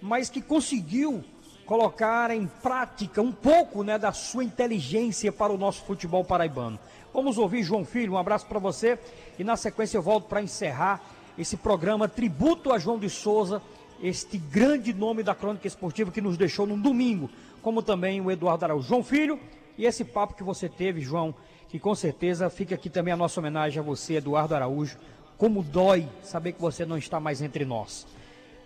mas 0.00 0.30
que 0.30 0.40
conseguiu 0.40 1.24
colocar 1.66 2.30
em 2.30 2.46
prática 2.46 3.20
um 3.20 3.32
pouco 3.32 3.82
né, 3.82 3.98
da 3.98 4.12
sua 4.12 4.42
inteligência 4.42 5.30
para 5.30 5.52
o 5.52 5.58
nosso 5.58 5.84
futebol 5.84 6.24
paraibano. 6.24 6.78
Vamos 7.12 7.38
ouvir 7.38 7.62
João 7.62 7.84
Filho, 7.84 8.12
um 8.12 8.18
abraço 8.18 8.46
para 8.46 8.58
você 8.58 8.98
e 9.38 9.44
na 9.44 9.56
sequência 9.56 9.98
eu 9.98 10.02
volto 10.02 10.28
para 10.28 10.40
encerrar 10.40 11.02
esse 11.36 11.56
programa 11.56 12.08
Tributo 12.08 12.72
a 12.72 12.78
João 12.78 12.98
de 12.98 13.10
Souza, 13.10 13.60
este 14.02 14.38
grande 14.38 14.92
nome 14.92 15.22
da 15.22 15.34
crônica 15.34 15.66
esportiva 15.66 16.10
que 16.10 16.20
nos 16.20 16.36
deixou 16.36 16.66
no 16.66 16.76
domingo, 16.76 17.30
como 17.62 17.82
também 17.82 18.20
o 18.20 18.30
Eduardo 18.30 18.64
Araújo. 18.64 18.88
João 18.88 19.02
Filho, 19.02 19.38
e 19.76 19.84
esse 19.84 20.04
papo 20.04 20.34
que 20.34 20.42
você 20.42 20.68
teve, 20.68 21.00
João, 21.00 21.34
que 21.68 21.78
com 21.78 21.94
certeza 21.94 22.48
fica 22.48 22.74
aqui 22.74 22.88
também 22.88 23.12
a 23.12 23.16
nossa 23.16 23.40
homenagem 23.40 23.78
a 23.78 23.82
você, 23.82 24.14
Eduardo 24.14 24.54
Araújo, 24.54 24.96
como 25.36 25.62
dói 25.62 26.08
saber 26.22 26.52
que 26.52 26.60
você 26.60 26.84
não 26.84 26.98
está 26.98 27.20
mais 27.20 27.42
entre 27.42 27.64
nós. 27.64 28.06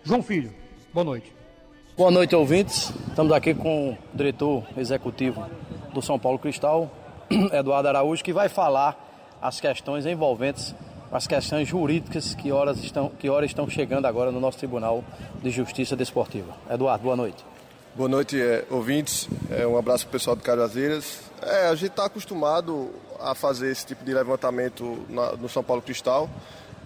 João 0.03 0.23
Filho, 0.23 0.51
boa 0.93 1.03
noite. 1.03 1.33
Boa 1.95 2.09
noite, 2.09 2.35
ouvintes. 2.35 2.91
Estamos 3.07 3.31
aqui 3.31 3.53
com 3.53 3.91
o 3.91 3.97
diretor 4.13 4.63
executivo 4.75 5.45
do 5.93 6.01
São 6.01 6.17
Paulo 6.17 6.39
Cristal, 6.39 6.89
Eduardo 7.53 7.87
Araújo, 7.87 8.23
que 8.23 8.33
vai 8.33 8.49
falar 8.49 9.37
as 9.39 9.59
questões 9.59 10.05
envolventes 10.05 10.73
as 11.13 11.27
questões 11.27 11.67
jurídicas 11.67 12.33
que 12.33 12.51
horas 12.51 12.79
estão, 12.79 13.07
que 13.07 13.29
horas 13.29 13.51
estão 13.51 13.69
chegando 13.69 14.07
agora 14.07 14.31
no 14.31 14.39
nosso 14.39 14.57
Tribunal 14.57 15.03
de 15.43 15.51
Justiça 15.51 15.95
Desportiva. 15.95 16.55
Eduardo, 16.67 17.03
boa 17.03 17.15
noite. 17.15 17.45
Boa 17.95 18.09
noite, 18.09 18.41
é, 18.41 18.65
ouvintes. 18.71 19.29
É, 19.51 19.67
um 19.67 19.77
abraço 19.77 20.05
para 20.05 20.09
o 20.09 20.11
pessoal 20.13 20.35
de 20.35 20.41
Cajazeiras. 20.41 21.19
É, 21.39 21.67
a 21.67 21.75
gente 21.75 21.91
está 21.91 22.05
acostumado 22.05 22.89
a 23.19 23.35
fazer 23.35 23.71
esse 23.71 23.85
tipo 23.85 24.03
de 24.03 24.11
levantamento 24.11 25.05
na, 25.07 25.33
no 25.33 25.47
São 25.47 25.63
Paulo 25.63 25.83
Cristal. 25.83 26.27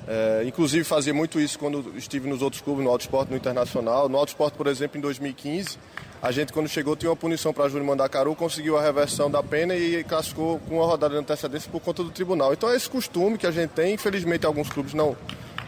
É, 0.05 0.43
inclusive 0.45 0.83
fazia 0.83 1.13
muito 1.13 1.39
isso 1.39 1.57
quando 1.57 1.97
estive 1.97 2.29
nos 2.29 2.41
outros 2.41 2.61
clubes, 2.61 2.83
no 2.83 2.89
Auto 2.89 3.01
Esporte, 3.01 3.29
no 3.29 3.37
Internacional. 3.37 4.09
No 4.09 4.17
Auto 4.17 4.29
Esporte, 4.29 4.57
por 4.57 4.67
exemplo, 4.67 4.97
em 4.97 5.01
2015, 5.01 5.79
a 6.21 6.31
gente 6.31 6.51
quando 6.51 6.67
chegou 6.67 6.95
tinha 6.95 7.09
uma 7.09 7.15
punição 7.15 7.53
para 7.53 7.69
Júlio 7.69 7.85
Mandacaru, 7.85 8.35
conseguiu 8.35 8.77
a 8.77 8.81
reversão 8.81 9.29
da 9.29 9.43
pena 9.43 9.75
e 9.75 10.03
classificou 10.03 10.59
com 10.59 10.75
uma 10.75 10.85
rodada 10.85 11.13
de 11.13 11.19
antecedência 11.19 11.69
por 11.71 11.79
conta 11.79 12.03
do 12.03 12.09
tribunal. 12.09 12.53
Então 12.53 12.69
é 12.69 12.75
esse 12.75 12.89
costume 12.89 13.37
que 13.37 13.45
a 13.45 13.51
gente 13.51 13.71
tem, 13.71 13.93
infelizmente 13.93 14.45
alguns 14.45 14.69
clubes 14.69 14.93
não 14.93 15.15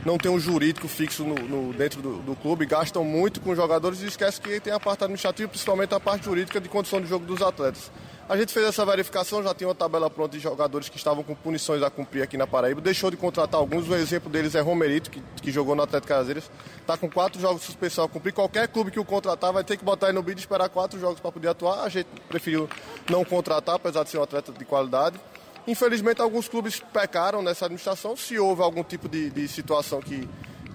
não 0.06 0.18
tem 0.18 0.32
um 0.32 0.40
jurídico 0.40 0.88
fixo 0.88 1.26
no, 1.26 1.36
no 1.36 1.74
dentro 1.74 2.02
do, 2.02 2.18
do, 2.20 2.36
clube, 2.36 2.66
gastam 2.66 3.04
muito 3.04 3.42
com 3.42 3.54
jogadores 3.54 4.02
e 4.02 4.06
esquecem 4.06 4.42
que 4.42 4.60
tem 4.60 4.72
a 4.72 4.80
parte 4.80 5.04
administrativa, 5.04 5.50
principalmente 5.50 5.94
a 5.94 6.00
parte 6.00 6.26
jurídica 6.26 6.62
de 6.62 6.70
condição 6.70 7.02
de 7.02 7.08
jogo 7.08 7.26
dos 7.26 7.42
atletas. 7.42 7.92
A 8.30 8.38
gente 8.38 8.54
fez 8.54 8.64
essa 8.64 8.86
verificação, 8.86 9.42
já 9.42 9.56
tinha 9.56 9.68
uma 9.68 9.74
tabela 9.74 10.08
pronta 10.08 10.38
de 10.38 10.40
jogadores 10.44 10.88
que 10.88 10.98
estavam 10.98 11.24
com 11.24 11.34
punições 11.34 11.82
a 11.82 11.90
cumprir 11.90 12.22
aqui 12.22 12.38
na 12.38 12.46
Paraíba. 12.46 12.80
Deixou 12.80 13.10
de 13.10 13.18
contratar 13.18 13.60
alguns. 13.60 13.90
O 13.90 13.96
exemplo 13.96 14.30
deles 14.30 14.54
é 14.54 14.60
Romerito, 14.60 15.10
que, 15.10 15.20
que 15.42 15.52
jogou 15.52 15.76
no 15.76 15.82
Atlético 15.82 16.10
Caseiras. 16.14 16.52
Está 16.80 16.96
com 16.96 17.10
quatro 17.10 17.42
jogos 17.42 17.62
de 17.62 17.66
suspensão 17.66 18.06
a 18.06 18.08
cumprir. 18.08 18.32
Qualquer 18.32 18.68
clube 18.68 18.92
que 18.92 19.00
o 19.00 19.04
contratar 19.04 19.52
vai 19.52 19.64
ter 19.64 19.78
que 19.78 19.84
botar 19.84 20.08
aí 20.08 20.14
no 20.14 20.22
bid 20.22 20.38
e 20.38 20.42
esperar 20.42 20.70
quatro 20.70 21.00
jogos 21.00 21.20
para 21.20 21.32
poder 21.32 21.48
atuar. 21.48 21.84
A 21.84 21.90
gente 21.90 22.06
preferiu 22.28 22.70
não 23.10 23.26
contratar, 23.26 23.78
apesar 23.78 24.04
de 24.04 24.12
ser 24.12 24.20
um 24.20 24.24
atleta 24.24 24.52
de 24.52 24.64
qualidade. 24.64 25.20
Infelizmente, 25.66 26.22
alguns 26.22 26.48
clubes 26.48 26.80
pecaram 26.94 27.42
nessa 27.42 27.66
administração. 27.66 28.16
Se 28.16 28.38
houve 28.38 28.62
algum 28.62 28.84
tipo 28.84 29.10
de, 29.10 29.32
de 29.32 29.48
situação 29.48 30.02
que 30.02 30.30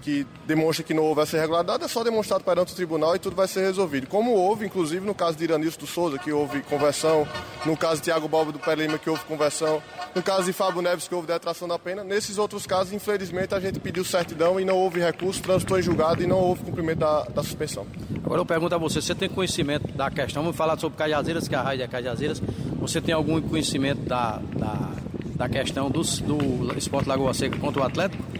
que 0.05 0.27
demonstra 0.45 0.83
que 0.83 0.93
não 0.93 1.01
houve 1.01 1.21
essa 1.21 1.35
irregularidade, 1.35 1.83
é 1.83 1.87
só 1.87 2.03
demonstrado 2.03 2.43
perante 2.43 2.71
o 2.71 2.75
tribunal 2.75 3.15
e 3.15 3.19
tudo 3.19 3.35
vai 3.35 3.47
ser 3.47 3.61
resolvido. 3.61 4.05
Como 4.05 4.33
houve, 4.33 4.63
inclusive, 4.63 5.03
no 5.03 5.15
caso 5.15 5.35
de 5.35 5.45
Iranilson 5.45 5.79
do 5.79 5.87
Souza, 5.87 6.19
que 6.19 6.31
houve 6.31 6.61
conversão, 6.61 7.27
no 7.65 7.75
caso 7.75 7.95
de 7.95 8.03
Tiago 8.03 8.27
Balbo 8.27 8.51
do 8.51 8.59
Pé 8.59 8.75
que 8.99 9.09
houve 9.09 9.23
conversão, 9.25 9.81
no 10.13 10.21
caso 10.21 10.43
de 10.43 10.53
Fábio 10.53 10.83
Neves, 10.83 11.07
que 11.07 11.15
houve 11.15 11.25
detração 11.25 11.67
da 11.67 11.79
pena. 11.79 12.03
Nesses 12.03 12.37
outros 12.37 12.67
casos, 12.67 12.93
infelizmente, 12.93 13.55
a 13.55 13.59
gente 13.59 13.79
pediu 13.79 14.05
certidão 14.05 14.59
e 14.59 14.65
não 14.65 14.75
houve 14.75 14.99
recurso, 14.99 15.41
transitou 15.41 15.79
em 15.79 15.81
julgado 15.81 16.21
e 16.21 16.27
não 16.27 16.37
houve 16.37 16.61
cumprimento 16.61 16.99
da, 16.99 17.23
da 17.23 17.41
suspensão. 17.41 17.87
Agora 18.23 18.41
eu 18.41 18.45
pergunto 18.45 18.75
a 18.75 18.77
você, 18.77 19.01
você 19.01 19.15
tem 19.15 19.27
conhecimento 19.27 19.91
da 19.93 20.11
questão, 20.11 20.43
vamos 20.43 20.55
falar 20.55 20.77
sobre 20.77 20.99
Cajazeiras, 20.99 21.47
que 21.47 21.55
é 21.55 21.57
a 21.57 21.63
raia 21.63 21.83
é 21.83 21.87
Cajazeiras, 21.87 22.39
você 22.79 23.01
tem 23.01 23.15
algum 23.15 23.41
conhecimento 23.41 24.01
da, 24.01 24.39
da, 24.55 24.91
da 25.35 25.49
questão 25.49 25.89
do, 25.89 26.01
do 26.01 26.77
Esporte 26.77 27.09
Lagoa 27.09 27.33
Seca 27.33 27.57
contra 27.57 27.81
o 27.81 27.83
Atlético? 27.83 28.34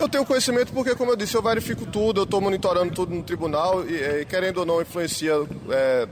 Eu 0.00 0.08
tenho 0.08 0.24
conhecimento 0.24 0.72
porque, 0.72 0.94
como 0.94 1.10
eu 1.10 1.16
disse, 1.16 1.34
eu 1.34 1.42
verifico 1.42 1.84
tudo, 1.84 2.20
eu 2.20 2.24
estou 2.24 2.40
monitorando 2.40 2.94
tudo 2.94 3.12
no 3.12 3.22
tribunal 3.22 3.84
e, 3.84 3.94
e, 4.20 4.24
querendo 4.24 4.58
ou 4.58 4.66
não, 4.66 4.80
influencia 4.80 5.32
é, 5.70 6.08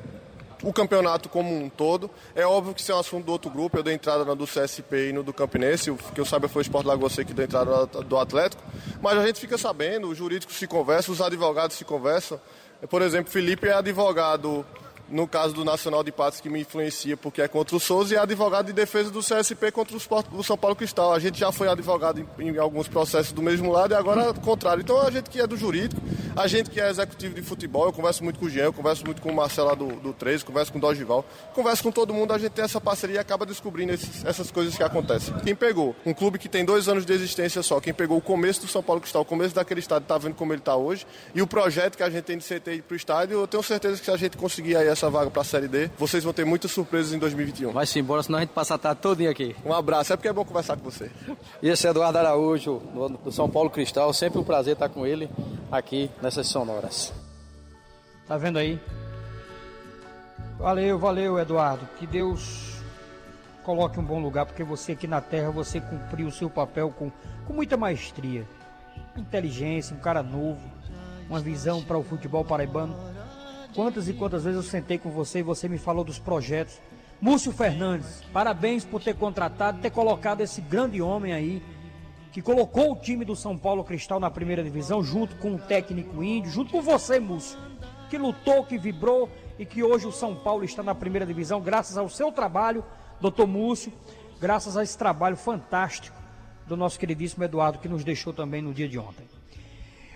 o 0.63 0.73
campeonato 0.73 1.29
como 1.29 1.55
um 1.55 1.69
todo. 1.69 2.11
É 2.35 2.45
óbvio 2.45 2.75
que 2.75 2.81
isso 2.81 2.91
é 2.91 2.95
um 2.97 2.99
assunto 2.99 3.25
do 3.25 3.33
outro 3.33 3.49
grupo, 3.49 3.79
eu 3.79 3.85
dei 3.85 3.95
entrada 3.95 4.25
na 4.25 4.35
do 4.35 4.45
CSP 4.45 5.11
e 5.11 5.13
no 5.13 5.23
do 5.23 5.33
Campinense, 5.33 5.93
o 5.93 5.97
que 5.97 6.21
eu 6.21 6.25
saiba 6.25 6.49
foi 6.49 6.63
o 6.63 6.65
Sport 6.65 6.85
Lagoa 6.85 7.09
que 7.09 7.33
deu 7.33 7.45
entrada 7.45 7.87
do 7.87 8.19
Atlético, 8.19 8.63
mas 9.01 9.17
a 9.17 9.25
gente 9.25 9.39
fica 9.39 9.57
sabendo, 9.57 10.09
os 10.09 10.19
jurídicos 10.19 10.57
se 10.57 10.67
conversam, 10.67 11.15
os 11.15 11.21
advogados 11.21 11.77
se 11.77 11.85
conversam. 11.85 12.41
Por 12.91 13.03
exemplo, 13.03 13.31
Felipe 13.31 13.69
é 13.69 13.73
advogado 13.73 14.67
no 15.09 15.27
caso 15.27 15.55
do 15.55 15.65
Nacional 15.65 16.03
de 16.03 16.11
Patos, 16.11 16.41
que 16.41 16.49
me 16.49 16.61
influencia 16.61 17.17
porque 17.17 17.41
é 17.41 17.49
contra 17.49 17.77
o 17.77 17.81
Souza, 17.81 18.15
e 18.15 18.17
é 18.17 18.21
advogado 18.21 18.67
de 18.67 18.73
defesa 18.73 19.11
do 19.11 19.21
CSP 19.21 19.71
contra 19.71 19.97
o, 19.97 20.43
São 20.43 20.57
Paulo 20.57 20.77
Cristal. 20.77 21.13
A 21.13 21.19
gente 21.19 21.39
já 21.39 21.53
foi 21.53 21.69
advogado 21.69 22.27
em, 22.39 22.49
em, 22.49 22.59
alguns 22.59 22.89
processos 22.89 23.33
do 23.33 23.43
mesmo 23.43 23.71
lado 23.71 23.93
e 23.93 23.95
agora 23.95 24.23
é 24.23 24.31
o 24.31 24.35
contrário. 24.35 24.81
Então 24.81 25.01
a 25.01 25.11
gente 25.11 25.31
que 25.31 25.41
é 25.41 25.47
do 25.47 25.57
jurídico, 25.57 26.01
a 26.35 26.47
gente 26.47 26.71
que 26.71 26.81
é 26.81 26.91
executivo 26.91 27.35
de 27.35 27.43
futebol, 27.43 27.87
eu 27.87 27.93
converso 27.93 28.25
muito 28.25 28.39
com 28.39 28.47
o 28.47 28.51
Jean, 28.51 28.65
eu 28.65 28.73
converso 28.73 29.05
muito 29.05 29.23
com 29.23 29.31
o 29.31 29.35
Marcelo 29.35 29.75
do, 29.77 29.87
do 29.97 30.13
13, 30.13 30.45
converso 30.45 30.73
com 30.73 30.79
o 30.79 30.81
Dogival, 30.81 31.25
converso 31.55 31.83
com 31.83 31.93
todo 31.93 32.13
mundo, 32.13 32.33
a 32.33 32.39
gente 32.39 32.53
tem 32.53 32.65
essa 32.65 32.81
parceria 32.81 33.17
e 33.17 33.19
acaba 33.19 33.47
descobrindo 33.47 33.93
esses, 33.93 34.25
essas 34.25 34.51
coisas 34.51 34.77
que 34.77 34.83
acontecem. 34.83 35.35
Quem 35.39 35.55
pegou 35.55 35.95
um 36.05 36.13
clube 36.13 36.39
que 36.39 36.49
tem 36.49 36.65
dois 36.65 36.89
anos 36.89 37.07
de 37.07 37.13
existência 37.13 37.63
só, 37.63 37.81
quem 37.81 37.95
pegou 37.95 38.19
o 38.19 38.21
começo 38.21 38.61
do 38.61 38.69
São 38.69 38.83
Paulo 38.83 39.01
Cristal, 39.01 39.23
o 39.23 39.25
começo 39.25 39.55
daquele 39.55 39.81
estádio, 39.81 40.05
está 40.05 40.19
vendo 40.19 40.35
como 40.35 40.53
ele 40.53 40.61
está 40.61 40.77
hoje, 40.77 41.07
e 41.35 41.43
o 41.43 41.47
projeto 41.47 41.97
que 41.97 42.03
a 42.03 42.11
gente 42.11 42.25
tem 42.25 42.39
de 42.39 42.45
CT 42.45 42.83
para 42.87 42.95
o 42.95 42.97
estádio, 42.97 43.41
eu 43.41 43.47
tenho 43.47 43.63
certeza 43.63 43.99
que 43.99 44.05
se 44.05 44.11
a 44.11 44.17
gente 44.17 44.37
conseguir 44.37 44.77
aí 44.77 44.89
essa 44.97 45.11
vaga 45.11 45.31
para 45.31 45.43
a 45.43 45.45
Série 45.45 45.69
D, 45.69 45.91
vocês 45.99 46.25
vão 46.25 46.33
ter 46.33 46.45
muitas 46.45 46.71
surpresas 46.71 47.13
em 47.13 47.19
2021. 47.19 47.71
Vai 47.71 47.87
sim, 47.87 48.01
embora, 48.01 48.23
senão 48.23 48.39
a 48.39 48.41
gente 48.41 48.51
passa 48.51 48.75
a 48.75 48.79
tarde 48.79 49.01
todinha 49.03 49.31
aqui. 49.31 49.55
Um 49.65 49.73
abraço, 49.73 50.13
é 50.13 50.17
porque 50.17 50.29
é 50.29 50.33
bom 50.33 50.45
conversar 50.45 50.77
com 50.77 50.85
você. 50.85 51.11
E 51.63 51.69
esse 51.69 51.87
é 51.87 51.91
Eduardo 51.91 52.19
Araújo, 52.19 52.81
do 53.23 53.31
São 53.31 53.49
Paulo 53.49 53.69
Cristal. 53.69 54.13
Sempre 54.15 54.39
um 54.39 54.45
prazer 54.45 54.73
estar 54.73 54.89
com 54.89 55.07
ele 55.07 55.29
aqui 55.71 56.11
nessas 56.23 56.47
sonoras. 56.47 57.13
Tá 58.27 58.39
vendo 58.39 58.59
aí? 58.59 58.81
Valeu, 60.59 60.99
valeu, 60.99 61.39
Eduardo. 61.39 61.87
Que 61.99 62.07
Deus 62.07 62.81
coloque 63.63 64.01
um 64.01 64.05
bom 64.05 64.21
lugar, 64.21 64.47
porque 64.47 64.65
você 64.65 64.93
aqui 64.93 65.07
na 65.07 65.21
Terra, 65.21 65.51
você 65.51 65.81
cumpriu 65.81 66.29
o 66.29 66.33
seu 66.33 66.49
papel 66.49 66.91
com, 66.91 67.13
com 67.47 67.53
muita 67.53 67.77
maestria, 67.77 68.47
inteligência, 69.17 69.95
um 69.95 70.01
cara 70.01 70.23
novo, 70.23 70.61
uma 71.29 71.41
visão 71.41 71.83
para 71.83 71.99
o 71.99 72.03
futebol 72.03 72.45
paraibano 72.45 73.16
Quantas 73.77 74.09
e 74.09 74.15
quantas 74.15 74.43
vezes 74.45 74.57
eu 74.57 74.63
sentei 74.63 74.97
com 74.97 75.11
você 75.11 75.41
e 75.41 75.43
você 75.43 75.69
me 75.69 75.77
falou 75.77 76.03
dos 76.03 76.19
projetos. 76.19 76.81
Múcio 77.21 77.53
Fernandes, 77.53 78.23
parabéns 78.33 78.87
por 78.87 79.03
ter 79.03 79.15
contratado, 79.15 79.83
ter 79.83 79.91
colocado 79.91 80.41
esse 80.41 80.63
grande 80.63 81.03
homem 81.03 81.35
aí, 81.35 81.63
que 82.33 82.41
colocou 82.41 82.93
o 82.93 82.97
time 82.97 83.23
do 83.23 83.37
São 83.37 83.57
Paulo 83.57 83.85
Cristal 83.85 84.19
na 84.19 84.31
primeira 84.31 84.65
divisão, 84.65 85.03
junto 85.03 85.37
com 85.37 85.57
o 85.57 85.59
técnico 85.59 86.23
índio, 86.23 86.51
junto 86.51 86.73
com 86.73 86.81
você, 86.81 87.21
Múcio, 87.21 87.59
que 88.09 88.17
lutou, 88.17 88.65
que 88.65 88.79
vibrou 88.79 89.29
e 89.59 89.67
que 89.67 89.83
hoje 89.83 90.07
o 90.07 90.13
São 90.13 90.35
Paulo 90.35 90.65
está 90.65 90.83
na 90.83 90.95
primeira 90.95 91.27
divisão, 91.27 91.61
graças 91.61 91.99
ao 91.99 92.09
seu 92.09 92.33
trabalho, 92.33 92.83
doutor 93.21 93.47
Múcio, 93.47 93.93
graças 94.41 94.75
a 94.79 94.83
esse 94.83 94.97
trabalho 94.97 95.37
fantástico 95.37 96.17
do 96.67 96.79
nosso 96.79 96.99
queridíssimo 96.99 97.45
Eduardo, 97.45 97.79
que 97.79 97.89
nos 97.89 98.03
deixou 98.03 98.33
também 98.33 98.63
no 98.63 98.73
dia 98.73 98.89
de 98.89 98.99
ontem. 98.99 99.27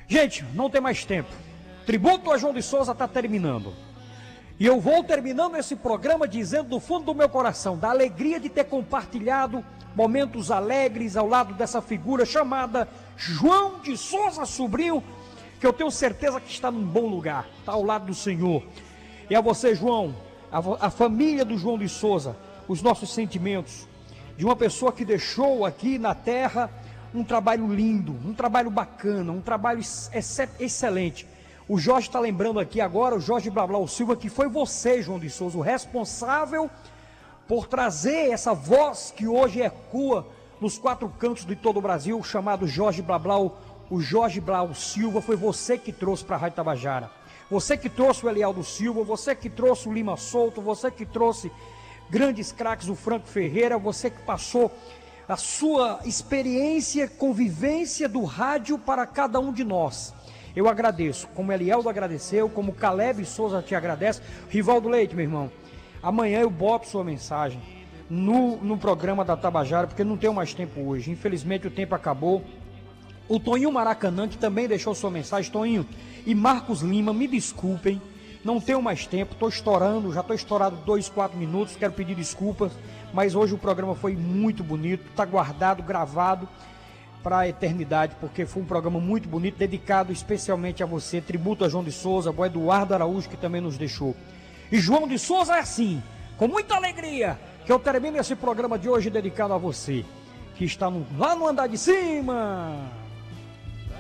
Gente, 0.09 0.47
não 0.55 0.71
tem 0.71 0.81
mais 0.81 1.05
tempo. 1.05 1.50
Tributo 1.91 2.31
a 2.31 2.39
João 2.39 2.55
de 2.55 2.63
Souza 2.63 2.93
está 2.93 3.09
terminando. 3.09 3.75
E 4.61 4.65
eu 4.65 4.81
vou 4.81 5.03
terminando 5.03 5.57
esse 5.57 5.75
programa 5.75 6.29
dizendo 6.29 6.69
do 6.69 6.79
fundo 6.79 7.07
do 7.07 7.15
meu 7.17 7.29
coração, 7.29 7.77
da 7.77 7.91
alegria 7.91 8.39
de 8.39 8.49
ter 8.49 8.63
compartilhado 8.63 9.65
momentos 9.97 10.53
alegres 10.53 11.17
ao 11.17 11.27
lado 11.27 11.53
dessa 11.55 11.83
figura 11.83 12.25
chamada 12.25 12.87
João 13.17 13.81
de 13.81 13.97
Souza 13.97 14.45
Sobrinho, 14.45 15.03
que 15.59 15.67
eu 15.67 15.73
tenho 15.73 15.91
certeza 15.91 16.41
que 16.41 16.53
está 16.53 16.71
num 16.71 16.85
bom 16.85 17.09
lugar, 17.09 17.49
está 17.59 17.73
ao 17.73 17.83
lado 17.83 18.07
do 18.07 18.15
Senhor. 18.15 18.63
E 19.29 19.35
a 19.35 19.41
você, 19.41 19.75
João, 19.75 20.15
a, 20.53 20.87
a 20.87 20.91
família 20.91 21.45
do 21.45 21.59
João 21.59 21.77
de 21.77 21.89
Souza, 21.89 22.37
os 22.69 22.81
nossos 22.81 23.13
sentimentos 23.13 23.89
de 24.37 24.45
uma 24.45 24.55
pessoa 24.55 24.93
que 24.93 25.05
deixou 25.05 25.67
aqui 25.67 25.99
na 25.99 26.15
terra 26.15 26.71
um 27.13 27.25
trabalho 27.25 27.67
lindo, 27.67 28.17
um 28.25 28.33
trabalho 28.33 28.71
bacana, 28.71 29.33
um 29.33 29.41
trabalho 29.41 29.81
excelente 30.61 31.27
o 31.73 31.79
Jorge 31.79 32.09
está 32.09 32.19
lembrando 32.19 32.59
aqui 32.59 32.81
agora, 32.81 33.15
o 33.15 33.21
Jorge 33.21 33.49
Blablau 33.49 33.87
Silva, 33.87 34.17
que 34.17 34.29
foi 34.29 34.49
você, 34.49 35.01
João 35.01 35.21
de 35.21 35.31
Souza, 35.31 35.57
o 35.57 35.61
responsável 35.61 36.69
por 37.47 37.69
trazer 37.69 38.33
essa 38.33 38.53
voz 38.53 39.15
que 39.17 39.29
hoje 39.29 39.63
ecoa 39.63 40.27
nos 40.61 40.77
quatro 40.77 41.09
cantos 41.09 41.45
de 41.45 41.55
todo 41.55 41.77
o 41.77 41.81
Brasil, 41.81 42.21
chamado 42.25 42.67
Jorge 42.67 43.03
Blablau, 43.03 43.57
o 43.89 44.01
Jorge 44.01 44.41
Blau 44.41 44.75
Silva, 44.75 45.23
foi 45.23 45.37
você 45.37 45.79
que 45.79 45.93
trouxe 45.93 46.25
para 46.25 46.35
a 46.35 46.39
Rádio 46.41 46.57
Tabajara. 46.57 47.09
Você 47.49 47.77
que 47.77 47.89
trouxe 47.89 48.27
o 48.27 48.29
Elialdo 48.29 48.65
Silva, 48.65 49.05
você 49.05 49.33
que 49.33 49.49
trouxe 49.49 49.89
o 49.89 49.93
Lima 49.93 50.17
Souto, 50.17 50.61
você 50.61 50.91
que 50.91 51.07
trouxe 51.07 51.53
grandes 52.11 52.51
craques, 52.51 52.89
o 52.89 52.97
Franco 52.97 53.29
Ferreira, 53.29 53.79
você 53.79 54.11
que 54.11 54.21
passou 54.23 54.73
a 55.29 55.37
sua 55.37 56.01
experiência, 56.05 57.07
convivência 57.07 58.09
do 58.09 58.25
rádio 58.25 58.77
para 58.77 59.07
cada 59.07 59.39
um 59.39 59.53
de 59.53 59.63
nós. 59.63 60.13
Eu 60.55 60.69
agradeço, 60.69 61.29
como 61.29 61.53
Elieldo 61.53 61.89
agradeceu, 61.89 62.49
como 62.49 62.73
Caleb 62.73 63.25
Souza 63.25 63.63
te 63.63 63.75
agradece. 63.75 64.21
Rivaldo 64.49 64.89
Leite, 64.89 65.15
meu 65.15 65.25
irmão, 65.25 65.51
amanhã 66.03 66.41
eu 66.41 66.51
boto 66.51 66.89
sua 66.89 67.05
mensagem 67.05 67.61
no, 68.09 68.57
no 68.57 68.77
programa 68.77 69.25
da 69.25 69.37
Tabajara, 69.37 69.87
porque 69.87 70.03
não 70.03 70.17
tenho 70.17 70.35
mais 70.35 70.53
tempo 70.53 70.81
hoje. 70.81 71.11
Infelizmente 71.11 71.69
o 71.69 71.71
tempo 71.71 71.95
acabou. 71.95 72.45
O 73.29 73.39
Toninho 73.39 73.71
Maracanã, 73.71 74.27
que 74.27 74.37
também 74.37 74.67
deixou 74.67 74.93
sua 74.93 75.11
mensagem, 75.11 75.53
Toninho, 75.53 75.87
e 76.27 76.35
Marcos 76.35 76.83
Lima, 76.83 77.13
me 77.13 77.29
desculpem, 77.29 78.03
não 78.45 78.61
tenho 78.61 78.83
mais 78.83 79.07
tempo, 79.07 79.35
estou 79.35 79.49
estourando, 79.49 80.13
já 80.13 80.21
estou 80.21 80.35
estourado 80.35 80.77
dois, 80.85 81.09
quatro 81.09 81.39
minutos, 81.39 81.77
quero 81.77 81.93
pedir 81.93 82.17
desculpas, 82.17 82.73
mas 83.15 83.37
hoje 83.37 83.55
o 83.55 83.59
programa 83.59 83.95
foi 83.95 84.17
muito 84.17 84.65
bonito, 84.65 85.05
está 85.11 85.25
guardado, 85.25 85.81
gravado 85.81 86.49
para 87.23 87.41
a 87.41 87.49
eternidade, 87.49 88.17
porque 88.21 88.47
foi 88.47 88.63
um 88.63 88.67
programa 88.67 88.99
muito 88.99 89.29
bonito, 89.29 89.59
dedicado 89.59 90.13
especialmente 90.13 90.83
a 90.83 90.87
você, 90.87 91.21
tributo 91.21 91.65
a 91.65 91.69
João 91.69 91.85
de 91.85 91.93
Souza, 91.93 92.31
ao 92.31 92.47
Eduardo 92.47 92.95
Araújo, 92.95 93.29
que 93.29 93.37
também 93.37 93.61
nos 93.61 93.77
deixou. 93.77 94.15
E 94.73 94.79
João 94.79 95.07
de 95.07 95.19
Souza 95.19 95.57
é 95.57 95.61
assim, 95.61 96.03
com 96.37 96.49
muita 96.49 96.77
alegria, 96.77 97.39
que 97.65 97.73
eu 97.73 97.79
termino 97.79 98.19
esse 98.19 98.35
programa 98.35 98.79
de 98.79 98.89
hoje 98.89 99.11
dedicado 99.11 99.53
a 99.53 99.59
você, 99.59 100.05
que 100.57 100.65
está 100.65 100.91
no, 100.91 101.07
lá 101.19 101.35
no 101.35 101.47
andar 101.47 101.67
de 101.67 101.77
cima. 101.77 102.91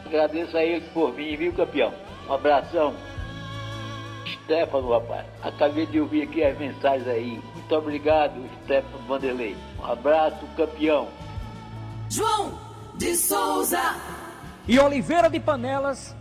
Agradeço 0.07 0.57
a 0.57 0.65
ele 0.65 0.85
por 0.93 1.15
mim, 1.15 1.37
viu, 1.37 1.53
campeão? 1.53 1.93
Um 2.29 2.33
abração. 2.33 2.95
Stefano, 4.45 4.91
rapaz. 4.91 5.27
Acabei 5.43 5.87
de 5.87 6.01
ouvir 6.01 6.23
aqui 6.23 6.43
as 6.43 6.59
mensagens 6.59 7.07
aí. 7.07 7.41
Muito 7.55 7.75
obrigado, 7.75 8.35
Stefano 8.65 8.99
Vanderlei. 9.07 9.57
Um 9.79 9.85
abraço, 9.85 10.45
campeão. 10.57 11.09
João 12.09 12.70
de 12.95 13.17
Souza. 13.17 13.81
E 14.67 14.79
Oliveira 14.79 15.29
de 15.29 15.41
Panelas 15.41 16.15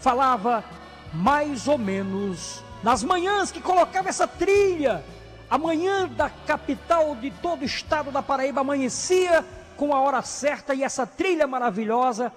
falava 0.00 0.64
mais 1.12 1.68
ou 1.68 1.76
menos 1.76 2.62
nas 2.82 3.02
manhãs 3.02 3.50
que 3.50 3.60
colocava 3.60 4.08
essa 4.08 4.26
trilha. 4.26 5.04
A 5.50 5.58
manhã 5.58 6.08
da 6.08 6.30
capital 6.30 7.16
de 7.16 7.30
todo 7.30 7.62
o 7.62 7.64
estado 7.64 8.10
da 8.12 8.22
Paraíba 8.22 8.60
amanhecia 8.60 9.44
com 9.76 9.94
a 9.94 10.00
hora 10.00 10.22
certa 10.22 10.74
e 10.74 10.82
essa 10.82 11.06
trilha 11.06 11.46
maravilhosa 11.46 12.32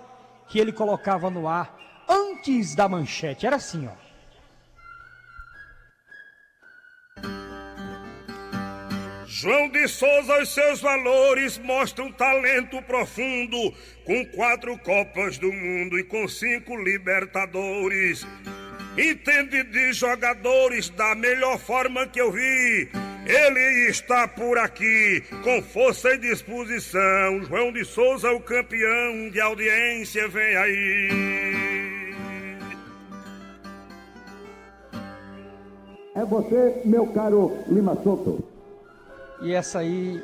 que 0.47 0.59
ele 0.59 0.71
colocava 0.71 1.29
no 1.29 1.47
ar 1.47 1.75
antes 2.09 2.75
da 2.75 2.89
manchete. 2.89 3.45
Era 3.45 3.57
assim, 3.57 3.87
ó. 3.87 4.02
João 9.35 9.67
de 9.67 9.87
Souza, 9.87 10.43
os 10.43 10.53
seus 10.53 10.79
valores 10.79 11.57
mostram 11.57 12.11
talento 12.11 12.79
profundo, 12.83 13.73
com 14.05 14.23
quatro 14.27 14.77
Copas 14.77 15.39
do 15.39 15.51
Mundo 15.51 15.97
e 15.97 16.03
com 16.03 16.27
cinco 16.27 16.75
Libertadores. 16.75 18.27
Entende 18.95 19.63
de 19.63 19.91
jogadores 19.91 20.89
da 20.89 21.15
melhor 21.15 21.57
forma 21.57 22.05
que 22.05 22.21
eu 22.21 22.31
vi. 22.31 22.87
Ele 23.25 23.89
está 23.89 24.27
por 24.27 24.59
aqui, 24.59 25.23
com 25.43 25.63
força 25.63 26.13
e 26.13 26.19
disposição. 26.19 27.43
João 27.45 27.71
de 27.71 27.83
Souza, 27.83 28.31
o 28.31 28.39
campeão 28.39 29.31
de 29.31 29.41
audiência, 29.41 30.27
vem 30.27 30.55
aí. 30.55 31.09
É 36.15 36.23
você, 36.23 36.81
meu 36.85 37.07
caro 37.07 37.51
Lima 37.67 37.95
Soto. 38.03 38.52
E 39.43 39.53
essa 39.53 39.79
aí 39.79 40.23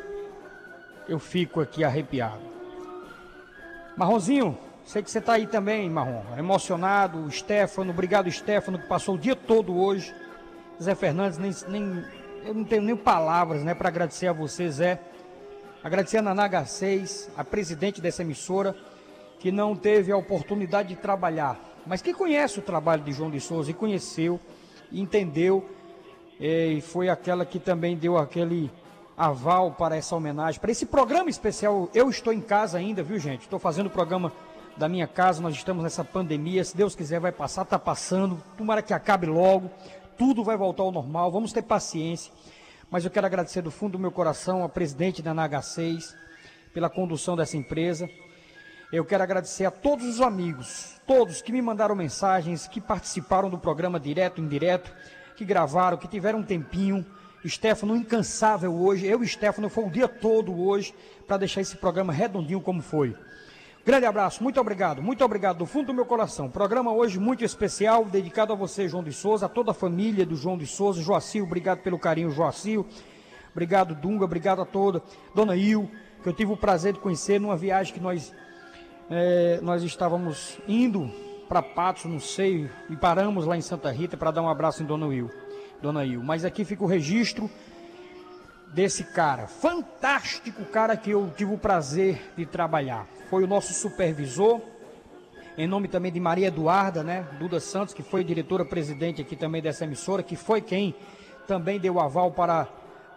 eu 1.08 1.20
fico 1.20 1.60
aqui 1.60 1.84
arrepiado. 1.84 2.40
Marronzinho, 3.98 4.58
sei 4.86 5.04
que 5.04 5.12
você 5.12 5.20
está 5.20 5.34
aí 5.34 5.46
também, 5.46 5.90
Marrom. 5.90 6.24
Emocionado, 6.38 7.26
o 7.26 7.30
Stefano, 7.30 7.92
obrigado 7.92 8.32
Stefano, 8.32 8.80
que 8.80 8.88
passou 8.88 9.16
o 9.16 9.18
dia 9.18 9.36
todo 9.36 9.78
hoje. 9.78 10.16
Zé 10.82 10.96
Fernandes, 10.96 11.38
nem, 11.38 11.52
nem 11.68 12.06
eu 12.46 12.54
não 12.54 12.64
tenho 12.64 12.82
nem 12.82 12.96
palavras 12.96 13.62
né, 13.62 13.74
para 13.74 13.90
agradecer 13.90 14.28
a 14.28 14.34
você, 14.34 14.72
Zé. 14.72 15.02
Agradecer 15.84 16.20
a 16.20 16.22
Naná 16.22 16.66
6 16.66 17.32
a 17.36 17.44
presidente 17.44 18.00
dessa 18.00 18.22
emissora, 18.22 18.74
que 19.38 19.52
não 19.52 19.76
teve 19.76 20.14
a 20.14 20.18
oportunidade 20.18 20.90
de 20.90 20.96
trabalhar, 20.96 21.60
mas 21.86 22.02
que 22.02 22.14
conhece 22.14 22.60
o 22.60 22.62
trabalho 22.62 23.04
de 23.04 23.12
João 23.12 23.30
de 23.30 23.42
Souza 23.42 23.72
e 23.72 23.74
conheceu, 23.74 24.40
entendeu, 24.92 25.70
e 26.40 26.80
foi 26.80 27.10
aquela 27.10 27.46
que 27.46 27.60
também 27.60 27.98
deu 27.98 28.18
aquele 28.18 28.72
aval 29.20 29.72
para 29.74 29.98
essa 29.98 30.16
homenagem, 30.16 30.62
para 30.62 30.72
esse 30.72 30.86
programa 30.86 31.30
especial. 31.30 31.90
Eu 31.94 32.10
estou 32.10 32.32
em 32.32 32.40
casa 32.40 32.78
ainda, 32.78 33.04
viu, 33.04 33.20
gente? 33.20 33.42
Estou 33.42 33.60
fazendo 33.60 33.88
o 33.88 33.90
programa 33.90 34.32
da 34.78 34.88
minha 34.88 35.08
casa. 35.08 35.42
Nós 35.42 35.56
estamos 35.56 35.84
nessa 35.84 36.06
pandemia. 36.06 36.64
Se 36.64 36.76
Deus 36.76 36.96
quiser, 36.96 37.20
vai 37.20 37.34
passar, 37.34 37.64
está 37.64 37.78
passando. 37.78 38.42
Tomara 38.58 38.82
que 38.82 38.94
acabe 38.94 39.28
logo. 39.28 39.70
Tudo 40.18 40.42
vai 40.42 40.56
voltar 40.56 40.84
ao 40.84 40.92
normal. 40.94 41.30
Vamos 41.30 41.52
ter 41.52 41.62
paciência. 41.64 42.32
Mas 42.90 43.04
eu 43.04 43.12
quero 43.12 43.28
agradecer 43.28 43.62
do 43.62 43.70
fundo 43.70 43.94
do 43.94 44.00
meu 44.00 44.10
coração 44.10 44.64
a 44.64 44.70
presidente 44.70 45.22
da 45.22 45.36
NH6 45.36 46.16
pela 46.74 46.90
condução 46.90 47.36
dessa 47.36 47.58
empresa. 47.58 48.10
Eu 48.90 49.04
quero 49.04 49.22
agradecer 49.22 49.66
a 49.66 49.72
todos 49.72 50.06
os 50.06 50.22
amigos, 50.22 50.96
todos 51.06 51.42
que 51.42 51.52
me 51.52 51.62
mandaram 51.62 51.94
mensagens, 51.94 52.70
que 52.70 52.80
participaram 52.80 53.50
do 53.50 53.58
programa 53.58 54.00
direto 54.00 54.40
indireto, 54.40 54.92
que 55.36 55.44
gravaram, 55.44 55.98
que 55.98 56.08
tiveram 56.08 56.40
um 56.40 56.44
tempinho 56.44 57.06
Stefano 57.48 57.96
incansável 57.96 58.74
hoje. 58.74 59.06
Eu 59.06 59.24
e 59.24 59.28
Stefano 59.28 59.70
foi 59.70 59.86
o 59.86 59.90
dia 59.90 60.08
todo 60.08 60.60
hoje 60.62 60.94
para 61.28 61.38
deixar 61.38 61.62
esse 61.62 61.78
programa 61.78 62.12
redondinho 62.12 62.60
como 62.60 62.82
foi. 62.82 63.16
Grande 63.86 64.06
abraço, 64.06 64.44
muito 64.44 64.60
obrigado, 64.60 65.02
muito 65.02 65.24
obrigado 65.24 65.58
do 65.58 65.66
fundo 65.66 65.88
do 65.88 65.94
meu 65.94 66.06
coração. 66.06 66.50
Programa 66.50 66.92
hoje 66.92 67.18
muito 67.18 67.46
especial, 67.46 68.04
dedicado 68.06 68.52
a 68.52 68.56
você, 68.56 68.88
João 68.88 69.04
de 69.04 69.14
Souza, 69.14 69.46
a 69.46 69.50
toda 69.50 69.72
a 69.72 69.74
família 69.74 70.26
do 70.26 70.36
João 70.36 70.58
de 70.58 70.68
Souza. 70.68 71.02
Joacil, 71.02 71.46
obrigado 71.46 71.80
pelo 71.80 71.98
carinho, 71.98 72.30
Joacil. 72.30 72.86
Obrigado, 73.52 73.96
Dunga, 73.96 74.26
obrigado 74.26 74.62
a 74.62 74.66
toda. 74.66 75.02
Dona 75.34 75.56
Il, 75.56 75.90
que 76.22 76.30
eu 76.30 76.34
tive 76.34 76.52
o 76.52 76.58
prazer 76.58 76.94
de 76.94 77.00
conhecer 77.00 77.40
numa 77.40 77.56
viagem 77.56 77.94
que 77.94 78.00
nós, 78.00 78.34
é, 79.10 79.60
nós 79.62 79.82
estávamos 79.82 80.60
indo 80.68 81.10
para 81.48 81.64
Patos, 81.64 82.06
não 82.06 82.20
sei, 82.20 82.70
e 82.90 82.96
paramos 82.96 83.46
lá 83.46 83.58
em 83.58 83.62
Santa 83.62 83.90
Rita 83.92 84.16
para 84.16 84.30
dar 84.30 84.44
um 84.44 84.50
abraço 84.50 84.84
em 84.84 84.86
Dona 84.86 85.08
Will. 85.08 85.32
Dona 85.82 86.06
Il. 86.06 86.24
Mas 86.24 86.46
aqui 86.46 86.66
fica 86.66 86.84
o 86.84 86.88
registro 86.88 87.50
desse 88.74 89.04
cara, 89.04 89.48
fantástico 89.48 90.64
cara 90.66 90.96
que 90.96 91.10
eu 91.10 91.32
tive 91.36 91.54
o 91.54 91.58
prazer 91.58 92.22
de 92.38 92.46
trabalhar. 92.46 93.08
Foi 93.30 93.44
o 93.44 93.48
nosso 93.48 93.74
supervisor, 93.74 94.62
em 95.58 95.68
nome 95.68 95.88
também 95.88 96.12
de 96.12 96.20
Maria 96.20 96.48
Eduarda, 96.48 97.04
né? 97.04 97.28
Duda 97.40 97.60
Santos, 97.60 97.94
que 97.94 98.04
foi 98.04 98.24
diretora-presidente 98.24 99.22
aqui 99.22 99.36
também 99.36 99.62
dessa 99.62 99.86
emissora, 99.86 100.22
que 100.22 100.36
foi 100.36 100.62
quem 100.62 100.96
também 101.48 101.80
deu 101.80 102.00
aval 102.00 102.32
para 102.32 102.68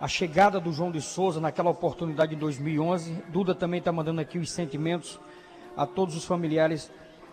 a 0.01 0.09
chegada 0.09 0.59
do 0.59 0.73
João 0.73 0.91
de 0.91 1.01
Souza 1.01 1.41
naquela 1.41 1.71
oportunidade 1.71 2.35
em 2.35 2.39
2011. 2.39 3.23
Duda 3.29 3.55
também 3.55 3.79
está 3.79 3.93
mandando 3.93 4.21
aqui 4.21 4.39
os 4.39 4.51
sentimentos 4.51 5.21
a 5.77 5.87
todos 5.87 6.17
os 6.17 6.25
familiares 6.25 6.91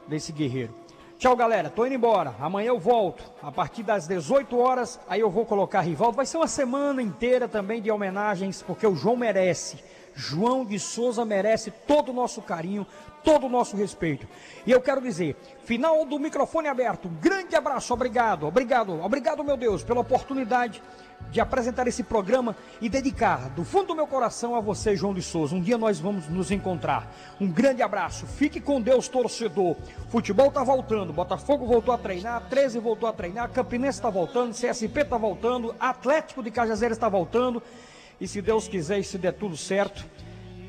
desse 0.08 0.32
guerreiro. 0.32 0.76
Tchau, 1.20 1.36
galera. 1.36 1.70
Tô 1.70 1.86
indo 1.86 1.96
embora. 1.96 2.34
Amanhã 2.40 2.70
eu 2.70 2.80
volto. 2.80 3.30
A 3.44 3.52
partir 3.52 3.84
das 3.84 4.08
18 4.08 4.58
horas, 4.58 4.98
aí 5.06 5.20
eu 5.20 5.30
vou 5.30 5.46
colocar 5.46 5.82
Rivaldo. 5.82 6.16
Vai 6.16 6.26
ser 6.26 6.38
uma 6.38 6.48
semana 6.48 7.02
inteira 7.02 7.46
também 7.46 7.82
de 7.82 7.92
homenagens, 7.92 8.62
porque 8.62 8.88
o 8.88 8.96
João 8.96 9.18
merece. 9.18 9.84
João 10.16 10.64
de 10.64 10.80
Souza 10.80 11.26
merece 11.26 11.72
todo 11.72 12.12
o 12.12 12.14
nosso 12.14 12.42
carinho, 12.42 12.88
todo 13.24 13.46
o 13.46 13.50
nosso 13.50 13.76
respeito. 13.76 14.28
E 14.66 14.72
eu 14.72 14.82
quero 14.82 15.02
dizer, 15.02 15.36
final 15.64 16.06
do 16.06 16.20
microfone 16.20 16.68
aberto. 16.68 17.10
Grande 17.22 17.56
abraço, 17.56 17.94
obrigado, 17.94 18.48
obrigado, 18.48 19.02
obrigado, 19.02 19.44
meu 19.44 19.58
Deus, 19.58 19.84
pela 19.84 20.02
oportunidade 20.02 20.82
de 21.32 21.40
apresentar 21.40 21.88
esse 21.88 22.04
programa 22.04 22.56
e 22.82 22.90
dedicar 22.90 23.50
do 23.50 23.64
fundo 23.64 23.88
do 23.88 23.96
meu 23.96 24.08
coração 24.08 24.56
a 24.56 24.60
você, 24.60 24.96
João 24.96 25.14
de 25.14 25.22
Souza. 25.22 25.56
Um 25.56 25.62
dia 25.62 25.78
nós 25.78 26.00
vamos 26.00 26.28
nos 26.28 26.50
encontrar. 26.50 27.14
Um 27.40 27.48
grande 27.48 27.82
abraço. 27.82 28.26
Fique 28.26 28.60
com 28.60 28.82
Deus, 28.82 29.08
torcedor. 29.08 29.76
Futebol 30.10 30.48
está 30.48 30.64
voltando. 30.64 31.14
Botafogo 31.14 31.66
voltou 31.66 31.94
a 31.94 31.98
treinar, 31.98 32.48
13 32.50 32.80
voltou 32.80 33.08
a 33.08 33.14
treinar, 33.14 33.50
Campinense 33.50 34.00
está 34.00 34.10
voltando, 34.10 34.54
CSP 34.54 35.02
está 35.02 35.18
voltando, 35.18 35.76
Atlético 35.80 36.42
de 36.42 36.50
Cajazeiras 36.50 36.98
está 36.98 37.10
voltando. 37.10 37.62
E 38.20 38.28
se 38.28 38.42
Deus 38.42 38.68
quiser 38.68 39.00
e 39.00 39.04
se 39.04 39.18
der 39.18 39.34
tudo 39.34 39.56
certo, 39.56 40.06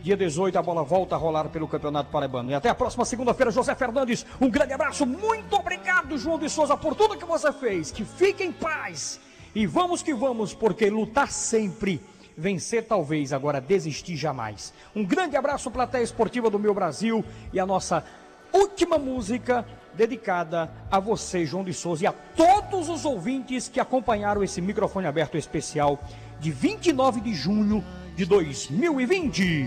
dia 0.02 0.16
18 0.16 0.58
a 0.58 0.62
bola 0.62 0.82
volta 0.82 1.14
a 1.14 1.18
rolar 1.18 1.48
pelo 1.48 1.68
Campeonato 1.68 2.10
Paraibano. 2.10 2.50
E 2.50 2.54
até 2.54 2.68
a 2.68 2.74
próxima 2.74 3.04
segunda-feira, 3.04 3.50
José 3.50 3.74
Fernandes. 3.74 4.24
Um 4.40 4.50
grande 4.50 4.72
abraço. 4.72 5.06
Muito 5.06 5.54
obrigado, 5.54 6.16
João 6.18 6.38
de 6.38 6.48
Souza, 6.48 6.76
por 6.76 6.94
tudo 6.94 7.16
que 7.16 7.24
você 7.24 7.52
fez. 7.52 7.90
Que 7.90 8.04
fique 8.04 8.42
em 8.42 8.52
paz 8.52 9.20
e 9.54 9.66
vamos 9.66 10.02
que 10.02 10.14
vamos, 10.14 10.54
porque 10.54 10.88
lutar 10.88 11.30
sempre 11.30 12.00
vencer 12.36 12.84
talvez, 12.86 13.32
agora 13.32 13.60
desistir 13.60 14.16
jamais. 14.16 14.72
Um 14.94 15.04
grande 15.04 15.36
abraço, 15.36 15.70
plateia 15.70 16.02
esportiva 16.02 16.48
do 16.48 16.58
meu 16.58 16.72
Brasil 16.72 17.24
e 17.52 17.60
a 17.60 17.66
nossa 17.66 18.04
última 18.52 18.96
música 18.96 19.66
dedicada 19.92 20.70
a 20.90 20.98
você, 20.98 21.44
João 21.44 21.64
de 21.64 21.74
Souza, 21.74 22.04
e 22.04 22.06
a 22.06 22.12
todos 22.12 22.88
os 22.88 23.04
ouvintes 23.04 23.68
que 23.68 23.80
acompanharam 23.80 24.42
esse 24.42 24.60
microfone 24.60 25.06
aberto 25.06 25.36
especial 25.36 25.98
de 26.38 26.50
29 26.50 27.20
de 27.20 27.34
junho 27.34 27.84
de 28.20 28.26
2020. 28.26 29.66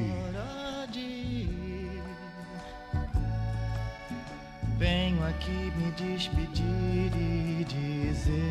Venho 4.77 5.25
aqui 5.25 5.71
me 5.75 5.89
despedir 5.97 7.11
e 7.15 7.65
dizer: 7.65 8.43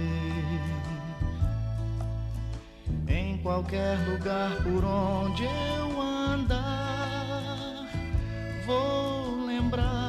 Em 3.07 3.39
qualquer 3.39 3.97
lugar 4.09 4.57
por 4.65 4.85
onde 4.85 5.45
eu 5.45 6.01
andar, 6.01 7.89
vou 8.67 9.47
lembrar 9.47 10.02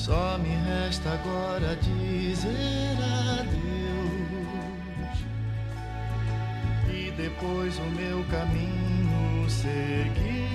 Só 0.00 0.38
me 0.38 0.48
resta 0.48 1.10
agora 1.10 1.76
dizer 1.76 2.96
adeus 3.38 3.58
e 6.88 7.10
depois 7.10 7.78
o 7.78 7.82
meu 7.82 8.24
caminho 8.30 9.50
seguir. 9.50 10.48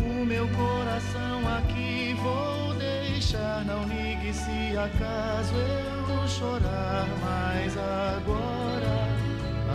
O 0.00 0.24
meu 0.24 0.48
coração 0.48 1.42
aqui 1.58 2.14
vou 2.14 2.72
deixar, 2.78 3.66
não 3.66 3.82
ligue 3.82 4.32
se 4.32 4.74
acaso 4.74 5.54
eu 5.54 6.28
chorar, 6.28 7.06
mas 7.20 7.76
agora 7.76 9.06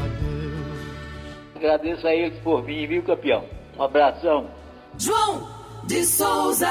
adeus. 0.06 1.56
Agradeço 1.56 2.08
a 2.08 2.16
eles 2.16 2.40
por 2.40 2.64
vir, 2.64 2.88
viu, 2.88 3.04
campeão? 3.04 3.46
Um 3.78 3.84
abração. 3.84 4.50
João 4.98 5.63
de 5.86 6.06
Souza. 6.06 6.70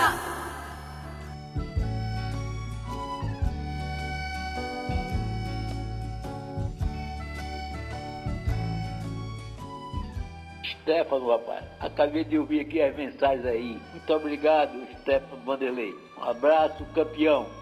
Stefano, 10.64 11.30
rapaz. 11.30 11.64
Acabei 11.80 12.24
de 12.24 12.38
ouvir 12.38 12.60
aqui 12.60 12.82
as 12.82 12.94
mensagens 12.96 13.46
aí. 13.46 13.80
Muito 13.92 14.12
obrigado, 14.12 14.72
Stefano 15.00 15.42
Vanderlei. 15.44 15.94
Um 16.18 16.24
abraço, 16.24 16.84
campeão. 16.94 17.61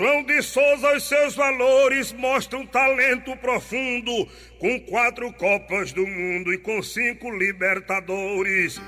João 0.00 0.22
de 0.22 0.40
Souza, 0.40 0.96
os 0.96 1.06
seus 1.06 1.34
valores 1.34 2.10
mostram 2.14 2.64
talento 2.64 3.36
profundo, 3.36 4.26
com 4.58 4.80
quatro 4.80 5.30
Copas 5.34 5.92
do 5.92 6.06
Mundo 6.06 6.54
e 6.54 6.56
com 6.56 6.82
cinco 6.82 7.30
Libertadores. 7.30 8.80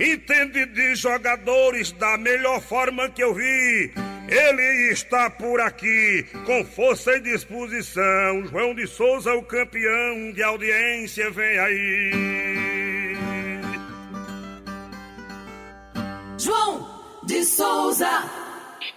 Entende 0.00 0.64
de 0.64 0.94
jogadores 0.94 1.92
da 1.92 2.16
melhor 2.16 2.62
forma 2.62 3.10
que 3.10 3.22
eu 3.22 3.34
vi. 3.34 3.92
Ele 4.26 4.90
está 4.90 5.28
por 5.28 5.60
aqui, 5.60 6.24
com 6.46 6.64
força 6.64 7.12
e 7.16 7.20
disposição. 7.20 8.46
João 8.46 8.74
de 8.74 8.86
Souza, 8.86 9.34
o 9.34 9.42
campeão 9.42 10.32
de 10.32 10.42
audiência, 10.42 11.30
vem 11.30 11.58
aí. 11.58 12.10
João 16.38 16.88
de 17.26 17.44
Souza. 17.44 18.47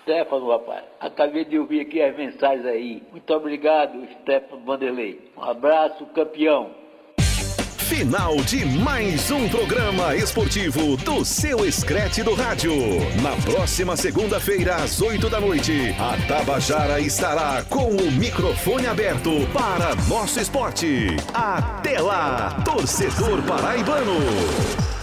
Stefano, 0.02 0.50
rapaz. 0.50 0.84
Acabei 1.00 1.46
de 1.46 1.58
ouvir 1.58 1.82
aqui 1.82 2.02
as 2.02 2.16
mensagens 2.16 2.66
aí. 2.66 3.04
Muito 3.12 3.34
obrigado, 3.34 4.08
Stefano 4.22 4.64
Vanderlei. 4.66 5.32
Um 5.38 5.44
abraço, 5.44 6.06
campeão. 6.08 6.82
Final 7.92 8.38
de 8.38 8.64
mais 8.80 9.30
um 9.32 9.50
programa 9.50 10.16
esportivo 10.16 10.96
do 10.96 11.26
seu 11.26 11.66
Escrete 11.66 12.24
do 12.24 12.34
Rádio. 12.34 12.72
Na 13.22 13.36
próxima 13.44 13.98
segunda-feira, 13.98 14.76
às 14.76 15.02
8 15.02 15.30
da 15.30 15.42
noite, 15.42 15.94
a 16.00 16.16
Tabajara 16.26 17.02
estará 17.02 17.62
com 17.70 17.90
o 17.90 18.12
microfone 18.14 18.88
aberto 18.88 19.32
para 19.52 19.94
nosso 20.08 20.40
esporte. 20.40 21.08
Até 21.34 22.00
lá, 22.00 22.62
torcedor 22.64 23.44
paraibano! 23.44 25.01